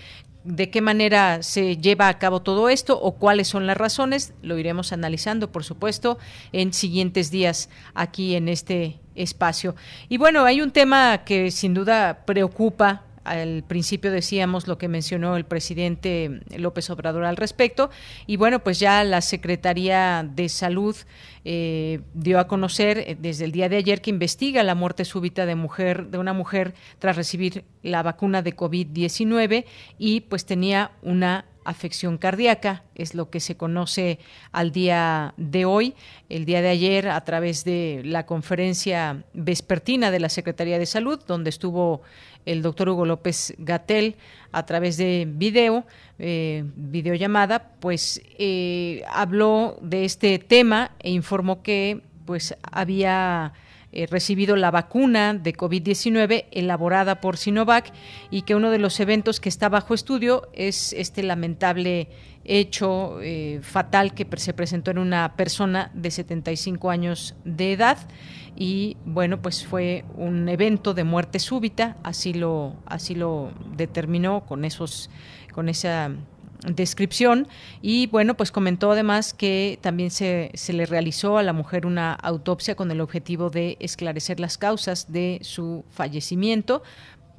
de 0.45 0.71
qué 0.71 0.81
manera 0.81 1.43
se 1.43 1.79
lleva 1.79 2.09
a 2.09 2.19
cabo 2.19 2.43
todo 2.43 2.69
esto 2.69 3.01
o 3.01 3.13
cuáles 3.13 3.49
son 3.49 3.67
las 3.67 3.77
razones, 3.77 4.35
lo 4.43 4.59
iremos 4.59 4.93
analizando, 4.93 5.51
por 5.51 5.65
supuesto, 5.65 6.19
en 6.53 6.73
siguientes 6.73 7.31
días 7.31 7.71
aquí 7.95 8.37
en 8.37 8.49
este 8.49 9.01
espacio. 9.15 9.75
Y 10.09 10.19
bueno, 10.19 10.45
hay 10.45 10.61
un 10.61 10.71
tema 10.71 11.25
que 11.25 11.51
sin 11.51 11.73
duda 11.73 12.25
preocupa 12.27 13.04
al 13.25 13.65
principio 13.65 14.11
decíamos 14.11 14.69
lo 14.69 14.79
que 14.79 14.89
mencionó 14.89 15.37
el 15.37 15.45
presidente 15.45 16.41
López 16.57 16.89
Obrador 16.91 17.25
al 17.25 17.37
respecto 17.37 17.91
y 18.27 18.37
bueno 18.37 18.63
pues 18.63 18.79
ya 18.79 19.03
la 19.05 19.21
Secretaría 19.21 20.29
de 20.29 20.49
Salud 20.49 20.97
eh, 21.45 22.01
dio 22.15 22.39
a 22.39 22.47
conocer 22.47 22.99
eh, 22.99 23.17
desde 23.19 23.45
el 23.45 23.53
día 23.53 23.69
de 23.69 23.77
ayer 23.77 24.01
que 24.01 24.11
investiga 24.11 24.63
la 24.63 24.75
muerte 24.75 25.05
súbita 25.05 25.47
de 25.47 25.55
mujer 25.55 26.07
de 26.09 26.19
una 26.19 26.33
mujer 26.33 26.75
tras 26.99 27.17
recibir 27.17 27.65
la 27.83 28.03
vacuna 28.03 28.43
de 28.43 28.57
COVID-19 28.57 29.65
y 29.99 30.21
pues 30.21 30.47
tenía 30.47 30.93
una 31.03 31.47
afección 31.65 32.19
cardíaca, 32.19 32.85
es 32.95 33.15
lo 33.15 33.31
que 33.31 33.41
se 33.41 33.57
conoce 33.57 34.19
al 34.53 34.71
día 34.71 35.35
de 35.37 35.65
hoy. 35.65 35.95
El 36.29 36.45
día 36.45 36.63
de 36.63 36.69
ayer, 36.69 37.09
a 37.09 37.25
través 37.25 37.65
de 37.65 38.03
la 38.05 38.27
conferencia 38.27 39.25
vespertina 39.33 40.11
de 40.11 40.21
la 40.21 40.29
Secretaría 40.29 40.79
de 40.79 40.87
Salud, 40.87 41.21
donde 41.27 41.51
estuvo 41.51 42.03
el 42.47 42.63
doctor 42.63 42.89
Hugo 42.89 43.07
López 43.07 43.55
Gatel 43.59 44.17
a 44.53 44.67
través 44.67 44.97
de 44.97 45.27
video, 45.29 45.85
eh, 46.19 46.65
videollamada, 46.77 47.71
pues 47.81 48.23
eh, 48.39 49.03
habló 49.11 49.79
de 49.81 50.05
este 50.05 50.39
tema 50.39 50.93
e 51.01 51.11
informó 51.11 51.63
que 51.63 52.03
pues 52.25 52.55
había 52.71 53.53
eh, 53.93 54.07
recibido 54.07 54.57
la 54.57 54.71
vacuna 54.71 55.35
de 55.35 55.55
COVID-19 55.55 56.47
elaborada 56.53 57.21
por 57.21 57.37
Sinovac 57.37 57.93
y 58.31 58.43
que 58.43 58.55
uno 58.55 58.71
de 58.71 58.79
los 58.79 58.99
eventos 59.01 59.41
que 59.41 59.49
está 59.49 59.69
bajo 59.69 59.95
estudio 59.95 60.49
es 60.53 60.93
este 60.93 61.23
lamentable 61.23 62.09
hecho 62.47 63.19
fatal 63.63 64.13
que 64.13 64.27
se 64.37 64.53
presentó 64.53 64.91
en 64.91 64.99
una 64.99 65.35
persona 65.35 65.91
de 65.95 66.11
75 66.11 66.91
años 66.91 67.35
de 67.45 67.73
edad 67.73 67.97
y 68.57 68.97
bueno 69.05 69.41
pues 69.43 69.67
fue 69.67 70.05
un 70.17 70.49
evento 70.49 70.95
de 70.95 71.05
muerte 71.05 71.39
súbita 71.39 71.97
así 72.03 72.35
lo 72.35 72.77
así 72.87 73.15
lo 73.15 73.51
determinó 73.77 74.45
con 74.47 74.65
esos 74.65 75.11
con 75.53 75.69
esa 75.69 76.11
descripción. 76.67 77.49
Y 77.83 78.07
bueno, 78.09 78.37
pues 78.37 78.51
comentó 78.51 78.93
además 78.93 79.35
que 79.35 79.79
también 79.83 80.11
se, 80.11 80.51
se, 80.55 80.73
le 80.73 80.87
realizó 80.87 81.39
a 81.39 81.43
la 81.43 81.53
mujer 81.53 81.87
una 81.87 82.15
autopsia 82.15 82.75
con 82.75 82.91
el 82.91 83.01
objetivo 83.01 83.51
de 83.51 83.77
esclarecer 83.81 84.41
las 84.41 84.59
causas 84.59 85.13
de 85.13 85.39
su 85.43 85.85
fallecimiento 85.91 86.83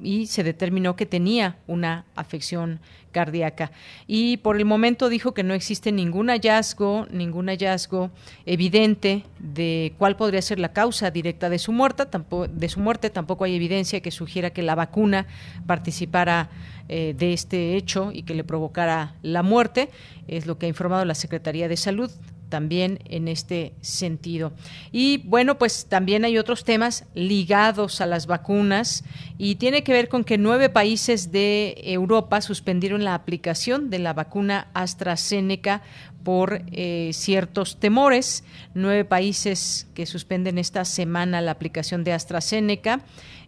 y 0.00 0.26
se 0.26 0.42
determinó 0.42 0.96
que 0.96 1.06
tenía 1.06 1.56
una 1.66 2.04
afección 2.14 2.80
cardíaca. 3.12 3.72
Y 4.06 4.36
por 4.38 4.56
el 4.56 4.66
momento 4.66 5.08
dijo 5.08 5.32
que 5.32 5.42
no 5.42 5.54
existe 5.54 5.90
ningún 5.90 6.28
hallazgo, 6.28 7.06
ningún 7.10 7.46
hallazgo 7.46 8.10
evidente 8.44 9.24
de 9.38 9.94
cuál 9.98 10.16
podría 10.16 10.42
ser 10.42 10.58
la 10.58 10.74
causa 10.74 11.10
directa 11.10 11.48
de 11.48 11.58
su 11.58 11.72
muerte. 11.72 12.04
Tampoco, 12.06 12.46
de 12.46 12.68
su 12.68 12.80
muerte 12.80 13.08
tampoco 13.08 13.44
hay 13.44 13.54
evidencia 13.54 14.00
que 14.00 14.10
sugiera 14.10 14.50
que 14.50 14.62
la 14.62 14.74
vacuna 14.74 15.26
participara 15.66 16.50
eh, 16.88 17.14
de 17.16 17.32
este 17.32 17.76
hecho 17.76 18.10
y 18.12 18.22
que 18.22 18.34
le 18.34 18.44
provocara 18.44 19.14
la 19.22 19.42
muerte. 19.42 19.88
Es 20.28 20.46
lo 20.46 20.58
que 20.58 20.66
ha 20.66 20.68
informado 20.68 21.04
la 21.06 21.14
Secretaría 21.14 21.68
de 21.68 21.76
Salud 21.78 22.10
también 22.48 22.98
en 23.04 23.28
este 23.28 23.74
sentido. 23.80 24.52
Y 24.92 25.18
bueno, 25.18 25.58
pues 25.58 25.86
también 25.86 26.24
hay 26.24 26.38
otros 26.38 26.64
temas 26.64 27.04
ligados 27.14 28.00
a 28.00 28.06
las 28.06 28.26
vacunas 28.26 29.04
y 29.38 29.56
tiene 29.56 29.82
que 29.82 29.92
ver 29.92 30.08
con 30.08 30.24
que 30.24 30.38
nueve 30.38 30.68
países 30.68 31.32
de 31.32 31.74
Europa 31.84 32.40
suspendieron 32.40 33.04
la 33.04 33.14
aplicación 33.14 33.90
de 33.90 33.98
la 33.98 34.12
vacuna 34.12 34.68
AstraZeneca 34.74 35.82
por 36.26 36.62
eh, 36.72 37.10
ciertos 37.12 37.78
temores. 37.78 38.42
Nueve 38.74 39.04
países 39.04 39.86
que 39.94 40.06
suspenden 40.06 40.58
esta 40.58 40.84
semana 40.84 41.40
la 41.40 41.52
aplicación 41.52 42.02
de 42.02 42.12
AstraZeneca. 42.12 43.00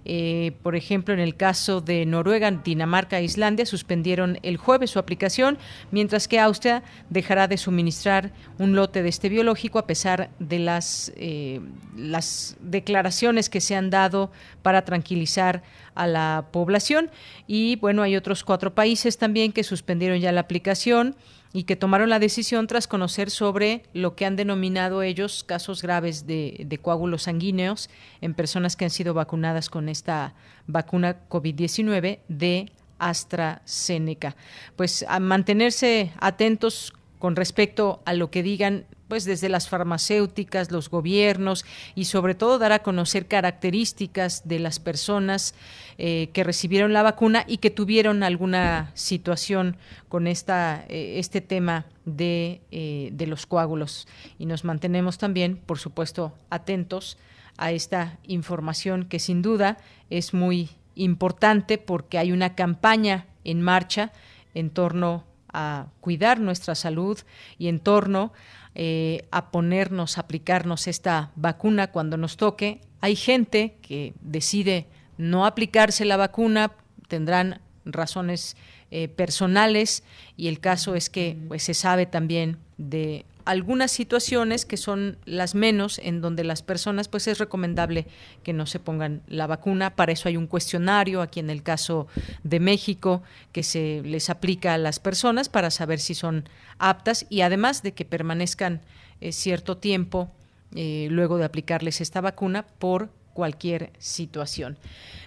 Eh, 0.04 0.52
por 0.62 0.76
ejemplo, 0.76 1.12
en 1.12 1.20
el 1.20 1.36
caso 1.36 1.80
de 1.80 2.06
Noruega, 2.06 2.50
Dinamarca 2.50 3.18
e 3.18 3.24
Islandia 3.24 3.66
suspendieron 3.66 4.38
el 4.42 4.56
jueves 4.56 4.90
su 4.90 4.98
aplicación, 4.98 5.58
mientras 5.90 6.28
que 6.28 6.40
Austria 6.40 6.82
dejará 7.10 7.48
de 7.48 7.58
suministrar 7.58 8.32
un 8.58 8.74
lote 8.74 9.02
de 9.02 9.08
este 9.08 9.28
biológico 9.28 9.78
a 9.78 9.86
pesar 9.86 10.30
de 10.38 10.58
las, 10.58 11.12
eh, 11.16 11.60
las 11.96 12.56
declaraciones 12.60 13.50
que 13.50 13.60
se 13.60 13.74
han 13.74 13.90
dado 13.90 14.30
para 14.62 14.84
tranquilizar 14.84 15.62
a 15.94 16.06
la 16.06 16.46
población. 16.52 17.10
Y 17.46 17.76
bueno, 17.76 18.02
hay 18.02 18.16
otros 18.16 18.44
cuatro 18.44 18.74
países 18.74 19.18
también 19.18 19.52
que 19.52 19.64
suspendieron 19.64 20.20
ya 20.20 20.32
la 20.32 20.40
aplicación 20.40 21.16
y 21.58 21.64
que 21.64 21.74
tomaron 21.74 22.08
la 22.08 22.20
decisión 22.20 22.68
tras 22.68 22.86
conocer 22.86 23.30
sobre 23.30 23.82
lo 23.92 24.14
que 24.14 24.24
han 24.24 24.36
denominado 24.36 25.02
ellos 25.02 25.42
casos 25.42 25.82
graves 25.82 26.24
de, 26.24 26.78
coágulos 26.80 27.24
sanguíneos 27.24 27.90
en 28.20 28.34
personas 28.34 28.76
que 28.76 28.84
han 28.84 28.92
sido 28.92 29.12
vacunadas 29.12 29.68
con 29.68 29.88
esta 29.88 30.34
vacuna 30.68 31.16
COVID-19 31.28 32.20
de 32.28 32.70
AstraZeneca. 33.00 34.36
Pues 34.76 35.04
a 35.08 35.18
mantenerse 35.18 36.12
atentos 36.20 36.92
con 37.18 37.36
respecto 37.36 38.02
a 38.04 38.14
lo 38.14 38.30
que 38.30 38.42
digan 38.42 38.86
pues 39.08 39.24
desde 39.24 39.48
las 39.48 39.68
farmacéuticas, 39.68 40.70
los 40.70 40.90
gobiernos 40.90 41.64
y 41.94 42.04
sobre 42.04 42.34
todo 42.34 42.58
dar 42.58 42.72
a 42.72 42.80
conocer 42.80 43.26
características 43.26 44.46
de 44.46 44.58
las 44.58 44.78
personas 44.78 45.54
eh, 45.96 46.28
que 46.32 46.44
recibieron 46.44 46.92
la 46.92 47.02
vacuna 47.02 47.44
y 47.46 47.56
que 47.56 47.70
tuvieron 47.70 48.22
alguna 48.22 48.90
situación 48.94 49.76
con 50.08 50.26
esta, 50.26 50.84
eh, 50.88 51.18
este 51.18 51.40
tema 51.40 51.86
de, 52.04 52.60
eh, 52.70 53.08
de 53.12 53.26
los 53.26 53.46
coágulos. 53.46 54.06
Y 54.38 54.46
nos 54.46 54.64
mantenemos 54.64 55.18
también, 55.18 55.56
por 55.56 55.78
supuesto, 55.78 56.34
atentos 56.50 57.16
a 57.56 57.72
esta 57.72 58.18
información 58.24 59.06
que 59.06 59.18
sin 59.18 59.42
duda 59.42 59.78
es 60.10 60.34
muy 60.34 60.68
importante 60.94 61.78
porque 61.78 62.18
hay 62.18 62.30
una 62.30 62.54
campaña 62.54 63.26
en 63.44 63.62
marcha 63.62 64.12
en 64.54 64.70
torno 64.70 65.24
a 65.60 65.88
cuidar 66.00 66.38
nuestra 66.38 66.76
salud 66.76 67.18
y 67.58 67.66
en 67.66 67.80
torno 67.80 68.32
eh, 68.76 69.26
a 69.32 69.50
ponernos, 69.50 70.16
a 70.16 70.20
aplicarnos 70.20 70.86
esta 70.86 71.32
vacuna 71.34 71.90
cuando 71.90 72.16
nos 72.16 72.36
toque. 72.36 72.80
Hay 73.00 73.16
gente 73.16 73.76
que 73.82 74.14
decide 74.20 74.86
no 75.16 75.46
aplicarse 75.46 76.04
la 76.04 76.16
vacuna, 76.16 76.70
tendrán 77.08 77.60
razones 77.84 78.56
eh, 78.92 79.08
personales 79.08 80.04
y 80.36 80.46
el 80.46 80.60
caso 80.60 80.94
es 80.94 81.10
que 81.10 81.36
pues, 81.48 81.64
se 81.64 81.74
sabe 81.74 82.06
también 82.06 82.58
de 82.76 83.24
algunas 83.48 83.90
situaciones 83.90 84.66
que 84.66 84.76
son 84.76 85.16
las 85.24 85.54
menos 85.54 85.98
en 86.04 86.20
donde 86.20 86.44
las 86.44 86.60
personas 86.60 87.08
pues 87.08 87.26
es 87.28 87.38
recomendable 87.38 88.06
que 88.42 88.52
no 88.52 88.66
se 88.66 88.78
pongan 88.78 89.22
la 89.26 89.46
vacuna 89.46 89.96
para 89.96 90.12
eso 90.12 90.28
hay 90.28 90.36
un 90.36 90.46
cuestionario 90.46 91.22
aquí 91.22 91.40
en 91.40 91.48
el 91.48 91.62
caso 91.62 92.08
de 92.42 92.60
México 92.60 93.22
que 93.52 93.62
se 93.62 94.02
les 94.04 94.28
aplica 94.28 94.74
a 94.74 94.78
las 94.78 95.00
personas 95.00 95.48
para 95.48 95.70
saber 95.70 95.98
si 95.98 96.14
son 96.14 96.46
aptas 96.78 97.24
y 97.30 97.40
además 97.40 97.82
de 97.82 97.92
que 97.92 98.04
permanezcan 98.04 98.82
eh, 99.22 99.32
cierto 99.32 99.78
tiempo 99.78 100.30
eh, 100.74 101.08
luego 101.10 101.38
de 101.38 101.46
aplicarles 101.46 102.02
esta 102.02 102.20
vacuna 102.20 102.66
por 102.78 103.08
cualquier 103.32 103.92
situación. 103.98 104.76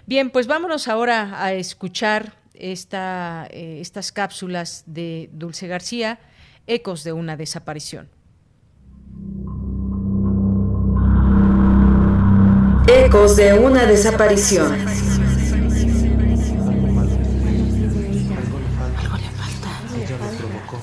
Bien, 0.06 0.30
pues 0.30 0.46
vámonos 0.46 0.86
ahora 0.86 1.42
a 1.42 1.54
escuchar 1.54 2.34
esta, 2.54 3.48
eh, 3.50 3.78
estas 3.80 4.12
cápsulas 4.12 4.84
de 4.86 5.28
Dulce 5.32 5.66
García 5.66 6.20
ecos 6.72 7.04
de 7.04 7.12
una 7.12 7.36
desaparición. 7.36 8.08
Ecos 12.86 13.36
de 13.36 13.52
una 13.54 13.84
desaparición. 13.84 14.72
Algo 18.98 19.16
le 19.18 19.30
falta. 19.30 19.68
Ella 19.96 20.16
lo 20.16 20.28
provocó. 20.38 20.80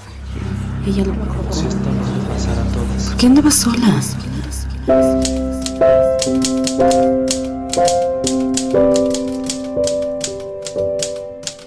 Ella 0.85 1.05
lo 1.05 1.13
provocó. 1.13 1.53
Si 1.53 1.65
esta 1.65 1.89
nos 1.89 2.25
pasar 2.27 2.59
a 2.59 2.63
todas. 2.71 3.05
¿Por 3.05 3.17
qué 3.17 3.25
andabas 3.25 3.55
sola? 3.55 4.01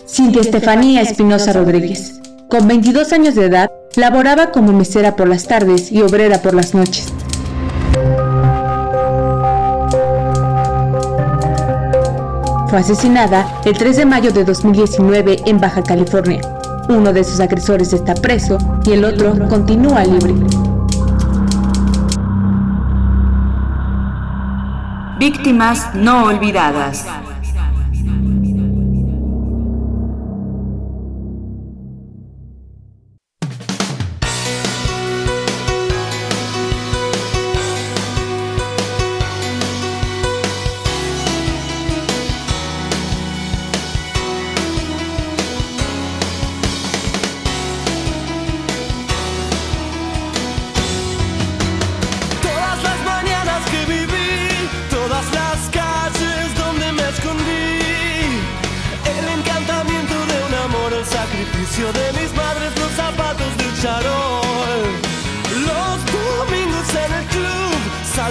Cintia 0.07 0.43
Estefanía 0.43 1.03
Espinosa 1.03 1.53
Rodríguez. 1.53 2.21
Con 2.49 2.69
22 2.69 3.13
años 3.13 3.35
de 3.35 3.47
edad, 3.47 3.71
Laboraba 3.95 4.53
como 4.53 4.73
mesera 4.73 5.17
por 5.17 5.29
las 5.29 5.47
tardes 5.47 5.93
y 5.93 6.01
obrera 6.01 6.41
por 6.41 6.55
las 6.55 6.73
noches. 6.75 7.13
Fue 12.71 12.79
asesinada 12.79 13.61
el 13.67 13.77
3 13.77 13.99
de 13.99 14.07
mayo 14.07 14.31
de 14.33 14.45
2019 14.45 15.43
en 15.45 15.61
Baja 15.61 15.83
California. 15.83 16.41
Uno 16.89 17.13
de 17.13 17.23
sus 17.23 17.39
agresores 17.41 17.93
está 17.93 18.15
preso 18.15 18.57
y 18.87 18.93
el 18.93 19.05
otro 19.05 19.47
continúa 19.47 20.05
libre. 20.05 20.35
Víctimas 25.19 25.95
no 25.95 26.25
olvidadas. 26.25 27.07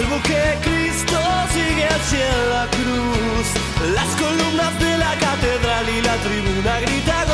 salvo 0.02 0.22
que 0.24 0.58
Cristo 0.62 1.20
sigue 1.54 1.86
hacia 1.86 2.30
la 2.54 2.68
cruz. 2.68 3.94
Las 3.94 4.08
columnas 4.16 4.80
de 4.80 4.98
la 4.98 5.14
catedral 5.16 5.90
y 5.90 6.02
la 6.02 6.16
tribuna 6.18 6.80
gritan. 6.82 7.31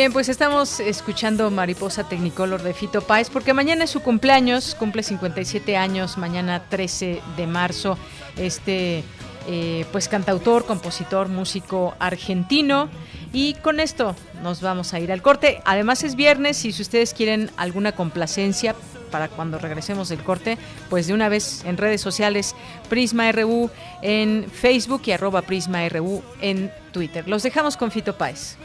Bien, 0.00 0.14
pues 0.14 0.30
estamos 0.30 0.80
escuchando 0.80 1.50
Mariposa 1.50 2.08
Technicolor 2.08 2.62
de 2.62 2.72
Fito 2.72 3.02
Páez 3.02 3.28
porque 3.28 3.52
mañana 3.52 3.84
es 3.84 3.90
su 3.90 4.00
cumpleaños, 4.00 4.74
cumple 4.74 5.02
57 5.02 5.76
años, 5.76 6.16
mañana 6.16 6.64
13 6.70 7.20
de 7.36 7.46
marzo. 7.46 7.98
Este 8.38 9.04
eh, 9.46 9.84
pues 9.92 10.08
cantautor, 10.08 10.64
compositor, 10.64 11.28
músico 11.28 11.94
argentino. 11.98 12.88
Y 13.34 13.52
con 13.56 13.78
esto 13.78 14.16
nos 14.42 14.62
vamos 14.62 14.94
a 14.94 15.00
ir 15.00 15.12
al 15.12 15.20
corte. 15.20 15.60
Además 15.66 16.02
es 16.02 16.16
viernes 16.16 16.64
y 16.64 16.72
si 16.72 16.80
ustedes 16.80 17.12
quieren 17.12 17.50
alguna 17.58 17.92
complacencia 17.92 18.74
para 19.10 19.28
cuando 19.28 19.58
regresemos 19.58 20.08
del 20.08 20.22
corte, 20.22 20.56
pues 20.88 21.08
de 21.08 21.12
una 21.12 21.28
vez 21.28 21.62
en 21.66 21.76
redes 21.76 22.00
sociales, 22.00 22.54
Prisma 22.88 23.30
RU 23.32 23.68
en 24.00 24.50
Facebook 24.50 25.02
y 25.04 25.12
arroba 25.12 25.42
Prisma 25.42 25.86
RU 25.90 26.22
en 26.40 26.72
Twitter. 26.90 27.28
Los 27.28 27.42
dejamos 27.42 27.76
con 27.76 27.90
Fito 27.90 28.16
Páez. 28.16 28.56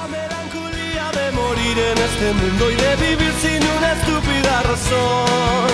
La 0.00 0.06
melancolía 0.08 1.10
de 1.12 1.30
morir 1.32 1.78
en 1.78 1.98
este 1.98 2.32
mundo 2.32 2.70
y 2.70 2.74
de 2.74 2.96
vivir 2.96 3.34
sin 3.42 3.62
una 3.76 3.92
estúpida 3.92 4.62
razón. 4.62 5.72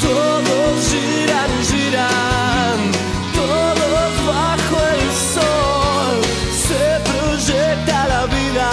Todos 0.00 0.88
giran, 0.88 1.50
giran, 1.70 2.78
todos 3.34 4.12
bajo 4.26 4.76
el 4.94 5.04
sol. 5.34 6.16
Se 6.66 6.84
proyecta 7.10 8.08
la 8.08 8.24
vida, 8.24 8.70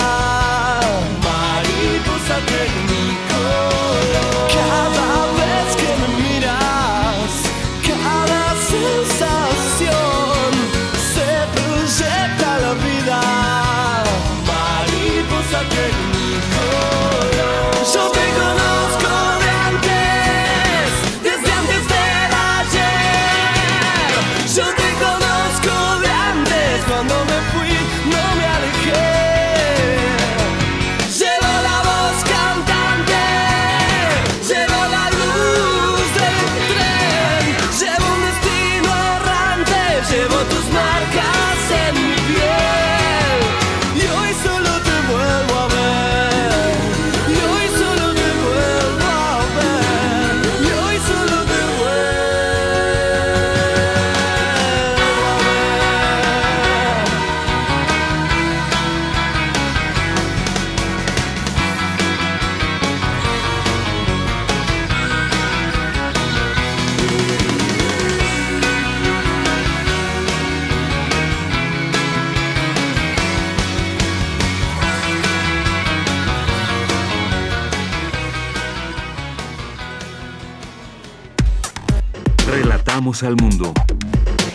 Relatamos 83.09 83.23
al 83.23 83.35
mundo. 83.37 83.73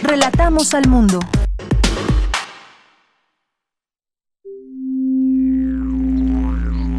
Relatamos 0.02 0.74
al 0.74 0.86
mundo. 0.88 1.18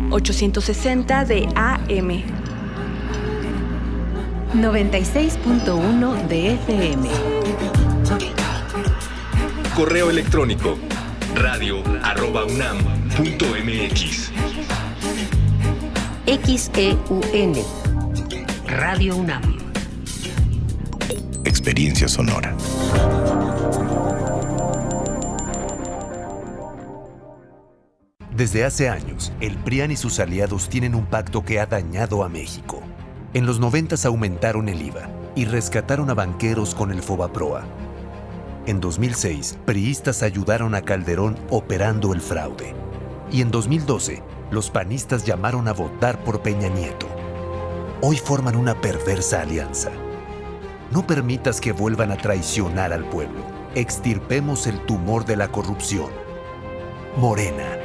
...860 0.09 1.25
de 1.25 1.47
AM... 1.55 2.23
...96.1 4.53 6.27
de 6.27 6.53
FM... 6.55 7.09
Correo 9.75 10.09
electrónico 10.09 10.77
radio 11.35 11.81
arroba 12.03 12.43
unam 12.43 12.77
punto 13.15 13.45
mx. 13.45 14.31
XEUN. 16.25 17.53
Radio 18.67 19.15
UNAM. 19.15 19.64
Experiencia 21.45 22.07
sonora. 22.07 22.57
Desde 28.35 28.65
hace 28.65 28.89
años, 28.89 29.31
el 29.41 29.55
PRIAN 29.57 29.91
y 29.91 29.95
sus 29.95 30.19
aliados 30.19 30.69
tienen 30.69 30.95
un 30.95 31.05
pacto 31.05 31.45
que 31.45 31.59
ha 31.59 31.67
dañado 31.67 32.23
a 32.23 32.29
México. 32.29 32.81
En 33.35 33.45
los 33.45 33.59
90 33.59 33.95
aumentaron 34.07 34.69
el 34.69 34.81
IVA 34.81 35.07
y 35.35 35.45
rescataron 35.45 36.09
a 36.09 36.15
banqueros 36.15 36.73
con 36.73 36.91
el 36.91 37.03
Fobaproa. 37.03 37.63
En 38.65 38.81
2006, 38.81 39.59
priistas 39.65 40.23
ayudaron 40.23 40.73
a 40.73 40.81
Calderón 40.81 41.37
operando 41.51 42.11
el 42.13 42.21
fraude. 42.21 42.73
Y 43.31 43.41
en 43.41 43.51
2012, 43.51 44.23
los 44.49 44.71
panistas 44.71 45.25
llamaron 45.25 45.67
a 45.67 45.73
votar 45.73 46.23
por 46.23 46.41
Peña 46.41 46.69
Nieto. 46.69 47.07
Hoy 48.01 48.17
forman 48.17 48.55
una 48.55 48.81
perversa 48.81 49.41
alianza. 49.41 49.91
No 50.91 51.05
permitas 51.05 51.59
que 51.59 51.71
vuelvan 51.71 52.11
a 52.11 52.17
traicionar 52.17 52.93
al 52.93 53.05
pueblo. 53.05 53.41
Extirpemos 53.73 54.67
el 54.67 54.79
tumor 54.85 55.25
de 55.25 55.35
la 55.35 55.47
corrupción. 55.47 56.09
Morena. 57.17 57.84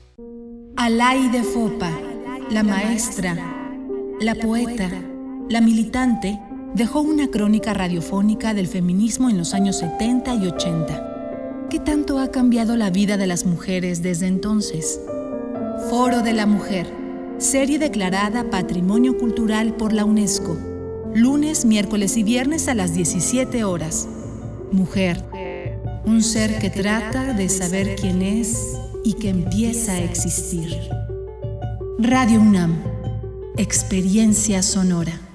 Alay 0.83 1.29
de 1.29 1.43
Fopa, 1.43 1.91
la 2.49 2.63
maestra, 2.63 3.37
la 4.19 4.33
poeta, 4.33 4.89
la 5.47 5.61
militante, 5.61 6.39
dejó 6.73 7.01
una 7.01 7.27
crónica 7.27 7.75
radiofónica 7.75 8.55
del 8.55 8.65
feminismo 8.65 9.29
en 9.29 9.37
los 9.37 9.53
años 9.53 9.77
70 9.77 10.33
y 10.33 10.47
80. 10.47 11.67
¿Qué 11.69 11.77
tanto 11.77 12.17
ha 12.17 12.31
cambiado 12.31 12.77
la 12.77 12.89
vida 12.89 13.17
de 13.17 13.27
las 13.27 13.45
mujeres 13.45 14.01
desde 14.01 14.25
entonces? 14.25 14.99
Foro 15.91 16.23
de 16.23 16.33
la 16.33 16.47
Mujer, 16.47 16.87
serie 17.37 17.77
declarada 17.77 18.49
Patrimonio 18.49 19.19
Cultural 19.19 19.75
por 19.75 19.93
la 19.93 20.03
UNESCO. 20.03 20.57
Lunes, 21.13 21.63
miércoles 21.63 22.17
y 22.17 22.23
viernes 22.23 22.67
a 22.67 22.73
las 22.73 22.95
17 22.95 23.63
horas. 23.65 24.07
Mujer, 24.71 25.23
un 26.07 26.23
ser 26.23 26.57
que 26.57 26.71
trata 26.71 27.33
de 27.33 27.49
saber 27.49 27.97
quién 27.97 28.23
es 28.23 28.79
y 29.03 29.13
que 29.13 29.29
empieza 29.29 29.93
a 29.93 29.99
existir. 29.99 30.77
Radio 31.99 32.39
UNAM, 32.41 32.81
experiencia 33.57 34.61
sonora. 34.61 35.30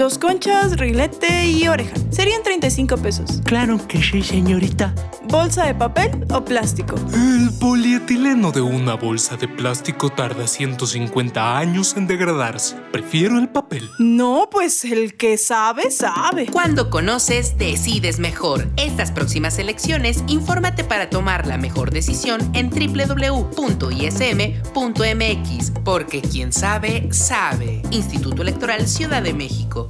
Dos 0.00 0.16
conchas, 0.16 0.78
rilete 0.78 1.44
y 1.44 1.68
oreja. 1.68 1.94
Serían 2.08 2.42
35 2.42 2.96
pesos. 2.96 3.42
Claro 3.44 3.78
que 3.86 4.02
sí, 4.02 4.22
señorita. 4.22 4.94
¿Bolsa 5.24 5.66
de 5.66 5.74
papel 5.74 6.26
o 6.32 6.42
plástico? 6.42 6.94
El 7.12 7.50
polietileno 7.60 8.50
de 8.50 8.62
una 8.62 8.94
bolsa 8.94 9.36
de 9.36 9.46
plástico 9.46 10.08
tarda 10.08 10.46
150 10.46 11.58
años 11.58 11.98
en 11.98 12.06
degradarse. 12.06 12.76
Prefiero 12.90 13.38
el 13.38 13.50
papel. 13.50 13.90
No, 13.98 14.48
pues 14.50 14.86
el 14.86 15.18
que 15.18 15.36
sabe, 15.36 15.90
sabe. 15.90 16.46
Cuando 16.46 16.88
conoces, 16.88 17.58
decides 17.58 18.18
mejor. 18.18 18.70
Estas 18.78 19.12
próximas 19.12 19.58
elecciones, 19.58 20.24
infórmate 20.28 20.82
para 20.82 21.10
tomar 21.10 21.46
la 21.46 21.58
mejor 21.58 21.90
decisión 21.90 22.40
en 22.54 22.70
www.ism.mx, 22.70 23.52
porque 25.84 26.22
quien 26.22 26.54
sabe, 26.54 27.12
sabe. 27.12 27.82
Instituto 27.90 28.40
Electoral 28.40 28.88
Ciudad 28.88 29.22
de 29.22 29.34
México. 29.34 29.89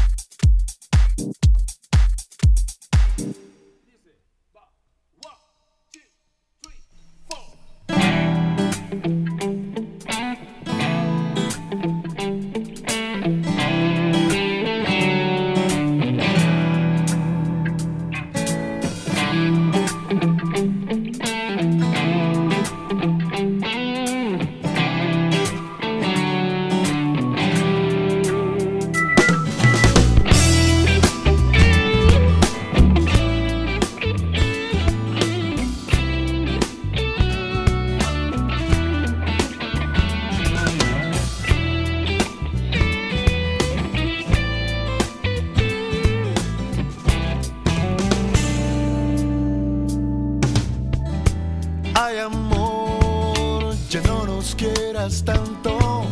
Quieras 54.61 55.23
tanto, 55.25 56.05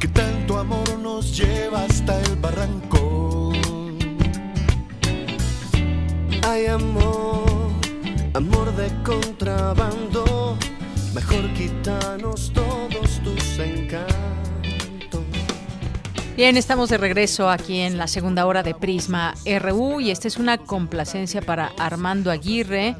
que 0.00 0.08
tanto 0.08 0.58
amor 0.58 0.98
nos 0.98 1.36
lleva 1.36 1.84
hasta 1.84 2.18
el 2.22 2.36
barranco. 2.36 3.52
Ay 6.42 6.66
amor, 6.66 7.70
amor 8.32 8.74
de 8.76 8.88
contrabando, 9.02 10.56
mejor 11.14 11.52
quítanos 11.52 12.50
todos 12.54 13.22
tus 13.22 13.58
encantos. 13.58 14.10
Bien, 16.34 16.56
estamos 16.56 16.88
de 16.88 16.96
regreso 16.96 17.50
aquí 17.50 17.80
en 17.80 17.98
la 17.98 18.06
segunda 18.06 18.46
hora 18.46 18.62
de 18.62 18.74
Prisma 18.74 19.34
RU 19.60 20.00
y 20.00 20.10
esta 20.10 20.28
es 20.28 20.38
una 20.38 20.56
complacencia 20.56 21.42
para 21.42 21.72
Armando 21.78 22.30
Aguirre 22.30 22.96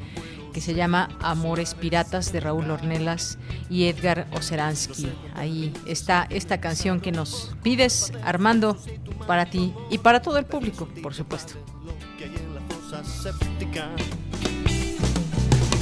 que 0.53 0.61
se 0.61 0.75
llama 0.75 1.09
Amores 1.21 1.75
Piratas 1.75 2.33
de 2.33 2.41
Raúl 2.41 2.71
Ornelas 2.71 3.39
y 3.71 3.85
Edgar 3.85 4.27
Oceransky. 4.33 5.09
Ahí 5.35 5.73
está 5.87 6.27
esta 6.31 6.61
canción 6.61 7.01
que 7.01 7.13
nos 7.13 7.55
pides, 7.63 8.13
Armando, 8.25 8.77
para 9.27 9.47
ti 9.47 9.75
y 9.91 9.99
para 9.99 10.21
todo 10.21 10.39
el 10.39 10.47
público, 10.47 10.89
por 11.03 11.15
supuesto. 11.15 11.55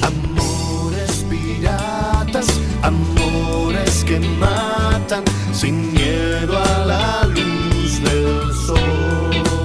Amores 0.03 1.25
piratas, 1.29 2.61
amores 2.83 4.05
que 4.05 4.21
matan 4.21 5.25
sin 5.53 5.93
miedo 5.93 6.57
a 6.57 6.87
la 6.87 7.27
luz 7.27 8.03
del 8.03 8.53
sol. 8.55 9.60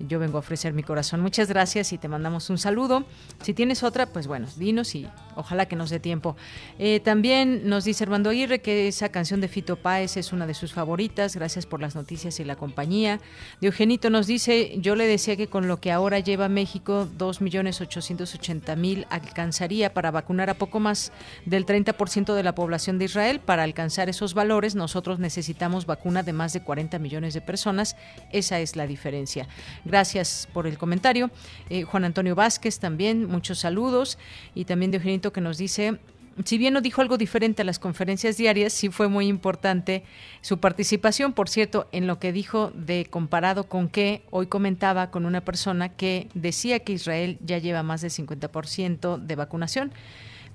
Yo 0.07 0.19
vengo 0.19 0.37
a 0.37 0.39
ofrecer 0.39 0.73
mi 0.73 0.83
corazón. 0.83 1.21
Muchas 1.21 1.47
gracias 1.47 1.93
y 1.93 1.97
te 1.97 2.07
mandamos 2.07 2.49
un 2.49 2.57
saludo. 2.57 3.05
Si 3.41 3.53
tienes 3.53 3.83
otra, 3.83 4.05
pues 4.07 4.27
bueno, 4.27 4.47
dinos 4.57 4.95
y 4.95 5.07
ojalá 5.35 5.67
que 5.67 5.75
nos 5.75 5.89
dé 5.89 5.99
tiempo. 5.99 6.35
Eh, 6.79 6.99
también 6.99 7.67
nos 7.69 7.83
dice 7.83 8.03
Armando 8.03 8.29
Aguirre 8.29 8.61
que 8.61 8.87
esa 8.87 9.09
canción 9.09 9.41
de 9.41 9.47
Fito 9.47 9.75
Páez 9.75 10.17
es 10.17 10.33
una 10.33 10.47
de 10.47 10.53
sus 10.53 10.73
favoritas. 10.73 11.35
Gracias 11.35 11.65
por 11.65 11.81
las 11.81 11.95
noticias 11.95 12.39
y 12.39 12.43
la 12.43 12.55
compañía. 12.55 13.19
Diogenito 13.59 14.09
nos 14.09 14.27
dice, 14.27 14.75
yo 14.77 14.95
le 14.95 15.07
decía 15.07 15.35
que 15.35 15.47
con 15.47 15.67
lo 15.67 15.79
que 15.79 15.91
ahora 15.91 16.19
lleva 16.19 16.49
México, 16.49 17.07
2.880.000 17.17 19.07
alcanzaría 19.09 19.93
para 19.93 20.11
vacunar 20.11 20.49
a 20.49 20.55
poco 20.55 20.79
más 20.79 21.11
del 21.45 21.65
30% 21.65 22.33
de 22.33 22.43
la 22.43 22.55
población 22.55 22.99
de 22.99 23.05
Israel. 23.05 23.39
Para 23.39 23.63
alcanzar 23.63 24.09
esos 24.09 24.33
valores, 24.33 24.75
nosotros 24.75 25.19
necesitamos 25.19 25.85
vacuna 25.85 26.23
de 26.23 26.33
más 26.33 26.53
de 26.53 26.61
40 26.61 26.99
millones 26.99 27.33
de 27.33 27.41
personas. 27.41 27.95
Esa 28.31 28.59
es 28.59 28.75
la 28.75 28.87
diferencia. 28.87 29.47
Gracias 29.91 30.47
por 30.53 30.67
el 30.67 30.77
comentario. 30.77 31.29
Eh, 31.69 31.83
Juan 31.83 32.05
Antonio 32.05 32.33
Vázquez 32.33 32.79
también, 32.79 33.25
muchos 33.25 33.59
saludos. 33.59 34.17
Y 34.55 34.63
también 34.63 34.89
Diogenito 34.89 35.33
que 35.33 35.41
nos 35.41 35.57
dice, 35.57 35.99
si 36.45 36.57
bien 36.57 36.73
no 36.73 36.79
dijo 36.79 37.01
algo 37.01 37.17
diferente 37.17 37.61
a 37.61 37.65
las 37.65 37.77
conferencias 37.77 38.37
diarias, 38.37 38.71
sí 38.71 38.87
fue 38.87 39.09
muy 39.09 39.27
importante 39.27 40.05
su 40.39 40.61
participación, 40.61 41.33
por 41.33 41.49
cierto, 41.49 41.89
en 41.91 42.07
lo 42.07 42.19
que 42.19 42.31
dijo 42.31 42.71
de 42.73 43.05
comparado 43.09 43.65
con 43.65 43.89
que 43.89 44.23
hoy 44.31 44.47
comentaba 44.47 45.11
con 45.11 45.25
una 45.25 45.41
persona 45.41 45.89
que 45.89 46.29
decía 46.35 46.79
que 46.79 46.93
Israel 46.93 47.37
ya 47.43 47.57
lleva 47.57 47.83
más 47.83 47.99
del 47.99 48.11
50% 48.11 49.17
de 49.17 49.35
vacunación, 49.35 49.91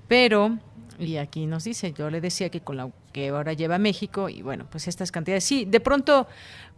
pero 0.08 0.58
Y 0.98 1.16
aquí 1.18 1.46
nos 1.46 1.64
dice, 1.64 1.92
yo 1.92 2.10
le 2.10 2.20
decía 2.20 2.48
que 2.50 2.60
con 2.60 2.76
la 2.76 2.90
que 3.12 3.28
ahora 3.28 3.52
lleva 3.52 3.78
México 3.78 4.28
y 4.28 4.42
bueno, 4.42 4.66
pues 4.70 4.88
estas 4.88 5.12
cantidades, 5.12 5.44
sí, 5.44 5.64
de 5.64 5.80
pronto, 5.80 6.26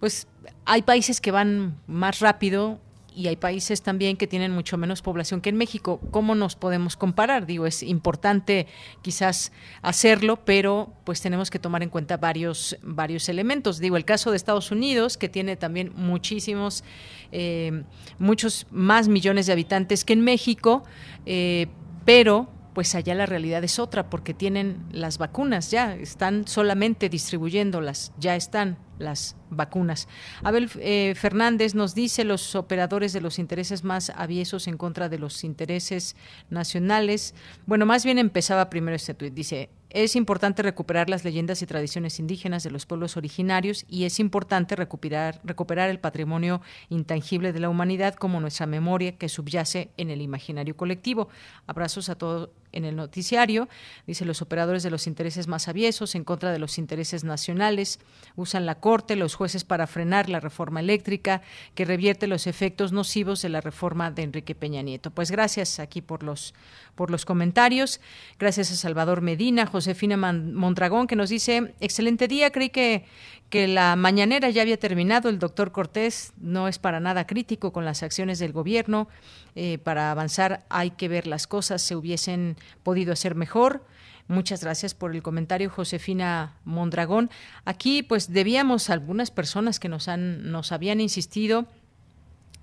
pues 0.00 0.26
hay 0.64 0.82
países 0.82 1.20
que 1.20 1.30
van 1.30 1.80
más 1.86 2.20
rápido 2.20 2.80
y 3.18 3.26
hay 3.26 3.34
países 3.34 3.82
también 3.82 4.16
que 4.16 4.28
tienen 4.28 4.52
mucho 4.52 4.78
menos 4.78 5.02
población 5.02 5.40
que 5.40 5.48
en 5.48 5.56
México. 5.56 6.00
¿Cómo 6.12 6.36
nos 6.36 6.54
podemos 6.54 6.96
comparar? 6.96 7.46
Digo, 7.46 7.66
es 7.66 7.82
importante 7.82 8.68
quizás 9.02 9.50
hacerlo, 9.82 10.44
pero 10.44 10.92
pues 11.02 11.20
tenemos 11.20 11.50
que 11.50 11.58
tomar 11.58 11.82
en 11.82 11.88
cuenta 11.88 12.16
varios, 12.16 12.78
varios 12.82 13.28
elementos. 13.28 13.80
Digo, 13.80 13.96
el 13.96 14.04
caso 14.04 14.30
de 14.30 14.36
Estados 14.36 14.70
Unidos, 14.70 15.16
que 15.16 15.28
tiene 15.28 15.56
también 15.56 15.90
muchísimos, 15.96 16.84
eh, 17.32 17.82
muchos 18.20 18.68
más 18.70 19.08
millones 19.08 19.46
de 19.46 19.52
habitantes 19.52 20.04
que 20.04 20.12
en 20.12 20.20
México, 20.20 20.84
eh, 21.26 21.66
pero 22.04 22.48
pues 22.78 22.94
allá 22.94 23.16
la 23.16 23.26
realidad 23.26 23.64
es 23.64 23.80
otra, 23.80 24.08
porque 24.08 24.34
tienen 24.34 24.86
las 24.92 25.18
vacunas 25.18 25.72
ya, 25.72 25.96
están 25.96 26.46
solamente 26.46 27.08
distribuyéndolas, 27.08 28.12
ya 28.20 28.36
están 28.36 28.78
las 29.00 29.34
vacunas. 29.50 30.06
Abel 30.44 30.70
eh, 30.78 31.14
Fernández 31.16 31.74
nos 31.74 31.96
dice 31.96 32.22
los 32.22 32.54
operadores 32.54 33.12
de 33.12 33.20
los 33.20 33.40
intereses 33.40 33.82
más 33.82 34.10
aviesos 34.10 34.68
en 34.68 34.76
contra 34.76 35.08
de 35.08 35.18
los 35.18 35.42
intereses 35.42 36.14
nacionales. 36.50 37.34
Bueno, 37.66 37.84
más 37.84 38.04
bien 38.04 38.18
empezaba 38.18 38.70
primero 38.70 38.94
este 38.94 39.14
tuit. 39.14 39.34
Dice, 39.34 39.70
es 39.90 40.16
importante 40.16 40.62
recuperar 40.62 41.08
las 41.08 41.24
leyendas 41.24 41.62
y 41.62 41.66
tradiciones 41.66 42.18
indígenas 42.20 42.62
de 42.62 42.70
los 42.70 42.84
pueblos 42.84 43.16
originarios 43.16 43.86
y 43.88 44.04
es 44.04 44.20
importante 44.20 44.76
recuperar, 44.76 45.40
recuperar 45.44 45.88
el 45.88 45.98
patrimonio 45.98 46.60
intangible 46.90 47.52
de 47.52 47.60
la 47.60 47.70
humanidad 47.70 48.14
como 48.14 48.40
nuestra 48.40 48.66
memoria 48.66 49.16
que 49.16 49.30
subyace 49.30 49.90
en 49.96 50.10
el 50.10 50.20
imaginario 50.20 50.76
colectivo. 50.76 51.28
Abrazos 51.66 52.10
a 52.10 52.16
todos 52.16 52.50
en 52.72 52.84
el 52.84 52.96
noticiario. 52.96 53.68
Dice 54.06 54.24
los 54.24 54.42
operadores 54.42 54.82
de 54.82 54.90
los 54.90 55.06
intereses 55.06 55.48
más 55.48 55.68
aviesos 55.68 56.14
en 56.14 56.24
contra 56.24 56.52
de 56.52 56.58
los 56.58 56.78
intereses 56.78 57.24
nacionales 57.24 58.00
usan 58.36 58.66
la 58.66 58.76
Corte, 58.76 59.16
los 59.16 59.34
jueces 59.34 59.64
para 59.64 59.86
frenar 59.86 60.28
la 60.28 60.40
reforma 60.40 60.80
eléctrica 60.80 61.42
que 61.74 61.84
revierte 61.84 62.26
los 62.26 62.46
efectos 62.46 62.92
nocivos 62.92 63.42
de 63.42 63.48
la 63.48 63.60
reforma 63.60 64.10
de 64.10 64.22
Enrique 64.22 64.54
Peña 64.54 64.82
Nieto. 64.82 65.10
Pues 65.10 65.30
gracias 65.30 65.78
aquí 65.80 66.02
por 66.02 66.22
los 66.22 66.54
por 66.98 67.12
los 67.12 67.24
comentarios. 67.24 68.00
Gracias 68.40 68.72
a 68.72 68.74
Salvador 68.74 69.20
Medina, 69.20 69.66
Josefina 69.66 70.16
Mondragón, 70.16 71.06
que 71.06 71.14
nos 71.14 71.30
dice, 71.30 71.72
excelente 71.78 72.26
día, 72.26 72.50
creí 72.50 72.70
que, 72.70 73.04
que 73.50 73.68
la 73.68 73.94
mañanera 73.94 74.50
ya 74.50 74.62
había 74.62 74.78
terminado. 74.78 75.28
El 75.28 75.38
doctor 75.38 75.70
Cortés 75.70 76.32
no 76.40 76.66
es 76.66 76.80
para 76.80 76.98
nada 76.98 77.24
crítico 77.24 77.72
con 77.72 77.84
las 77.84 78.02
acciones 78.02 78.40
del 78.40 78.52
gobierno. 78.52 79.08
Eh, 79.54 79.78
para 79.78 80.10
avanzar 80.10 80.66
hay 80.70 80.90
que 80.90 81.08
ver 81.08 81.28
las 81.28 81.46
cosas, 81.46 81.82
se 81.82 81.94
hubiesen 81.94 82.56
podido 82.82 83.12
hacer 83.12 83.34
mejor. 83.34 83.84
Muchas 84.28 84.62
gracias 84.62 84.94
por 84.94 85.14
el 85.14 85.22
comentario, 85.22 85.70
Josefina 85.70 86.54
Mondragón. 86.64 87.30
Aquí, 87.64 88.02
pues, 88.02 88.32
debíamos 88.32 88.90
algunas 88.90 89.30
personas 89.30 89.80
que 89.80 89.88
nos 89.88 90.06
han, 90.08 90.50
nos 90.50 90.70
habían 90.70 91.00
insistido 91.00 91.66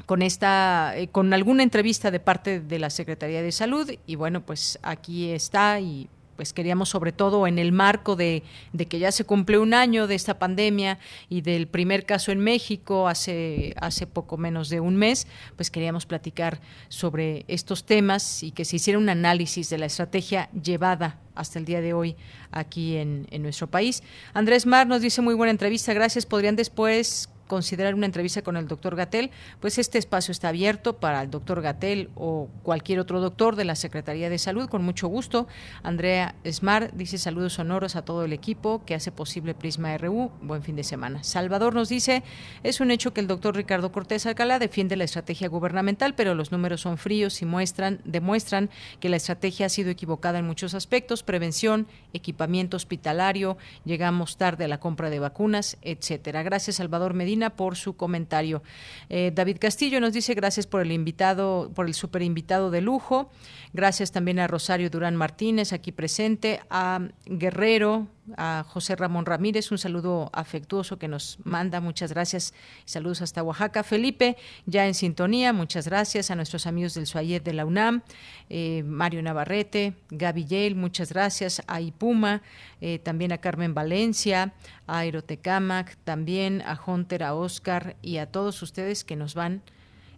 con 0.06 0.22
esta 0.22 0.94
eh, 0.96 1.08
con 1.08 1.34
alguna 1.34 1.64
entrevista 1.64 2.12
de 2.12 2.20
parte 2.20 2.60
de 2.60 2.80
la 2.80 2.90
Secretaría 2.90 3.42
de 3.42 3.52
Salud 3.52 3.90
y 4.06 4.16
bueno 4.16 4.46
pues 4.46 4.78
aquí 4.84 5.32
está 5.32 5.80
y 5.80 6.10
pues 6.36 6.54
queríamos 6.54 6.90
sobre 6.90 7.12
todo 7.12 7.48
en 7.48 7.60
el 7.60 7.72
marco 7.72 8.16
de, 8.16 8.44
de, 8.74 8.86
que 8.86 9.00
ya 9.00 9.12
se 9.12 9.26
cumple 9.26 9.58
un 9.58 9.74
año 9.74 10.08
de 10.08 10.16
esta 10.16 10.38
pandemia 10.40 11.00
y 11.30 11.42
del 11.42 11.68
primer 11.68 12.06
caso 12.06 12.32
en 12.32 12.40
México 12.40 13.08
hace, 13.08 13.74
hace 13.80 14.08
poco 14.08 14.38
menos 14.38 14.70
de 14.70 14.80
un 14.80 14.96
mes, 14.96 15.28
pues 15.56 15.72
queríamos 15.72 16.06
platicar 16.06 16.60
sobre 16.90 17.46
estos 17.48 17.86
temas 17.86 18.44
y 18.44 18.52
que 18.52 18.66
se 18.66 18.78
hiciera 18.78 19.00
un 19.00 19.10
análisis 19.10 19.70
de 19.70 19.78
la 19.78 19.86
estrategia 19.86 20.50
llevada 20.52 21.20
hasta 21.36 21.60
el 21.60 21.66
día 21.66 21.82
de 21.82 21.94
hoy 21.94 22.16
aquí 22.52 22.96
en, 22.96 23.28
en 23.32 23.42
nuestro 23.42 23.68
país. 23.68 24.04
Andrés 24.34 24.66
Mar 24.66 24.88
nos 24.88 25.02
dice 25.02 25.22
muy 25.22 25.34
buena 25.34 25.52
entrevista, 25.52 25.94
gracias. 25.94 26.26
¿Podrían 26.26 26.56
después 26.56 27.30
considerar 27.48 27.94
una 27.96 28.06
entrevista 28.06 28.42
con 28.42 28.58
el 28.58 28.68
doctor 28.68 28.96
Gatel, 28.96 29.32
pues 29.60 29.78
este 29.78 29.98
espacio 29.98 30.32
está 30.32 30.50
abierto 30.50 30.98
para 30.98 31.22
el 31.22 31.30
doctor 31.30 31.62
Gatel 31.62 32.10
o 32.16 32.50
cualquier 32.64 33.00
otro 33.00 33.20
doctor 33.20 33.56
de 33.56 33.66
la 33.66 33.76
Secretaría 33.76 34.30
de 34.30 34.38
Salud, 34.38 34.68
con 34.70 34.84
mucho 34.84 35.08
gusto. 35.08 35.48
Andrea 35.84 36.36
Smart 36.50 36.92
dice 36.94 37.18
saludos 37.18 37.54
sonoros 37.54 37.96
a 37.96 38.04
todo 38.04 38.26
el 38.26 38.34
equipo 38.34 38.84
que 38.86 38.96
hace 38.96 39.12
posible 39.12 39.54
Prisma 39.54 39.98
RU. 39.98 40.32
Buen 40.42 40.64
fin 40.64 40.76
de 40.76 40.84
semana. 40.84 41.24
Salvador 41.24 41.76
nos 41.76 41.90
dice, 41.90 42.24
es 42.64 42.80
un 42.80 42.92
hecho 42.92 43.14
que 43.14 43.22
el 43.22 43.28
doctor 43.28 43.56
Ricardo 43.56 43.92
Cortés 43.92 44.26
Alcalá 44.26 44.60
defiende 44.60 44.96
la 44.96 45.04
estrategia 45.04 45.48
gubernamental, 45.48 46.16
pero 46.16 46.36
los 46.36 46.52
números 46.52 46.82
son 46.82 46.98
fríos 46.98 47.42
y 47.42 47.46
muestran, 47.46 48.02
demuestran 48.06 48.70
que 49.00 49.10
la 49.10 49.18
estrategia 49.18 49.68
ha 49.68 49.70
sido 49.70 49.90
equivocada 49.90 50.40
en 50.40 50.48
muchos 50.48 50.74
aspectos, 50.74 51.24
prevención, 51.24 51.88
equipamiento 52.14 52.78
hospitalario, 52.78 53.58
llegamos 53.84 54.38
tarde 54.38 54.66
a 54.66 54.68
la 54.68 54.80
compra 54.80 55.10
de 55.10 55.20
vacunas, 55.20 55.78
etcétera. 55.82 56.44
Gracias, 56.44 56.78
Salvador 56.78 57.14
Medina 57.14 57.35
por 57.56 57.76
su 57.76 57.96
comentario. 57.96 58.64
Eh, 59.10 59.32
David 59.34 59.58
Castillo 59.60 60.00
nos 60.00 60.14
dice 60.14 60.34
gracias 60.34 60.68
por 60.68 60.82
el 60.82 60.92
invitado, 60.92 61.72
por 61.76 61.86
el 61.86 61.94
super 61.94 62.22
invitado 62.22 62.72
de 62.72 62.82
lujo. 62.82 63.30
Gracias 63.76 64.14
también 64.14 64.40
a 64.40 64.48
Rosario 64.48 64.90
Durán 64.90 65.18
Martínez, 65.18 65.74
aquí 65.74 65.92
presente, 65.92 66.62
a 66.70 67.10
Guerrero, 67.26 68.08
a 68.38 68.64
José 68.66 68.96
Ramón 68.96 69.26
Ramírez, 69.26 69.70
un 69.70 69.78
saludo 69.78 70.30
afectuoso 70.32 70.98
que 70.98 71.10
nos 71.10 71.40
manda, 71.44 71.82
muchas 71.82 72.14
gracias, 72.14 72.54
saludos 72.86 73.22
hasta 73.22 73.44
Oaxaca. 73.44 73.84
Felipe, 73.84 74.38
ya 74.66 74.88
en 74.88 74.94
sintonía, 74.94 75.52
muchas 75.52 75.90
gracias 75.90 76.32
a 76.32 76.38
nuestros 76.38 76.68
amigos 76.68 76.94
del 76.94 77.06
Suayet 77.06 77.44
de 77.44 77.52
la 77.52 77.66
UNAM, 77.66 78.04
eh, 78.50 78.82
Mario 78.84 79.22
Navarrete, 79.22 79.96
Gaby 80.10 80.46
Yale, 80.46 80.76
muchas 80.76 81.12
gracias, 81.12 81.62
a 81.68 81.82
Ipuma, 81.82 82.44
eh, 82.80 83.00
también 83.00 83.34
a 83.34 83.40
Carmen 83.40 83.74
Valencia, 83.74 84.54
a 84.88 85.00
Aerotecamac, 85.00 85.98
también 86.06 86.62
a 86.62 86.80
Hunter, 86.82 87.24
a 87.24 87.36
Oscar 87.36 87.98
y 88.02 88.20
a 88.20 88.28
todos 88.32 88.62
ustedes 88.62 89.04
que 89.04 89.18
nos 89.18 89.36
van 89.36 89.64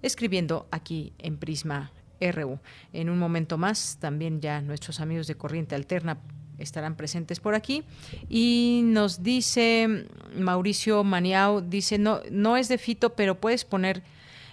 escribiendo 0.03 0.67
aquí 0.69 1.11
en 1.17 1.37
Prisma 1.37 1.91
RU. 2.19 2.59
En 2.93 3.09
un 3.09 3.19
momento 3.19 3.57
más, 3.57 3.97
también 3.99 4.41
ya 4.41 4.61
nuestros 4.61 4.99
amigos 4.99 5.27
de 5.27 5.35
Corriente 5.35 5.75
Alterna 5.75 6.17
estarán 6.57 6.95
presentes 6.95 7.39
por 7.39 7.55
aquí. 7.55 7.83
Y 8.29 8.81
nos 8.85 9.23
dice 9.23 10.07
Mauricio 10.35 11.03
Maniao, 11.03 11.61
dice, 11.61 11.97
no, 11.97 12.21
no 12.31 12.57
es 12.57 12.67
de 12.67 12.77
Fito, 12.77 13.13
pero 13.15 13.39
puedes 13.39 13.65
poner 13.65 14.03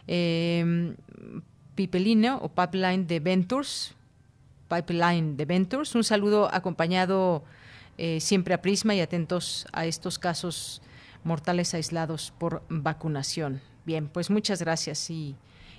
eh, 0.07 0.95
Pipeline 1.75 2.31
o 2.41 2.49
Pipeline 2.49 3.07
de 3.07 3.21
Ventures, 3.21 3.95
Pipeline 4.69 5.37
de 5.37 5.45
Ventures. 5.45 5.95
Un 5.95 6.05
saludo 6.05 6.49
acompañado 6.53 7.45
eh, 7.99 8.21
siempre 8.21 8.55
a 8.55 8.63
Prisma 8.63 8.95
y 8.95 9.01
atentos 9.01 9.67
a 9.73 9.87
estos 9.87 10.19
casos 10.19 10.83
mortales 11.25 11.75
aislados 11.75 12.33
por 12.39 12.63
vacunación. 12.69 13.61
Bien, 13.85 14.09
pues 14.09 14.31
muchas 14.31 14.61
gracias 14.61 15.11
y 15.11 15.35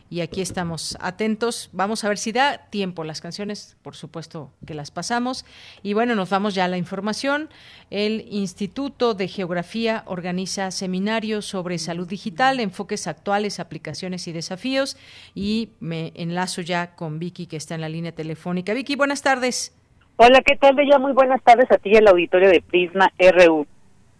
y 0.09 0.21
aquí 0.21 0.41
estamos 0.41 0.97
atentos. 1.01 1.69
Vamos 1.73 2.03
a 2.03 2.09
ver 2.09 2.17
si 2.17 2.31
da 2.31 2.69
tiempo 2.69 3.03
las 3.03 3.21
canciones, 3.21 3.75
por 3.81 3.95
supuesto 3.95 4.51
que 4.65 4.75
las 4.75 4.91
pasamos. 4.91 5.45
Y 5.81 5.93
bueno, 5.93 6.15
nos 6.15 6.29
vamos 6.29 6.53
ya 6.53 6.65
a 6.65 6.67
la 6.67 6.77
información. 6.77 7.49
El 7.89 8.25
Instituto 8.29 9.15
de 9.15 9.27
Geografía 9.27 10.03
organiza 10.05 10.69
seminarios 10.71 11.45
sobre 11.45 11.79
salud 11.79 12.07
digital, 12.07 12.59
enfoques 12.59 13.07
actuales, 13.07 13.59
aplicaciones 13.59 14.27
y 14.27 14.31
desafíos. 14.31 14.95
Y 15.33 15.69
me 15.79 16.11
enlazo 16.15 16.61
ya 16.61 16.95
con 16.95 17.17
Vicky, 17.17 17.47
que 17.47 17.57
está 17.57 17.75
en 17.75 17.81
la 17.81 17.89
línea 17.89 18.11
telefónica. 18.11 18.73
Vicky, 18.73 18.95
buenas 18.95 19.23
tardes. 19.23 19.75
Hola, 20.17 20.41
¿qué 20.45 20.55
tal, 20.55 20.75
Bella? 20.75 20.99
Muy 20.99 21.13
buenas 21.13 21.43
tardes 21.43 21.69
a 21.71 21.77
ti 21.77 21.89
y 21.89 21.97
al 21.97 22.07
auditorio 22.07 22.49
de 22.49 22.61
Prisma 22.61 23.11
RU. 23.17 23.65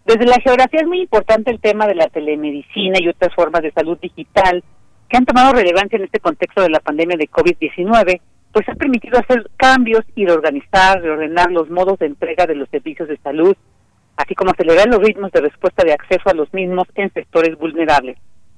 Desde 0.04 0.26
la 0.26 0.38
geografía 0.40 0.80
es 0.80 0.86
muy 0.86 1.00
importante 1.00 1.50
el 1.50 1.60
tema 1.60 1.86
de 1.86 1.94
la 1.94 2.08
telemedicina 2.08 2.98
y 3.00 3.08
otras 3.08 3.34
formas 3.34 3.62
de 3.62 3.72
salud 3.72 3.98
digital 3.98 4.62
que 5.08 5.16
han 5.16 5.26
tomado 5.26 5.52
relevancia 5.52 5.96
en 5.96 6.04
este 6.04 6.20
contexto 6.20 6.62
de 6.62 6.70
la 6.70 6.80
pandemia 6.80 7.16
de 7.16 7.28
COVID-19, 7.28 8.20
pues 8.52 8.68
ha 8.68 8.74
permitido 8.74 9.18
hacer 9.18 9.48
cambios 9.56 10.04
y 10.14 10.26
reorganizar, 10.26 11.00
reordenar 11.00 11.50
los 11.50 11.68
modos 11.70 11.98
de 11.98 12.06
entrega 12.06 12.46
de 12.46 12.54
los 12.54 12.68
servicios 12.70 13.08
de 13.08 13.18
salud, 13.18 13.54
así 14.16 14.34
como 14.34 14.50
acelerar 14.50 14.88
los 14.88 15.00
ritmos 15.00 15.30
de 15.32 15.42
respuesta 15.42 15.84
de 15.84 15.92
acceso 15.92 16.28
a 16.28 16.34
los 16.34 16.52
mismos 16.54 16.86
en 16.94 17.12
sectores 17.12 17.56
vulnerables, 17.58 18.16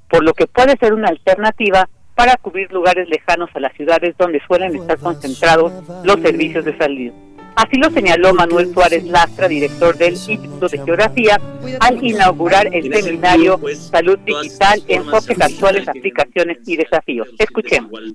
por 0.09 0.25
lo 0.25 0.33
que 0.33 0.47
puede 0.47 0.77
ser 0.79 0.95
una 0.95 1.09
alternativa 1.09 1.89
para 2.15 2.37
cubrir 2.37 2.73
lugares 2.73 3.09
lejanos 3.09 3.51
a 3.55 3.61
las 3.61 3.73
ciudades 3.75 4.17
donde 4.19 4.41
suelen 4.47 4.75
estar 4.75 4.99
concentrados 4.99 5.73
los 6.05 6.21
servicios 6.21 6.65
de 6.65 6.77
salud. 6.77 7.13
Así 7.59 7.77
lo 7.77 7.91
señaló 7.91 8.33
Manuel 8.35 8.73
Suárez 8.73 9.03
Lastra, 9.03 9.49
director 9.49 9.99
del 9.99 10.13
Instituto 10.13 10.69
de 10.69 10.79
Geografía, 10.79 11.41
al 11.81 12.05
inaugurar 12.05 12.73
el 12.73 12.85
seminario 12.85 13.61
Salud 13.75 14.17
Digital, 14.21 14.81
Enfoques 14.87 15.41
Actuales, 15.41 15.89
Aplicaciones 15.89 16.59
y 16.65 16.77
Desafíos. 16.77 17.29
Escuchemos. 17.37 18.13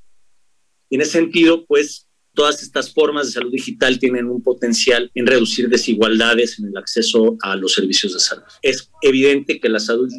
En 0.90 1.02
ese 1.02 1.12
sentido, 1.12 1.66
pues 1.66 2.08
todas 2.34 2.62
estas 2.64 2.92
formas 2.94 3.28
de 3.28 3.34
salud 3.34 3.52
digital 3.52 4.00
tienen 4.00 4.26
un 4.26 4.42
potencial 4.42 5.10
en 5.14 5.28
reducir 5.28 5.70
desigualdades 5.70 6.60
en 6.60 6.68
el 6.68 6.78
acceso 6.78 7.38
a 7.42 7.56
los 7.56 7.74
servicios 7.74 8.14
de 8.14 8.20
salud. 8.20 8.44
Es 8.62 8.90
evidente 9.02 9.60
que 9.60 9.70
la 9.70 9.80
salud, 9.80 10.10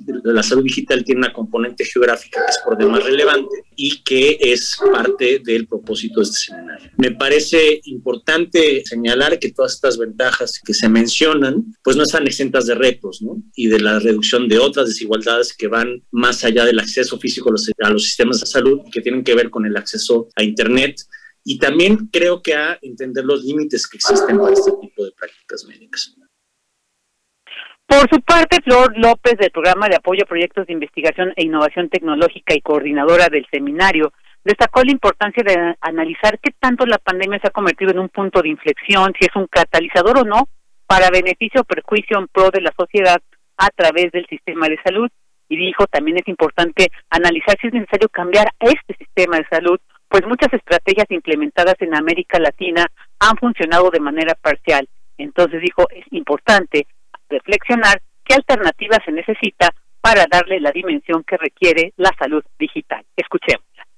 digital 0.63 1.05
tiene 1.05 1.21
una 1.21 1.33
componente 1.33 1.85
geográfica 1.85 2.41
que 2.45 2.53
es 2.53 2.59
por 2.65 2.79
demás 2.79 3.05
relevante 3.05 3.65
y 3.77 4.03
que 4.03 4.39
es 4.41 4.77
parte 4.93 5.41
del 5.45 5.67
propósito 5.67 6.21
de 6.21 6.25
este 6.25 6.39
seminario. 6.39 6.91
Me 6.97 7.11
parece 7.11 7.81
importante 7.85 8.83
señalar 8.85 9.39
que 9.39 9.51
todas 9.51 9.75
estas 9.75 9.99
ventajas 9.99 10.61
que 10.65 10.75
se 10.75 10.89
mencionan, 10.89 11.75
pues 11.83 11.97
no 11.97 12.05
están 12.05 12.27
exentas 12.27 12.67
de 12.67 12.75
retos, 12.75 13.23
¿no? 13.23 13.43
Y 13.55 13.67
de 13.67 13.81
la 13.81 13.99
reducción 13.99 14.49
de 14.49 14.59
otras 14.59 14.89
desigualdades 14.89 15.55
que 15.57 15.69
van 15.69 16.03
más 16.11 16.45
allá 16.45 16.65
del 16.65 16.79
acceso 16.79 17.19
físico 17.19 17.51
a 17.51 17.91
los, 17.91 18.03
sistemas 18.05 18.41
de 18.41 18.47
salud, 18.47 18.81
que 18.93 19.01
tienen 19.01 19.25
que 19.25 19.35
ver 19.35 19.51
con 19.51 19.67
el 19.67 19.77
acceso 19.77 20.29
a 20.37 20.45
Internet, 20.45 20.97
y 21.45 21.59
también 21.59 22.09
creo 22.11 22.43
que 22.43 22.55
a 22.55 22.79
entender 22.81 23.25
los 23.25 23.45
límites 23.45 23.87
que 23.87 23.99
existen 23.99 24.39
para 24.39 24.55
este 24.55 24.73
tipo 24.81 25.05
de 25.05 25.13
prácticas 25.13 25.65
médicas. 25.69 26.17
Por 27.87 28.09
su 28.09 28.21
parte, 28.23 28.63
Flor 28.65 28.97
López, 28.97 29.37
del 29.37 29.51
Programa 29.51 29.89
de 29.89 29.97
Apoyo 29.97 30.25
a 30.25 30.27
Proyectos 30.27 30.67
de 30.67 30.73
Investigación 30.73 31.35
e 31.37 31.45
Innovación 31.45 31.91
Tecnológica 31.91 32.55
y 32.55 32.63
coordinadora 32.63 33.29
del 33.29 33.47
seminario, 33.51 34.13
destacó 34.43 34.83
la 34.83 34.93
importancia 34.93 35.43
de 35.45 35.77
analizar 35.81 36.39
qué 36.41 36.51
tanto 36.59 36.87
la 36.87 36.99
pandemia 36.99 37.39
se 37.41 37.49
ha 37.49 37.51
convertido 37.51 37.91
en 37.91 37.99
un 37.99 38.09
punto 38.09 38.41
de 38.41 38.49
inflexión, 38.49 39.13
si 39.19 39.27
es 39.27 39.37
un 39.37 39.47
catalizador 39.47 40.19
o 40.19 40.25
no, 40.25 40.49
para 40.87 41.11
beneficio 41.11 41.61
o 41.61 41.65
perjuicio 41.65 42.19
en 42.19 42.29
pro 42.29 42.51
de 42.51 42.63
la 42.63 42.73
sociedad 42.79 43.21
a 43.59 43.69
través 43.69 44.11
del 44.13 44.27
sistema 44.27 44.69
de 44.69 44.79
salud. 44.83 45.11
Y 45.49 45.57
dijo, 45.57 45.87
también 45.87 46.17
es 46.17 46.27
importante 46.27 46.89
analizar 47.11 47.57
si 47.61 47.67
es 47.67 47.75
necesario 47.75 48.09
cambiar 48.09 48.49
este 48.61 48.97
sistema 48.97 49.37
de 49.37 49.47
salud 49.51 49.79
pues 50.15 50.29
muchas 50.29 50.53
estrategias 50.53 51.11
implementadas 51.11 51.75
en 51.81 51.93
América 51.93 52.39
Latina 52.39 52.87
han 53.19 53.37
funcionado 53.37 53.91
de 53.91 53.99
manera 53.99 54.37
parcial. 54.37 54.89
Entonces 55.19 55.61
dijo, 55.61 55.91
es 55.91 56.05
importante 56.13 56.87
reflexionar 57.29 58.01
qué 58.23 58.35
alternativa 58.37 58.97
se 59.05 59.11
necesita 59.11 59.75
para 60.01 60.27
darle 60.31 60.61
la 60.61 60.71
dimensión 60.71 61.25
que 61.25 61.37
requiere 61.37 61.95
la 61.97 62.13
salud 62.17 62.45
digital. 62.57 63.05
Escuchémosla. 63.17 63.89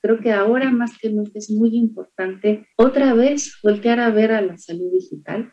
Creo 0.00 0.20
que 0.20 0.32
ahora 0.32 0.70
más 0.70 0.96
que 0.96 1.10
nunca 1.10 1.32
es 1.34 1.50
muy 1.50 1.76
importante 1.76 2.66
otra 2.76 3.12
vez 3.12 3.58
voltear 3.62 4.00
a 4.00 4.08
ver 4.08 4.32
a 4.32 4.40
la 4.40 4.56
salud 4.56 4.90
digital. 4.90 5.52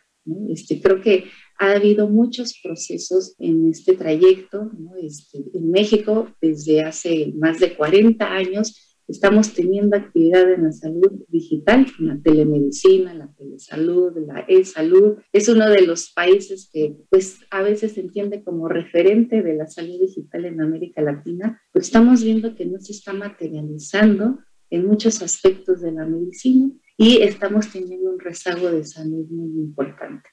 Este, 0.49 0.81
creo 0.81 1.01
que 1.01 1.25
ha 1.59 1.71
habido 1.71 2.07
muchos 2.07 2.59
procesos 2.61 3.35
en 3.39 3.69
este 3.69 3.95
trayecto. 3.95 4.71
Este, 5.01 5.39
en 5.53 5.71
México, 5.71 6.29
desde 6.41 6.83
hace 6.83 7.33
más 7.37 7.59
de 7.59 7.75
40 7.75 8.25
años, 8.25 8.97
estamos 9.07 9.53
teniendo 9.53 9.95
actividad 9.95 10.51
en 10.51 10.63
la 10.63 10.71
salud 10.71 11.11
digital, 11.29 11.87
la 11.99 12.19
telemedicina, 12.21 13.13
la 13.13 13.31
telesalud, 13.37 14.13
la 14.27 14.45
e-salud. 14.47 15.17
Es 15.31 15.49
uno 15.49 15.69
de 15.69 15.81
los 15.81 16.11
países 16.11 16.69
que 16.71 16.97
pues 17.09 17.39
a 17.49 17.61
veces 17.61 17.93
se 17.93 18.01
entiende 18.01 18.43
como 18.43 18.67
referente 18.67 19.41
de 19.41 19.55
la 19.55 19.67
salud 19.67 19.99
digital 19.99 20.45
en 20.45 20.61
América 20.61 21.01
Latina, 21.01 21.61
pues 21.71 21.85
estamos 21.85 22.23
viendo 22.23 22.55
que 22.55 22.65
no 22.65 22.79
se 22.79 22.91
está 22.91 23.13
materializando 23.13 24.39
en 24.69 24.85
muchos 24.85 25.21
aspectos 25.21 25.81
de 25.81 25.93
la 25.93 26.05
medicina 26.05 26.69
y 26.97 27.21
estamos 27.21 27.71
teniendo 27.71 28.11
un 28.11 28.19
rezago 28.19 28.69
de 28.69 28.83
salud 28.83 29.25
muy 29.29 29.61
importante. 29.61 30.29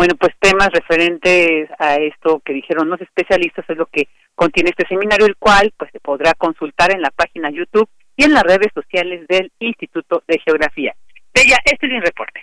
Bueno, 0.00 0.14
pues 0.18 0.32
temas 0.40 0.70
referentes 0.72 1.68
a 1.78 1.96
esto 1.96 2.40
que 2.42 2.54
dijeron 2.54 2.88
los 2.88 3.02
especialistas 3.02 3.68
es 3.68 3.76
lo 3.76 3.84
que 3.84 4.08
contiene 4.34 4.70
este 4.70 4.88
seminario, 4.88 5.26
el 5.26 5.36
cual 5.36 5.74
pues 5.76 5.90
se 5.92 6.00
podrá 6.00 6.32
consultar 6.32 6.90
en 6.90 7.02
la 7.02 7.10
página 7.10 7.50
YouTube 7.50 7.86
y 8.16 8.24
en 8.24 8.32
las 8.32 8.42
redes 8.44 8.68
sociales 8.72 9.28
del 9.28 9.52
Instituto 9.58 10.22
de 10.26 10.38
Geografía. 10.38 10.94
Bella, 11.34 11.58
este 11.66 11.86
es 11.86 11.92
mi 11.92 12.00
reporte. 12.00 12.40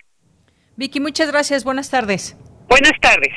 Vicky, 0.76 1.00
muchas 1.00 1.32
gracias. 1.32 1.64
Buenas 1.64 1.90
tardes. 1.90 2.38
Buenas 2.70 2.94
tardes. 3.02 3.34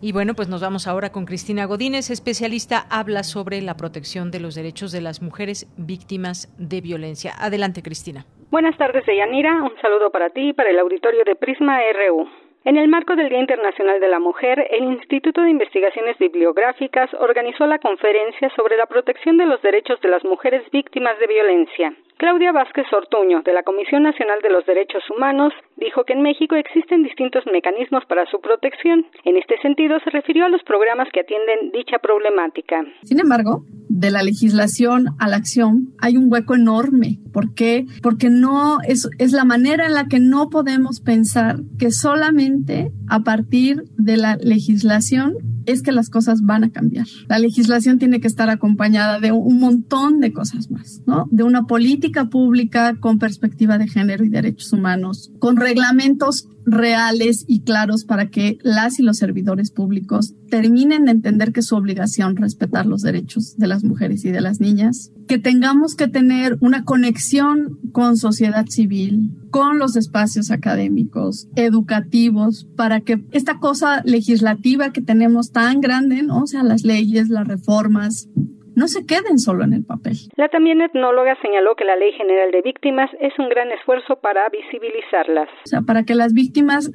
Y 0.00 0.12
bueno, 0.12 0.34
pues 0.34 0.48
nos 0.48 0.62
vamos 0.62 0.86
ahora 0.86 1.10
con 1.10 1.24
Cristina 1.24 1.64
Godínez, 1.64 2.10
especialista, 2.10 2.86
habla 2.88 3.24
sobre 3.24 3.62
la 3.62 3.76
protección 3.76 4.30
de 4.30 4.38
los 4.38 4.54
derechos 4.54 4.92
de 4.92 5.00
las 5.00 5.22
mujeres 5.22 5.66
víctimas 5.76 6.54
de 6.56 6.80
violencia. 6.80 7.32
Adelante, 7.36 7.82
Cristina. 7.82 8.26
Buenas 8.52 8.78
tardes, 8.78 9.04
Deyanira. 9.06 9.60
Un 9.60 9.74
saludo 9.82 10.12
para 10.12 10.30
ti 10.30 10.50
y 10.50 10.52
para 10.52 10.70
el 10.70 10.78
auditorio 10.78 11.24
de 11.24 11.34
Prisma 11.34 11.80
RU. 11.80 12.43
En 12.64 12.78
el 12.78 12.88
marco 12.88 13.14
del 13.14 13.28
Día 13.28 13.40
Internacional 13.40 14.00
de 14.00 14.08
la 14.08 14.18
Mujer, 14.18 14.66
el 14.70 14.84
Instituto 14.84 15.42
de 15.42 15.50
Investigaciones 15.50 16.16
Bibliográficas 16.16 17.12
organizó 17.20 17.66
la 17.66 17.78
conferencia 17.78 18.50
sobre 18.56 18.78
la 18.78 18.86
protección 18.86 19.36
de 19.36 19.44
los 19.44 19.60
derechos 19.60 20.00
de 20.00 20.08
las 20.08 20.24
mujeres 20.24 20.62
víctimas 20.72 21.18
de 21.18 21.26
violencia. 21.26 21.94
Claudia 22.16 22.52
Vázquez 22.52 22.90
Ortuño, 22.90 23.42
de 23.42 23.52
la 23.52 23.64
Comisión 23.64 24.04
Nacional 24.04 24.40
de 24.40 24.48
los 24.48 24.64
Derechos 24.64 25.02
Humanos, 25.10 25.52
dijo 25.76 26.04
que 26.04 26.14
en 26.14 26.22
México 26.22 26.54
existen 26.54 27.02
distintos 27.02 27.44
mecanismos 27.52 28.06
para 28.06 28.24
su 28.30 28.40
protección. 28.40 29.04
En 29.24 29.36
este 29.36 29.58
sentido, 29.58 30.00
se 30.00 30.08
refirió 30.08 30.46
a 30.46 30.48
los 30.48 30.62
programas 30.62 31.10
que 31.12 31.20
atienden 31.20 31.70
dicha 31.70 31.98
problemática. 31.98 32.82
Sin 33.02 33.20
embargo, 33.20 33.60
de 33.94 34.10
la 34.10 34.24
legislación 34.24 35.14
a 35.20 35.28
la 35.28 35.36
acción 35.36 35.94
hay 35.98 36.16
un 36.16 36.30
hueco 36.30 36.56
enorme. 36.56 37.20
¿Por 37.32 37.54
qué? 37.54 37.86
Porque 38.02 38.28
no 38.28 38.80
es, 38.82 39.08
es 39.18 39.30
la 39.30 39.44
manera 39.44 39.86
en 39.86 39.94
la 39.94 40.08
que 40.08 40.18
no 40.18 40.50
podemos 40.50 41.00
pensar 41.00 41.62
que 41.78 41.92
solamente 41.92 42.92
a 43.06 43.20
partir 43.20 43.84
de 43.96 44.16
la 44.16 44.36
legislación 44.36 45.34
es 45.66 45.80
que 45.80 45.92
las 45.92 46.10
cosas 46.10 46.42
van 46.42 46.64
a 46.64 46.70
cambiar. 46.70 47.06
La 47.28 47.38
legislación 47.38 47.98
tiene 48.00 48.20
que 48.20 48.26
estar 48.26 48.50
acompañada 48.50 49.20
de 49.20 49.30
un 49.30 49.60
montón 49.60 50.18
de 50.18 50.32
cosas 50.32 50.72
más, 50.72 51.00
¿no? 51.06 51.28
De 51.30 51.44
una 51.44 51.62
política 51.62 52.28
pública 52.28 52.96
con 52.98 53.18
perspectiva 53.18 53.78
de 53.78 53.88
género 53.88 54.24
y 54.24 54.28
derechos 54.28 54.72
humanos, 54.72 55.30
con 55.38 55.56
reglamentos 55.56 56.48
reales 56.66 57.44
y 57.46 57.60
claros 57.60 58.04
para 58.04 58.28
que 58.30 58.58
las 58.62 58.98
y 58.98 59.02
los 59.02 59.18
servidores 59.18 59.70
públicos 59.70 60.34
terminen 60.48 61.04
de 61.04 61.12
entender 61.12 61.52
que 61.52 61.60
es 61.60 61.66
su 61.66 61.76
obligación 61.76 62.36
respetar 62.36 62.86
los 62.86 63.02
derechos 63.02 63.56
de 63.56 63.66
las 63.66 63.84
mujeres 63.84 64.24
y 64.24 64.30
de 64.30 64.40
las 64.40 64.60
niñas, 64.60 65.10
que 65.26 65.38
tengamos 65.38 65.94
que 65.94 66.08
tener 66.08 66.56
una 66.60 66.84
conexión 66.84 67.78
con 67.92 68.16
sociedad 68.16 68.66
civil, 68.68 69.30
con 69.50 69.78
los 69.78 69.96
espacios 69.96 70.50
académicos, 70.50 71.48
educativos, 71.56 72.66
para 72.76 73.00
que 73.00 73.24
esta 73.32 73.58
cosa 73.58 74.02
legislativa 74.04 74.92
que 74.92 75.00
tenemos 75.00 75.50
tan 75.50 75.80
grande, 75.80 76.22
¿no? 76.22 76.42
O 76.42 76.46
sea, 76.46 76.62
las 76.62 76.84
leyes, 76.84 77.28
las 77.28 77.46
reformas, 77.46 78.28
no 78.76 78.88
se 78.88 79.06
queden 79.06 79.38
solo 79.38 79.64
en 79.64 79.72
el 79.72 79.84
papel. 79.84 80.16
La 80.36 80.48
también 80.48 80.80
etnóloga 80.80 81.36
señaló 81.42 81.74
que 81.76 81.84
la 81.84 81.96
Ley 81.96 82.12
General 82.12 82.50
de 82.50 82.62
Víctimas 82.62 83.10
es 83.20 83.32
un 83.38 83.48
gran 83.48 83.70
esfuerzo 83.72 84.18
para 84.20 84.48
visibilizarlas. 84.48 85.48
O 85.64 85.68
sea, 85.68 85.82
para 85.82 86.04
que 86.04 86.14
las 86.14 86.32
víctimas 86.32 86.90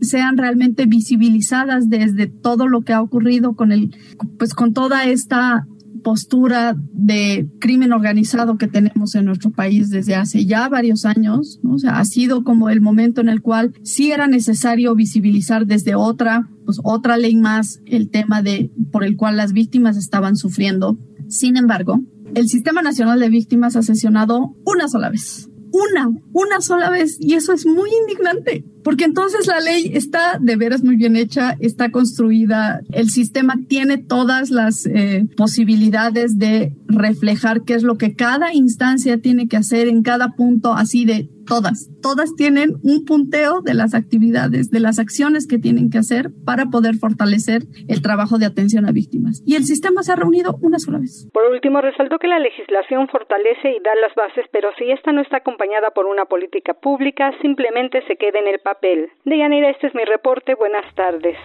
sean 0.00 0.36
realmente 0.36 0.86
visibilizadas 0.86 1.88
desde 1.88 2.26
todo 2.26 2.68
lo 2.68 2.82
que 2.82 2.92
ha 2.92 3.02
ocurrido 3.02 3.54
con 3.54 3.72
el, 3.72 3.90
pues 4.38 4.54
con 4.54 4.72
toda 4.72 5.04
esta 5.04 5.66
postura 6.02 6.74
de 6.92 7.48
crimen 7.60 7.92
organizado 7.92 8.56
que 8.56 8.68
tenemos 8.68 9.14
en 9.14 9.24
nuestro 9.24 9.50
país 9.50 9.90
desde 9.90 10.14
hace 10.14 10.46
ya 10.46 10.68
varios 10.68 11.04
años, 11.04 11.60
o 11.68 11.78
sea, 11.78 11.98
ha 11.98 12.04
sido 12.04 12.44
como 12.44 12.70
el 12.70 12.80
momento 12.80 13.20
en 13.20 13.28
el 13.28 13.42
cual 13.42 13.74
sí 13.82 14.12
era 14.12 14.26
necesario 14.26 14.94
visibilizar 14.94 15.66
desde 15.66 15.94
otra, 15.94 16.48
pues 16.64 16.80
otra 16.84 17.16
ley 17.16 17.36
más 17.36 17.80
el 17.86 18.10
tema 18.10 18.42
de 18.42 18.70
por 18.92 19.04
el 19.04 19.16
cual 19.16 19.36
las 19.36 19.52
víctimas 19.52 19.96
estaban 19.96 20.36
sufriendo 20.36 20.96
sin 21.28 21.56
embargo, 21.56 22.00
el 22.34 22.48
Sistema 22.48 22.82
Nacional 22.82 23.20
de 23.20 23.28
Víctimas 23.28 23.76
ha 23.76 23.82
sesionado 23.82 24.54
una 24.64 24.88
sola 24.88 25.10
vez. 25.10 25.48
Una, 25.70 26.08
una 26.32 26.60
sola 26.62 26.88
vez. 26.88 27.18
Y 27.20 27.34
eso 27.34 27.52
es 27.52 27.66
muy 27.66 27.90
indignante, 28.02 28.64
porque 28.82 29.04
entonces 29.04 29.46
la 29.46 29.60
ley 29.60 29.90
está 29.92 30.38
de 30.40 30.56
veras 30.56 30.82
muy 30.82 30.96
bien 30.96 31.14
hecha, 31.14 31.56
está 31.60 31.90
construida, 31.90 32.80
el 32.90 33.10
sistema 33.10 33.54
tiene 33.68 33.98
todas 33.98 34.50
las 34.50 34.86
eh, 34.86 35.26
posibilidades 35.36 36.38
de 36.38 36.74
reflejar 36.86 37.64
qué 37.64 37.74
es 37.74 37.82
lo 37.82 37.98
que 37.98 38.14
cada 38.14 38.54
instancia 38.54 39.18
tiene 39.18 39.46
que 39.46 39.58
hacer 39.58 39.88
en 39.88 40.02
cada 40.02 40.30
punto, 40.30 40.72
así 40.72 41.04
de 41.04 41.28
todas, 41.48 41.88
todas 42.02 42.34
tienen 42.36 42.74
un 42.82 43.04
punteo 43.04 43.60
de 43.62 43.74
las 43.74 43.94
actividades, 43.94 44.70
de 44.70 44.80
las 44.80 44.98
acciones 44.98 45.46
que 45.46 45.58
tienen 45.58 45.90
que 45.90 45.98
hacer 45.98 46.28
para 46.44 46.66
poder 46.66 46.96
fortalecer 46.96 47.62
el 47.88 48.02
trabajo 48.02 48.38
de 48.38 48.46
atención 48.46 48.86
a 48.86 48.92
víctimas. 48.92 49.42
Y 49.46 49.56
el 49.56 49.64
sistema 49.64 50.02
se 50.02 50.12
ha 50.12 50.16
reunido 50.16 50.56
una 50.60 50.78
sola 50.78 50.98
vez. 50.98 51.28
Por 51.32 51.44
último, 51.50 51.80
resaltó 51.80 52.18
que 52.18 52.28
la 52.28 52.38
legislación 52.38 53.08
fortalece 53.08 53.70
y 53.70 53.82
da 53.82 53.94
las 54.00 54.14
bases, 54.14 54.44
pero 54.52 54.68
si 54.78 54.90
esta 54.90 55.12
no 55.12 55.22
está 55.22 55.38
acompañada 55.38 55.90
por 55.90 56.06
una 56.06 56.26
política 56.26 56.74
pública, 56.74 57.32
simplemente 57.40 58.02
se 58.06 58.16
queda 58.16 58.38
en 58.38 58.48
el 58.48 58.60
papel. 58.60 59.08
Deyanira, 59.24 59.70
este 59.70 59.88
es 59.88 59.94
mi 59.94 60.04
reporte. 60.04 60.54
Buenas 60.54 60.84
tardes. 60.94 61.36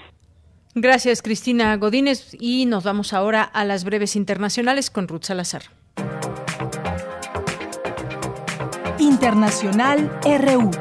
Gracias, 0.75 1.21
Cristina 1.21 1.75
Godínez. 1.77 2.35
Y 2.39 2.65
nos 2.65 2.83
vamos 2.83 3.13
ahora 3.13 3.43
a 3.43 3.63
las 3.63 3.85
breves 3.85 4.15
internacionales 4.15 4.89
con 4.89 5.07
Ruth 5.07 5.23
Salazar. 5.23 5.82
Internacional 9.03 10.09
RU. 10.23 10.71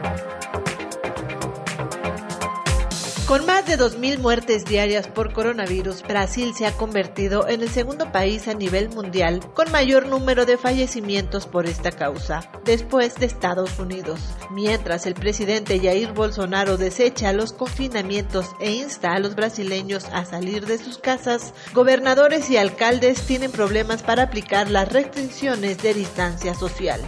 Con 3.27 3.47
más 3.47 3.67
de 3.67 3.77
2.000 3.77 4.19
muertes 4.21 4.65
diarias 4.65 5.09
por 5.09 5.33
coronavirus, 5.33 6.03
Brasil 6.03 6.55
se 6.57 6.67
ha 6.67 6.73
convertido 6.73 7.49
en 7.49 7.63
el 7.63 7.69
segundo 7.69 8.13
país 8.13 8.47
a 8.47 8.55
nivel 8.55 8.91
mundial 8.91 9.41
con 9.55 9.73
mayor 9.73 10.07
número 10.07 10.47
de 10.47 10.57
fallecimientos 10.57 11.49
por 11.49 11.67
esta 11.67 11.91
causa, 11.91 12.49
después 12.65 13.17
de 13.17 13.27
Estados 13.27 13.77
Unidos. 13.81 14.21
Mientras 14.53 15.05
el 15.07 15.15
presidente 15.15 15.81
Jair 15.81 16.13
Bolsonaro 16.13 16.77
desecha 16.77 17.33
los 17.33 17.53
confinamientos 17.53 18.47
e 18.61 18.71
insta 18.71 19.15
a 19.15 19.19
los 19.19 19.35
brasileños 19.35 20.05
a 20.13 20.25
salir 20.25 20.67
de 20.67 20.79
sus 20.79 20.99
casas, 20.99 21.55
gobernadores 21.75 22.51
y 22.51 22.57
alcaldes 22.57 23.23
tienen 23.23 23.51
problemas 23.51 24.05
para 24.05 24.23
aplicar 24.23 24.71
las 24.71 24.93
restricciones 24.93 25.79
de 25.79 25.95
distancia 25.95 26.55
social. 26.55 27.01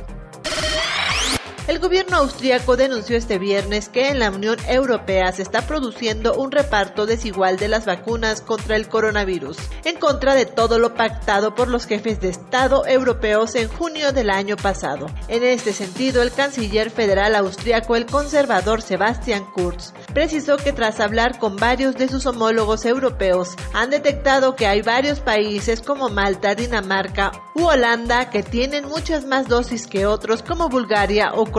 El 1.66 1.78
gobierno 1.78 2.18
austríaco 2.18 2.76
denunció 2.76 3.16
este 3.16 3.38
viernes 3.38 3.88
que 3.88 4.10
en 4.10 4.18
la 4.18 4.30
Unión 4.30 4.58
Europea 4.68 5.32
se 5.32 5.40
está 5.40 5.62
produciendo 5.62 6.34
un 6.34 6.52
reparto 6.52 7.06
desigual 7.06 7.56
de 7.56 7.68
las 7.68 7.86
vacunas 7.86 8.42
contra 8.42 8.76
el 8.76 8.86
coronavirus, 8.86 9.56
en 9.84 9.96
contra 9.96 10.34
de 10.34 10.44
todo 10.44 10.78
lo 10.78 10.92
pactado 10.94 11.54
por 11.54 11.68
los 11.68 11.86
jefes 11.86 12.20
de 12.20 12.28
Estado 12.28 12.86
europeos 12.86 13.54
en 13.54 13.68
junio 13.68 14.12
del 14.12 14.28
año 14.28 14.56
pasado. 14.58 15.06
En 15.28 15.42
este 15.42 15.72
sentido, 15.72 16.20
el 16.20 16.32
canciller 16.32 16.90
federal 16.90 17.34
austríaco, 17.34 17.96
el 17.96 18.04
conservador 18.04 18.82
Sebastian 18.82 19.50
Kurz, 19.54 19.94
precisó 20.12 20.58
que 20.58 20.74
tras 20.74 21.00
hablar 21.00 21.38
con 21.38 21.56
varios 21.56 21.96
de 21.96 22.08
sus 22.08 22.26
homólogos 22.26 22.84
europeos, 22.84 23.56
han 23.72 23.88
detectado 23.88 24.54
que 24.54 24.66
hay 24.66 24.82
varios 24.82 25.20
países 25.20 25.80
como 25.80 26.10
Malta, 26.10 26.54
Dinamarca 26.54 27.32
u 27.54 27.64
Holanda 27.64 28.28
que 28.28 28.42
tienen 28.42 28.84
muchas 28.84 29.24
más 29.24 29.48
dosis 29.48 29.86
que 29.86 30.04
otros 30.04 30.42
como 30.42 30.68
Bulgaria 30.68 31.32
o 31.34 31.53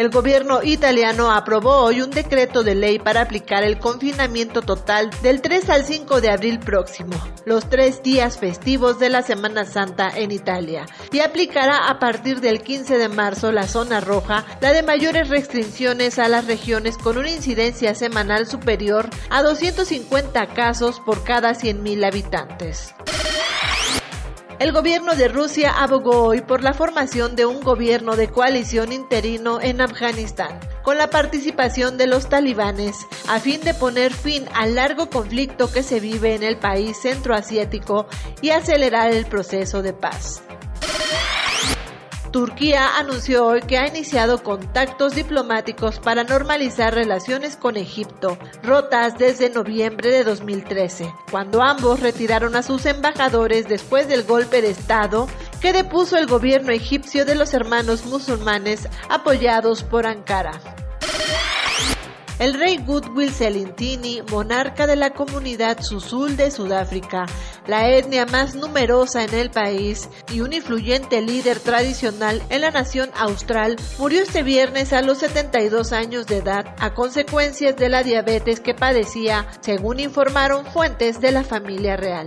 El 0.00 0.08
gobierno 0.08 0.62
italiano 0.62 1.30
aprobó 1.30 1.76
hoy 1.76 2.00
un 2.00 2.10
decreto 2.10 2.62
de 2.62 2.74
ley 2.74 2.98
para 2.98 3.20
aplicar 3.20 3.64
el 3.64 3.78
confinamiento 3.78 4.62
total 4.62 5.10
del 5.22 5.42
3 5.42 5.68
al 5.68 5.84
5 5.84 6.22
de 6.22 6.30
abril 6.30 6.58
próximo, 6.58 7.12
los 7.44 7.68
tres 7.68 8.02
días 8.02 8.38
festivos 8.38 8.98
de 8.98 9.10
la 9.10 9.20
Semana 9.20 9.66
Santa 9.66 10.08
en 10.08 10.32
Italia, 10.32 10.86
y 11.12 11.20
aplicará 11.20 11.88
a 11.88 11.98
partir 11.98 12.40
del 12.40 12.62
15 12.62 12.96
de 12.96 13.08
marzo 13.10 13.52
la 13.52 13.68
zona 13.68 14.00
roja, 14.00 14.46
la 14.62 14.72
de 14.72 14.82
mayores 14.82 15.28
restricciones 15.28 16.18
a 16.18 16.28
las 16.28 16.46
regiones 16.46 16.96
con 16.96 17.18
una 17.18 17.30
incidencia 17.30 17.94
semanal 17.94 18.46
superior 18.46 19.10
a 19.28 19.42
250 19.42 20.46
casos 20.54 20.98
por 21.00 21.24
cada 21.24 21.52
100.000 21.52 22.06
habitantes. 22.06 22.94
El 24.60 24.72
gobierno 24.72 25.16
de 25.16 25.28
Rusia 25.28 25.72
abogó 25.72 26.22
hoy 26.22 26.42
por 26.42 26.62
la 26.62 26.74
formación 26.74 27.34
de 27.34 27.46
un 27.46 27.62
gobierno 27.62 28.14
de 28.14 28.28
coalición 28.28 28.92
interino 28.92 29.58
en 29.58 29.80
Afganistán, 29.80 30.60
con 30.82 30.98
la 30.98 31.08
participación 31.08 31.96
de 31.96 32.06
los 32.06 32.28
talibanes, 32.28 33.06
a 33.26 33.40
fin 33.40 33.62
de 33.62 33.72
poner 33.72 34.12
fin 34.12 34.44
al 34.54 34.74
largo 34.74 35.08
conflicto 35.08 35.72
que 35.72 35.82
se 35.82 35.98
vive 35.98 36.34
en 36.34 36.42
el 36.42 36.58
país 36.58 37.00
centroasiático 37.00 38.06
y 38.42 38.50
acelerar 38.50 39.12
el 39.14 39.24
proceso 39.24 39.80
de 39.80 39.94
paz. 39.94 40.42
Turquía 42.30 42.96
anunció 42.96 43.44
hoy 43.44 43.60
que 43.62 43.76
ha 43.76 43.88
iniciado 43.88 44.42
contactos 44.44 45.16
diplomáticos 45.16 45.98
para 45.98 46.22
normalizar 46.22 46.94
relaciones 46.94 47.56
con 47.56 47.76
Egipto, 47.76 48.38
rotas 48.62 49.18
desde 49.18 49.50
noviembre 49.50 50.10
de 50.10 50.22
2013, 50.22 51.12
cuando 51.32 51.60
ambos 51.60 51.98
retiraron 51.98 52.54
a 52.54 52.62
sus 52.62 52.86
embajadores 52.86 53.66
después 53.68 54.06
del 54.08 54.22
golpe 54.22 54.62
de 54.62 54.70
Estado 54.70 55.26
que 55.60 55.72
depuso 55.72 56.16
el 56.16 56.28
gobierno 56.28 56.72
egipcio 56.72 57.24
de 57.24 57.34
los 57.34 57.52
hermanos 57.52 58.06
musulmanes 58.06 58.88
apoyados 59.08 59.82
por 59.82 60.06
Ankara. 60.06 60.79
El 62.40 62.54
rey 62.54 62.78
Goodwill 62.78 63.30
Selintini, 63.30 64.22
monarca 64.30 64.86
de 64.86 64.96
la 64.96 65.10
comunidad 65.10 65.82
Susul 65.82 66.38
de 66.38 66.50
Sudáfrica, 66.50 67.26
la 67.66 67.90
etnia 67.90 68.24
más 68.24 68.54
numerosa 68.54 69.24
en 69.24 69.34
el 69.34 69.50
país 69.50 70.08
y 70.32 70.40
un 70.40 70.54
influyente 70.54 71.20
líder 71.20 71.60
tradicional 71.60 72.42
en 72.48 72.62
la 72.62 72.70
nación 72.70 73.10
austral, 73.14 73.76
murió 73.98 74.22
este 74.22 74.42
viernes 74.42 74.94
a 74.94 75.02
los 75.02 75.18
72 75.18 75.92
años 75.92 76.26
de 76.26 76.38
edad 76.38 76.74
a 76.78 76.94
consecuencias 76.94 77.76
de 77.76 77.90
la 77.90 78.02
diabetes 78.02 78.60
que 78.60 78.72
padecía, 78.72 79.46
según 79.60 80.00
informaron 80.00 80.64
fuentes 80.64 81.20
de 81.20 81.32
la 81.32 81.44
familia 81.44 81.98
real. 81.98 82.26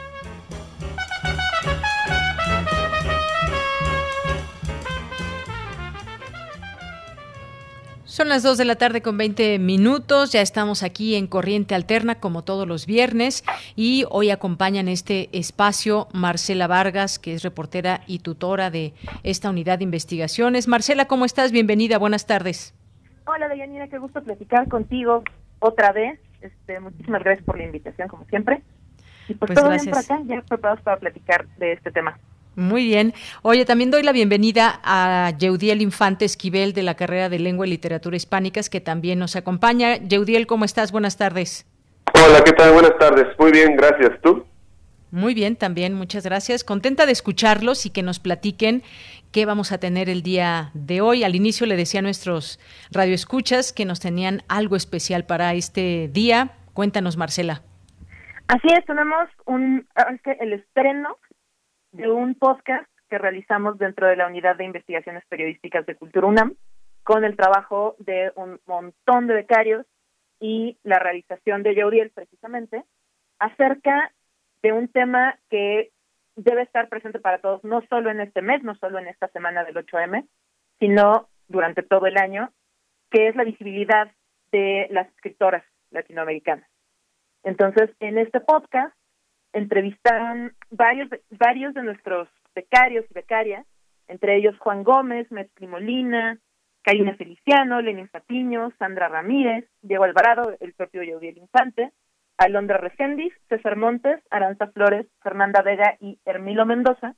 Son 8.11 8.27
las 8.27 8.43
2 8.43 8.57
de 8.57 8.65
la 8.65 8.75
tarde 8.75 9.01
con 9.01 9.17
20 9.17 9.57
minutos, 9.57 10.33
ya 10.33 10.41
estamos 10.41 10.83
aquí 10.83 11.15
en 11.15 11.27
Corriente 11.27 11.75
Alterna 11.75 12.15
como 12.15 12.43
todos 12.43 12.67
los 12.67 12.85
viernes 12.85 13.45
y 13.77 14.03
hoy 14.09 14.31
acompañan 14.31 14.89
este 14.89 15.29
espacio 15.31 16.09
Marcela 16.11 16.67
Vargas, 16.67 17.19
que 17.19 17.33
es 17.33 17.41
reportera 17.41 18.01
y 18.07 18.19
tutora 18.19 18.69
de 18.69 18.93
esta 19.23 19.49
unidad 19.49 19.77
de 19.77 19.85
investigaciones. 19.85 20.67
Marcela, 20.67 21.05
¿cómo 21.05 21.23
estás? 21.23 21.53
Bienvenida, 21.53 21.99
buenas 21.99 22.27
tardes. 22.27 22.73
Hola, 23.27 23.47
Deyanira, 23.47 23.87
qué 23.87 23.97
gusto 23.97 24.21
platicar 24.21 24.67
contigo 24.67 25.23
otra 25.59 25.93
vez. 25.93 26.19
Este, 26.41 26.81
muchísimas 26.81 27.23
gracias 27.23 27.45
por 27.45 27.59
la 27.59 27.63
invitación, 27.63 28.09
como 28.09 28.25
siempre. 28.25 28.61
Y 29.29 29.35
pues, 29.35 29.47
Pues 29.47 29.57
todo 29.57 29.69
gracias. 29.69 29.85
bien 29.85 29.93
por 29.93 30.17
acá, 30.17 30.23
ya 30.27 30.41
preparados 30.49 30.81
para 30.81 30.99
platicar 30.99 31.47
de 31.55 31.71
este 31.71 31.91
tema. 31.91 32.19
Muy 32.55 32.85
bien. 32.85 33.13
Oye, 33.43 33.65
también 33.65 33.91
doy 33.91 34.03
la 34.03 34.11
bienvenida 34.11 34.81
a 34.83 35.31
Yeudiel 35.37 35.81
Infante 35.81 36.25
Esquivel 36.25 36.73
de 36.73 36.83
la 36.83 36.95
carrera 36.95 37.29
de 37.29 37.39
Lengua 37.39 37.65
y 37.65 37.69
Literatura 37.69 38.17
Hispánicas, 38.17 38.69
que 38.69 38.81
también 38.81 39.19
nos 39.19 39.35
acompaña. 39.37 39.95
Yeudiel, 39.97 40.47
¿cómo 40.47 40.65
estás? 40.65 40.91
Buenas 40.91 41.17
tardes. 41.17 41.65
Hola, 42.13 42.43
¿qué 42.43 42.51
tal? 42.51 42.73
Buenas 42.73 42.97
tardes. 42.99 43.27
Muy 43.39 43.51
bien, 43.51 43.77
gracias. 43.77 44.19
¿Tú? 44.21 44.45
Muy 45.11 45.33
bien, 45.33 45.55
también, 45.55 45.93
muchas 45.93 46.25
gracias. 46.25 46.63
Contenta 46.63 47.05
de 47.05 47.11
escucharlos 47.11 47.85
y 47.85 47.89
que 47.89 48.01
nos 48.01 48.19
platiquen 48.19 48.83
qué 49.31 49.45
vamos 49.45 49.71
a 49.71 49.77
tener 49.77 50.09
el 50.09 50.21
día 50.21 50.71
de 50.73 51.01
hoy. 51.01 51.23
Al 51.23 51.35
inicio 51.35 51.67
le 51.67 51.75
decía 51.75 51.99
a 51.99 52.03
nuestros 52.03 52.59
radioescuchas 52.91 53.73
que 53.73 53.85
nos 53.85 53.99
tenían 53.99 54.43
algo 54.47 54.75
especial 54.75 55.25
para 55.25 55.53
este 55.53 56.09
día. 56.11 56.51
Cuéntanos, 56.73 57.17
Marcela. 57.17 57.61
Así 58.47 58.67
es, 58.67 58.85
tenemos 58.85 59.29
un, 59.45 59.87
que 60.23 60.31
el 60.39 60.53
estreno 60.53 61.17
de 61.91 62.09
un 62.09 62.35
podcast 62.35 62.87
que 63.09 63.17
realizamos 63.17 63.77
dentro 63.77 64.07
de 64.07 64.15
la 64.15 64.27
Unidad 64.27 64.55
de 64.55 64.63
Investigaciones 64.63 65.25
Periodísticas 65.27 65.85
de 65.85 65.95
Cultura 65.95 66.27
UNAM, 66.27 66.55
con 67.03 67.25
el 67.25 67.35
trabajo 67.35 67.95
de 67.99 68.31
un 68.35 68.59
montón 68.65 69.27
de 69.27 69.33
becarios 69.33 69.85
y 70.39 70.77
la 70.83 70.99
realización 70.99 71.63
de 71.63 71.75
Yauriel, 71.75 72.11
precisamente, 72.11 72.83
acerca 73.39 74.13
de 74.63 74.71
un 74.71 74.87
tema 74.87 75.37
que 75.49 75.91
debe 76.35 76.61
estar 76.61 76.87
presente 76.87 77.19
para 77.19 77.39
todos, 77.39 77.63
no 77.63 77.81
solo 77.89 78.09
en 78.09 78.21
este 78.21 78.41
mes, 78.41 78.63
no 78.63 78.75
solo 78.75 78.99
en 78.99 79.07
esta 79.07 79.27
semana 79.29 79.63
del 79.63 79.75
8M, 79.75 80.27
sino 80.79 81.27
durante 81.47 81.83
todo 81.83 82.05
el 82.05 82.17
año, 82.17 82.51
que 83.09 83.27
es 83.27 83.35
la 83.35 83.43
visibilidad 83.43 84.11
de 84.51 84.87
las 84.91 85.07
escritoras 85.09 85.63
latinoamericanas. 85.89 86.67
Entonces, 87.43 87.89
en 87.99 88.17
este 88.17 88.39
podcast 88.39 88.95
entrevistaron 89.53 90.53
varios 90.69 91.09
varios 91.31 91.73
de 91.73 91.83
nuestros 91.83 92.27
becarios 92.55 93.05
y 93.09 93.13
becarias, 93.13 93.65
entre 94.07 94.35
ellos 94.35 94.57
Juan 94.59 94.83
Gómez, 94.83 95.31
Mezcli 95.31 95.67
Molina, 95.67 96.37
Karina 96.83 97.15
Feliciano, 97.15 97.81
Lenin 97.81 98.07
Patiño, 98.07 98.71
Sandra 98.79 99.07
Ramírez, 99.07 99.69
Diego 99.81 100.03
Alvarado, 100.03 100.55
el 100.59 100.73
propio 100.73 101.03
Yaudiel 101.03 101.37
Infante, 101.37 101.91
Alondra 102.37 102.77
Reséndiz, 102.77 103.33
César 103.49 103.77
Montes, 103.77 104.19
Aranza 104.31 104.67
Flores, 104.67 105.07
Fernanda 105.21 105.61
Vega 105.61 105.95
y 105.99 106.19
Hermilo 106.25 106.65
Mendoza. 106.65 107.15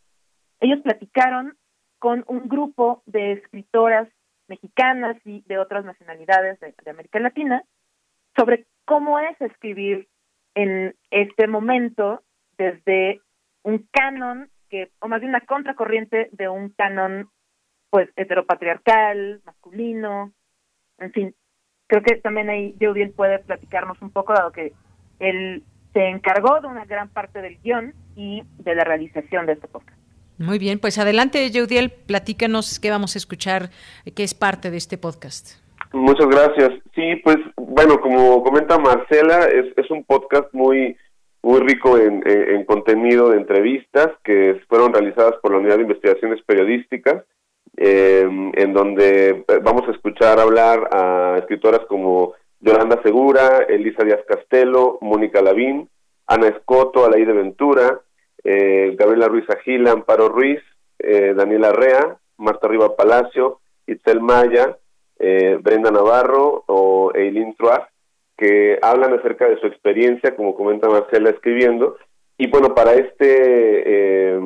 Ellos 0.60 0.82
platicaron 0.82 1.58
con 2.00 2.26
un 2.28 2.50
grupo 2.50 3.02
de 3.06 3.34
escritoras 3.34 4.10
mexicanas 4.48 5.16
y 5.24 5.42
de 5.48 5.58
otras 5.58 5.86
nacionalidades 5.86 6.60
de, 6.60 6.76
de 6.84 6.92
América 6.92 7.20
Latina 7.20 7.64
sobre 8.36 8.66
cómo 8.86 9.20
es 9.20 9.40
escribir 9.40 10.10
en 10.56 10.96
este 11.12 11.48
momento 11.48 12.22
desde 12.58 13.22
un 13.64 13.88
canon 13.92 14.50
que 14.70 14.92
o 15.00 15.08
más 15.08 15.20
bien 15.20 15.30
una 15.30 15.42
contracorriente 15.42 16.30
de 16.32 16.50
un 16.50 16.70
canon 16.70 17.30
pues 17.90 18.10
heteropatriarcal, 18.16 19.42
masculino, 19.46 20.34
en 20.98 21.12
fin, 21.12 21.36
creo 21.88 22.02
que 22.02 22.16
también 22.16 22.50
ahí 22.50 22.76
Jeudiel 22.80 23.12
puede 23.12 23.40
platicarnos 23.40 24.02
un 24.02 24.10
poco, 24.10 24.34
dado 24.34 24.52
que 24.52 24.74
él 25.20 25.64
se 25.94 26.08
encargó 26.10 26.60
de 26.60 26.68
una 26.68 26.86
gran 26.86 27.10
parte 27.10 27.42
del 27.42 27.60
guion 27.62 27.94
y 28.16 28.44
de 28.58 28.74
la 28.74 28.84
realización 28.84 29.46
de 29.46 29.54
este 29.54 29.68
podcast. 29.68 30.00
Muy 30.40 30.58
bien, 30.58 30.80
pues 30.80 30.98
adelante, 30.98 31.48
Jeudiel, 31.52 31.92
platícanos 31.92 32.80
qué 32.80 32.90
vamos 32.90 33.16
a 33.16 33.20
escuchar, 33.20 33.70
qué 34.16 34.24
es 34.24 34.34
parte 34.34 34.72
de 34.72 34.78
este 34.78 34.98
podcast. 34.98 35.63
Muchas 35.92 36.28
gracias. 36.28 36.72
Sí, 36.96 37.16
pues 37.24 37.38
bueno, 37.56 38.00
como 38.00 38.44
comenta 38.44 38.78
Marcela, 38.78 39.46
es, 39.46 39.66
es 39.78 39.92
un 39.92 40.04
podcast 40.04 40.54
muy 40.54 40.96
muy 41.44 41.60
rico 41.60 41.98
en, 41.98 42.24
en, 42.26 42.64
contenido 42.64 43.30
de 43.30 43.38
entrevistas 43.38 44.08
que 44.24 44.62
fueron 44.70 44.94
realizadas 44.94 45.36
por 45.42 45.52
la 45.52 45.58
Unidad 45.58 45.76
de 45.76 45.82
Investigaciones 45.82 46.42
Periodísticas, 46.44 47.26
eh, 47.76 48.26
en 48.54 48.74
donde 48.74 49.44
vamos 49.62 49.84
a 49.88 49.92
escuchar 49.92 50.40
hablar 50.40 50.88
a 50.92 51.36
escritoras 51.40 51.82
como 51.90 52.34
Yolanda 52.62 53.02
Segura, 53.04 53.66
Elisa 53.68 54.06
Díaz 54.06 54.22
Castelo, 54.26 55.00
Mónica 55.02 55.42
Lavín, 55.42 55.90
Ana 56.28 56.48
Escoto, 56.48 57.06
Alaide 57.06 57.34
Ventura, 57.34 58.00
eh, 58.42 58.96
Gabriela 58.98 59.28
Ruiz 59.28 59.50
Agila, 59.50 59.92
Amparo 59.92 60.30
Ruiz, 60.30 60.62
eh, 61.00 61.34
Daniela 61.36 61.74
Rea, 61.74 62.18
Marta 62.38 62.70
Riva 62.70 62.96
Palacio, 62.96 63.60
Itzel 63.86 64.22
Maya, 64.22 64.78
eh, 65.20 65.58
Brenda 65.62 65.92
Navarro 65.92 66.64
o 66.68 67.12
Eileen 67.14 67.56
Truaz, 67.56 67.88
que 68.38 68.80
hablan 68.82 69.14
acerca 69.14 69.48
de 69.48 69.60
su 69.60 69.68
experiencia, 69.68 70.36
como 70.36 70.56
comenta 70.56 70.90
Marcela, 70.90 71.30
escribiendo. 71.30 71.98
Y 72.38 72.48
bueno, 72.48 72.74
para 72.74 72.94
este 72.94 74.40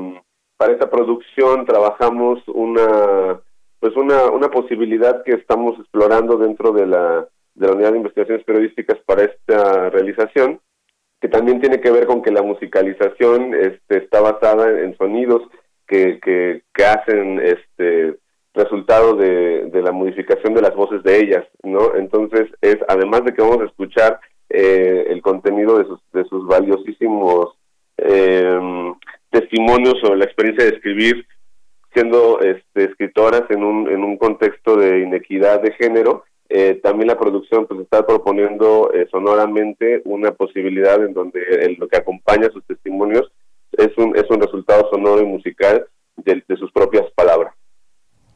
para 0.57 0.73
esta 0.73 0.89
producción 0.89 1.65
trabajamos 1.65 2.41
una 2.47 3.39
pues 3.79 3.95
una, 3.95 4.25
una 4.31 4.49
posibilidad 4.49 5.23
que 5.23 5.33
estamos 5.33 5.79
explorando 5.79 6.37
dentro 6.37 6.71
de 6.71 6.87
la, 6.87 7.27
de 7.53 7.67
la 7.67 7.73
unidad 7.73 7.91
de 7.91 7.97
investigaciones 7.97 8.43
periodísticas 8.43 8.97
para 9.05 9.23
esta 9.23 9.89
realización, 9.89 10.59
que 11.21 11.27
también 11.27 11.59
tiene 11.59 11.79
que 11.79 11.91
ver 11.91 12.05
con 12.05 12.21
que 12.21 12.31
la 12.31 12.41
musicalización 12.41 13.53
este, 13.53 13.99
está 13.99 14.21
basada 14.21 14.81
en, 14.81 14.97
sonidos 14.97 15.43
que, 15.87 16.19
que, 16.19 16.63
que, 16.73 16.85
hacen 16.85 17.39
este 17.39 18.17
resultado 18.57 19.15
de, 19.15 19.69
de, 19.71 19.81
la 19.81 19.91
modificación 19.91 20.53
de 20.53 20.61
las 20.61 20.75
voces 20.75 21.01
de 21.03 21.19
ellas, 21.19 21.45
¿no? 21.63 21.95
Entonces, 21.95 22.49
es 22.61 22.77
además 22.87 23.23
de 23.23 23.33
que 23.33 23.41
vamos 23.41 23.61
a 23.61 23.65
escuchar 23.65 24.19
eh, 24.49 25.07
el 25.09 25.21
contenido 25.21 25.77
de 25.77 25.85
sus, 25.85 25.99
de 26.11 26.25
sus 26.25 26.45
valiosísimos 26.47 27.57
eh, 27.97 28.93
testimonios 29.29 29.95
sobre 30.01 30.19
la 30.19 30.25
experiencia 30.25 30.65
de 30.65 30.75
escribir 30.75 31.25
siendo 31.93 32.39
este, 32.41 32.85
escritoras 32.85 33.43
en 33.49 33.63
un, 33.63 33.89
en 33.89 34.03
un 34.03 34.17
contexto 34.17 34.75
de 34.75 34.99
inequidad 34.99 35.61
de 35.61 35.71
género. 35.73 36.25
Eh, 36.49 36.79
también 36.81 37.07
la 37.07 37.19
producción 37.19 37.65
pues 37.65 37.81
está 37.81 38.05
proponiendo 38.05 38.91
eh, 38.93 39.07
sonoramente 39.11 40.01
una 40.05 40.31
posibilidad 40.31 41.03
en 41.03 41.13
donde 41.13 41.75
lo 41.77 41.87
que 41.87 41.97
acompaña 41.97 42.49
sus 42.53 42.65
testimonios 42.65 43.29
es 43.73 43.89
un, 43.97 44.15
es 44.15 44.29
un 44.29 44.39
resultado 44.41 44.89
sonoro 44.91 45.21
y 45.21 45.25
musical 45.25 45.85
de, 46.15 46.43
sus 46.57 46.71
propias 46.71 47.09
palabras. 47.15 47.53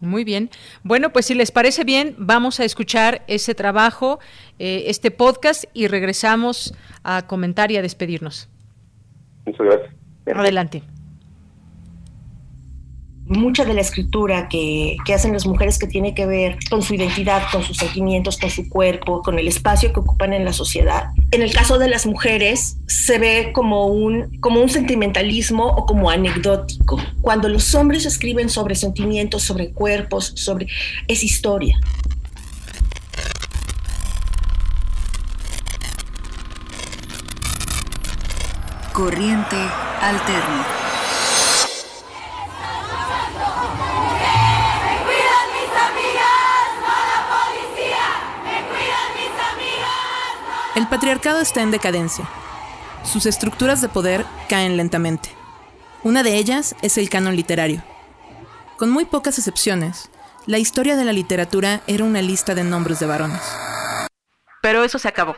Muy 0.01 0.23
bien. 0.23 0.49
Bueno, 0.83 1.13
pues 1.13 1.27
si 1.27 1.35
les 1.35 1.51
parece 1.51 1.83
bien, 1.83 2.15
vamos 2.17 2.59
a 2.59 2.65
escuchar 2.65 3.23
ese 3.27 3.55
trabajo, 3.55 4.19
eh, 4.59 4.85
este 4.87 5.11
podcast 5.11 5.65
y 5.73 5.87
regresamos 5.87 6.73
a 7.03 7.27
comentar 7.27 7.71
y 7.71 7.77
a 7.77 7.81
despedirnos. 7.81 8.49
Muchas 9.45 9.65
gracias. 9.65 9.95
Adelante 10.35 10.83
mucha 13.31 13.65
de 13.65 13.73
la 13.73 13.81
escritura 13.81 14.49
que, 14.49 14.97
que, 15.05 15.13
hacen 15.13 15.33
las 15.33 15.45
mujeres 15.45 15.79
que 15.79 15.87
tiene 15.87 16.13
que 16.13 16.25
ver 16.25 16.57
con 16.69 16.81
su 16.81 16.93
identidad, 16.93 17.43
con 17.51 17.63
sus 17.63 17.77
sentimientos, 17.77 18.37
con 18.37 18.49
su 18.49 18.67
cuerpo, 18.67 19.21
con 19.21 19.39
el 19.39 19.47
espacio 19.47 19.93
que 19.93 20.01
ocupan 20.01 20.33
en 20.33 20.43
la 20.43 20.53
sociedad. 20.53 21.11
En 21.31 21.41
el 21.41 21.53
caso 21.53 21.79
de 21.79 21.87
las 21.87 22.05
mujeres 22.05 22.77
se 22.87 23.17
ve 23.19 23.51
como 23.53 23.87
un, 23.87 24.37
como 24.39 24.61
un 24.61 24.69
sentimentalismo 24.69 25.65
o 25.65 25.85
como 25.85 26.09
anecdótico. 26.09 26.99
Cuando 27.21 27.47
los 27.47 27.73
hombres 27.73 28.05
escriben 28.05 28.49
sobre 28.49 28.75
sentimientos, 28.75 29.43
sobre 29.43 29.71
cuerpos, 29.71 30.33
sobre... 30.35 30.67
es 31.07 31.23
historia. 31.23 31.79
Corriente 38.93 39.55
alterna. 40.01 40.90
El 50.81 50.87
patriarcado 50.87 51.41
está 51.41 51.61
en 51.61 51.69
decadencia. 51.69 52.27
Sus 53.03 53.27
estructuras 53.27 53.81
de 53.81 53.87
poder 53.87 54.25
caen 54.49 54.77
lentamente. 54.77 55.29
Una 56.01 56.23
de 56.23 56.37
ellas 56.37 56.75
es 56.81 56.97
el 56.97 57.07
canon 57.07 57.35
literario. 57.35 57.83
Con 58.79 58.89
muy 58.89 59.05
pocas 59.05 59.37
excepciones, 59.37 60.09
la 60.47 60.57
historia 60.57 60.95
de 60.95 61.05
la 61.05 61.13
literatura 61.13 61.81
era 61.85 62.03
una 62.03 62.23
lista 62.23 62.55
de 62.55 62.63
nombres 62.63 62.99
de 62.99 63.05
varones. 63.05 63.43
Pero 64.63 64.83
eso 64.83 64.97
se 64.97 65.07
acabó. 65.07 65.35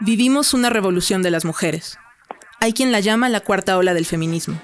Vivimos 0.00 0.54
una 0.54 0.70
revolución 0.70 1.22
de 1.22 1.30
las 1.30 1.44
mujeres. 1.44 1.98
Hay 2.60 2.72
quien 2.72 2.92
la 2.92 3.00
llama 3.00 3.28
la 3.28 3.40
cuarta 3.40 3.76
ola 3.76 3.92
del 3.92 4.06
feminismo. 4.06 4.58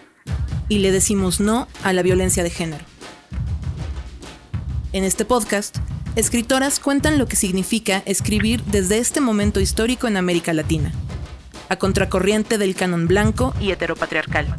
Y 0.70 0.78
le 0.78 0.90
decimos 0.90 1.40
no 1.40 1.68
a 1.82 1.92
la 1.92 2.00
violencia 2.00 2.44
de 2.44 2.48
género. 2.48 2.86
En 4.94 5.04
este 5.04 5.26
podcast 5.26 5.76
escritoras 6.16 6.78
cuentan 6.78 7.18
lo 7.18 7.26
que 7.26 7.36
significa 7.36 8.02
escribir 8.06 8.62
desde 8.64 8.98
este 8.98 9.20
momento 9.20 9.60
histórico 9.60 10.06
en 10.06 10.16
América 10.16 10.52
Latina, 10.52 10.92
a 11.68 11.76
contracorriente 11.76 12.58
del 12.58 12.74
canon 12.74 13.08
blanco 13.08 13.54
y 13.60 13.72
heteropatriarcal. 13.72 14.54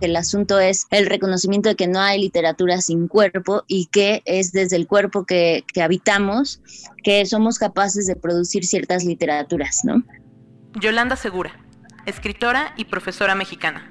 El 0.00 0.16
asunto 0.16 0.58
es 0.58 0.86
el 0.90 1.06
reconocimiento 1.06 1.68
de 1.68 1.76
que 1.76 1.86
no 1.86 2.00
hay 2.00 2.20
literatura 2.20 2.80
sin 2.80 3.06
cuerpo 3.06 3.64
y 3.66 3.86
que 3.86 4.22
es 4.24 4.50
desde 4.50 4.76
el 4.76 4.86
cuerpo 4.86 5.26
que, 5.26 5.64
que 5.74 5.82
habitamos 5.82 6.62
que 7.02 7.24
somos 7.26 7.58
capaces 7.58 8.06
de 8.06 8.16
producir 8.16 8.64
ciertas 8.64 9.04
literaturas, 9.04 9.80
¿no? 9.84 10.02
Yolanda 10.80 11.16
Segura, 11.16 11.52
escritora 12.06 12.72
y 12.78 12.86
profesora 12.86 13.34
mexicana 13.34 13.89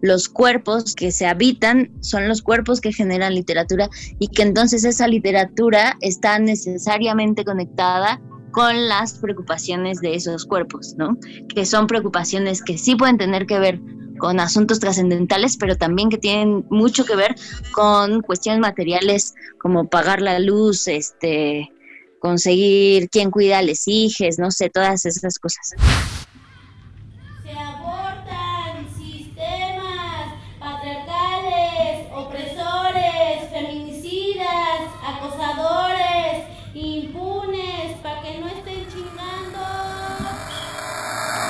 los 0.00 0.28
cuerpos 0.28 0.94
que 0.94 1.10
se 1.12 1.26
habitan 1.26 1.90
son 2.00 2.28
los 2.28 2.42
cuerpos 2.42 2.80
que 2.80 2.92
generan 2.92 3.34
literatura 3.34 3.88
y 4.18 4.28
que 4.28 4.42
entonces 4.42 4.84
esa 4.84 5.08
literatura 5.08 5.96
está 6.00 6.38
necesariamente 6.38 7.44
conectada 7.44 8.20
con 8.52 8.88
las 8.88 9.14
preocupaciones 9.18 10.00
de 10.00 10.14
esos 10.14 10.46
cuerpos, 10.46 10.94
¿no? 10.96 11.18
Que 11.54 11.66
son 11.66 11.86
preocupaciones 11.86 12.62
que 12.62 12.78
sí 12.78 12.96
pueden 12.96 13.18
tener 13.18 13.46
que 13.46 13.58
ver 13.58 13.80
con 14.18 14.40
asuntos 14.40 14.80
trascendentales, 14.80 15.56
pero 15.56 15.76
también 15.76 16.08
que 16.08 16.18
tienen 16.18 16.64
mucho 16.70 17.04
que 17.04 17.14
ver 17.14 17.34
con 17.72 18.22
cuestiones 18.22 18.60
materiales 18.60 19.34
como 19.60 19.88
pagar 19.88 20.20
la 20.20 20.38
luz, 20.38 20.88
este, 20.88 21.70
conseguir 22.18 23.08
quién 23.10 23.30
cuida 23.30 23.58
a 23.58 23.62
los 23.62 23.86
hijos, 23.86 24.38
no 24.38 24.50
sé, 24.50 24.70
todas 24.70 25.04
esas 25.04 25.38
cosas. 25.38 25.74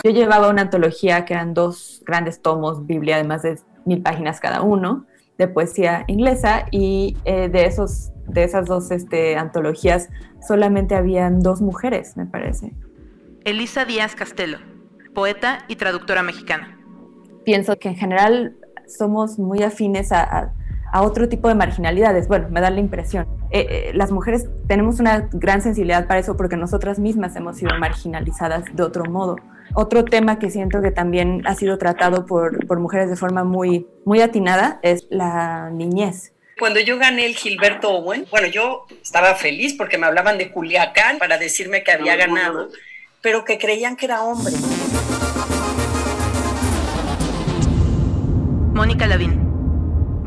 Yo 0.08 0.14
llevaba 0.14 0.48
una 0.48 0.62
antología 0.62 1.26
que 1.26 1.34
eran 1.34 1.52
dos 1.52 2.02
grandes 2.06 2.40
tomos, 2.40 2.86
Biblia 2.86 3.18
de 3.18 3.24
más 3.24 3.42
de 3.42 3.58
mil 3.84 4.00
páginas 4.00 4.40
cada 4.40 4.62
uno, 4.62 5.04
de 5.36 5.48
poesía 5.48 6.04
inglesa, 6.06 6.64
y 6.70 7.18
eh, 7.26 7.50
de, 7.50 7.66
esos, 7.66 8.10
de 8.26 8.44
esas 8.44 8.64
dos 8.64 8.90
este, 8.90 9.36
antologías 9.36 10.08
solamente 10.40 10.94
habían 10.94 11.40
dos 11.40 11.60
mujeres, 11.60 12.16
me 12.16 12.24
parece. 12.24 12.72
Elisa 13.44 13.84
Díaz 13.84 14.14
Castelo, 14.14 14.56
poeta 15.14 15.66
y 15.68 15.76
traductora 15.76 16.22
mexicana. 16.22 16.80
Pienso 17.44 17.76
que 17.78 17.88
en 17.88 17.96
general 17.96 18.56
somos 18.86 19.38
muy 19.38 19.62
afines 19.62 20.10
a, 20.10 20.22
a 20.22 20.54
otro 20.94 21.28
tipo 21.28 21.48
de 21.48 21.54
marginalidades. 21.54 22.28
Bueno, 22.28 22.48
me 22.50 22.60
da 22.60 22.70
la 22.70 22.80
impresión. 22.80 23.26
Eh, 23.50 23.66
eh, 23.68 23.90
las 23.94 24.10
mujeres 24.10 24.48
tenemos 24.66 25.00
una 25.00 25.28
gran 25.32 25.62
sensibilidad 25.62 26.06
para 26.06 26.20
eso 26.20 26.36
porque 26.36 26.56
nosotras 26.56 26.98
mismas 26.98 27.36
hemos 27.36 27.56
sido 27.56 27.76
marginalizadas 27.78 28.64
de 28.72 28.82
otro 28.82 29.04
modo. 29.04 29.36
Otro 29.74 30.04
tema 30.04 30.38
que 30.38 30.50
siento 30.50 30.80
que 30.80 30.90
también 30.90 31.46
ha 31.46 31.54
sido 31.54 31.78
tratado 31.78 32.26
por, 32.26 32.66
por 32.66 32.80
mujeres 32.80 33.10
de 33.10 33.16
forma 33.16 33.44
muy, 33.44 33.86
muy 34.04 34.20
atinada 34.20 34.80
es 34.82 35.06
la 35.10 35.70
niñez. 35.70 36.32
Cuando 36.58 36.80
yo 36.80 36.98
gané 36.98 37.26
el 37.26 37.36
Gilberto 37.36 37.90
Owen, 37.90 38.26
bueno, 38.30 38.48
yo 38.48 38.86
estaba 39.02 39.34
feliz 39.34 39.74
porque 39.74 39.98
me 39.98 40.06
hablaban 40.06 40.38
de 40.38 40.50
Culiacán 40.50 41.18
para 41.18 41.38
decirme 41.38 41.84
que 41.84 41.92
había 41.92 42.16
ganado, 42.16 42.68
pero 43.20 43.44
que 43.44 43.58
creían 43.58 43.96
que 43.96 44.06
era 44.06 44.22
hombre. 44.22 44.54
Mónica 48.72 49.06
Lavín 49.06 49.47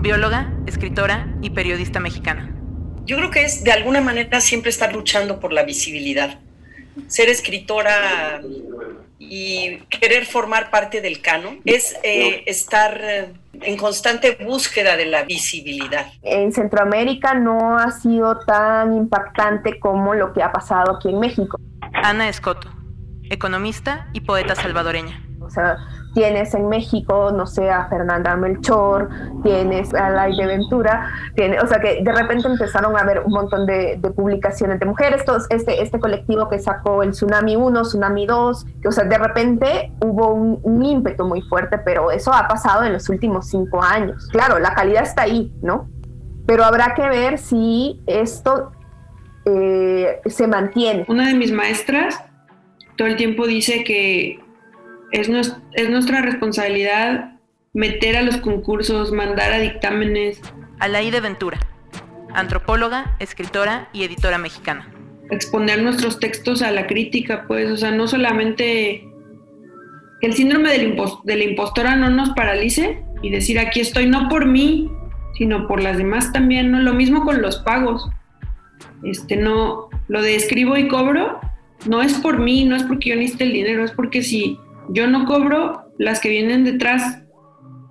bióloga, 0.01 0.51
escritora 0.65 1.27
y 1.41 1.51
periodista 1.51 1.99
mexicana. 1.99 2.51
Yo 3.05 3.17
creo 3.17 3.31
que 3.31 3.43
es 3.43 3.63
de 3.63 3.71
alguna 3.71 4.01
manera 4.01 4.41
siempre 4.41 4.69
estar 4.69 4.93
luchando 4.93 5.39
por 5.39 5.53
la 5.53 5.63
visibilidad. 5.63 6.39
Ser 7.07 7.29
escritora 7.29 8.41
y 9.19 9.77
querer 9.89 10.25
formar 10.25 10.71
parte 10.71 11.01
del 11.01 11.21
canon 11.21 11.61
es 11.65 11.95
eh, 12.03 12.43
estar 12.47 12.99
eh, 13.01 13.33
en 13.61 13.77
constante 13.77 14.37
búsqueda 14.43 14.97
de 14.97 15.05
la 15.05 15.23
visibilidad. 15.23 16.07
En 16.23 16.51
Centroamérica 16.51 17.33
no 17.33 17.77
ha 17.77 17.91
sido 17.91 18.39
tan 18.39 18.93
impactante 18.93 19.79
como 19.79 20.13
lo 20.15 20.33
que 20.33 20.41
ha 20.41 20.51
pasado 20.51 20.97
aquí 20.97 21.09
en 21.09 21.19
México. 21.19 21.59
Ana 21.93 22.27
Escoto, 22.27 22.71
economista 23.29 24.09
y 24.13 24.21
poeta 24.21 24.55
salvadoreña. 24.55 25.23
O 25.39 25.49
sea, 25.49 25.77
tienes 26.13 26.53
en 26.53 26.67
México, 26.67 27.31
no 27.31 27.47
sé, 27.47 27.69
a 27.69 27.87
Fernanda 27.87 28.35
Melchor, 28.35 29.09
tienes 29.43 29.93
a 29.93 30.09
Laide 30.09 30.45
Ventura, 30.45 31.09
tiene, 31.35 31.59
o 31.59 31.67
sea 31.67 31.79
que 31.79 32.01
de 32.03 32.11
repente 32.11 32.47
empezaron 32.47 32.95
a 32.97 33.01
haber 33.01 33.21
un 33.21 33.31
montón 33.31 33.65
de, 33.65 33.99
publicaciones 34.15 34.79
de 34.79 34.85
mujeres, 34.85 35.23
este, 35.49 35.81
este 35.81 35.99
colectivo 35.99 36.49
que 36.49 36.59
sacó 36.59 37.03
el 37.03 37.11
Tsunami 37.11 37.55
1, 37.55 37.81
Tsunami 37.83 38.25
2, 38.25 38.65
que 38.81 38.87
o 38.87 38.91
sea, 38.91 39.05
de 39.05 39.17
repente 39.17 39.91
hubo 40.01 40.33
un, 40.33 40.81
ímpetu 40.81 41.25
muy 41.25 41.41
fuerte, 41.43 41.77
pero 41.77 42.11
eso 42.11 42.33
ha 42.33 42.47
pasado 42.47 42.83
en 42.83 42.93
los 42.93 43.07
últimos 43.07 43.47
cinco 43.47 43.83
años. 43.83 44.27
Claro, 44.31 44.57
la 44.57 44.73
calidad 44.73 45.03
está 45.03 45.23
ahí, 45.23 45.53
¿no? 45.61 45.89
Pero 46.47 46.63
habrá 46.63 46.95
que 46.95 47.07
ver 47.07 47.37
si 47.37 48.01
esto 48.07 48.71
eh, 49.45 50.19
se 50.25 50.47
mantiene. 50.47 51.05
Una 51.07 51.27
de 51.27 51.35
mis 51.35 51.51
maestras 51.51 52.19
todo 53.01 53.07
el 53.07 53.15
tiempo 53.15 53.47
dice 53.47 53.83
que 53.83 54.39
es, 55.11 55.29
es 55.73 55.89
nuestra 55.89 56.21
responsabilidad 56.21 57.37
meter 57.73 58.17
a 58.17 58.21
los 58.21 58.37
concursos, 58.37 59.11
mandar 59.11 59.53
a 59.53 59.59
dictámenes. 59.59 60.41
Alaide 60.79 61.21
Ventura, 61.21 61.59
antropóloga, 62.33 63.15
escritora 63.19 63.89
y 63.93 64.03
editora 64.03 64.37
mexicana. 64.37 64.91
Exponer 65.29 65.81
nuestros 65.81 66.19
textos 66.19 66.61
a 66.61 66.71
la 66.71 66.87
crítica, 66.87 67.45
pues, 67.47 67.71
o 67.71 67.77
sea, 67.77 67.91
no 67.91 68.07
solamente 68.07 69.07
que 70.19 70.27
el 70.27 70.33
síndrome 70.33 70.69
de 70.69 71.35
la 71.35 71.43
impostora 71.43 71.95
no 71.95 72.09
nos 72.09 72.31
paralice 72.31 73.03
y 73.21 73.29
decir 73.29 73.59
aquí 73.59 73.79
estoy 73.79 74.07
no 74.07 74.29
por 74.29 74.45
mí, 74.45 74.91
sino 75.37 75.67
por 75.67 75.81
las 75.81 75.97
demás 75.97 76.31
también, 76.33 76.71
¿no? 76.71 76.79
Lo 76.79 76.93
mismo 76.93 77.23
con 77.23 77.41
los 77.41 77.57
pagos. 77.57 78.09
Este, 79.03 79.37
no, 79.37 79.89
lo 80.07 80.21
de 80.21 80.35
escribo 80.35 80.77
y 80.77 80.87
cobro, 80.87 81.39
no 81.87 82.01
es 82.01 82.13
por 82.15 82.39
mí, 82.39 82.65
no 82.65 82.75
es 82.75 82.83
porque 82.83 83.09
yo 83.09 83.15
necesite 83.15 83.45
el 83.45 83.53
dinero, 83.53 83.83
es 83.83 83.91
porque 83.91 84.21
si 84.21 84.59
yo 84.93 85.07
no 85.07 85.25
cobro, 85.25 85.85
las 85.97 86.19
que 86.19 86.29
vienen 86.29 86.65
detrás 86.65 87.19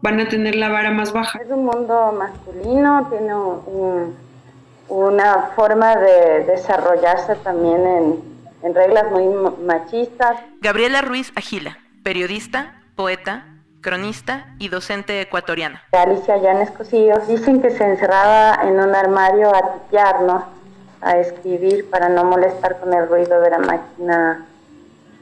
van 0.02 0.20
a 0.20 0.28
tener 0.28 0.54
la 0.54 0.68
vara 0.68 0.90
más 0.90 1.12
baja. 1.12 1.38
Es 1.42 1.50
un 1.50 1.64
mundo 1.64 2.12
masculino, 2.12 3.06
tiene 3.08 3.34
una 4.88 5.50
forma 5.56 5.96
de 5.96 6.44
desarrollarse 6.44 7.36
también 7.36 8.20
en, 8.62 8.74
reglas 8.74 9.10
muy 9.10 9.24
machistas. 9.64 10.36
Gabriela 10.60 11.00
Ruiz 11.00 11.32
Agila, 11.34 11.78
periodista, 12.02 12.82
poeta, 12.94 13.46
cronista 13.80 14.54
y 14.58 14.68
docente 14.68 15.22
ecuatoriana. 15.22 15.82
Alicia 15.92 16.36
Llanes 16.36 16.70
Cosillos 16.70 17.26
dicen 17.26 17.62
que 17.62 17.70
se 17.70 17.84
encerraba 17.84 18.60
en 18.64 18.78
un 18.78 18.94
armario 18.94 19.54
a 19.54 19.72
tipearnos, 19.72 20.44
a 21.00 21.16
escribir 21.16 21.88
para 21.88 22.10
no 22.10 22.24
molestar 22.24 22.78
con 22.78 22.92
el 22.92 23.08
ruido 23.08 23.40
de 23.40 23.50
la 23.50 23.58
máquina 23.58 24.44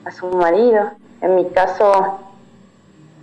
a 0.04 0.10
su 0.10 0.26
marido. 0.26 0.90
En 1.20 1.34
mi 1.36 1.48
caso 1.50 2.18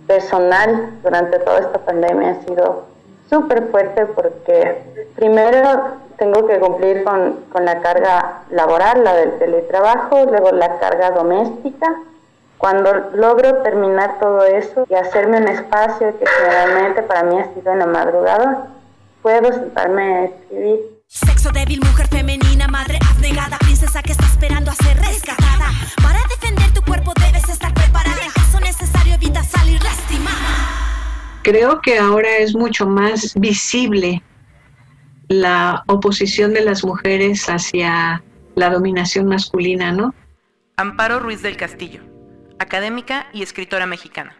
personal, 0.06 0.98
durante 1.02 1.38
toda 1.40 1.60
esta 1.60 1.78
pandemia 1.78 2.30
ha 2.30 2.44
sido 2.44 2.84
súper 3.28 3.70
fuerte 3.70 4.06
porque 4.06 4.82
primero 5.16 5.96
tengo 6.18 6.46
que 6.46 6.58
cumplir 6.58 7.04
con, 7.04 7.44
con, 7.52 7.64
la 7.64 7.80
carga 7.80 8.42
laboral, 8.50 9.04
la 9.04 9.14
del 9.14 9.38
teletrabajo, 9.38 10.24
luego 10.26 10.52
la 10.52 10.78
carga 10.78 11.10
doméstica. 11.10 11.94
Cuando 12.58 13.10
logro 13.12 13.62
terminar 13.62 14.18
todo 14.18 14.44
eso 14.44 14.86
y 14.88 14.94
hacerme 14.94 15.38
un 15.38 15.48
espacio 15.48 16.18
que 16.18 16.24
generalmente 16.26 17.02
para 17.02 17.22
mí 17.24 17.38
ha 17.38 17.52
sido 17.52 17.72
en 17.72 17.80
la 17.80 17.86
madrugada, 17.86 18.68
puedo 19.20 19.52
sentarme 19.52 20.02
a 20.02 20.24
escribir. 20.24 20.80
Sexo 21.06 21.50
débil, 21.52 21.80
mujer 21.84 22.08
femenina, 22.08 22.66
madre 22.66 22.98
abnegada, 23.10 23.58
princesa 23.58 24.02
que 24.02 24.12
está 24.12 24.24
esperando 24.24 24.70
a 24.70 24.74
ser 24.74 24.96
rescatada. 24.96 25.66
Para 26.02 26.18
defender 26.28 26.65
Creo 31.46 31.80
que 31.80 31.96
ahora 31.96 32.38
es 32.38 32.56
mucho 32.56 32.88
más 32.88 33.32
visible 33.36 34.20
la 35.28 35.84
oposición 35.86 36.52
de 36.52 36.62
las 36.62 36.82
mujeres 36.82 37.46
hacia 37.48 38.24
la 38.56 38.70
dominación 38.70 39.26
masculina, 39.26 39.92
¿no? 39.92 40.12
Amparo 40.76 41.20
Ruiz 41.20 41.42
del 41.42 41.56
Castillo, 41.56 42.00
académica 42.58 43.28
y 43.32 43.44
escritora 43.44 43.86
mexicana. 43.86 44.36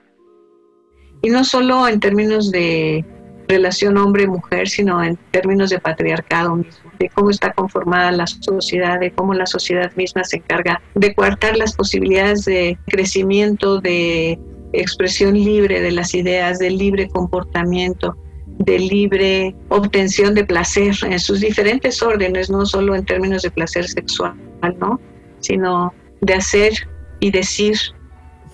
Y 1.23 1.31
no 1.31 1.45
solo 1.45 1.87
en 1.87 2.01
términos 2.01 2.51
de 2.51 3.05
relación 3.47 3.99
hombre-mujer, 3.99 4.69
sino 4.69 5.01
en 5.05 5.15
términos 5.31 5.71
de 5.71 5.79
patriarcado 5.79 6.57
mismo, 6.57 6.91
de 6.99 7.09
cómo 7.11 7.31
está 7.31 7.53
conformada 7.53 8.11
la 8.11 8.27
sociedad, 8.27 8.99
de 8.99 9.13
cómo 9.13 9.33
la 9.33 9.47
sociedad 9.47 9.93
misma 9.95 10.25
se 10.25 10.39
encarga 10.39 10.83
de 10.97 11.15
coartar 11.15 11.57
las 11.57 11.77
posibilidades 11.77 12.47
de 12.47 12.77
crecimiento, 12.89 13.81
de 13.81 14.41
expresión 14.73 15.35
libre 15.35 15.81
de 15.81 15.93
las 15.93 16.15
ideas, 16.15 16.59
de 16.59 16.71
libre 16.71 17.09
comportamiento, 17.09 18.17
de 18.59 18.79
libre 18.79 19.55
obtención 19.69 20.35
de 20.35 20.45
placer 20.45 20.95
en 21.03 21.19
sus 21.19 21.41
diferentes 21.41 22.03
órdenes, 22.03 22.51
no 22.51 22.65
solo 22.67 22.95
en 22.95 23.05
términos 23.05 23.43
de 23.43 23.51
placer 23.51 23.87
sexual, 23.87 24.35
¿no? 24.79 25.01
sino 25.41 25.93
de 26.21 26.35
hacer 26.35 26.73
y 27.21 27.31
decir 27.31 27.77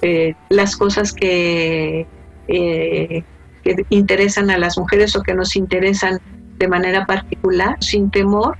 eh, 0.02 0.34
las 0.48 0.76
cosas 0.76 1.12
que, 1.12 2.06
eh, 2.48 3.22
que 3.62 3.86
interesan 3.90 4.50
a 4.50 4.58
las 4.58 4.76
mujeres 4.76 5.14
o 5.16 5.22
que 5.22 5.34
nos 5.34 5.56
interesan 5.56 6.20
de 6.58 6.68
manera 6.68 7.06
particular, 7.06 7.76
sin 7.80 8.10
temor 8.10 8.56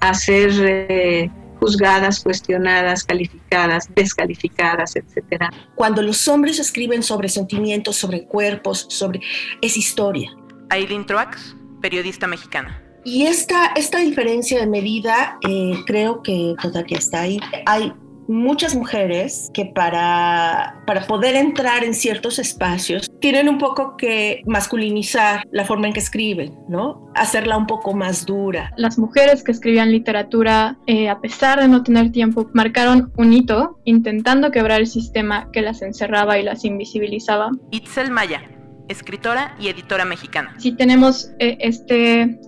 a 0.00 0.12
eh, 0.28 1.30
juzgadas, 1.64 2.22
cuestionadas, 2.22 3.04
calificadas, 3.04 3.88
descalificadas, 3.94 4.96
etcétera. 4.96 5.50
Cuando 5.74 6.02
los 6.02 6.28
hombres 6.28 6.58
escriben 6.58 7.02
sobre 7.02 7.30
sentimientos, 7.30 7.96
sobre 7.96 8.26
cuerpos, 8.26 8.86
sobre 8.90 9.20
es 9.62 9.78
historia. 9.78 10.30
Aileen 10.68 11.06
Truax, 11.06 11.56
periodista 11.80 12.26
mexicana. 12.26 12.82
Y 13.02 13.26
esta, 13.26 13.72
esta 13.76 13.98
diferencia 13.98 14.60
de 14.60 14.66
medida 14.66 15.38
eh, 15.48 15.74
creo 15.86 16.22
que 16.22 16.54
todavía 16.60 16.98
está 16.98 17.22
ahí. 17.22 17.40
Hay 17.64 17.94
muchas 18.28 18.74
mujeres 18.74 19.50
que 19.52 19.66
para, 19.66 20.82
para 20.86 21.06
poder 21.06 21.36
entrar 21.36 21.84
en 21.84 21.94
ciertos 21.94 22.38
espacios 22.38 23.10
tienen 23.20 23.48
un 23.48 23.58
poco 23.58 23.96
que 23.96 24.42
masculinizar 24.46 25.46
la 25.50 25.64
forma 25.64 25.86
en 25.86 25.92
que 25.92 26.00
escriben, 26.00 26.54
¿no? 26.68 27.10
Hacerla 27.14 27.56
un 27.56 27.66
poco 27.66 27.94
más 27.94 28.26
dura. 28.26 28.72
Las 28.76 28.98
mujeres 28.98 29.42
que 29.42 29.52
escribían 29.52 29.90
literatura, 29.90 30.78
eh, 30.86 31.08
a 31.08 31.20
pesar 31.20 31.60
de 31.60 31.68
no 31.68 31.82
tener 31.82 32.12
tiempo, 32.12 32.50
marcaron 32.52 33.12
un 33.16 33.32
hito 33.32 33.78
intentando 33.84 34.50
quebrar 34.50 34.80
el 34.80 34.86
sistema 34.86 35.50
que 35.52 35.62
las 35.62 35.82
encerraba 35.82 36.38
y 36.38 36.42
las 36.42 36.64
invisibilizaba. 36.64 37.50
Itzel 37.70 38.10
Maya, 38.10 38.42
escritora 38.88 39.54
y 39.58 39.68
editora 39.68 40.04
mexicana. 40.04 40.54
Si 40.58 40.72
tenemos 40.72 41.30
eh, 41.38 41.56
este 41.60 42.38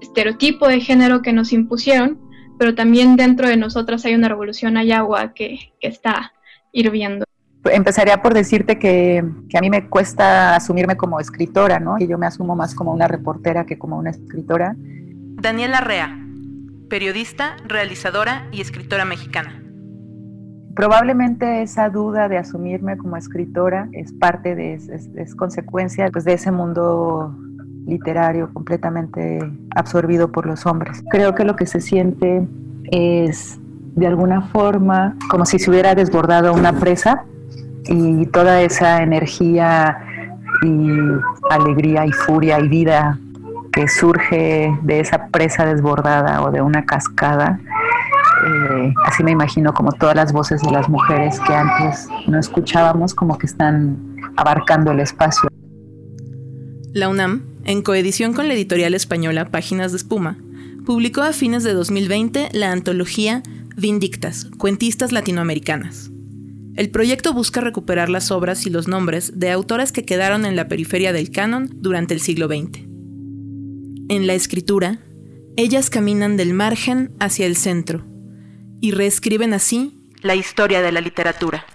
estereotipo 0.00 0.68
de 0.68 0.80
género 0.80 1.22
que 1.22 1.32
nos 1.32 1.52
impusieron, 1.52 2.31
pero 2.58 2.74
también 2.74 3.16
dentro 3.16 3.48
de 3.48 3.56
nosotras 3.56 4.04
hay 4.04 4.14
una 4.14 4.28
revolución, 4.28 4.76
hay 4.76 4.92
agua 4.92 5.32
que, 5.34 5.72
está 5.80 6.32
hirviendo. 6.72 7.24
Empezaría 7.64 8.22
por 8.22 8.34
decirte 8.34 8.78
que, 8.78 9.24
a 9.54 9.60
mí 9.60 9.70
me 9.70 9.88
cuesta 9.88 10.56
asumirme 10.56 10.96
como 10.96 11.20
escritora, 11.20 11.78
¿no? 11.78 11.96
Y 11.98 12.06
yo 12.06 12.18
me 12.18 12.26
asumo 12.26 12.56
más 12.56 12.74
como 12.74 12.92
una 12.92 13.08
reportera 13.08 13.66
que 13.66 13.78
como 13.78 13.98
una 13.98 14.10
escritora. 14.10 14.74
Daniela 14.76 15.80
Rea, 15.80 16.18
periodista, 16.88 17.56
realizadora 17.64 18.48
y 18.52 18.60
escritora 18.60 19.04
mexicana. 19.04 19.62
Probablemente 20.74 21.62
esa 21.62 21.90
duda 21.90 22.28
de 22.28 22.38
asumirme 22.38 22.96
como 22.96 23.16
escritora 23.16 23.88
es 23.92 24.12
parte 24.12 24.54
de, 24.54 24.74
es, 24.74 25.34
consecuencia 25.34 26.08
pues, 26.10 26.24
de 26.24 26.32
ese 26.32 26.50
mundo 26.50 27.36
literario 27.86 28.52
completamente 28.52 29.40
absorbido 29.74 30.30
por 30.30 30.46
los 30.46 30.66
hombres. 30.66 31.02
Creo 31.10 31.34
que 31.34 31.44
lo 31.44 31.56
que 31.56 31.66
se 31.66 31.80
siente 31.80 32.46
es 32.90 33.58
de 33.94 34.06
alguna 34.06 34.42
forma 34.42 35.16
como 35.28 35.44
si 35.44 35.58
se 35.58 35.70
hubiera 35.70 35.94
desbordado 35.94 36.52
una 36.54 36.72
presa 36.72 37.24
y 37.84 38.26
toda 38.26 38.62
esa 38.62 39.02
energía 39.02 39.98
y 40.62 40.88
alegría 41.50 42.06
y 42.06 42.12
furia 42.12 42.60
y 42.60 42.68
vida 42.68 43.18
que 43.72 43.88
surge 43.88 44.78
de 44.82 45.00
esa 45.00 45.26
presa 45.28 45.64
desbordada 45.64 46.42
o 46.42 46.50
de 46.50 46.60
una 46.60 46.84
cascada. 46.84 47.58
Eh, 48.46 48.94
así 49.06 49.24
me 49.24 49.30
imagino 49.30 49.72
como 49.72 49.92
todas 49.92 50.14
las 50.14 50.32
voces 50.32 50.60
de 50.62 50.70
las 50.70 50.88
mujeres 50.88 51.40
que 51.40 51.54
antes 51.54 52.08
no 52.26 52.38
escuchábamos 52.38 53.14
como 53.14 53.38
que 53.38 53.46
están 53.46 53.96
abarcando 54.36 54.92
el 54.92 55.00
espacio. 55.00 55.48
La 56.92 57.08
UNAM 57.08 57.51
en 57.64 57.82
coedición 57.82 58.32
con 58.32 58.48
la 58.48 58.54
editorial 58.54 58.94
española 58.94 59.50
Páginas 59.50 59.92
de 59.92 59.98
Espuma, 59.98 60.38
publicó 60.84 61.22
a 61.22 61.32
fines 61.32 61.62
de 61.64 61.72
2020 61.72 62.48
la 62.52 62.72
antología 62.72 63.42
Vindictas, 63.76 64.48
Cuentistas 64.58 65.12
Latinoamericanas. 65.12 66.10
El 66.74 66.90
proyecto 66.90 67.34
busca 67.34 67.60
recuperar 67.60 68.08
las 68.08 68.30
obras 68.30 68.66
y 68.66 68.70
los 68.70 68.88
nombres 68.88 69.38
de 69.38 69.50
autoras 69.50 69.92
que 69.92 70.04
quedaron 70.04 70.46
en 70.46 70.56
la 70.56 70.68
periferia 70.68 71.12
del 71.12 71.30
canon 71.30 71.68
durante 71.74 72.14
el 72.14 72.20
siglo 72.20 72.46
XX. 72.48 72.80
En 74.08 74.26
la 74.26 74.34
escritura, 74.34 74.98
ellas 75.56 75.90
caminan 75.90 76.36
del 76.36 76.54
margen 76.54 77.12
hacia 77.20 77.46
el 77.46 77.56
centro 77.56 78.06
y 78.80 78.92
reescriben 78.92 79.52
así 79.52 80.00
la 80.22 80.34
historia 80.34 80.80
de 80.80 80.92
la 80.92 81.00
literatura. 81.00 81.66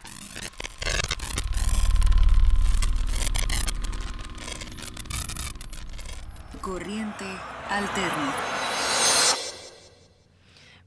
Corriente 6.62 7.26
alterna. 7.78 8.34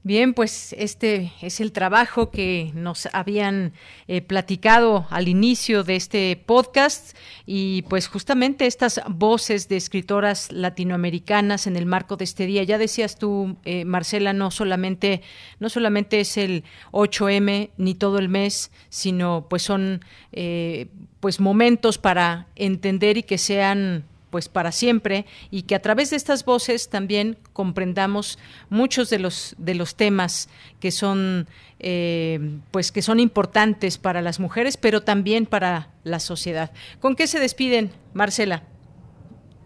Bien, 0.03 0.33
pues 0.33 0.73
este 0.79 1.31
es 1.43 1.59
el 1.59 1.71
trabajo 1.71 2.31
que 2.31 2.71
nos 2.73 3.07
habían 3.13 3.73
eh, 4.07 4.21
platicado 4.23 5.05
al 5.11 5.27
inicio 5.27 5.83
de 5.83 5.95
este 5.95 6.41
podcast 6.43 7.15
y 7.45 7.83
pues 7.83 8.07
justamente 8.07 8.65
estas 8.65 8.99
voces 9.07 9.69
de 9.69 9.77
escritoras 9.77 10.51
latinoamericanas 10.51 11.67
en 11.67 11.75
el 11.75 11.85
marco 11.85 12.17
de 12.17 12.23
este 12.23 12.47
día. 12.47 12.63
Ya 12.63 12.79
decías 12.79 13.19
tú, 13.19 13.57
eh, 13.63 13.85
Marcela, 13.85 14.33
no 14.33 14.49
solamente 14.49 15.21
no 15.59 15.69
solamente 15.69 16.19
es 16.19 16.35
el 16.37 16.63
8M 16.91 17.69
ni 17.77 17.93
todo 17.93 18.17
el 18.17 18.27
mes, 18.27 18.71
sino 18.89 19.45
pues 19.47 19.61
son 19.61 20.03
eh, 20.31 20.87
pues 21.19 21.39
momentos 21.39 21.99
para 21.99 22.47
entender 22.55 23.17
y 23.17 23.23
que 23.23 23.37
sean 23.37 24.05
pues 24.31 24.49
para 24.49 24.71
siempre 24.71 25.25
y 25.51 25.63
que 25.63 25.75
a 25.75 25.81
través 25.81 26.09
de 26.09 26.15
estas 26.15 26.43
voces 26.45 26.89
también 26.89 27.37
comprendamos 27.53 28.39
muchos 28.69 29.11
de 29.11 29.19
los 29.19 29.55
de 29.59 29.75
los 29.75 29.95
temas 29.95 30.49
que 30.79 30.89
son 30.89 31.47
eh, 31.79 32.59
pues 32.71 32.91
que 32.91 33.03
son 33.03 33.19
importantes 33.19 33.99
para 33.99 34.21
las 34.21 34.39
mujeres 34.39 34.77
pero 34.77 35.01
también 35.01 35.45
para 35.45 35.89
la 36.03 36.19
sociedad. 36.19 36.71
Con 36.99 37.15
qué 37.15 37.27
se 37.27 37.39
despiden 37.39 37.91
Marcela 38.13 38.63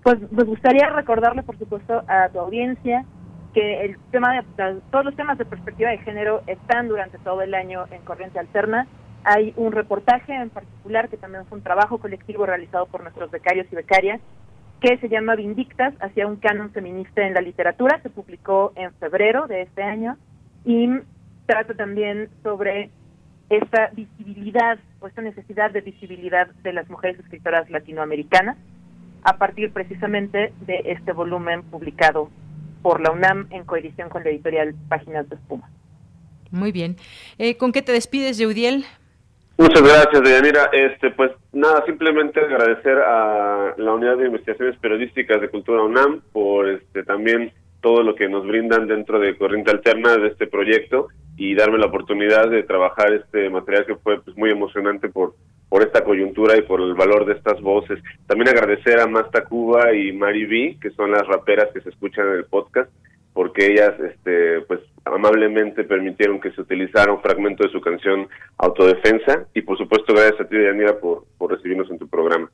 pues 0.04 0.20
me 0.32 0.44
gustaría 0.44 0.88
recordarle 0.90 1.44
por 1.44 1.58
supuesto 1.58 2.04
a 2.08 2.30
tu 2.30 2.40
audiencia 2.40 3.06
que 3.56 3.86
el 3.86 3.98
tema 4.12 4.34
de 4.34 4.82
todos 4.92 5.06
los 5.06 5.16
temas 5.16 5.38
de 5.38 5.46
perspectiva 5.46 5.90
de 5.90 5.98
género 6.00 6.44
están 6.46 6.90
durante 6.90 7.18
todo 7.20 7.42
el 7.42 7.54
año 7.54 7.86
en 7.90 8.02
corriente 8.02 8.38
alterna. 8.38 8.86
Hay 9.24 9.54
un 9.56 9.72
reportaje 9.72 10.36
en 10.36 10.50
particular 10.50 11.10
que 11.10 11.18
también 11.18 11.46
fue 11.46 11.58
un 11.58 11.64
trabajo 11.64 11.98
colectivo 11.98 12.46
realizado 12.46 12.86
por 12.86 13.02
nuestros 13.02 13.32
becarios 13.32 13.66
y 13.72 13.76
becarias 13.76 14.20
que 14.86 15.00
se 15.00 15.10
llama 15.10 15.36
Vindictas 15.36 15.96
hacia 16.00 16.28
un 16.28 16.36
canon 16.36 16.70
feminista 16.70 17.26
en 17.26 17.34
la 17.34 17.42
literatura, 17.42 18.00
se 18.04 18.12
publicó 18.12 18.72
en 18.76 18.94
febrero 18.94 19.48
de 19.48 19.64
este 19.64 19.82
año 19.82 20.16
y 20.64 20.88
trata 21.48 21.74
también 21.74 22.30
sobre 22.44 22.92
esta 23.50 23.90
visibilidad 23.96 24.78
o 25.00 25.08
esta 25.08 25.24
necesidad 25.24 25.72
de 25.72 25.82
visibilidad 25.82 26.48
de 26.62 26.72
las 26.72 26.88
mujeres 26.88 27.20
escritoras 27.20 27.68
latinoamericanas 27.72 28.58
a 29.24 29.40
partir 29.40 29.74
precisamente 29.74 30.54
de 30.68 30.84
este 30.86 31.14
volumen 31.14 31.64
publicado 31.64 32.30
por 32.84 33.02
la 33.02 33.10
UNAM 33.10 33.48
en 33.50 33.66
coedición 33.66 34.10
con 34.10 34.24
la 34.24 34.30
editorial 34.30 34.76
Páginas 34.88 35.28
de 35.30 35.36
Espuma. 35.38 35.68
Muy 36.52 36.72
bien. 36.72 36.98
Eh, 37.40 37.58
¿Con 37.58 37.72
qué 37.72 37.82
te 37.82 37.92
despides, 37.92 38.38
Yeudiel? 38.38 38.86
Muchas 39.58 39.82
gracias, 39.82 40.22
Deyanira. 40.22 40.70
Este, 40.74 41.12
pues 41.12 41.32
nada, 41.54 41.84
simplemente 41.86 42.42
agradecer 42.42 42.98
a 42.98 43.74
la 43.78 43.94
Unidad 43.94 44.18
de 44.18 44.28
Investigaciones 44.28 44.78
Periodísticas 44.80 45.40
de 45.40 45.50
Cultura 45.50 45.84
UNAM 45.84 46.22
por 46.34 46.68
este 46.68 47.04
también 47.04 47.54
todo 47.82 48.04
lo 48.04 48.16
que 48.16 48.28
nos 48.28 48.46
brindan 48.46 48.88
dentro 48.88 49.20
de 49.20 49.38
Corriente 49.38 49.72
Alterna 49.72 50.18
de 50.18 50.28
este 50.28 50.48
proyecto 50.48 51.08
y 51.38 51.56
darme 51.56 51.78
la 51.78 51.86
oportunidad 51.86 52.50
de 52.50 52.64
trabajar 52.64 53.14
este 53.14 53.50
material 53.50 53.86
que 53.86 53.96
fue 53.96 54.22
pues, 54.22 54.36
muy 54.36 54.50
emocionante 54.50 55.08
por 55.10 55.36
por 55.70 55.84
esta 55.84 56.04
coyuntura 56.04 56.58
y 56.58 56.62
por 56.62 56.80
el 56.80 56.94
valor 56.94 57.26
de 57.26 57.34
estas 57.34 57.60
voces. 57.62 58.00
También 58.28 58.50
agradecer 58.50 59.00
a 59.00 59.08
Masta 59.08 59.44
Cuba 59.44 59.94
y 59.94 60.14
Mari 60.14 60.46
B, 60.46 60.78
que 60.82 60.92
son 60.92 61.12
las 61.12 61.28
raperas 61.28 61.70
que 61.74 61.82
se 61.82 61.90
escuchan 61.90 62.28
en 62.28 62.34
el 62.36 62.46
podcast, 62.46 62.90
porque 63.36 63.66
ellas 63.66 64.00
este 64.00 64.62
pues 64.62 64.80
amablemente 65.04 65.84
permitieron 65.84 66.40
que 66.40 66.52
se 66.52 66.62
utilizara 66.62 67.12
un 67.12 67.22
fragmento 67.22 67.64
de 67.64 67.70
su 67.70 67.82
canción 67.82 68.30
Autodefensa 68.58 69.46
y 69.54 69.62
por 69.62 69.78
supuesto 69.78 70.14
gracias 70.14 70.40
a 70.40 70.48
ti 70.48 70.58
Daniela 70.58 70.98
por, 71.00 71.26
por 71.38 71.52
recibirnos 71.52 71.92
en 71.92 72.00
tu 72.00 72.08
programa. 72.08 72.50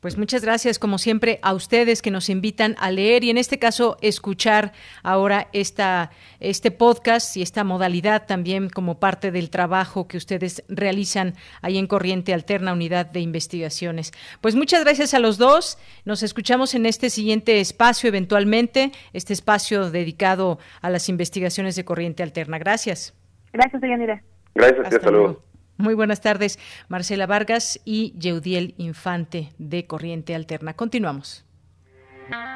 Pues 0.00 0.16
muchas 0.16 0.42
gracias, 0.42 0.78
como 0.78 0.98
siempre, 0.98 1.38
a 1.42 1.52
ustedes 1.52 2.02
que 2.02 2.10
nos 2.10 2.28
invitan 2.28 2.76
a 2.78 2.90
leer 2.90 3.24
y 3.24 3.30
en 3.30 3.38
este 3.38 3.58
caso 3.58 3.96
escuchar 4.00 4.72
ahora 5.02 5.48
esta, 5.52 6.10
este 6.40 6.70
podcast 6.70 7.36
y 7.36 7.42
esta 7.42 7.64
modalidad 7.64 8.26
también 8.26 8.70
como 8.70 9.00
parte 9.00 9.30
del 9.32 9.50
trabajo 9.50 10.06
que 10.06 10.16
ustedes 10.16 10.64
realizan 10.68 11.34
ahí 11.62 11.78
en 11.78 11.86
Corriente 11.86 12.32
Alterna 12.32 12.72
Unidad 12.72 13.06
de 13.06 13.20
Investigaciones. 13.20 14.12
Pues 14.40 14.54
muchas 14.54 14.84
gracias 14.84 15.14
a 15.14 15.18
los 15.18 15.38
dos. 15.38 15.78
Nos 16.04 16.22
escuchamos 16.22 16.74
en 16.74 16.86
este 16.86 17.10
siguiente 17.10 17.60
espacio 17.60 18.08
eventualmente, 18.08 18.92
este 19.12 19.32
espacio 19.32 19.90
dedicado 19.90 20.58
a 20.80 20.90
las 20.90 21.08
investigaciones 21.08 21.76
de 21.76 21.84
Corriente 21.84 22.22
Alterna. 22.22 22.58
Gracias. 22.58 23.14
Gracias, 23.52 23.80
Deyanira. 23.80 24.22
Gracias, 24.54 24.86
hasta, 24.86 25.10
luego. 25.10 25.42
Muy 25.78 25.94
buenas 25.94 26.20
tardes, 26.20 26.58
Marcela 26.88 27.26
Vargas 27.26 27.80
y 27.84 28.14
Yeudiel 28.18 28.74
Infante 28.78 29.52
de 29.58 29.86
Corriente 29.86 30.34
Alterna. 30.34 30.74
Continuamos. 30.74 31.44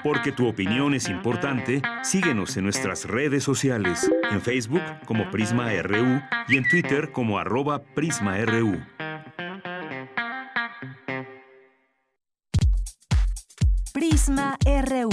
Porque 0.03 0.33
tu 0.33 0.49
opinión 0.49 0.95
es 0.95 1.09
importante, 1.09 1.83
síguenos 2.03 2.57
en 2.57 2.65
nuestras 2.65 3.05
redes 3.05 3.45
sociales, 3.45 4.11
en 4.31 4.41
Facebook 4.41 4.83
como 5.05 5.31
Prisma 5.31 5.71
RU 5.83 6.21
y 6.49 6.57
en 6.57 6.69
Twitter 6.69 7.13
como 7.13 7.39
arroba 7.39 7.83
PrismaRU. 7.95 8.81
Prisma 13.93 14.57
RU. 14.65 15.11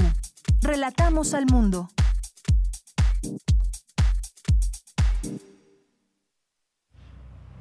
Relatamos 0.61 1.34
al 1.34 1.45
mundo. 1.45 1.89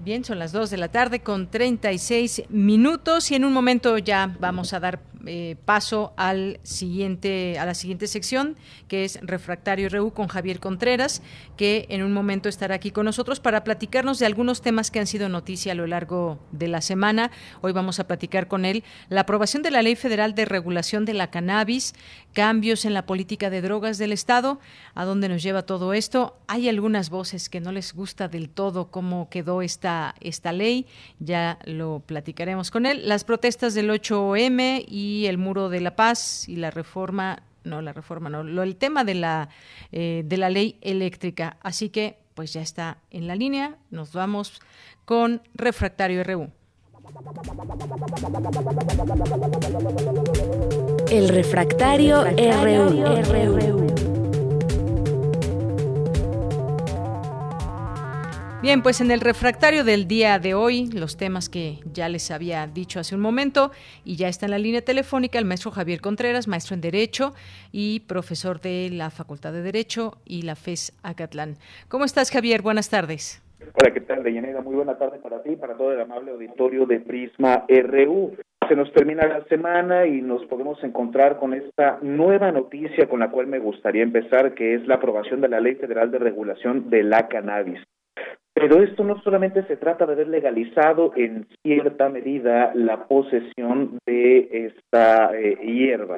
Bien, 0.07 0.25
son 0.25 0.39
las 0.39 0.53
2 0.53 0.71
de 0.71 0.77
la 0.77 0.87
tarde 0.87 1.19
con 1.19 1.51
36 1.51 2.45
minutos 2.49 3.33
y 3.33 3.35
en 3.35 3.45
un 3.45 3.53
momento 3.53 3.99
ya 3.99 4.37
vamos 4.39 4.73
a 4.73 4.79
dar 4.79 5.01
eh, 5.29 5.57
paso 5.65 6.13
al 6.17 6.61
siguiente, 6.63 7.59
a 7.59 7.67
la 7.67 7.75
siguiente 7.75 8.07
sección, 8.07 8.57
que 8.87 9.05
es 9.05 9.19
Refractario 9.23 9.89
RU 9.89 10.13
con 10.13 10.29
Javier 10.29 10.61
Contreras, 10.61 11.23
que 11.57 11.87
en 11.89 12.05
un 12.05 12.13
momento 12.13 12.49
estará 12.49 12.77
aquí 12.77 12.93
con 12.93 13.07
nosotros 13.07 13.41
para 13.41 13.65
platicarnos 13.65 14.21
de 14.21 14.27
algunos 14.27 14.63
temas 14.63 14.93
que 14.93 15.01
han 15.01 15.09
sido 15.09 15.29
noticia 15.29 15.73
a 15.73 15.75
lo 15.75 15.89
largo 15.89 16.39
de 16.53 16.69
la 16.69 16.81
semana. 16.81 17.33
Hoy 17.61 17.73
vamos 17.73 17.99
a 17.99 18.07
platicar 18.07 18.47
con 18.47 18.65
él 18.65 18.85
la 19.09 19.23
aprobación 19.23 19.65
de 19.65 19.73
la 19.73 19.83
Ley 19.83 19.97
Federal 19.97 20.37
de 20.37 20.45
Regulación 20.45 21.05
de 21.05 21.15
la 21.15 21.31
Cannabis, 21.33 21.95
cambios 22.33 22.85
en 22.85 22.95
la 22.95 23.07
política 23.07 23.51
de 23.51 23.63
drogas 23.63 23.99
del 23.99 24.13
Estado, 24.13 24.61
a 24.95 25.05
dónde 25.05 25.29
nos 25.29 25.43
lleva 25.43 25.63
todo 25.63 25.93
esto. 25.93 26.39
Hay 26.47 26.69
algunas 26.69 27.11
voces 27.11 27.49
que 27.49 27.61
no 27.61 27.73
les 27.73 27.95
gusta 27.95 28.29
del 28.29 28.49
todo 28.49 28.93
cómo 28.93 29.29
quedó 29.29 29.61
esta 29.63 29.96
esta, 30.21 30.53
ley, 30.53 30.87
ya 31.19 31.59
lo 31.65 32.01
platicaremos 32.01 32.71
con 32.71 32.87
él. 32.87 33.09
Las 33.09 33.25
protestas 33.25 33.75
del 33.75 33.91
8M 33.91 34.85
y 34.89 35.27
el 35.27 35.39
muro 35.39 35.69
de 35.69 35.81
la 35.81 35.97
paz 35.97 36.49
y 36.49 36.57
la 36.57 36.71
reforma, 36.71 37.43
no, 37.65 37.83
la 37.83 37.93
reforma, 37.93 38.29
no, 38.31 38.45
lo, 38.45 38.63
el 38.63 38.77
tema 38.77 39.05
de 39.05 39.15
la, 39.15 39.49
eh, 39.93 40.23
de 40.25 40.37
la 40.37 40.51
ley 40.51 40.79
eléctrica. 40.81 41.57
Así 41.63 41.89
que, 41.89 42.19
pues 42.35 42.53
ya 42.53 42.63
está 42.63 42.99
en 43.11 43.27
la 43.27 43.35
línea, 43.35 43.77
nos 43.91 44.13
vamos 44.13 44.61
con 45.05 45.43
Refractario 45.55 46.23
RU. 46.25 46.51
El 51.11 51.29
refractario, 51.29 52.25
RU. 52.25 54.16
Bien, 58.63 58.83
pues 58.83 59.03
en 59.03 59.11
el 59.11 59.21
refractario 59.21 59.85
del 59.85 60.09
día 60.09 60.39
de 60.39 60.55
hoy, 60.55 60.89
los 60.91 61.17
temas 61.17 61.49
que 61.49 61.79
ya 61.93 62.09
les 62.09 62.31
había 62.31 62.67
dicho 62.67 62.99
hace 62.99 63.15
un 63.15 63.21
momento, 63.21 63.71
y 64.03 64.17
ya 64.17 64.29
está 64.29 64.47
en 64.47 64.53
la 64.53 64.59
línea 64.59 64.81
telefónica 64.81 65.39
el 65.39 65.45
maestro 65.45 65.71
Javier 65.71 66.01
Contreras, 66.01 66.49
maestro 66.49 66.75
en 66.75 66.81
Derecho 66.81 67.35
y 67.71 68.01
profesor 68.01 68.61
de 68.61 68.89
la 68.91 69.11
Facultad 69.11 69.53
de 69.53 69.63
Derecho 69.63 70.15
y 70.25 70.43
la 70.43 70.57
FES 70.57 70.99
Acatlán. 71.03 71.57
¿Cómo 71.89 72.07
estás, 72.07 72.31
Javier? 72.31 72.63
Buenas 72.63 72.89
tardes. 72.89 73.43
Hola, 73.75 73.93
¿qué 73.93 74.01
tal, 74.01 74.23
Deyanira? 74.23 74.63
Muy 74.63 74.75
buena 74.75 74.97
tarde 74.97 75.19
para 75.19 75.43
ti 75.43 75.51
y 75.51 75.57
para 75.57 75.77
todo 75.77 75.93
el 75.93 76.01
amable 76.01 76.31
auditorio 76.31 76.87
de 76.87 77.01
Prisma 77.01 77.67
RU. 77.69 78.37
Se 78.69 78.75
nos 78.75 78.91
termina 78.93 79.27
la 79.27 79.45
semana 79.45 80.07
y 80.07 80.23
nos 80.23 80.45
podemos 80.47 80.83
encontrar 80.83 81.39
con 81.39 81.55
esta 81.55 81.99
nueva 82.01 82.51
noticia 82.53 83.09
con 83.09 83.21
la 83.21 83.31
cual 83.31 83.47
me 83.47 83.59
gustaría 83.59 84.03
empezar, 84.03 84.55
que 84.55 84.75
es 84.75 84.87
la 84.87 84.97
aprobación 84.97 85.41
de 85.41 85.49
la 85.49 85.61
Ley 85.61 85.75
Federal 85.77 86.11
de 86.11 86.19
Regulación 86.19 86.91
de 86.91 87.03
la 87.03 87.29
Cannabis. 87.29 87.81
Pero 88.59 88.83
esto 88.83 89.05
no 89.05 89.21
solamente 89.21 89.65
se 89.65 89.77
trata 89.77 90.07
de 90.07 90.15
haber 90.15 90.29
legalizado 90.29 91.13
en 91.15 91.47
cierta 91.63 92.09
medida 92.09 92.73
la 92.75 93.05
posesión 93.07 93.99
de 94.07 94.49
esta 94.51 95.39
eh, 95.39 95.59
hierba, 95.63 96.17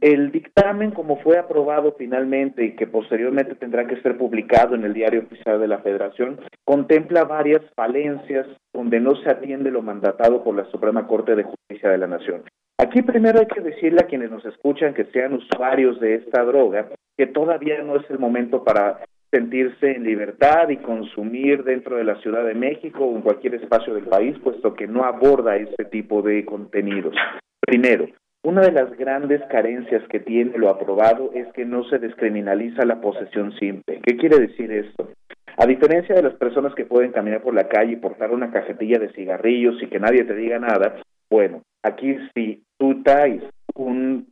El 0.00 0.32
dictamen, 0.32 0.92
como 0.92 1.18
fue 1.18 1.36
aprobado 1.36 1.94
finalmente 1.98 2.64
y 2.64 2.74
que 2.74 2.86
posteriormente 2.86 3.54
tendrá 3.54 3.86
que 3.86 4.00
ser 4.00 4.16
publicado 4.16 4.76
en 4.76 4.84
el 4.84 4.94
Diario 4.94 5.20
Oficial 5.20 5.60
de 5.60 5.68
la 5.68 5.80
Federación, 5.80 6.40
contempla 6.64 7.24
varias 7.24 7.60
falencias 7.76 8.46
donde 8.72 8.98
no 8.98 9.16
se 9.16 9.28
atiende 9.28 9.70
lo 9.70 9.82
mandatado 9.82 10.42
por 10.42 10.56
la 10.56 10.64
Suprema 10.70 11.06
Corte 11.06 11.36
de 11.36 11.42
Justicia 11.42 11.90
de 11.90 11.98
la 11.98 12.06
Nación. 12.06 12.44
Aquí 12.78 13.02
primero 13.02 13.40
hay 13.40 13.46
que 13.46 13.60
decirle 13.60 13.98
a 14.00 14.06
quienes 14.06 14.30
nos 14.30 14.46
escuchan 14.46 14.94
que 14.94 15.04
sean 15.12 15.34
usuarios 15.34 16.00
de 16.00 16.14
esta 16.14 16.44
droga 16.44 16.88
que 17.18 17.26
todavía 17.26 17.82
no 17.82 17.96
es 17.96 18.08
el 18.08 18.18
momento 18.18 18.64
para 18.64 19.00
sentirse 19.30 19.92
en 19.92 20.04
libertad 20.04 20.68
y 20.68 20.78
consumir 20.78 21.64
dentro 21.64 21.96
de 21.96 22.04
la 22.04 22.16
Ciudad 22.22 22.44
de 22.44 22.54
México 22.54 23.04
o 23.04 23.16
en 23.16 23.22
cualquier 23.22 23.56
espacio 23.56 23.94
del 23.94 24.04
país, 24.04 24.36
puesto 24.42 24.74
que 24.74 24.86
no 24.86 25.04
aborda 25.04 25.56
este 25.56 25.84
tipo 25.84 26.22
de 26.22 26.44
contenidos. 26.44 27.14
Primero, 27.60 28.08
una 28.42 28.62
de 28.62 28.72
las 28.72 28.96
grandes 28.96 29.42
carencias 29.50 30.02
que 30.08 30.20
tiene 30.20 30.56
lo 30.56 30.70
aprobado 30.70 31.32
es 31.34 31.46
que 31.52 31.64
no 31.64 31.84
se 31.84 31.98
descriminaliza 31.98 32.86
la 32.86 33.00
posesión 33.00 33.52
simple. 33.58 34.00
¿Qué 34.02 34.16
quiere 34.16 34.38
decir 34.38 34.72
esto? 34.72 35.10
A 35.56 35.66
diferencia 35.66 36.14
de 36.14 36.22
las 36.22 36.34
personas 36.34 36.74
que 36.74 36.84
pueden 36.84 37.10
caminar 37.10 37.42
por 37.42 37.52
la 37.52 37.68
calle 37.68 37.92
y 37.92 37.96
portar 37.96 38.30
una 38.30 38.52
cajetilla 38.52 38.98
de 38.98 39.12
cigarrillos 39.12 39.82
y 39.82 39.88
que 39.88 39.98
nadie 39.98 40.24
te 40.24 40.34
diga 40.34 40.58
nada, 40.60 41.02
bueno, 41.28 41.62
aquí 41.82 42.16
si 42.32 42.62
tú 42.78 43.02
traes 43.02 43.42
un 43.74 44.28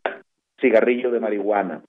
cigarrillo 0.61 1.11
de 1.11 1.21
marihuana 1.21 1.83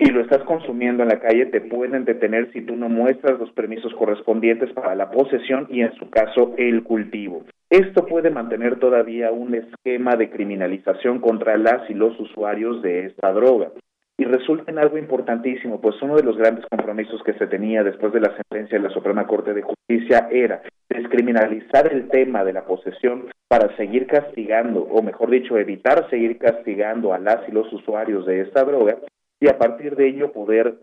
y 0.00 0.10
lo 0.10 0.22
estás 0.22 0.42
consumiendo 0.44 1.02
en 1.02 1.10
la 1.10 1.20
calle, 1.20 1.46
te 1.46 1.60
pueden 1.60 2.06
detener 2.06 2.50
si 2.52 2.62
tú 2.62 2.74
no 2.74 2.88
muestras 2.88 3.38
los 3.38 3.52
permisos 3.52 3.92
correspondientes 3.94 4.72
para 4.72 4.94
la 4.94 5.10
posesión 5.10 5.66
y 5.68 5.82
en 5.82 5.92
su 5.96 6.08
caso 6.08 6.54
el 6.56 6.82
cultivo. 6.82 7.44
Esto 7.68 8.06
puede 8.06 8.30
mantener 8.30 8.78
todavía 8.78 9.30
un 9.30 9.54
esquema 9.54 10.16
de 10.16 10.30
criminalización 10.30 11.20
contra 11.20 11.58
las 11.58 11.88
y 11.90 11.94
los 11.94 12.18
usuarios 12.18 12.80
de 12.80 13.06
esta 13.06 13.30
droga. 13.32 13.72
Y 14.16 14.24
resulta 14.24 14.70
en 14.70 14.78
algo 14.78 14.96
importantísimo, 14.96 15.82
pues 15.82 16.00
uno 16.00 16.16
de 16.16 16.22
los 16.22 16.36
grandes 16.38 16.64
compromisos 16.70 17.22
que 17.22 17.34
se 17.34 17.46
tenía 17.46 17.82
después 17.82 18.12
de 18.14 18.20
la 18.20 18.34
sentencia 18.34 18.78
de 18.78 18.88
la 18.88 18.94
Suprema 18.94 19.26
Corte 19.26 19.52
de 19.52 19.62
Justicia 19.62 20.28
era 20.30 20.62
descriminalizar 20.88 21.92
el 21.92 22.08
tema 22.08 22.42
de 22.42 22.54
la 22.54 22.64
posesión 22.64 23.26
para 23.48 23.74
seguir 23.76 24.06
castigando, 24.06 24.80
o 24.80 25.02
mejor 25.02 25.30
dicho, 25.30 25.58
evitar 25.58 26.08
seguir 26.08 26.38
castigando 26.38 27.12
a 27.12 27.18
las 27.18 27.46
y 27.48 27.52
los 27.52 27.70
usuarios 27.72 28.24
de 28.24 28.40
esta 28.40 28.64
droga 28.64 28.96
y 29.40 29.48
a 29.48 29.58
partir 29.58 29.96
de 29.96 30.08
ello 30.08 30.32
poder 30.32 30.74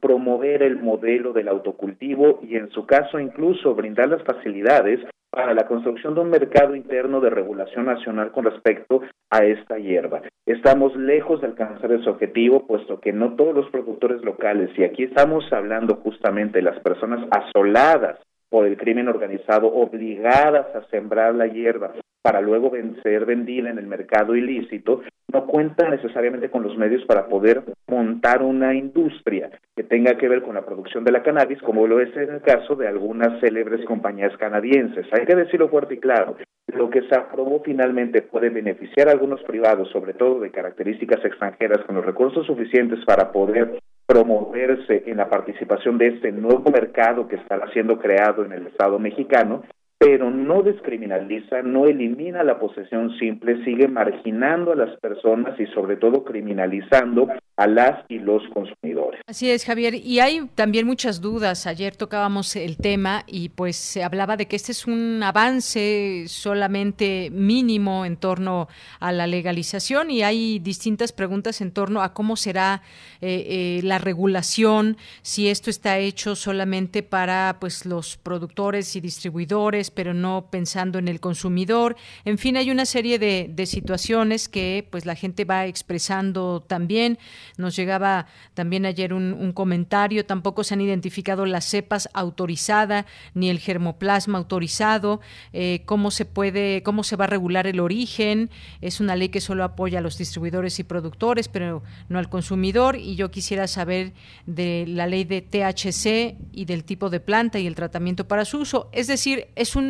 promover 0.00 0.62
el 0.62 0.76
modelo 0.76 1.32
del 1.32 1.48
autocultivo 1.48 2.40
y 2.42 2.56
en 2.56 2.70
su 2.70 2.84
caso 2.86 3.18
incluso 3.18 3.74
brindar 3.74 4.08
las 4.08 4.22
facilidades 4.24 5.00
para 5.30 5.54
la 5.54 5.66
construcción 5.66 6.14
de 6.14 6.20
un 6.20 6.30
mercado 6.30 6.74
interno 6.74 7.20
de 7.20 7.30
regulación 7.30 7.86
nacional 7.86 8.32
con 8.32 8.44
respecto 8.44 9.02
a 9.30 9.44
esta 9.44 9.78
hierba. 9.78 10.22
Estamos 10.46 10.96
lejos 10.96 11.40
de 11.40 11.48
alcanzar 11.48 11.92
ese 11.92 12.08
objetivo, 12.08 12.66
puesto 12.66 13.00
que 13.00 13.12
no 13.12 13.34
todos 13.34 13.54
los 13.54 13.68
productores 13.70 14.22
locales, 14.22 14.70
y 14.78 14.84
aquí 14.84 15.02
estamos 15.04 15.44
hablando 15.52 15.96
justamente 15.96 16.58
de 16.58 16.62
las 16.62 16.80
personas 16.80 17.26
asoladas 17.30 18.18
por 18.48 18.66
el 18.66 18.76
crimen 18.76 19.08
organizado, 19.08 19.72
obligadas 19.72 20.74
a 20.74 20.88
sembrar 20.90 21.34
la 21.34 21.46
hierba 21.46 21.92
para 22.26 22.40
luego 22.40 22.72
ser 23.04 23.24
vendida 23.24 23.70
en 23.70 23.78
el 23.78 23.86
mercado 23.86 24.34
ilícito, 24.34 25.02
no 25.32 25.46
cuenta 25.46 25.88
necesariamente 25.88 26.50
con 26.50 26.64
los 26.64 26.76
medios 26.76 27.04
para 27.04 27.28
poder 27.28 27.62
montar 27.86 28.42
una 28.42 28.74
industria 28.74 29.50
que 29.76 29.84
tenga 29.84 30.16
que 30.16 30.28
ver 30.28 30.42
con 30.42 30.56
la 30.56 30.66
producción 30.66 31.04
de 31.04 31.12
la 31.12 31.22
cannabis, 31.22 31.62
como 31.62 31.86
lo 31.86 32.00
es 32.00 32.16
en 32.16 32.34
el 32.34 32.40
caso 32.42 32.74
de 32.74 32.88
algunas 32.88 33.38
célebres 33.40 33.84
compañías 33.84 34.36
canadienses. 34.38 35.06
Hay 35.12 35.24
que 35.24 35.36
decirlo 35.36 35.68
fuerte 35.68 35.94
y 35.94 35.98
claro, 35.98 36.36
lo 36.66 36.90
que 36.90 37.02
se 37.02 37.14
aprobó 37.14 37.62
finalmente 37.64 38.22
puede 38.22 38.50
beneficiar 38.50 39.08
a 39.08 39.12
algunos 39.12 39.40
privados, 39.44 39.88
sobre 39.90 40.14
todo 40.14 40.40
de 40.40 40.50
características 40.50 41.24
extranjeras, 41.24 41.84
con 41.86 41.94
los 41.94 42.04
recursos 42.04 42.44
suficientes 42.44 43.04
para 43.04 43.30
poder 43.30 43.78
promoverse 44.06 45.02
en 45.06 45.16
la 45.16 45.28
participación 45.28 45.98
de 45.98 46.08
este 46.08 46.32
nuevo 46.32 46.70
mercado 46.70 47.26
que 47.28 47.36
estará 47.36 47.70
siendo 47.72 47.98
creado 47.98 48.44
en 48.44 48.52
el 48.52 48.68
Estado 48.68 48.98
mexicano, 48.98 49.64
pero 50.06 50.30
no 50.30 50.62
descriminaliza, 50.62 51.62
no 51.62 51.86
elimina 51.86 52.44
la 52.44 52.60
posesión 52.60 53.18
simple, 53.18 53.64
sigue 53.64 53.88
marginando 53.88 54.70
a 54.70 54.76
las 54.76 54.96
personas 55.00 55.58
y 55.58 55.66
sobre 55.74 55.96
todo 55.96 56.22
criminalizando 56.22 57.26
a 57.56 57.66
las 57.66 58.04
y 58.08 58.20
los 58.20 58.42
consumidores. 58.54 59.20
Así 59.26 59.50
es, 59.50 59.64
Javier. 59.64 59.94
Y 59.96 60.20
hay 60.20 60.46
también 60.54 60.86
muchas 60.86 61.20
dudas. 61.20 61.66
Ayer 61.66 61.96
tocábamos 61.96 62.54
el 62.54 62.76
tema 62.76 63.24
y 63.26 63.48
pues 63.48 63.74
se 63.74 64.04
hablaba 64.04 64.36
de 64.36 64.46
que 64.46 64.54
este 64.54 64.70
es 64.70 64.86
un 64.86 65.20
avance 65.24 66.26
solamente 66.28 67.30
mínimo 67.32 68.04
en 68.04 68.16
torno 68.16 68.68
a 69.00 69.10
la 69.10 69.26
legalización 69.26 70.12
y 70.12 70.22
hay 70.22 70.60
distintas 70.60 71.10
preguntas 71.10 71.60
en 71.60 71.72
torno 71.72 72.02
a 72.02 72.12
cómo 72.12 72.36
será 72.36 72.82
eh, 73.20 73.78
eh, 73.78 73.80
la 73.82 73.98
regulación, 73.98 74.98
si 75.22 75.48
esto 75.48 75.70
está 75.70 75.98
hecho 75.98 76.36
solamente 76.36 77.02
para 77.02 77.56
pues 77.58 77.86
los 77.86 78.18
productores 78.18 78.94
y 78.94 79.00
distribuidores, 79.00 79.90
pero 79.96 80.14
no 80.14 80.48
pensando 80.50 81.00
en 81.00 81.08
el 81.08 81.18
consumidor. 81.18 81.96
En 82.24 82.38
fin, 82.38 82.56
hay 82.56 82.70
una 82.70 82.86
serie 82.86 83.18
de, 83.18 83.66
situaciones 83.66 84.48
que 84.48 84.86
pues 84.92 85.06
la 85.06 85.16
gente 85.16 85.44
va 85.44 85.66
expresando 85.66 86.62
también. 86.64 87.18
Nos 87.56 87.74
llegaba 87.74 88.26
también 88.54 88.86
ayer 88.86 89.12
un, 89.12 89.52
comentario, 89.52 90.26
tampoco 90.26 90.62
se 90.62 90.74
han 90.74 90.82
identificado 90.82 91.46
las 91.46 91.64
cepas 91.64 92.08
autorizadas 92.12 93.06
ni 93.34 93.48
el 93.48 93.58
germoplasma 93.58 94.38
autorizado, 94.38 95.20
eh, 95.52 95.82
cómo 95.86 96.10
se 96.10 96.26
puede, 96.26 96.82
cómo 96.82 97.02
se 97.02 97.16
va 97.16 97.24
a 97.24 97.28
regular 97.28 97.66
el 97.66 97.80
origen. 97.80 98.50
Es 98.80 99.00
una 99.00 99.16
ley 99.16 99.30
que 99.30 99.40
solo 99.40 99.64
apoya 99.64 99.98
a 99.98 100.02
los 100.02 100.18
distribuidores 100.18 100.78
y 100.78 100.84
productores, 100.84 101.48
pero 101.48 101.82
no 102.08 102.18
al 102.18 102.28
consumidor. 102.28 102.96
Y 102.96 103.16
yo 103.16 103.30
quisiera 103.30 103.66
saber 103.66 104.12
de 104.44 104.84
la 104.86 105.06
ley 105.06 105.24
de 105.24 105.40
THC 105.40 106.36
y 106.52 106.66
del 106.66 106.84
tipo 106.84 107.08
de 107.08 107.20
planta 107.20 107.58
y 107.58 107.66
el 107.66 107.74
tratamiento 107.74 108.28
para 108.28 108.44
su 108.44 108.58
uso. 108.58 108.90
Es 108.92 109.06
decir, 109.06 109.48
es 109.56 109.74
un 109.74 109.85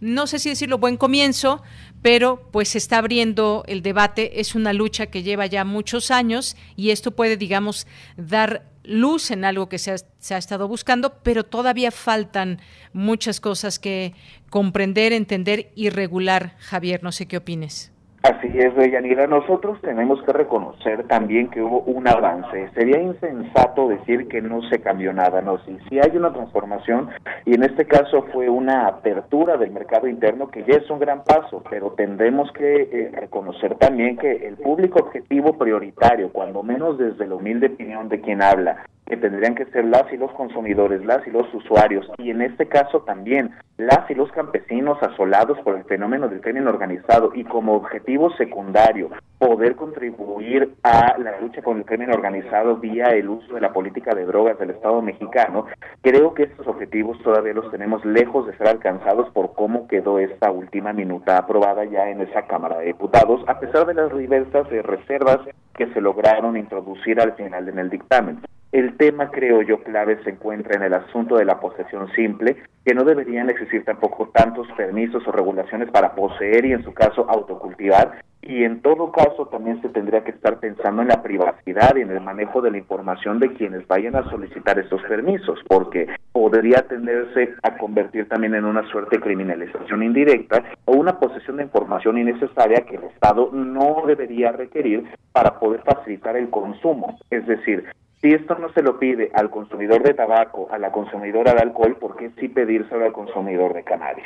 no 0.00 0.26
sé 0.26 0.38
si 0.38 0.50
decirlo 0.50 0.78
buen 0.78 0.96
comienzo, 0.96 1.62
pero 2.02 2.48
pues 2.52 2.68
se 2.70 2.78
está 2.78 2.98
abriendo 2.98 3.64
el 3.66 3.82
debate, 3.82 4.40
es 4.40 4.54
una 4.54 4.72
lucha 4.72 5.06
que 5.06 5.22
lleva 5.22 5.46
ya 5.46 5.64
muchos 5.64 6.10
años 6.10 6.56
y 6.76 6.90
esto 6.90 7.10
puede, 7.12 7.36
digamos, 7.36 7.86
dar 8.16 8.66
luz 8.84 9.30
en 9.30 9.44
algo 9.44 9.68
que 9.68 9.78
se 9.78 9.92
ha, 9.92 9.96
se 10.18 10.34
ha 10.34 10.38
estado 10.38 10.68
buscando, 10.68 11.14
pero 11.22 11.44
todavía 11.44 11.90
faltan 11.90 12.60
muchas 12.92 13.40
cosas 13.40 13.78
que 13.78 14.14
comprender, 14.50 15.12
entender 15.12 15.72
y 15.74 15.90
regular. 15.90 16.56
Javier, 16.60 17.02
no 17.02 17.10
sé 17.10 17.26
qué 17.26 17.38
opines. 17.38 17.90
Así 18.26 18.48
es, 18.58 18.74
Deyanira. 18.74 19.28
Nosotros 19.28 19.80
tenemos 19.82 20.20
que 20.24 20.32
reconocer 20.32 21.06
también 21.06 21.48
que 21.48 21.62
hubo 21.62 21.82
un 21.82 22.08
avance. 22.08 22.68
Sería 22.74 23.00
insensato 23.00 23.86
decir 23.86 24.26
que 24.26 24.42
no 24.42 24.62
se 24.68 24.80
cambió 24.80 25.12
nada, 25.12 25.42
no. 25.42 25.58
Sí, 25.58 25.78
sí 25.88 26.00
hay 26.00 26.16
una 26.16 26.32
transformación 26.32 27.08
y 27.44 27.54
en 27.54 27.62
este 27.62 27.84
caso 27.84 28.26
fue 28.32 28.48
una 28.48 28.88
apertura 28.88 29.56
del 29.56 29.70
mercado 29.70 30.08
interno 30.08 30.48
que 30.48 30.64
ya 30.64 30.74
es 30.74 30.90
un 30.90 30.98
gran 30.98 31.22
paso, 31.22 31.62
pero 31.70 31.92
tendremos 31.92 32.50
que 32.50 32.88
eh, 32.90 33.10
reconocer 33.14 33.76
también 33.76 34.16
que 34.16 34.48
el 34.48 34.56
público 34.56 34.98
objetivo 34.98 35.56
prioritario, 35.56 36.32
cuando 36.32 36.64
menos 36.64 36.98
desde 36.98 37.28
la 37.28 37.36
humilde 37.36 37.68
opinión 37.68 38.08
de 38.08 38.20
quien 38.20 38.42
habla, 38.42 38.86
que 39.06 39.16
tendrían 39.16 39.54
que 39.54 39.66
ser 39.66 39.84
las 39.84 40.12
y 40.12 40.16
los 40.16 40.32
consumidores, 40.32 41.04
las 41.04 41.26
y 41.26 41.30
los 41.30 41.52
usuarios, 41.54 42.10
y 42.18 42.30
en 42.30 42.42
este 42.42 42.66
caso 42.66 43.00
también 43.02 43.52
las 43.78 44.10
y 44.10 44.14
los 44.14 44.32
campesinos 44.32 44.98
asolados 45.02 45.58
por 45.60 45.76
el 45.76 45.84
fenómeno 45.84 46.28
del 46.28 46.40
crimen 46.40 46.66
organizado 46.66 47.30
y 47.34 47.44
como 47.44 47.74
objetivo 47.74 48.30
secundario 48.36 49.10
poder 49.38 49.76
contribuir 49.76 50.74
a 50.82 51.18
la 51.18 51.38
lucha 51.40 51.62
con 51.62 51.78
el 51.78 51.84
crimen 51.84 52.10
organizado 52.10 52.76
vía 52.76 53.08
el 53.08 53.28
uso 53.28 53.54
de 53.54 53.60
la 53.60 53.72
política 53.72 54.14
de 54.14 54.24
drogas 54.24 54.58
del 54.58 54.70
Estado 54.70 55.02
mexicano, 55.02 55.66
creo 56.00 56.34
que 56.34 56.44
estos 56.44 56.66
objetivos 56.66 57.22
todavía 57.22 57.52
los 57.52 57.70
tenemos 57.70 58.04
lejos 58.04 58.46
de 58.46 58.56
ser 58.56 58.68
alcanzados 58.68 59.30
por 59.30 59.54
cómo 59.54 59.86
quedó 59.88 60.18
esta 60.18 60.50
última 60.50 60.92
minuta 60.92 61.36
aprobada 61.36 61.84
ya 61.84 62.08
en 62.08 62.22
esa 62.22 62.46
Cámara 62.46 62.78
de 62.78 62.86
Diputados, 62.86 63.42
a 63.46 63.60
pesar 63.60 63.86
de 63.86 63.94
las 63.94 64.16
diversas 64.16 64.68
reservas 64.68 65.40
que 65.74 65.86
se 65.92 66.00
lograron 66.00 66.56
introducir 66.56 67.20
al 67.20 67.34
final 67.34 67.68
en 67.68 67.78
el 67.78 67.90
dictamen. 67.90 68.40
El 68.76 68.94
tema, 68.98 69.30
creo 69.30 69.62
yo, 69.62 69.82
clave 69.82 70.22
se 70.22 70.28
encuentra 70.28 70.76
en 70.76 70.82
el 70.82 70.92
asunto 70.92 71.38
de 71.38 71.46
la 71.46 71.58
posesión 71.58 72.12
simple, 72.12 72.58
que 72.84 72.94
no 72.94 73.04
deberían 73.04 73.48
existir 73.48 73.82
tampoco 73.86 74.28
tantos 74.34 74.68
permisos 74.76 75.26
o 75.26 75.32
regulaciones 75.32 75.90
para 75.90 76.14
poseer 76.14 76.66
y, 76.66 76.72
en 76.72 76.84
su 76.84 76.92
caso, 76.92 77.24
autocultivar. 77.26 78.20
Y 78.42 78.64
en 78.64 78.82
todo 78.82 79.10
caso, 79.12 79.46
también 79.46 79.80
se 79.80 79.88
tendría 79.88 80.24
que 80.24 80.32
estar 80.32 80.60
pensando 80.60 81.00
en 81.00 81.08
la 81.08 81.22
privacidad 81.22 81.96
y 81.96 82.02
en 82.02 82.10
el 82.10 82.20
manejo 82.20 82.60
de 82.60 82.70
la 82.70 82.76
información 82.76 83.40
de 83.40 83.54
quienes 83.54 83.88
vayan 83.88 84.14
a 84.14 84.28
solicitar 84.28 84.78
estos 84.78 85.00
permisos, 85.04 85.58
porque 85.68 86.08
podría 86.32 86.86
tenderse 86.86 87.54
a 87.62 87.78
convertir 87.78 88.28
también 88.28 88.56
en 88.56 88.66
una 88.66 88.86
suerte 88.90 89.16
de 89.16 89.22
criminalización 89.22 90.02
indirecta 90.02 90.62
o 90.84 90.92
una 90.92 91.18
posesión 91.18 91.56
de 91.56 91.62
información 91.62 92.18
innecesaria 92.18 92.84
que 92.84 92.96
el 92.96 93.04
Estado 93.04 93.48
no 93.54 94.02
debería 94.06 94.52
requerir 94.52 95.04
para 95.32 95.58
poder 95.58 95.80
facilitar 95.80 96.36
el 96.36 96.50
consumo. 96.50 97.18
Es 97.30 97.46
decir, 97.46 97.86
si 98.20 98.32
esto 98.32 98.56
no 98.58 98.72
se 98.72 98.82
lo 98.82 98.98
pide 98.98 99.30
al 99.34 99.50
consumidor 99.50 100.02
de 100.02 100.14
tabaco, 100.14 100.68
a 100.70 100.78
la 100.78 100.90
consumidora 100.90 101.54
de 101.54 101.60
alcohol, 101.60 101.96
¿por 101.96 102.16
qué 102.16 102.30
sí 102.40 102.48
pedírselo 102.48 103.04
al 103.04 103.12
consumidor 103.12 103.74
de 103.74 103.84
cannabis? 103.84 104.24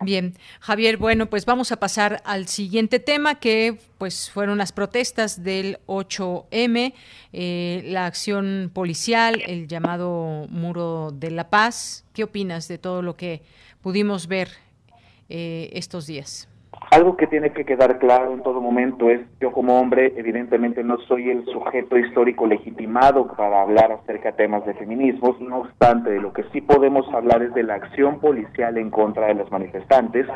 Bien, 0.00 0.34
Javier, 0.60 0.98
bueno, 0.98 1.26
pues 1.26 1.46
vamos 1.46 1.72
a 1.72 1.80
pasar 1.80 2.20
al 2.26 2.48
siguiente 2.48 3.00
tema 3.00 3.36
que 3.36 3.78
pues 3.96 4.30
fueron 4.30 4.58
las 4.58 4.72
protestas 4.72 5.42
del 5.42 5.78
8M, 5.86 6.92
eh, 7.32 7.82
la 7.86 8.04
acción 8.04 8.70
policial, 8.74 9.42
el 9.46 9.68
llamado 9.68 10.46
Muro 10.50 11.12
de 11.12 11.30
la 11.30 11.48
Paz. 11.48 12.04
¿Qué 12.12 12.24
opinas 12.24 12.68
de 12.68 12.76
todo 12.76 13.00
lo 13.00 13.16
que 13.16 13.42
pudimos 13.80 14.28
ver 14.28 14.48
eh, 15.30 15.70
estos 15.72 16.06
días? 16.06 16.46
Algo 16.96 17.14
que 17.18 17.26
tiene 17.26 17.52
que 17.52 17.66
quedar 17.66 17.98
claro 17.98 18.32
en 18.32 18.42
todo 18.42 18.58
momento 18.58 19.10
es, 19.10 19.20
yo 19.38 19.52
como 19.52 19.78
hombre, 19.78 20.14
evidentemente 20.16 20.82
no 20.82 20.96
soy 21.00 21.28
el 21.28 21.44
sujeto 21.44 21.98
histórico 21.98 22.46
legitimado 22.46 23.26
para 23.36 23.60
hablar 23.60 23.92
acerca 23.92 24.30
de 24.30 24.38
temas 24.38 24.64
de 24.64 24.72
feminismos, 24.72 25.38
no 25.42 25.58
obstante, 25.58 26.08
de 26.08 26.22
lo 26.22 26.32
que 26.32 26.44
sí 26.54 26.62
podemos 26.62 27.06
hablar 27.12 27.42
es 27.42 27.52
de 27.52 27.64
la 27.64 27.74
acción 27.74 28.18
policial 28.18 28.78
en 28.78 28.88
contra 28.88 29.26
de 29.26 29.34
los 29.34 29.52
manifestantes 29.52 30.26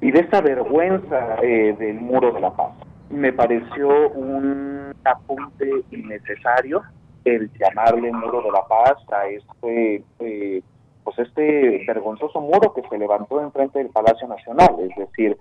y 0.00 0.12
de 0.12 0.20
esta 0.20 0.40
vergüenza 0.42 1.38
eh, 1.42 1.74
del 1.76 2.00
muro 2.00 2.30
de 2.30 2.40
la 2.40 2.52
paz. 2.54 2.70
Me 3.10 3.32
pareció 3.32 3.88
un 4.10 4.94
apunte 5.02 5.68
innecesario 5.90 6.82
el 7.24 7.50
llamarle 7.58 8.12
muro 8.12 8.42
de 8.42 8.52
la 8.52 8.64
paz 8.68 8.94
a 9.10 9.26
este 9.26 10.04
eh, 10.20 10.62
pues 11.06 11.20
este 11.20 11.84
vergonzoso 11.86 12.40
muro 12.40 12.74
que 12.74 12.82
se 12.88 12.98
levantó 12.98 13.40
enfrente 13.40 13.78
del 13.78 13.90
Palacio 13.90 14.26
Nacional, 14.26 14.74
es 14.80 14.96
decir, 14.96 15.36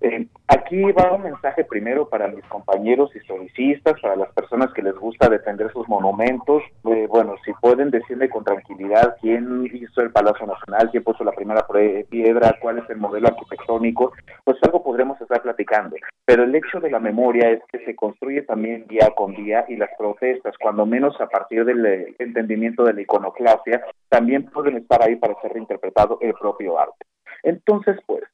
eh, 0.00 0.26
aquí 0.46 0.82
va 0.92 1.12
un 1.12 1.22
mensaje 1.22 1.64
primero 1.64 2.08
para 2.08 2.28
mis 2.28 2.44
compañeros 2.46 3.14
historicistas, 3.14 4.00
para 4.00 4.16
las 4.16 4.32
personas 4.32 4.72
que 4.72 4.82
les 4.82 4.94
gusta 4.94 5.28
defender 5.28 5.72
sus 5.72 5.88
monumentos. 5.88 6.62
Eh, 6.84 7.06
bueno, 7.08 7.34
si 7.44 7.52
pueden 7.54 7.90
decirme 7.90 8.28
con 8.28 8.44
tranquilidad 8.44 9.16
quién 9.20 9.68
hizo 9.72 10.00
el 10.02 10.12
Palacio 10.12 10.46
Nacional, 10.46 10.90
quién 10.90 11.02
puso 11.02 11.24
la 11.24 11.32
primera 11.32 11.66
piedra, 12.08 12.56
cuál 12.60 12.78
es 12.78 12.90
el 12.90 12.98
modelo 12.98 13.28
arquitectónico, 13.28 14.12
pues 14.44 14.58
algo 14.62 14.82
podremos 14.82 15.20
estar 15.20 15.42
platicando. 15.42 15.96
Pero 16.24 16.44
el 16.44 16.54
hecho 16.54 16.80
de 16.80 16.90
la 16.90 17.00
memoria 17.00 17.50
es 17.50 17.60
que 17.70 17.84
se 17.84 17.96
construye 17.96 18.42
también 18.42 18.86
día 18.86 19.10
con 19.16 19.34
día 19.34 19.64
y 19.68 19.76
las 19.76 19.90
protestas, 19.98 20.54
cuando 20.60 20.86
menos 20.86 21.20
a 21.20 21.26
partir 21.26 21.64
del 21.64 21.84
eh, 21.86 22.14
entendimiento 22.18 22.84
de 22.84 22.94
la 22.94 23.00
iconoclasia, 23.00 23.82
también 24.08 24.44
pueden 24.44 24.76
estar 24.76 25.02
ahí 25.02 25.16
para 25.16 25.40
ser 25.40 25.52
reinterpretado 25.52 26.18
el 26.20 26.34
propio 26.34 26.78
arte. 26.78 27.06
Entonces, 27.42 27.96
pues, 28.06 28.24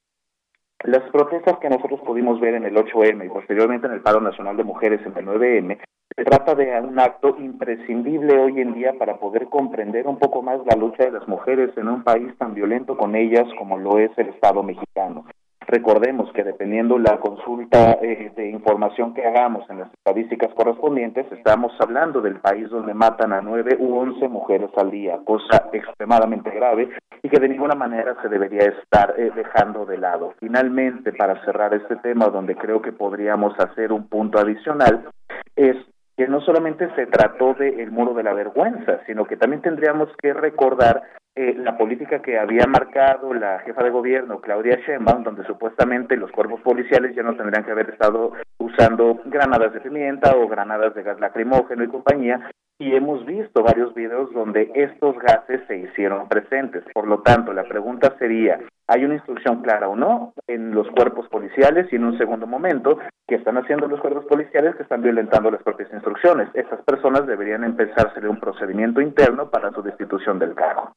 las 0.85 1.03
protestas 1.11 1.59
que 1.59 1.71
nosotros 1.71 2.01
pudimos 2.01 2.41
ver 2.41 2.55
en 2.55 2.65
el 2.65 2.77
8M 2.77 3.25
y 3.25 3.29
posteriormente 3.31 3.87
en 3.87 3.95
el 3.95 4.03
paro 4.03 4.21
nacional 4.21 4.57
de 4.57 4.65
mujeres 4.65 5.01
en 5.07 5.17
el 5.17 5.27
9M, 5.27 5.79
se 6.15 6.25
trata 6.25 6.55
de 6.55 6.79
un 6.81 6.99
acto 7.01 7.37
imprescindible 7.39 8.39
hoy 8.39 8.61
en 8.61 8.75
día 8.75 8.93
para 8.99 9.17
poder 9.17 9.47
comprender 9.47 10.07
un 10.07 10.19
poco 10.19 10.43
más 10.43 10.61
la 10.67 10.77
lucha 10.77 11.05
de 11.05 11.13
las 11.13 11.27
mujeres 11.27 11.71
en 11.77 11.89
un 11.89 12.05
país 12.05 12.37
tan 12.39 12.55
violento 12.55 12.97
con 12.99 13.17
ellas 13.17 13.47
como 13.59 13.79
lo 13.79 13.99
es 13.99 14.11
el 14.19 14.29
Estado 14.29 14.63
mexicano. 14.63 15.25
Recordemos 15.67 16.31
que 16.33 16.45
dependiendo 16.45 16.99
la 16.99 17.19
consulta 17.19 17.99
eh, 18.03 18.33
de 18.37 18.51
información 18.51 19.15
que 19.15 19.25
hagamos 19.25 19.69
en 19.71 19.81
las 19.81 19.93
estadísticas 19.95 20.53
correspondientes, 20.55 21.27
estamos 21.33 21.73
hablando 21.81 22.21
del 22.21 22.41
país 22.41 22.69
donde 22.69 22.93
matan 22.93 23.33
a 23.33 23.41
nueve 23.41 23.77
u 23.79 23.97
once 23.97 24.29
mujeres 24.29 24.71
al 24.77 24.91
día, 24.91 25.19
cosa 25.25 25.71
extremadamente 25.73 26.51
grave 26.51 26.91
y 27.23 27.29
que 27.29 27.41
de 27.41 27.49
ninguna 27.49 27.75
manera 27.75 28.15
se 28.21 28.29
debería 28.29 28.65
estar 28.65 29.15
eh, 29.17 29.31
dejando 29.35 29.87
de 29.87 29.97
lado. 29.97 30.35
Finalmente, 30.39 31.13
para 31.13 31.43
cerrar 31.45 31.73
este 31.73 31.97
tema, 31.97 32.27
donde 32.27 32.57
creo 32.57 32.83
que 32.83 32.93
podríamos 32.93 33.59
hacer 33.59 33.91
un 33.93 34.09
punto 34.09 34.39
adicional, 34.39 35.09
es 35.57 35.77
que 36.17 36.29
no 36.29 36.41
solamente 36.43 36.89
se 36.95 37.07
trató 37.07 37.55
del 37.55 37.91
muro 37.91 38.15
de 38.15 38.23
la 38.23 38.35
vergüenza, 38.35 39.01
sino 39.07 39.25
que 39.25 39.37
también 39.37 39.63
tendríamos 39.63 40.09
que 40.23 40.33
recordar 40.33 41.03
eh, 41.37 41.55
la 41.59 41.77
política 41.77 42.23
que 42.23 42.39
había 42.39 42.65
marcado 42.67 43.35
la 43.35 43.59
jefa 43.61 43.83
de 43.83 43.91
gobierno, 43.91 44.41
Claudia 44.41 44.79
Sheinbaum, 44.87 45.25
donde 45.25 45.45
supuestamente 45.45 46.17
los 46.17 46.31
cuerpos 46.31 46.61
policiales 46.61 47.15
ya 47.17 47.25
no 47.25 47.35
tendrían 47.35 47.65
que 47.65 47.73
haber 47.73 47.91
estado 47.91 48.33
usando 48.59 49.21
granadas 49.25 49.73
de 49.73 49.81
pimienta 49.81 50.37
o 50.37 50.47
granadas 50.47 50.95
de 50.95 51.03
gas 51.03 51.19
lacrimógeno 51.19 51.83
y 51.83 51.89
compañía, 51.89 52.51
y 52.79 52.95
hemos 52.95 53.25
visto 53.25 53.63
varios 53.63 53.95
videos 53.95 54.33
donde 54.33 54.71
estos 54.75 55.17
gases 55.19 55.61
se 55.67 55.79
hicieron 55.79 56.29
presentes. 56.29 56.85
Por 56.93 57.07
lo 57.07 57.21
tanto, 57.23 57.53
la 57.53 57.65
pregunta 57.65 58.15
sería, 58.19 58.61
¿hay 58.89 59.05
una 59.05 59.15
instrucción 59.15 59.63
clara 59.63 59.89
o 59.89 59.97
no 59.97 60.35
en 60.49 60.73
los 60.73 60.89
cuerpos 60.91 61.29
policiales? 61.29 61.93
Y 61.93 61.97
en 61.97 62.05
un 62.05 62.19
segundo 62.19 62.47
momento, 62.47 62.99
¿qué 63.29 63.37
están 63.37 63.59
haciendo 63.59 63.87
los 63.87 64.01
cuerpos 64.01 64.25
policiales 64.27 64.75
que 64.77 64.83
están 64.83 65.03
violentando 65.03 65.51
las 65.51 65.63
propias 65.63 65.93
instrucciones? 65.93 66.49
Esas 66.55 66.81
personas 66.83 67.27
deberían 67.27 67.65
empezar 67.65 68.13
a 68.15 68.29
un 68.29 68.41
procedimiento 68.41 69.01
interno 69.01 69.51
para 69.51 69.71
su 69.71 69.83
destitución 69.83 70.39
del 70.39 70.55
cargo. 70.55 70.93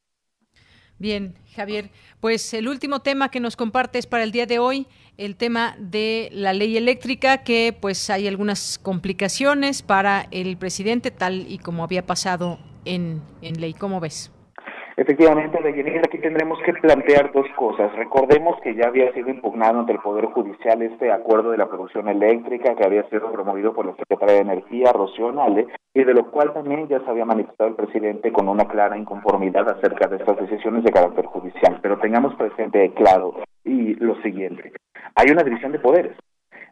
Bien, 0.99 1.35
Javier, 1.55 1.91
pues 2.19 2.53
el 2.55 2.67
último 2.67 3.01
tema 3.01 3.29
que 3.29 3.39
nos 3.39 3.55
compartes 3.55 4.07
para 4.07 4.23
el 4.23 4.31
día 4.31 4.47
de 4.47 4.57
hoy, 4.57 4.87
el 5.17 5.35
tema 5.35 5.75
de 5.79 6.29
la 6.31 6.53
ley 6.53 6.75
eléctrica, 6.75 7.43
que 7.43 7.75
pues 7.79 8.09
hay 8.09 8.27
algunas 8.27 8.79
complicaciones 8.79 9.83
para 9.83 10.27
el 10.31 10.57
presidente, 10.57 11.11
tal 11.11 11.45
y 11.51 11.59
como 11.59 11.83
había 11.83 12.05
pasado 12.05 12.59
en, 12.85 13.21
en 13.43 13.61
ley. 13.61 13.73
¿Cómo 13.73 13.99
ves? 13.99 14.31
Efectivamente, 14.99 15.61
Deyanira, 15.61 16.01
aquí 16.03 16.17
tendremos 16.17 16.57
que 16.65 16.73
plantear 16.73 17.31
dos 17.31 17.45
cosas. 17.55 17.95
Recordemos 17.95 18.59
que 18.61 18.73
ya 18.73 18.87
había 18.87 19.13
sido 19.13 19.29
impugnado 19.29 19.79
ante 19.79 19.91
el 19.91 19.99
Poder 19.99 20.25
Judicial 20.25 20.81
este 20.81 21.11
acuerdo 21.11 21.51
de 21.51 21.57
la 21.57 21.69
producción 21.69 22.07
eléctrica 22.07 22.73
que 22.75 22.83
había 22.83 23.07
sido 23.09 23.31
promovido 23.31 23.73
por 23.73 23.85
la 23.85 23.95
Secretaría 23.95 24.37
de 24.37 24.41
Energía, 24.41 24.91
Rocío 24.91 25.31
Nale, 25.31 25.67
y 25.93 26.03
de 26.03 26.13
lo 26.15 26.31
cual 26.31 26.51
también 26.51 26.87
ya 26.87 26.99
se 27.01 27.11
había 27.11 27.25
manifestado 27.25 27.69
el 27.69 27.75
presidente 27.75 28.31
con 28.31 28.49
una 28.49 28.67
clara 28.67 28.97
inconformidad 28.97 29.69
acerca 29.69 30.07
de 30.07 30.17
estas 30.17 30.37
decisiones 30.37 30.83
de 30.83 30.91
carácter 30.91 31.25
judicial. 31.27 31.77
Pero 31.79 31.99
tengamos 31.99 32.33
presente 32.33 32.91
claro 32.95 33.35
y 33.63 33.93
lo 34.03 34.19
siguiente, 34.23 34.73
hay 35.13 35.29
una 35.29 35.43
división 35.43 35.73
de 35.73 35.79
poderes. 35.79 36.17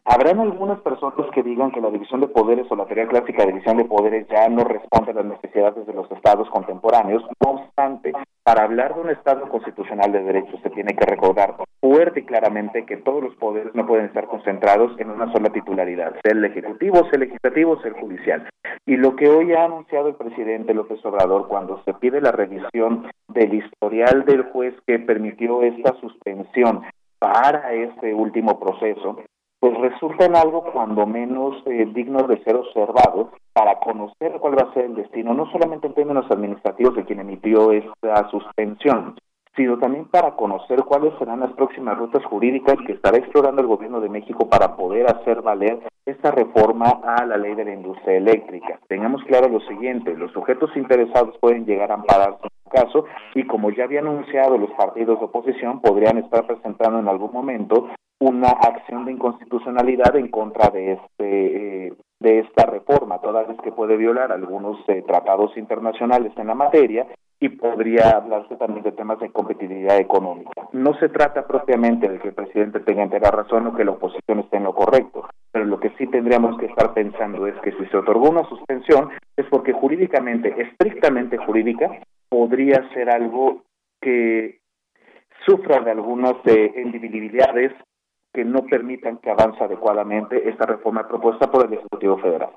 Habrán 0.08 0.38
algunas 0.38 0.80
personas 0.82 1.28
que 1.34 1.42
digan 1.42 1.72
que 1.72 1.80
la 1.80 1.90
división 1.90 2.20
de 2.20 2.28
poderes 2.28 2.70
o 2.70 2.76
la 2.76 2.86
teoría 2.86 3.08
clásica 3.08 3.42
de 3.42 3.52
división 3.52 3.76
de 3.76 3.86
poderes 3.86 4.28
ya 4.28 4.48
no 4.48 4.62
responde 4.62 5.10
a 5.10 5.14
las 5.14 5.24
necesidades 5.24 5.84
de 5.84 5.92
los 5.92 6.08
estados 6.12 6.48
contemporáneos. 6.50 7.24
No 7.44 7.50
obstante, 7.50 8.12
para 8.44 8.62
hablar 8.62 8.94
de 8.94 9.00
un 9.00 9.10
estado 9.10 9.48
constitucional 9.48 10.12
de 10.12 10.22
derechos 10.22 10.60
se 10.62 10.70
tiene 10.70 10.94
que 10.94 11.04
recordar 11.04 11.56
fuerte 11.80 12.20
y 12.20 12.24
claramente 12.24 12.86
que 12.86 12.98
todos 12.98 13.20
los 13.20 13.34
poderes 13.34 13.74
no 13.74 13.84
pueden 13.84 14.06
estar 14.06 14.28
concentrados 14.28 14.92
en 15.00 15.10
una 15.10 15.32
sola 15.32 15.50
titularidad, 15.50 16.14
sea 16.22 16.32
el 16.32 16.44
ejecutivo, 16.44 16.98
sea 16.98 17.14
el 17.14 17.20
legislativo, 17.20 17.80
sea 17.80 17.88
el 17.90 18.00
judicial. 18.00 18.48
Y 18.86 18.96
lo 18.98 19.16
que 19.16 19.28
hoy 19.28 19.54
ha 19.54 19.64
anunciado 19.64 20.06
el 20.06 20.14
presidente 20.14 20.72
López 20.72 21.04
Obrador 21.04 21.48
cuando 21.48 21.82
se 21.84 21.92
pide 21.94 22.20
la 22.20 22.30
revisión 22.30 23.10
del 23.26 23.54
historial 23.54 24.24
del 24.24 24.44
juez 24.52 24.74
que 24.86 25.00
permitió 25.00 25.62
esta 25.62 25.94
suspensión 26.00 26.82
para 27.18 27.72
este 27.72 28.14
último 28.14 28.60
proceso, 28.60 29.18
pues 29.60 29.76
resultan 29.78 30.36
algo 30.36 30.64
cuando 30.72 31.06
menos 31.06 31.56
eh, 31.66 31.86
dignos 31.92 32.28
de 32.28 32.42
ser 32.44 32.56
observados 32.56 33.28
para 33.52 33.78
conocer 33.80 34.38
cuál 34.40 34.58
va 34.58 34.70
a 34.70 34.74
ser 34.74 34.84
el 34.84 34.96
destino, 34.96 35.34
no 35.34 35.50
solamente 35.50 35.86
en 35.86 35.94
términos 35.94 36.26
administrativos 36.30 36.94
de 36.94 37.04
quien 37.04 37.20
emitió 37.20 37.72
esta 37.72 38.28
suspensión, 38.30 39.16
sino 39.56 39.78
también 39.78 40.04
para 40.06 40.32
conocer 40.32 40.84
cuáles 40.84 41.14
serán 41.18 41.40
las 41.40 41.52
próximas 41.52 41.96
rutas 41.96 42.24
jurídicas 42.26 42.76
que 42.86 42.92
estará 42.92 43.16
explorando 43.16 43.62
el 43.62 43.66
gobierno 43.66 44.00
de 44.00 44.10
México 44.10 44.48
para 44.48 44.76
poder 44.76 45.06
hacer 45.06 45.40
valer 45.42 45.80
esta 46.04 46.30
reforma 46.30 47.00
a 47.02 47.24
la 47.24 47.36
ley 47.36 47.54
de 47.54 47.64
la 47.64 47.72
industria 47.72 48.18
eléctrica. 48.18 48.78
Tengamos 48.86 49.24
claro 49.24 49.48
lo 49.48 49.60
siguiente, 49.60 50.14
los 50.16 50.30
sujetos 50.32 50.70
interesados 50.76 51.36
pueden 51.40 51.64
llegar 51.64 51.90
a 51.90 51.94
ampararse 51.94 52.40
en 52.42 52.50
un 52.64 52.70
caso 52.70 53.04
y 53.34 53.44
como 53.46 53.70
ya 53.70 53.84
había 53.84 54.00
anunciado 54.00 54.58
los 54.58 54.70
partidos 54.72 55.18
de 55.18 55.24
oposición, 55.24 55.80
podrían 55.80 56.18
estar 56.18 56.46
presentando 56.46 57.00
en 57.00 57.08
algún 57.08 57.32
momento 57.32 57.88
una 58.18 58.48
acción 58.48 59.04
de 59.04 59.12
inconstitucionalidad 59.12 60.16
en 60.16 60.28
contra 60.28 60.70
de 60.70 60.92
este 60.92 61.86
eh, 61.86 61.92
de 62.20 62.40
esta 62.40 62.66
reforma, 62.66 63.20
toda 63.20 63.44
vez 63.44 63.58
que 63.62 63.72
puede 63.72 63.96
violar 63.96 64.32
algunos 64.32 64.78
eh, 64.88 65.02
tratados 65.06 65.56
internacionales 65.56 66.32
en 66.36 66.46
la 66.46 66.54
materia 66.54 67.06
y 67.38 67.50
podría 67.50 68.10
hablarse 68.16 68.56
también 68.56 68.82
de 68.82 68.92
temas 68.92 69.20
de 69.20 69.30
competitividad 69.30 69.98
económica. 69.98 70.68
No 70.72 70.94
se 70.98 71.10
trata 71.10 71.46
propiamente 71.46 72.08
de 72.08 72.18
que 72.18 72.28
el 72.28 72.34
presidente 72.34 72.80
tenga 72.80 73.02
entera 73.02 73.30
razón 73.30 73.66
o 73.66 73.74
que 73.74 73.84
la 73.84 73.90
oposición 73.92 74.38
esté 74.38 74.56
en 74.56 74.64
lo 74.64 74.74
correcto, 74.74 75.28
pero 75.52 75.66
lo 75.66 75.78
que 75.78 75.90
sí 75.98 76.06
tendríamos 76.06 76.58
que 76.58 76.66
estar 76.66 76.94
pensando 76.94 77.46
es 77.46 77.54
que 77.60 77.72
si 77.72 77.84
se 77.86 77.96
otorgó 77.98 78.30
una 78.30 78.48
suspensión 78.48 79.10
es 79.36 79.44
porque 79.50 79.72
jurídicamente, 79.72 80.54
estrictamente 80.56 81.36
jurídica, 81.36 81.90
podría 82.30 82.88
ser 82.94 83.10
algo 83.10 83.64
que 84.00 84.60
sufra 85.44 85.80
de 85.80 85.90
algunas 85.90 86.34
eh, 86.46 86.72
que 88.36 88.44
no 88.44 88.66
permitan 88.66 89.16
que 89.16 89.30
avance 89.30 89.64
adecuadamente 89.64 90.46
esta 90.46 90.66
reforma 90.66 91.08
propuesta 91.08 91.50
por 91.50 91.64
el 91.64 91.72
Ejecutivo 91.72 92.18
Federal. 92.18 92.50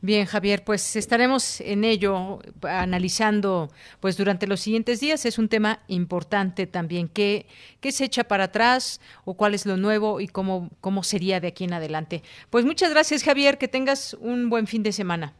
Bien, 0.00 0.26
Javier, 0.26 0.62
pues 0.64 0.96
estaremos 0.96 1.60
en 1.60 1.84
ello 1.84 2.40
analizando 2.62 3.68
pues 4.00 4.16
durante 4.16 4.48
los 4.48 4.58
siguientes 4.58 4.98
días. 4.98 5.24
Es 5.26 5.38
un 5.38 5.48
tema 5.48 5.78
importante 5.86 6.66
también. 6.66 7.08
¿Qué, 7.08 7.46
qué 7.80 7.92
se 7.92 8.04
echa 8.04 8.24
para 8.24 8.44
atrás 8.44 9.00
o 9.24 9.34
cuál 9.34 9.54
es 9.54 9.64
lo 9.64 9.76
nuevo 9.76 10.20
y 10.20 10.26
cómo, 10.26 10.70
cómo 10.80 11.04
sería 11.04 11.38
de 11.38 11.48
aquí 11.48 11.64
en 11.64 11.74
adelante? 11.74 12.22
Pues 12.50 12.64
muchas 12.64 12.90
gracias, 12.90 13.22
Javier. 13.22 13.58
Que 13.58 13.68
tengas 13.68 14.14
un 14.14 14.50
buen 14.50 14.66
fin 14.66 14.82
de 14.82 14.90
semana. 14.90 15.34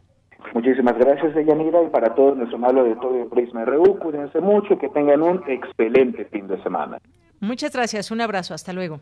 Muchísimas 0.55 0.97
gracias, 0.97 1.35
Deyanira, 1.35 1.83
y 1.83 1.89
para 1.89 2.15
todos 2.15 2.37
nuestro 2.37 2.57
amable 2.57 2.81
auditorio 2.81 3.25
de 3.25 3.31
Prisma 3.31 3.65
RU, 3.65 3.99
cuídense 3.99 4.41
mucho 4.41 4.75
y 4.75 4.79
que 4.79 4.89
tengan 4.89 5.23
un 5.23 5.43
excelente 5.49 6.25
fin 6.27 6.47
de 6.47 6.63
semana. 6.63 6.99
Muchas 7.41 7.73
gracias, 7.73 8.11
un 8.11 8.21
abrazo, 8.21 8.55
hasta 8.55 8.73
luego. 8.73 9.01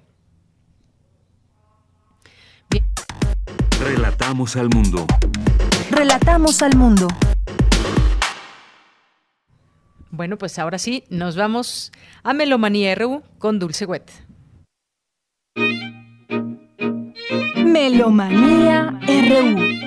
Relatamos 3.80 4.56
al 4.56 4.68
mundo. 4.68 5.06
Relatamos 5.90 6.62
al 6.62 6.76
mundo. 6.76 7.08
Bueno, 10.10 10.38
pues 10.38 10.58
ahora 10.58 10.78
sí, 10.78 11.04
nos 11.10 11.36
vamos 11.36 11.92
a 12.22 12.32
Melomanía 12.32 12.94
RU 12.94 13.22
con 13.38 13.58
Dulce 13.58 13.84
Wet. 13.86 14.10
Melomanía 17.64 18.98
RU. 19.06 19.85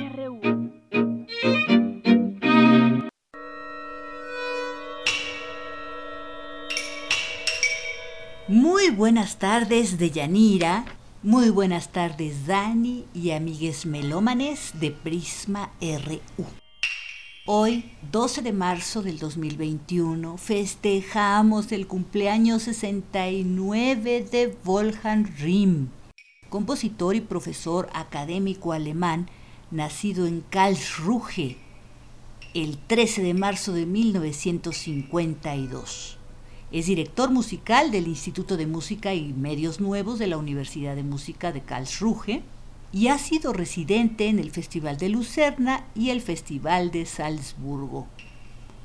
Muy 8.71 8.91
buenas 8.91 9.39
tardes 9.39 9.97
de 9.97 10.11
Yanira, 10.11 10.85
muy 11.23 11.49
buenas 11.49 11.91
tardes 11.91 12.45
Dani 12.45 13.05
y 13.15 13.31
amigues 13.31 13.87
melómanes 13.87 14.73
de 14.79 14.91
Prisma 14.91 15.71
RU. 15.81 16.45
Hoy, 17.47 17.91
12 18.11 18.43
de 18.43 18.53
marzo 18.53 19.01
del 19.01 19.17
2021, 19.17 20.37
festejamos 20.37 21.71
el 21.71 21.87
cumpleaños 21.87 22.61
69 22.61 24.27
de 24.31 24.55
Wolfgang 24.63 25.25
Riem, 25.39 25.87
compositor 26.49 27.15
y 27.15 27.21
profesor 27.21 27.89
académico 27.93 28.71
alemán, 28.71 29.31
nacido 29.71 30.27
en 30.27 30.41
Karlsruhe 30.41 31.57
el 32.53 32.77
13 32.77 33.23
de 33.23 33.33
marzo 33.33 33.73
de 33.73 33.87
1952. 33.87 36.18
Es 36.71 36.85
director 36.85 37.31
musical 37.31 37.89
del 37.89 38.07
Instituto 38.07 38.55
de 38.55 38.67
Música 38.67 39.15
y 39.15 39.33
Medios 39.33 39.79
Nuevos 39.79 40.19
de 40.19 40.27
la 40.27 40.37
Universidad 40.37 40.95
de 40.95 41.01
Música 41.01 41.51
de 41.51 41.61
Karlsruhe 41.61 42.43
y 42.93 43.07
ha 43.07 43.17
sido 43.17 43.53
residente 43.53 44.27
en 44.27 44.37
el 44.37 44.51
Festival 44.51 44.97
de 44.97 45.09
Lucerna 45.09 45.85
y 45.95 46.11
el 46.11 46.21
Festival 46.21 46.91
de 46.91 47.07
Salzburgo. 47.07 48.05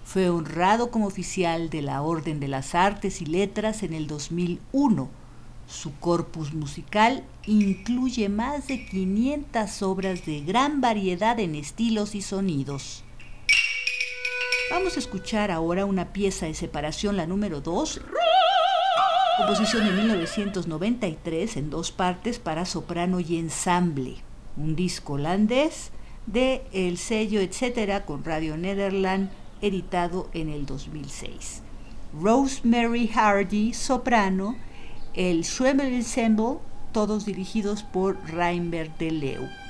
Fue 0.02 0.30
honrado 0.30 0.90
como 0.90 1.06
oficial 1.06 1.68
de 1.68 1.82
la 1.82 2.00
Orden 2.00 2.40
de 2.40 2.48
las 2.48 2.74
Artes 2.74 3.20
y 3.20 3.26
Letras 3.26 3.82
en 3.82 3.92
el 3.92 4.06
2001. 4.06 5.10
Su 5.68 5.94
corpus 5.98 6.54
musical 6.54 7.22
incluye 7.44 8.30
más 8.30 8.66
de 8.66 8.86
500 8.86 9.82
obras 9.82 10.24
de 10.24 10.40
gran 10.40 10.80
variedad 10.80 11.38
en 11.38 11.54
estilos 11.54 12.14
y 12.14 12.22
sonidos. 12.22 13.03
Vamos 14.70 14.96
a 14.96 14.98
escuchar 14.98 15.50
ahora 15.50 15.84
una 15.84 16.12
pieza 16.12 16.46
de 16.46 16.54
separación, 16.54 17.16
la 17.16 17.26
número 17.26 17.60
2, 17.60 18.00
composición 19.36 19.84
de 19.84 19.92
1993 19.92 21.56
en 21.58 21.70
dos 21.70 21.92
partes 21.92 22.38
para 22.38 22.64
soprano 22.64 23.20
y 23.20 23.36
ensamble, 23.36 24.16
un 24.56 24.74
disco 24.74 25.14
holandés 25.14 25.90
de 26.26 26.64
el 26.72 26.96
sello 26.96 27.40
etcétera 27.40 28.06
con 28.06 28.24
Radio 28.24 28.56
Nederland 28.56 29.30
editado 29.60 30.30
en 30.32 30.48
el 30.48 30.64
2006. 30.64 31.62
Rosemary 32.18 33.08
Hardy, 33.08 33.74
soprano, 33.74 34.56
el 35.12 35.44
Schwemmel 35.44 35.92
Ensemble, 35.92 36.58
todos 36.92 37.26
dirigidos 37.26 37.82
por 37.82 38.18
Reinbert 38.30 38.96
de 38.98 39.10
Leu. 39.10 39.63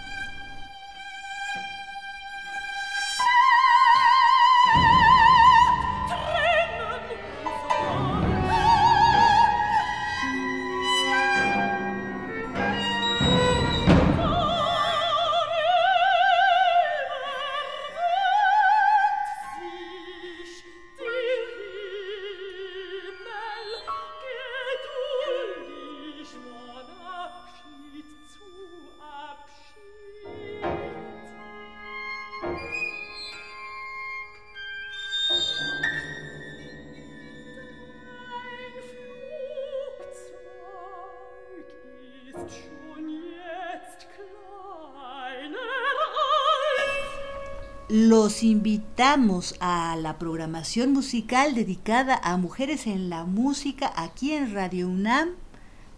Los 48.25 48.43
invitamos 48.43 49.55
a 49.61 49.97
la 49.97 50.19
programación 50.19 50.95
musical 50.95 51.55
dedicada 51.55 52.19
a 52.25 52.39
mujeres 52.39 52.87
en 52.87 53.11
la 53.11 53.27
música 53.27 53.93
aquí 53.97 54.33
en 54.33 54.55
Radio 54.55 54.89
UNAM 54.89 55.33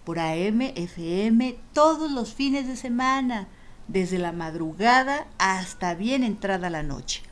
por 0.02 0.18
AM, 0.18 0.60
FM, 0.60 1.56
todos 1.72 2.10
los 2.10 2.34
fines 2.34 2.66
de 2.66 2.74
semana, 2.74 3.46
desde 3.86 4.18
la 4.18 4.32
madrugada 4.32 5.28
hasta 5.38 5.94
bien 5.94 6.24
entrada 6.24 6.68
la 6.68 6.82
noche. 6.82 7.22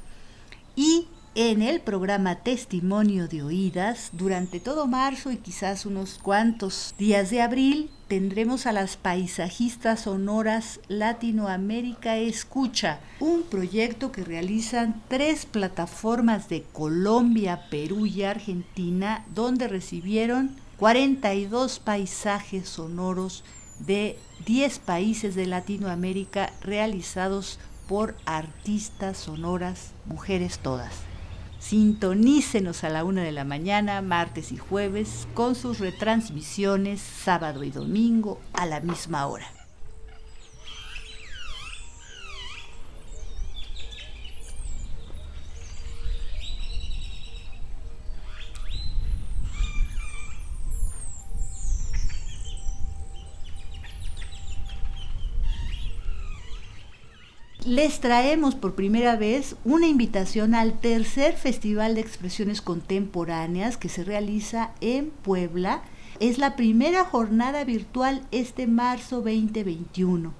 Y 0.76 1.08
en 1.36 1.62
el 1.62 1.80
programa 1.80 2.36
Testimonio 2.36 3.26
de 3.26 3.42
Oídas, 3.42 4.10
durante 4.12 4.60
todo 4.60 4.86
marzo 4.86 5.32
y 5.32 5.38
quizás 5.38 5.84
unos 5.84 6.20
cuantos 6.22 6.94
días 6.96 7.30
de 7.30 7.42
abril, 7.42 7.90
tendremos 8.06 8.66
a 8.66 8.72
las 8.72 8.96
paisajistas 8.96 10.02
sonoras 10.02 10.78
Latinoamérica 10.86 12.18
Escucha, 12.18 13.00
un 13.18 13.42
proyecto 13.42 14.12
que 14.12 14.22
realizan 14.22 15.02
tres 15.08 15.44
plataformas 15.44 16.48
de 16.48 16.62
Colombia, 16.72 17.62
Perú 17.68 18.06
y 18.06 18.22
Argentina, 18.22 19.24
donde 19.34 19.66
recibieron 19.66 20.54
42 20.78 21.80
paisajes 21.80 22.68
sonoros 22.68 23.42
de 23.80 24.16
10 24.46 24.78
países 24.78 25.34
de 25.34 25.46
Latinoamérica 25.46 26.52
realizados 26.60 27.58
por 27.88 28.14
artistas 28.24 29.18
sonoras, 29.18 29.90
mujeres 30.06 30.60
todas. 30.60 31.13
Sintonícenos 31.64 32.84
a 32.84 32.90
la 32.90 33.04
una 33.04 33.22
de 33.22 33.32
la 33.32 33.44
mañana, 33.44 34.02
martes 34.02 34.52
y 34.52 34.58
jueves, 34.58 35.26
con 35.32 35.54
sus 35.54 35.78
retransmisiones 35.78 37.00
sábado 37.00 37.64
y 37.64 37.70
domingo 37.70 38.38
a 38.52 38.66
la 38.66 38.80
misma 38.80 39.26
hora. 39.26 39.53
Les 57.64 58.00
traemos 58.00 58.54
por 58.54 58.74
primera 58.74 59.16
vez 59.16 59.56
una 59.64 59.86
invitación 59.86 60.54
al 60.54 60.78
tercer 60.80 61.34
Festival 61.34 61.94
de 61.94 62.02
Expresiones 62.02 62.60
Contemporáneas 62.60 63.78
que 63.78 63.88
se 63.88 64.04
realiza 64.04 64.72
en 64.82 65.08
Puebla. 65.08 65.82
Es 66.20 66.36
la 66.36 66.56
primera 66.56 67.06
jornada 67.06 67.64
virtual 67.64 68.22
este 68.32 68.66
marzo 68.66 69.22
2021. 69.22 70.34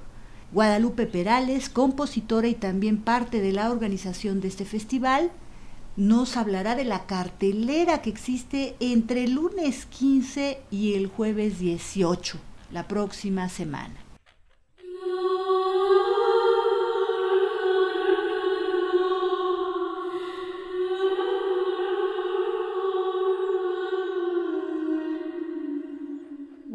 Guadalupe 0.53 1.07
Perales, 1.07 1.71
compositora 1.71 2.47
y 2.47 2.55
también 2.55 2.99
parte 2.99 3.41
de 3.41 3.53
la 3.53 3.71
organización 3.71 4.43
de 4.43 4.49
este 4.49 4.67
festival, 4.67 5.33
nos 5.97 6.37
hablará 6.37 6.77
de 6.77 6.85
la 6.85 7.07
cartelera 7.07 8.03
que 8.03 8.11
existe 8.11 8.77
entre 8.81 9.25
el 9.25 9.33
lunes 9.33 9.87
15 9.87 10.61
y 10.71 10.93
el 10.93 11.07
jueves 11.07 11.59
18, 11.59 12.39
la 12.71 12.87
próxima 12.87 13.49
semana. 13.49 14.04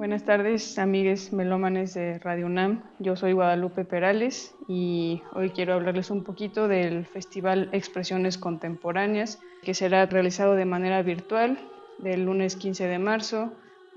Buenas 0.10 0.26
tardes, 0.26 0.80
amigues 0.80 1.32
melómanes 1.34 1.94
de 1.94 2.18
Radio 2.18 2.48
UNAM. 2.48 2.82
Yo 2.98 3.16
soy 3.16 3.34
Guadalupe 3.34 3.86
Perales 3.86 4.56
y 4.68 5.22
hoy 5.34 5.52
quiero 5.52 5.76
hablarles 5.76 6.10
un 6.10 6.24
poquito 6.24 6.68
del 6.68 7.06
Festival 7.06 7.70
Expresiones 7.74 8.40
Contemporáneas, 8.40 9.40
que 9.62 9.76
será 9.76 10.08
realizado 10.08 10.56
de 10.56 10.66
manera 10.66 11.04
virtual 11.04 11.60
del 12.00 12.26
lunes 12.26 12.56
15 12.56 12.88
de 12.88 12.98
marzo 12.98 13.54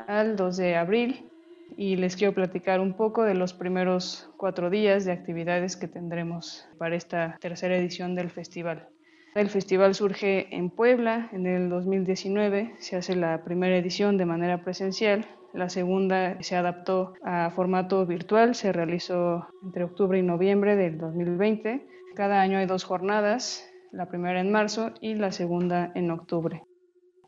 al 0.07 0.37
2 0.37 0.55
de 0.59 0.77
abril. 0.77 1.31
Y 1.79 1.97
les 1.97 2.15
quiero 2.17 2.35
platicar 2.35 2.81
un 2.81 2.93
poco 2.93 3.23
de 3.23 3.33
los 3.33 3.55
primeros 3.55 4.29
cuatro 4.37 4.69
días 4.69 5.07
de 5.07 5.13
actividades 5.13 5.79
que 5.79 5.89
tendremos 5.89 6.69
para 6.77 6.95
esta 6.95 7.39
tercera 7.41 7.75
edición 7.79 8.15
del 8.17 8.29
festival. 8.29 8.87
El 9.35 9.49
festival 9.49 9.95
surge 9.95 10.55
en 10.55 10.69
Puebla 10.69 11.31
en 11.33 11.47
el 11.47 11.71
2019, 11.71 12.75
se 12.79 12.97
hace 12.97 13.17
la 13.17 13.43
primera 13.45 13.79
edición 13.79 14.19
de 14.19 14.27
manera 14.27 14.63
presencial, 14.63 15.27
la 15.55 15.71
segunda 15.71 16.37
se 16.43 16.55
adaptó 16.55 17.15
a 17.25 17.51
formato 17.51 18.05
virtual, 18.05 18.55
se 18.55 18.73
realizó 18.73 19.49
entre 19.63 19.85
octubre 19.85 20.19
y 20.19 20.23
noviembre 20.23 20.77
del 20.77 20.99
2020. 20.99 21.87
Cada 22.15 22.43
año 22.43 22.59
hay 22.59 22.67
dos 22.67 22.85
jornadas, 22.85 23.67
la 23.91 24.07
primera 24.09 24.41
en 24.41 24.53
marzo 24.53 24.93
y 25.01 25.15
la 25.15 25.33
segunda 25.33 25.93
en 25.95 26.11
octubre. 26.11 26.65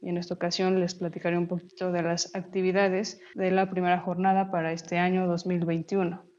Y 0.02 0.10
en 0.10 0.18
esta 0.18 0.34
ocasión 0.34 0.80
les 0.80 0.94
platicaré 0.94 1.38
un 1.38 1.48
poquito 1.48 1.90
de 1.90 2.02
las 2.02 2.34
actividades 2.34 3.18
de 3.34 3.50
la 3.50 3.70
primera 3.70 4.00
jornada 4.00 4.50
para 4.50 4.72
este 4.72 4.98
año 4.98 5.26
2021. 5.26 6.33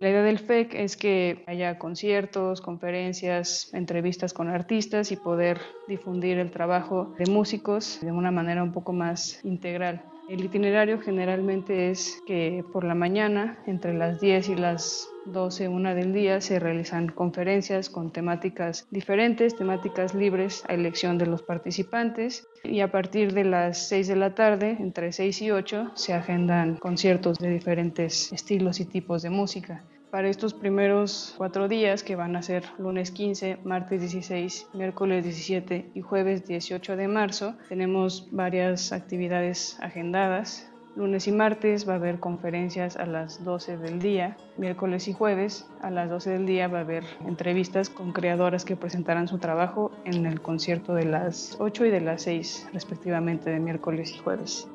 La 0.00 0.08
idea 0.08 0.22
del 0.22 0.38
FEC 0.38 0.72
es 0.76 0.96
que 0.96 1.44
haya 1.46 1.78
conciertos, 1.78 2.62
conferencias, 2.62 3.68
entrevistas 3.74 4.32
con 4.32 4.48
artistas 4.48 5.12
y 5.12 5.16
poder 5.16 5.60
difundir 5.88 6.38
el 6.38 6.50
trabajo 6.50 7.14
de 7.18 7.30
músicos 7.30 7.98
de 8.00 8.10
una 8.10 8.30
manera 8.30 8.62
un 8.62 8.72
poco 8.72 8.94
más 8.94 9.44
integral. 9.44 10.02
El 10.30 10.44
itinerario 10.44 11.00
generalmente 11.00 11.90
es 11.90 12.22
que 12.24 12.64
por 12.72 12.84
la 12.84 12.94
mañana, 12.94 13.58
entre 13.66 13.94
las 13.94 14.20
10 14.20 14.50
y 14.50 14.54
las 14.54 15.08
12, 15.24 15.66
una 15.66 15.92
del 15.92 16.12
día, 16.12 16.40
se 16.40 16.60
realizan 16.60 17.08
conferencias 17.08 17.90
con 17.90 18.12
temáticas 18.12 18.86
diferentes, 18.92 19.56
temáticas 19.56 20.14
libres 20.14 20.62
a 20.68 20.74
elección 20.74 21.18
de 21.18 21.26
los 21.26 21.42
participantes. 21.42 22.46
Y 22.62 22.78
a 22.78 22.92
partir 22.92 23.34
de 23.34 23.42
las 23.42 23.88
6 23.88 24.06
de 24.06 24.14
la 24.14 24.36
tarde, 24.36 24.76
entre 24.78 25.10
6 25.10 25.42
y 25.42 25.50
8, 25.50 25.90
se 25.96 26.14
agendan 26.14 26.76
conciertos 26.76 27.36
de 27.38 27.50
diferentes 27.50 28.32
estilos 28.32 28.78
y 28.78 28.84
tipos 28.84 29.22
de 29.22 29.30
música. 29.30 29.82
Para 30.10 30.28
estos 30.28 30.54
primeros 30.54 31.34
cuatro 31.36 31.68
días, 31.68 32.02
que 32.02 32.16
van 32.16 32.34
a 32.34 32.42
ser 32.42 32.64
lunes 32.78 33.12
15, 33.12 33.58
martes 33.62 34.00
16, 34.00 34.70
miércoles 34.72 35.22
17 35.22 35.92
y 35.94 36.00
jueves 36.00 36.48
18 36.48 36.96
de 36.96 37.06
marzo, 37.06 37.54
tenemos 37.68 38.26
varias 38.32 38.92
actividades 38.92 39.78
agendadas. 39.80 40.68
Lunes 40.96 41.28
y 41.28 41.32
martes 41.32 41.88
va 41.88 41.92
a 41.92 41.96
haber 41.96 42.18
conferencias 42.18 42.96
a 42.96 43.06
las 43.06 43.44
12 43.44 43.76
del 43.76 44.00
día. 44.00 44.36
Miércoles 44.58 45.06
y 45.06 45.12
jueves 45.12 45.68
a 45.80 45.90
las 45.92 46.10
12 46.10 46.30
del 46.30 46.46
día 46.46 46.66
va 46.66 46.78
a 46.78 46.82
haber 46.82 47.04
entrevistas 47.24 47.88
con 47.88 48.12
creadoras 48.12 48.64
que 48.64 48.74
presentarán 48.74 49.28
su 49.28 49.38
trabajo 49.38 49.92
en 50.04 50.26
el 50.26 50.40
concierto 50.40 50.92
de 50.92 51.04
las 51.04 51.56
8 51.60 51.86
y 51.86 51.90
de 51.90 52.00
las 52.00 52.22
6 52.22 52.70
respectivamente 52.72 53.48
de 53.48 53.60
miércoles 53.60 54.12
y 54.16 54.18
jueves. 54.18 54.68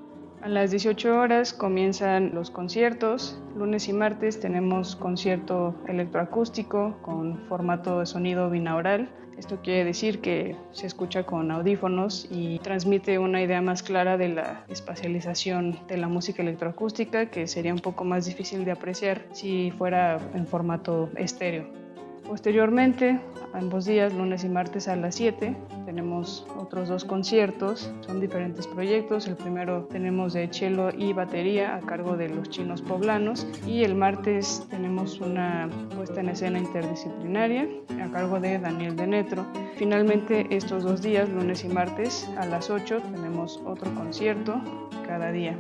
A 0.46 0.48
las 0.48 0.70
18 0.70 1.18
horas 1.18 1.54
comienzan 1.54 2.36
los 2.36 2.52
conciertos. 2.52 3.42
Lunes 3.58 3.88
y 3.88 3.94
martes 3.94 4.40
tenemos 4.40 4.96
concierto 4.96 5.74
electroacústico 5.88 7.00
con 7.02 7.48
formato 7.48 8.00
de 8.00 8.06
sonido 8.06 8.52
binaural. 8.52 9.10
Esto 9.40 9.60
quiere 9.64 9.86
decir 9.86 10.22
que 10.22 10.56
se 10.72 10.86
escucha 10.86 11.24
con 11.24 11.50
audífonos 11.50 12.28
y 12.30 12.60
transmite 12.60 13.18
una 13.18 13.42
idea 13.42 13.60
más 13.64 13.82
clara 13.82 14.18
de 14.18 14.30
la 14.30 14.64
espacialización 14.68 15.80
de 15.88 15.98
la 15.98 16.10
música 16.10 16.44
electroacústica 16.44 17.32
que 17.32 17.48
sería 17.48 17.74
un 17.74 17.82
poco 17.82 18.04
más 18.04 18.28
difícil 18.28 18.66
de 18.66 18.72
apreciar 18.72 19.26
si 19.32 19.72
fuera 19.72 20.20
en 20.36 20.46
formato 20.46 21.10
estéreo. 21.16 21.85
Posteriormente, 22.28 23.20
ambos 23.54 23.86
días, 23.86 24.14
lunes 24.14 24.44
y 24.44 24.50
martes 24.50 24.88
a 24.88 24.96
las 24.96 25.16
7, 25.16 25.56
tenemos 25.86 26.46
otros 26.58 26.90
dos 26.90 27.06
conciertos, 27.06 27.92
son 28.02 28.20
diferentes 28.20 28.66
proyectos. 28.66 29.28
El 29.28 29.36
primero 29.36 29.84
tenemos 29.86 30.34
de 30.34 30.48
cello 30.52 30.90
y 30.90 31.14
batería 31.14 31.76
a 31.76 31.82
cargo 31.82 32.18
de 32.18 32.30
los 32.30 32.50
chinos 32.50 32.82
poblanos 32.82 33.48
y 33.68 33.84
el 33.84 33.94
martes 33.94 34.66
tenemos 34.72 35.22
una 35.22 35.70
puesta 35.96 36.20
en 36.20 36.30
escena 36.30 36.60
interdisciplinaria 36.60 37.68
a 38.02 38.12
cargo 38.12 38.40
de 38.40 38.58
Daniel 38.58 38.96
Denetro. 38.96 39.46
Finalmente, 39.76 40.48
estos 40.50 40.84
dos 40.84 41.04
días, 41.04 41.30
lunes 41.30 41.64
y 41.64 41.70
martes 41.70 42.28
a 42.38 42.46
las 42.48 42.72
8, 42.72 43.02
tenemos 43.14 43.62
otro 43.66 43.94
concierto 43.94 44.60
cada 45.08 45.32
día. 45.32 45.58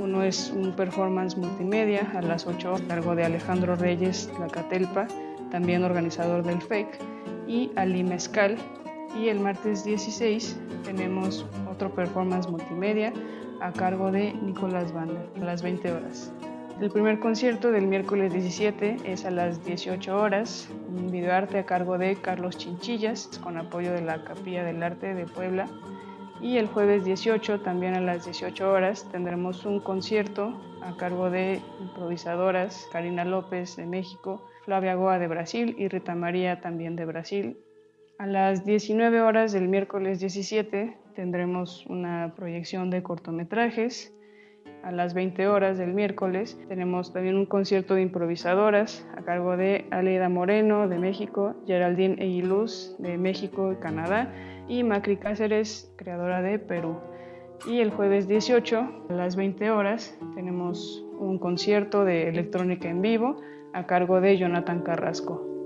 Uno 0.00 0.24
es 0.24 0.50
un 0.50 0.74
performance 0.74 1.36
multimedia 1.36 2.10
a 2.14 2.22
las 2.22 2.46
8 2.46 2.74
a 2.74 2.88
cargo 2.88 3.14
de 3.14 3.24
Alejandro 3.24 3.76
Reyes 3.76 4.30
Catelpa 4.50 5.06
también 5.50 5.84
organizador 5.84 6.42
del 6.42 6.60
FEC, 6.60 6.98
y 7.46 7.70
Ali 7.76 8.04
Mezcal. 8.04 8.56
Y 9.18 9.28
el 9.28 9.40
martes 9.40 9.84
16 9.84 10.56
tenemos 10.84 11.44
otro 11.68 11.92
performance 11.92 12.48
multimedia 12.48 13.12
a 13.60 13.72
cargo 13.72 14.10
de 14.12 14.32
Nicolás 14.34 14.92
Banda 14.92 15.20
a 15.36 15.44
las 15.44 15.62
20 15.62 15.90
horas. 15.90 16.32
El 16.80 16.90
primer 16.90 17.18
concierto 17.18 17.72
del 17.72 17.86
miércoles 17.86 18.32
17 18.32 18.98
es 19.04 19.26
a 19.26 19.30
las 19.30 19.62
18 19.64 20.16
horas, 20.16 20.70
un 20.88 21.10
videoarte 21.10 21.58
a 21.58 21.66
cargo 21.66 21.98
de 21.98 22.16
Carlos 22.16 22.56
Chinchillas, 22.56 23.28
con 23.42 23.58
apoyo 23.58 23.92
de 23.92 24.00
la 24.00 24.24
Capilla 24.24 24.64
del 24.64 24.82
Arte 24.82 25.12
de 25.12 25.26
Puebla. 25.26 25.68
Y 26.40 26.56
el 26.56 26.68
jueves 26.68 27.04
18, 27.04 27.60
también 27.60 27.94
a 27.94 28.00
las 28.00 28.24
18 28.24 28.70
horas, 28.70 29.06
tendremos 29.12 29.66
un 29.66 29.80
concierto 29.80 30.58
a 30.80 30.96
cargo 30.96 31.28
de 31.28 31.60
improvisadoras 31.80 32.88
Karina 32.90 33.26
López 33.26 33.76
de 33.76 33.84
México, 33.84 34.42
Flavia 34.70 34.94
Goa 34.94 35.18
de 35.18 35.26
Brasil 35.26 35.74
y 35.78 35.88
Rita 35.88 36.14
María 36.14 36.60
también 36.60 36.94
de 36.94 37.04
Brasil. 37.04 37.56
A 38.20 38.26
las 38.28 38.64
19 38.64 39.20
horas 39.20 39.50
del 39.50 39.66
miércoles 39.66 40.20
17 40.20 40.96
tendremos 41.16 41.84
una 41.86 42.34
proyección 42.36 42.88
de 42.88 43.02
cortometrajes. 43.02 44.14
A 44.84 44.92
las 44.92 45.12
20 45.12 45.48
horas 45.48 45.76
del 45.76 45.92
miércoles 45.92 46.56
tenemos 46.68 47.12
también 47.12 47.34
un 47.36 47.46
concierto 47.46 47.96
de 47.96 48.02
improvisadoras 48.02 49.04
a 49.16 49.22
cargo 49.22 49.56
de 49.56 49.86
Aleida 49.90 50.28
Moreno 50.28 50.86
de 50.86 50.98
México, 50.98 51.56
Geraldine 51.66 52.22
Eguiluz 52.22 52.94
de 53.00 53.18
México 53.18 53.72
y 53.72 53.76
Canadá 53.82 54.32
y 54.68 54.84
Macri 54.84 55.16
Cáceres, 55.16 55.92
creadora 55.96 56.42
de 56.42 56.60
Perú. 56.60 57.00
Y 57.66 57.80
el 57.80 57.90
jueves 57.90 58.28
18 58.28 59.06
a 59.08 59.12
las 59.14 59.34
20 59.34 59.68
horas 59.72 60.16
tenemos 60.36 61.04
un 61.18 61.40
concierto 61.40 62.04
de 62.04 62.28
electrónica 62.28 62.88
en 62.88 63.02
vivo 63.02 63.36
a 63.72 63.86
cargo 63.86 64.20
de 64.20 64.36
Jonathan 64.36 64.82
Carrasco. 64.82 65.59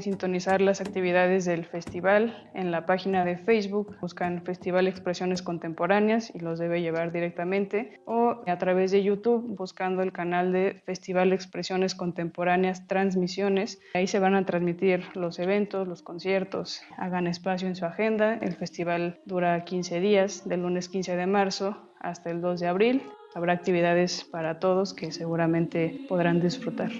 Sintonizar 0.00 0.60
las 0.60 0.80
actividades 0.80 1.44
del 1.44 1.64
festival 1.64 2.48
en 2.54 2.70
la 2.70 2.86
página 2.86 3.24
de 3.24 3.36
Facebook, 3.36 3.96
buscan 4.00 4.42
Festival 4.44 4.86
Expresiones 4.86 5.42
Contemporáneas 5.42 6.32
y 6.34 6.38
los 6.38 6.58
debe 6.58 6.80
llevar 6.80 7.12
directamente, 7.12 8.00
o 8.04 8.42
a 8.46 8.58
través 8.58 8.90
de 8.90 9.02
YouTube 9.02 9.56
buscando 9.56 10.02
el 10.02 10.12
canal 10.12 10.52
de 10.52 10.80
Festival 10.84 11.32
Expresiones 11.32 11.94
Contemporáneas 11.94 12.86
Transmisiones. 12.86 13.80
Ahí 13.94 14.06
se 14.06 14.18
van 14.18 14.34
a 14.34 14.46
transmitir 14.46 15.04
los 15.14 15.38
eventos, 15.38 15.88
los 15.88 16.02
conciertos, 16.02 16.82
hagan 16.96 17.26
espacio 17.26 17.68
en 17.68 17.76
su 17.76 17.84
agenda. 17.84 18.38
El 18.40 18.54
festival 18.54 19.20
dura 19.24 19.64
15 19.64 20.00
días, 20.00 20.48
del 20.48 20.62
lunes 20.62 20.88
15 20.88 21.16
de 21.16 21.26
marzo 21.26 21.76
hasta 22.00 22.30
el 22.30 22.40
2 22.40 22.60
de 22.60 22.68
abril. 22.68 23.02
Habrá 23.34 23.52
actividades 23.52 24.24
para 24.24 24.58
todos 24.58 24.94
que 24.94 25.12
seguramente 25.12 26.06
podrán 26.08 26.40
disfrutar. 26.40 26.90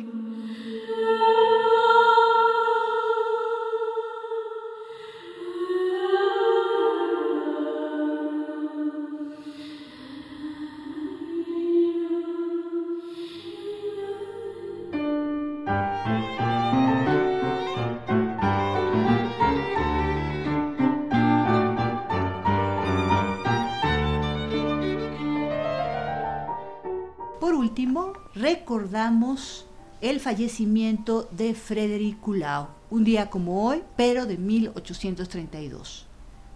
El 30.02 30.20
fallecimiento 30.20 31.28
de 31.32 31.55
Frederic 31.55 32.20
Coulau, 32.20 32.68
un 32.90 33.05
día 33.05 33.30
como 33.30 33.66
hoy, 33.66 33.82
pero 33.97 34.26
de 34.26 34.36
1832. 34.36 36.06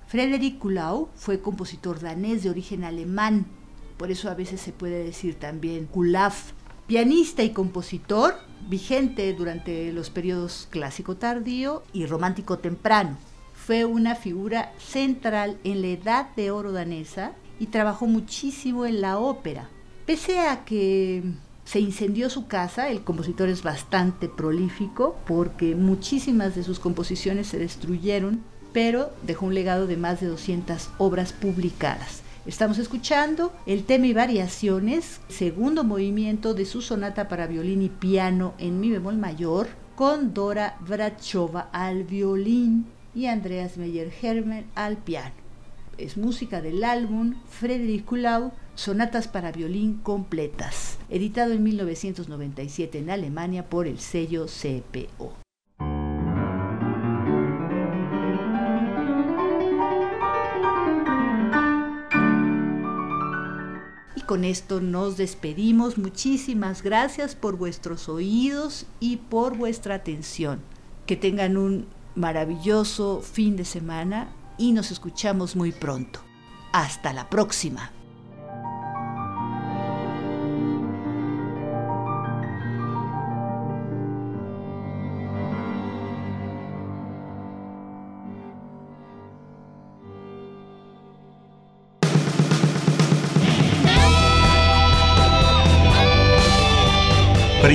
Frederic 0.07 0.59
Coulau 0.59 1.09
fue 1.15 1.41
compositor 1.41 2.01
danés 2.01 2.43
de 2.43 2.51
origen 2.51 2.85
alemán, 2.85 3.47
por 3.97 4.11
eso 4.11 4.29
a 4.29 4.35
veces 4.35 4.61
se 4.61 4.73
puede 4.73 5.03
decir 5.03 5.37
también 5.37 5.87
Kulaf, 5.87 6.53
pianista 6.87 7.43
y 7.43 7.53
compositor, 7.53 8.35
vigente 8.69 9.33
durante 9.33 9.91
los 9.93 10.11
periodos 10.11 10.69
clásico 10.71 11.17
tardío 11.17 11.85
y 11.95 12.05
romántico 12.05 12.59
temprano. 12.59 13.17
Fue 13.55 13.87
una 13.87 14.15
figura 14.15 14.75
central 14.77 15.59
en 15.65 15.81
la 15.81 15.89
edad 15.89 16.35
de 16.37 16.51
oro 16.51 16.73
danesa 16.73 17.33
y 17.59 17.69
trabajó 17.69 18.07
muchísimo 18.07 18.85
en 18.85 19.01
la 19.01 19.19
ópera. 19.19 19.71
Pese 20.05 20.41
a 20.41 20.65
que 20.65 21.23
se 21.73 21.81
incendió 21.81 22.29
su 22.29 22.49
casa, 22.49 22.91
el 22.91 23.03
compositor 23.03 23.49
es 23.49 23.63
bastante 23.63 24.29
prolífico 24.29 25.17
porque 25.27 25.75
muchísimas 25.75 26.55
de 26.55 26.65
sus 26.65 26.79
composiciones 26.79 27.47
se 27.47 27.59
destruyeron, 27.59 28.43
pero 28.75 29.11
dejó 29.23 29.47
un 29.47 29.55
legado 29.55 29.87
de 29.87 29.97
más 29.97 30.21
de 30.21 30.27
200 30.27 30.91
obras 30.99 31.33
publicadas. 31.33 32.21
Estamos 32.45 32.77
escuchando 32.77 33.55
el 33.65 33.85
tema 33.85 34.07
y 34.07 34.13
variaciones, 34.13 35.23
segundo 35.29 35.83
movimiento 35.83 36.53
de 36.53 36.67
su 36.67 36.83
sonata 36.83 37.29
para 37.29 37.47
violín 37.47 37.81
y 37.81 37.89
piano 37.89 38.53
en 38.59 38.79
mi 38.79 38.91
bemol 38.91 39.17
mayor, 39.17 39.69
con 39.97 40.35
Dora 40.35 40.77
Brachova 40.87 41.71
al 41.73 42.05
violín 42.05 42.85
y 43.15 43.27
Andreas 43.27 43.79
Meyer-Hermann 43.79 44.67
al 44.75 44.99
piano. 44.99 45.33
Es 45.97 46.19
música 46.19 46.61
del 46.61 46.85
álbum 46.85 47.37
Frederick 47.49 48.05
Kulau, 48.05 48.53
Sonatas 48.75 49.29
para 49.29 49.53
violín 49.53 49.99
completas, 49.99 50.99
editado 51.11 51.53
en 51.53 51.63
1997 51.63 52.99
en 52.99 53.11
Alemania 53.11 53.69
por 53.69 53.87
el 53.87 53.99
sello 53.99 54.47
CPO. 54.47 55.43
con 64.33 64.45
esto 64.45 64.81
nos 64.81 65.19
despedimos. 65.19 65.99
Muchísimas 65.99 66.83
gracias 66.83 67.35
por 67.35 67.59
vuestros 67.59 68.09
oídos 68.09 68.87
y 68.99 69.19
por 69.19 69.59
vuestra 69.59 69.97
atención. 69.97 70.63
Que 71.05 71.17
tengan 71.17 71.59
un 71.59 71.87
maravilloso 72.15 73.21
fin 73.21 73.57
de 73.57 73.67
semana 73.67 74.33
y 74.57 74.73
nos 74.73 74.91
escuchamos 74.91 75.55
muy 75.55 75.71
pronto. 75.71 76.21
Hasta 76.73 77.13
la 77.13 77.29
próxima. 77.29 77.93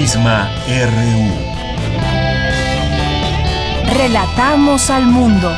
Prisma 0.08 0.50
RU. 0.70 1.34
Relatamos 3.94 4.90
al 4.90 5.06
mundo. 5.06 5.54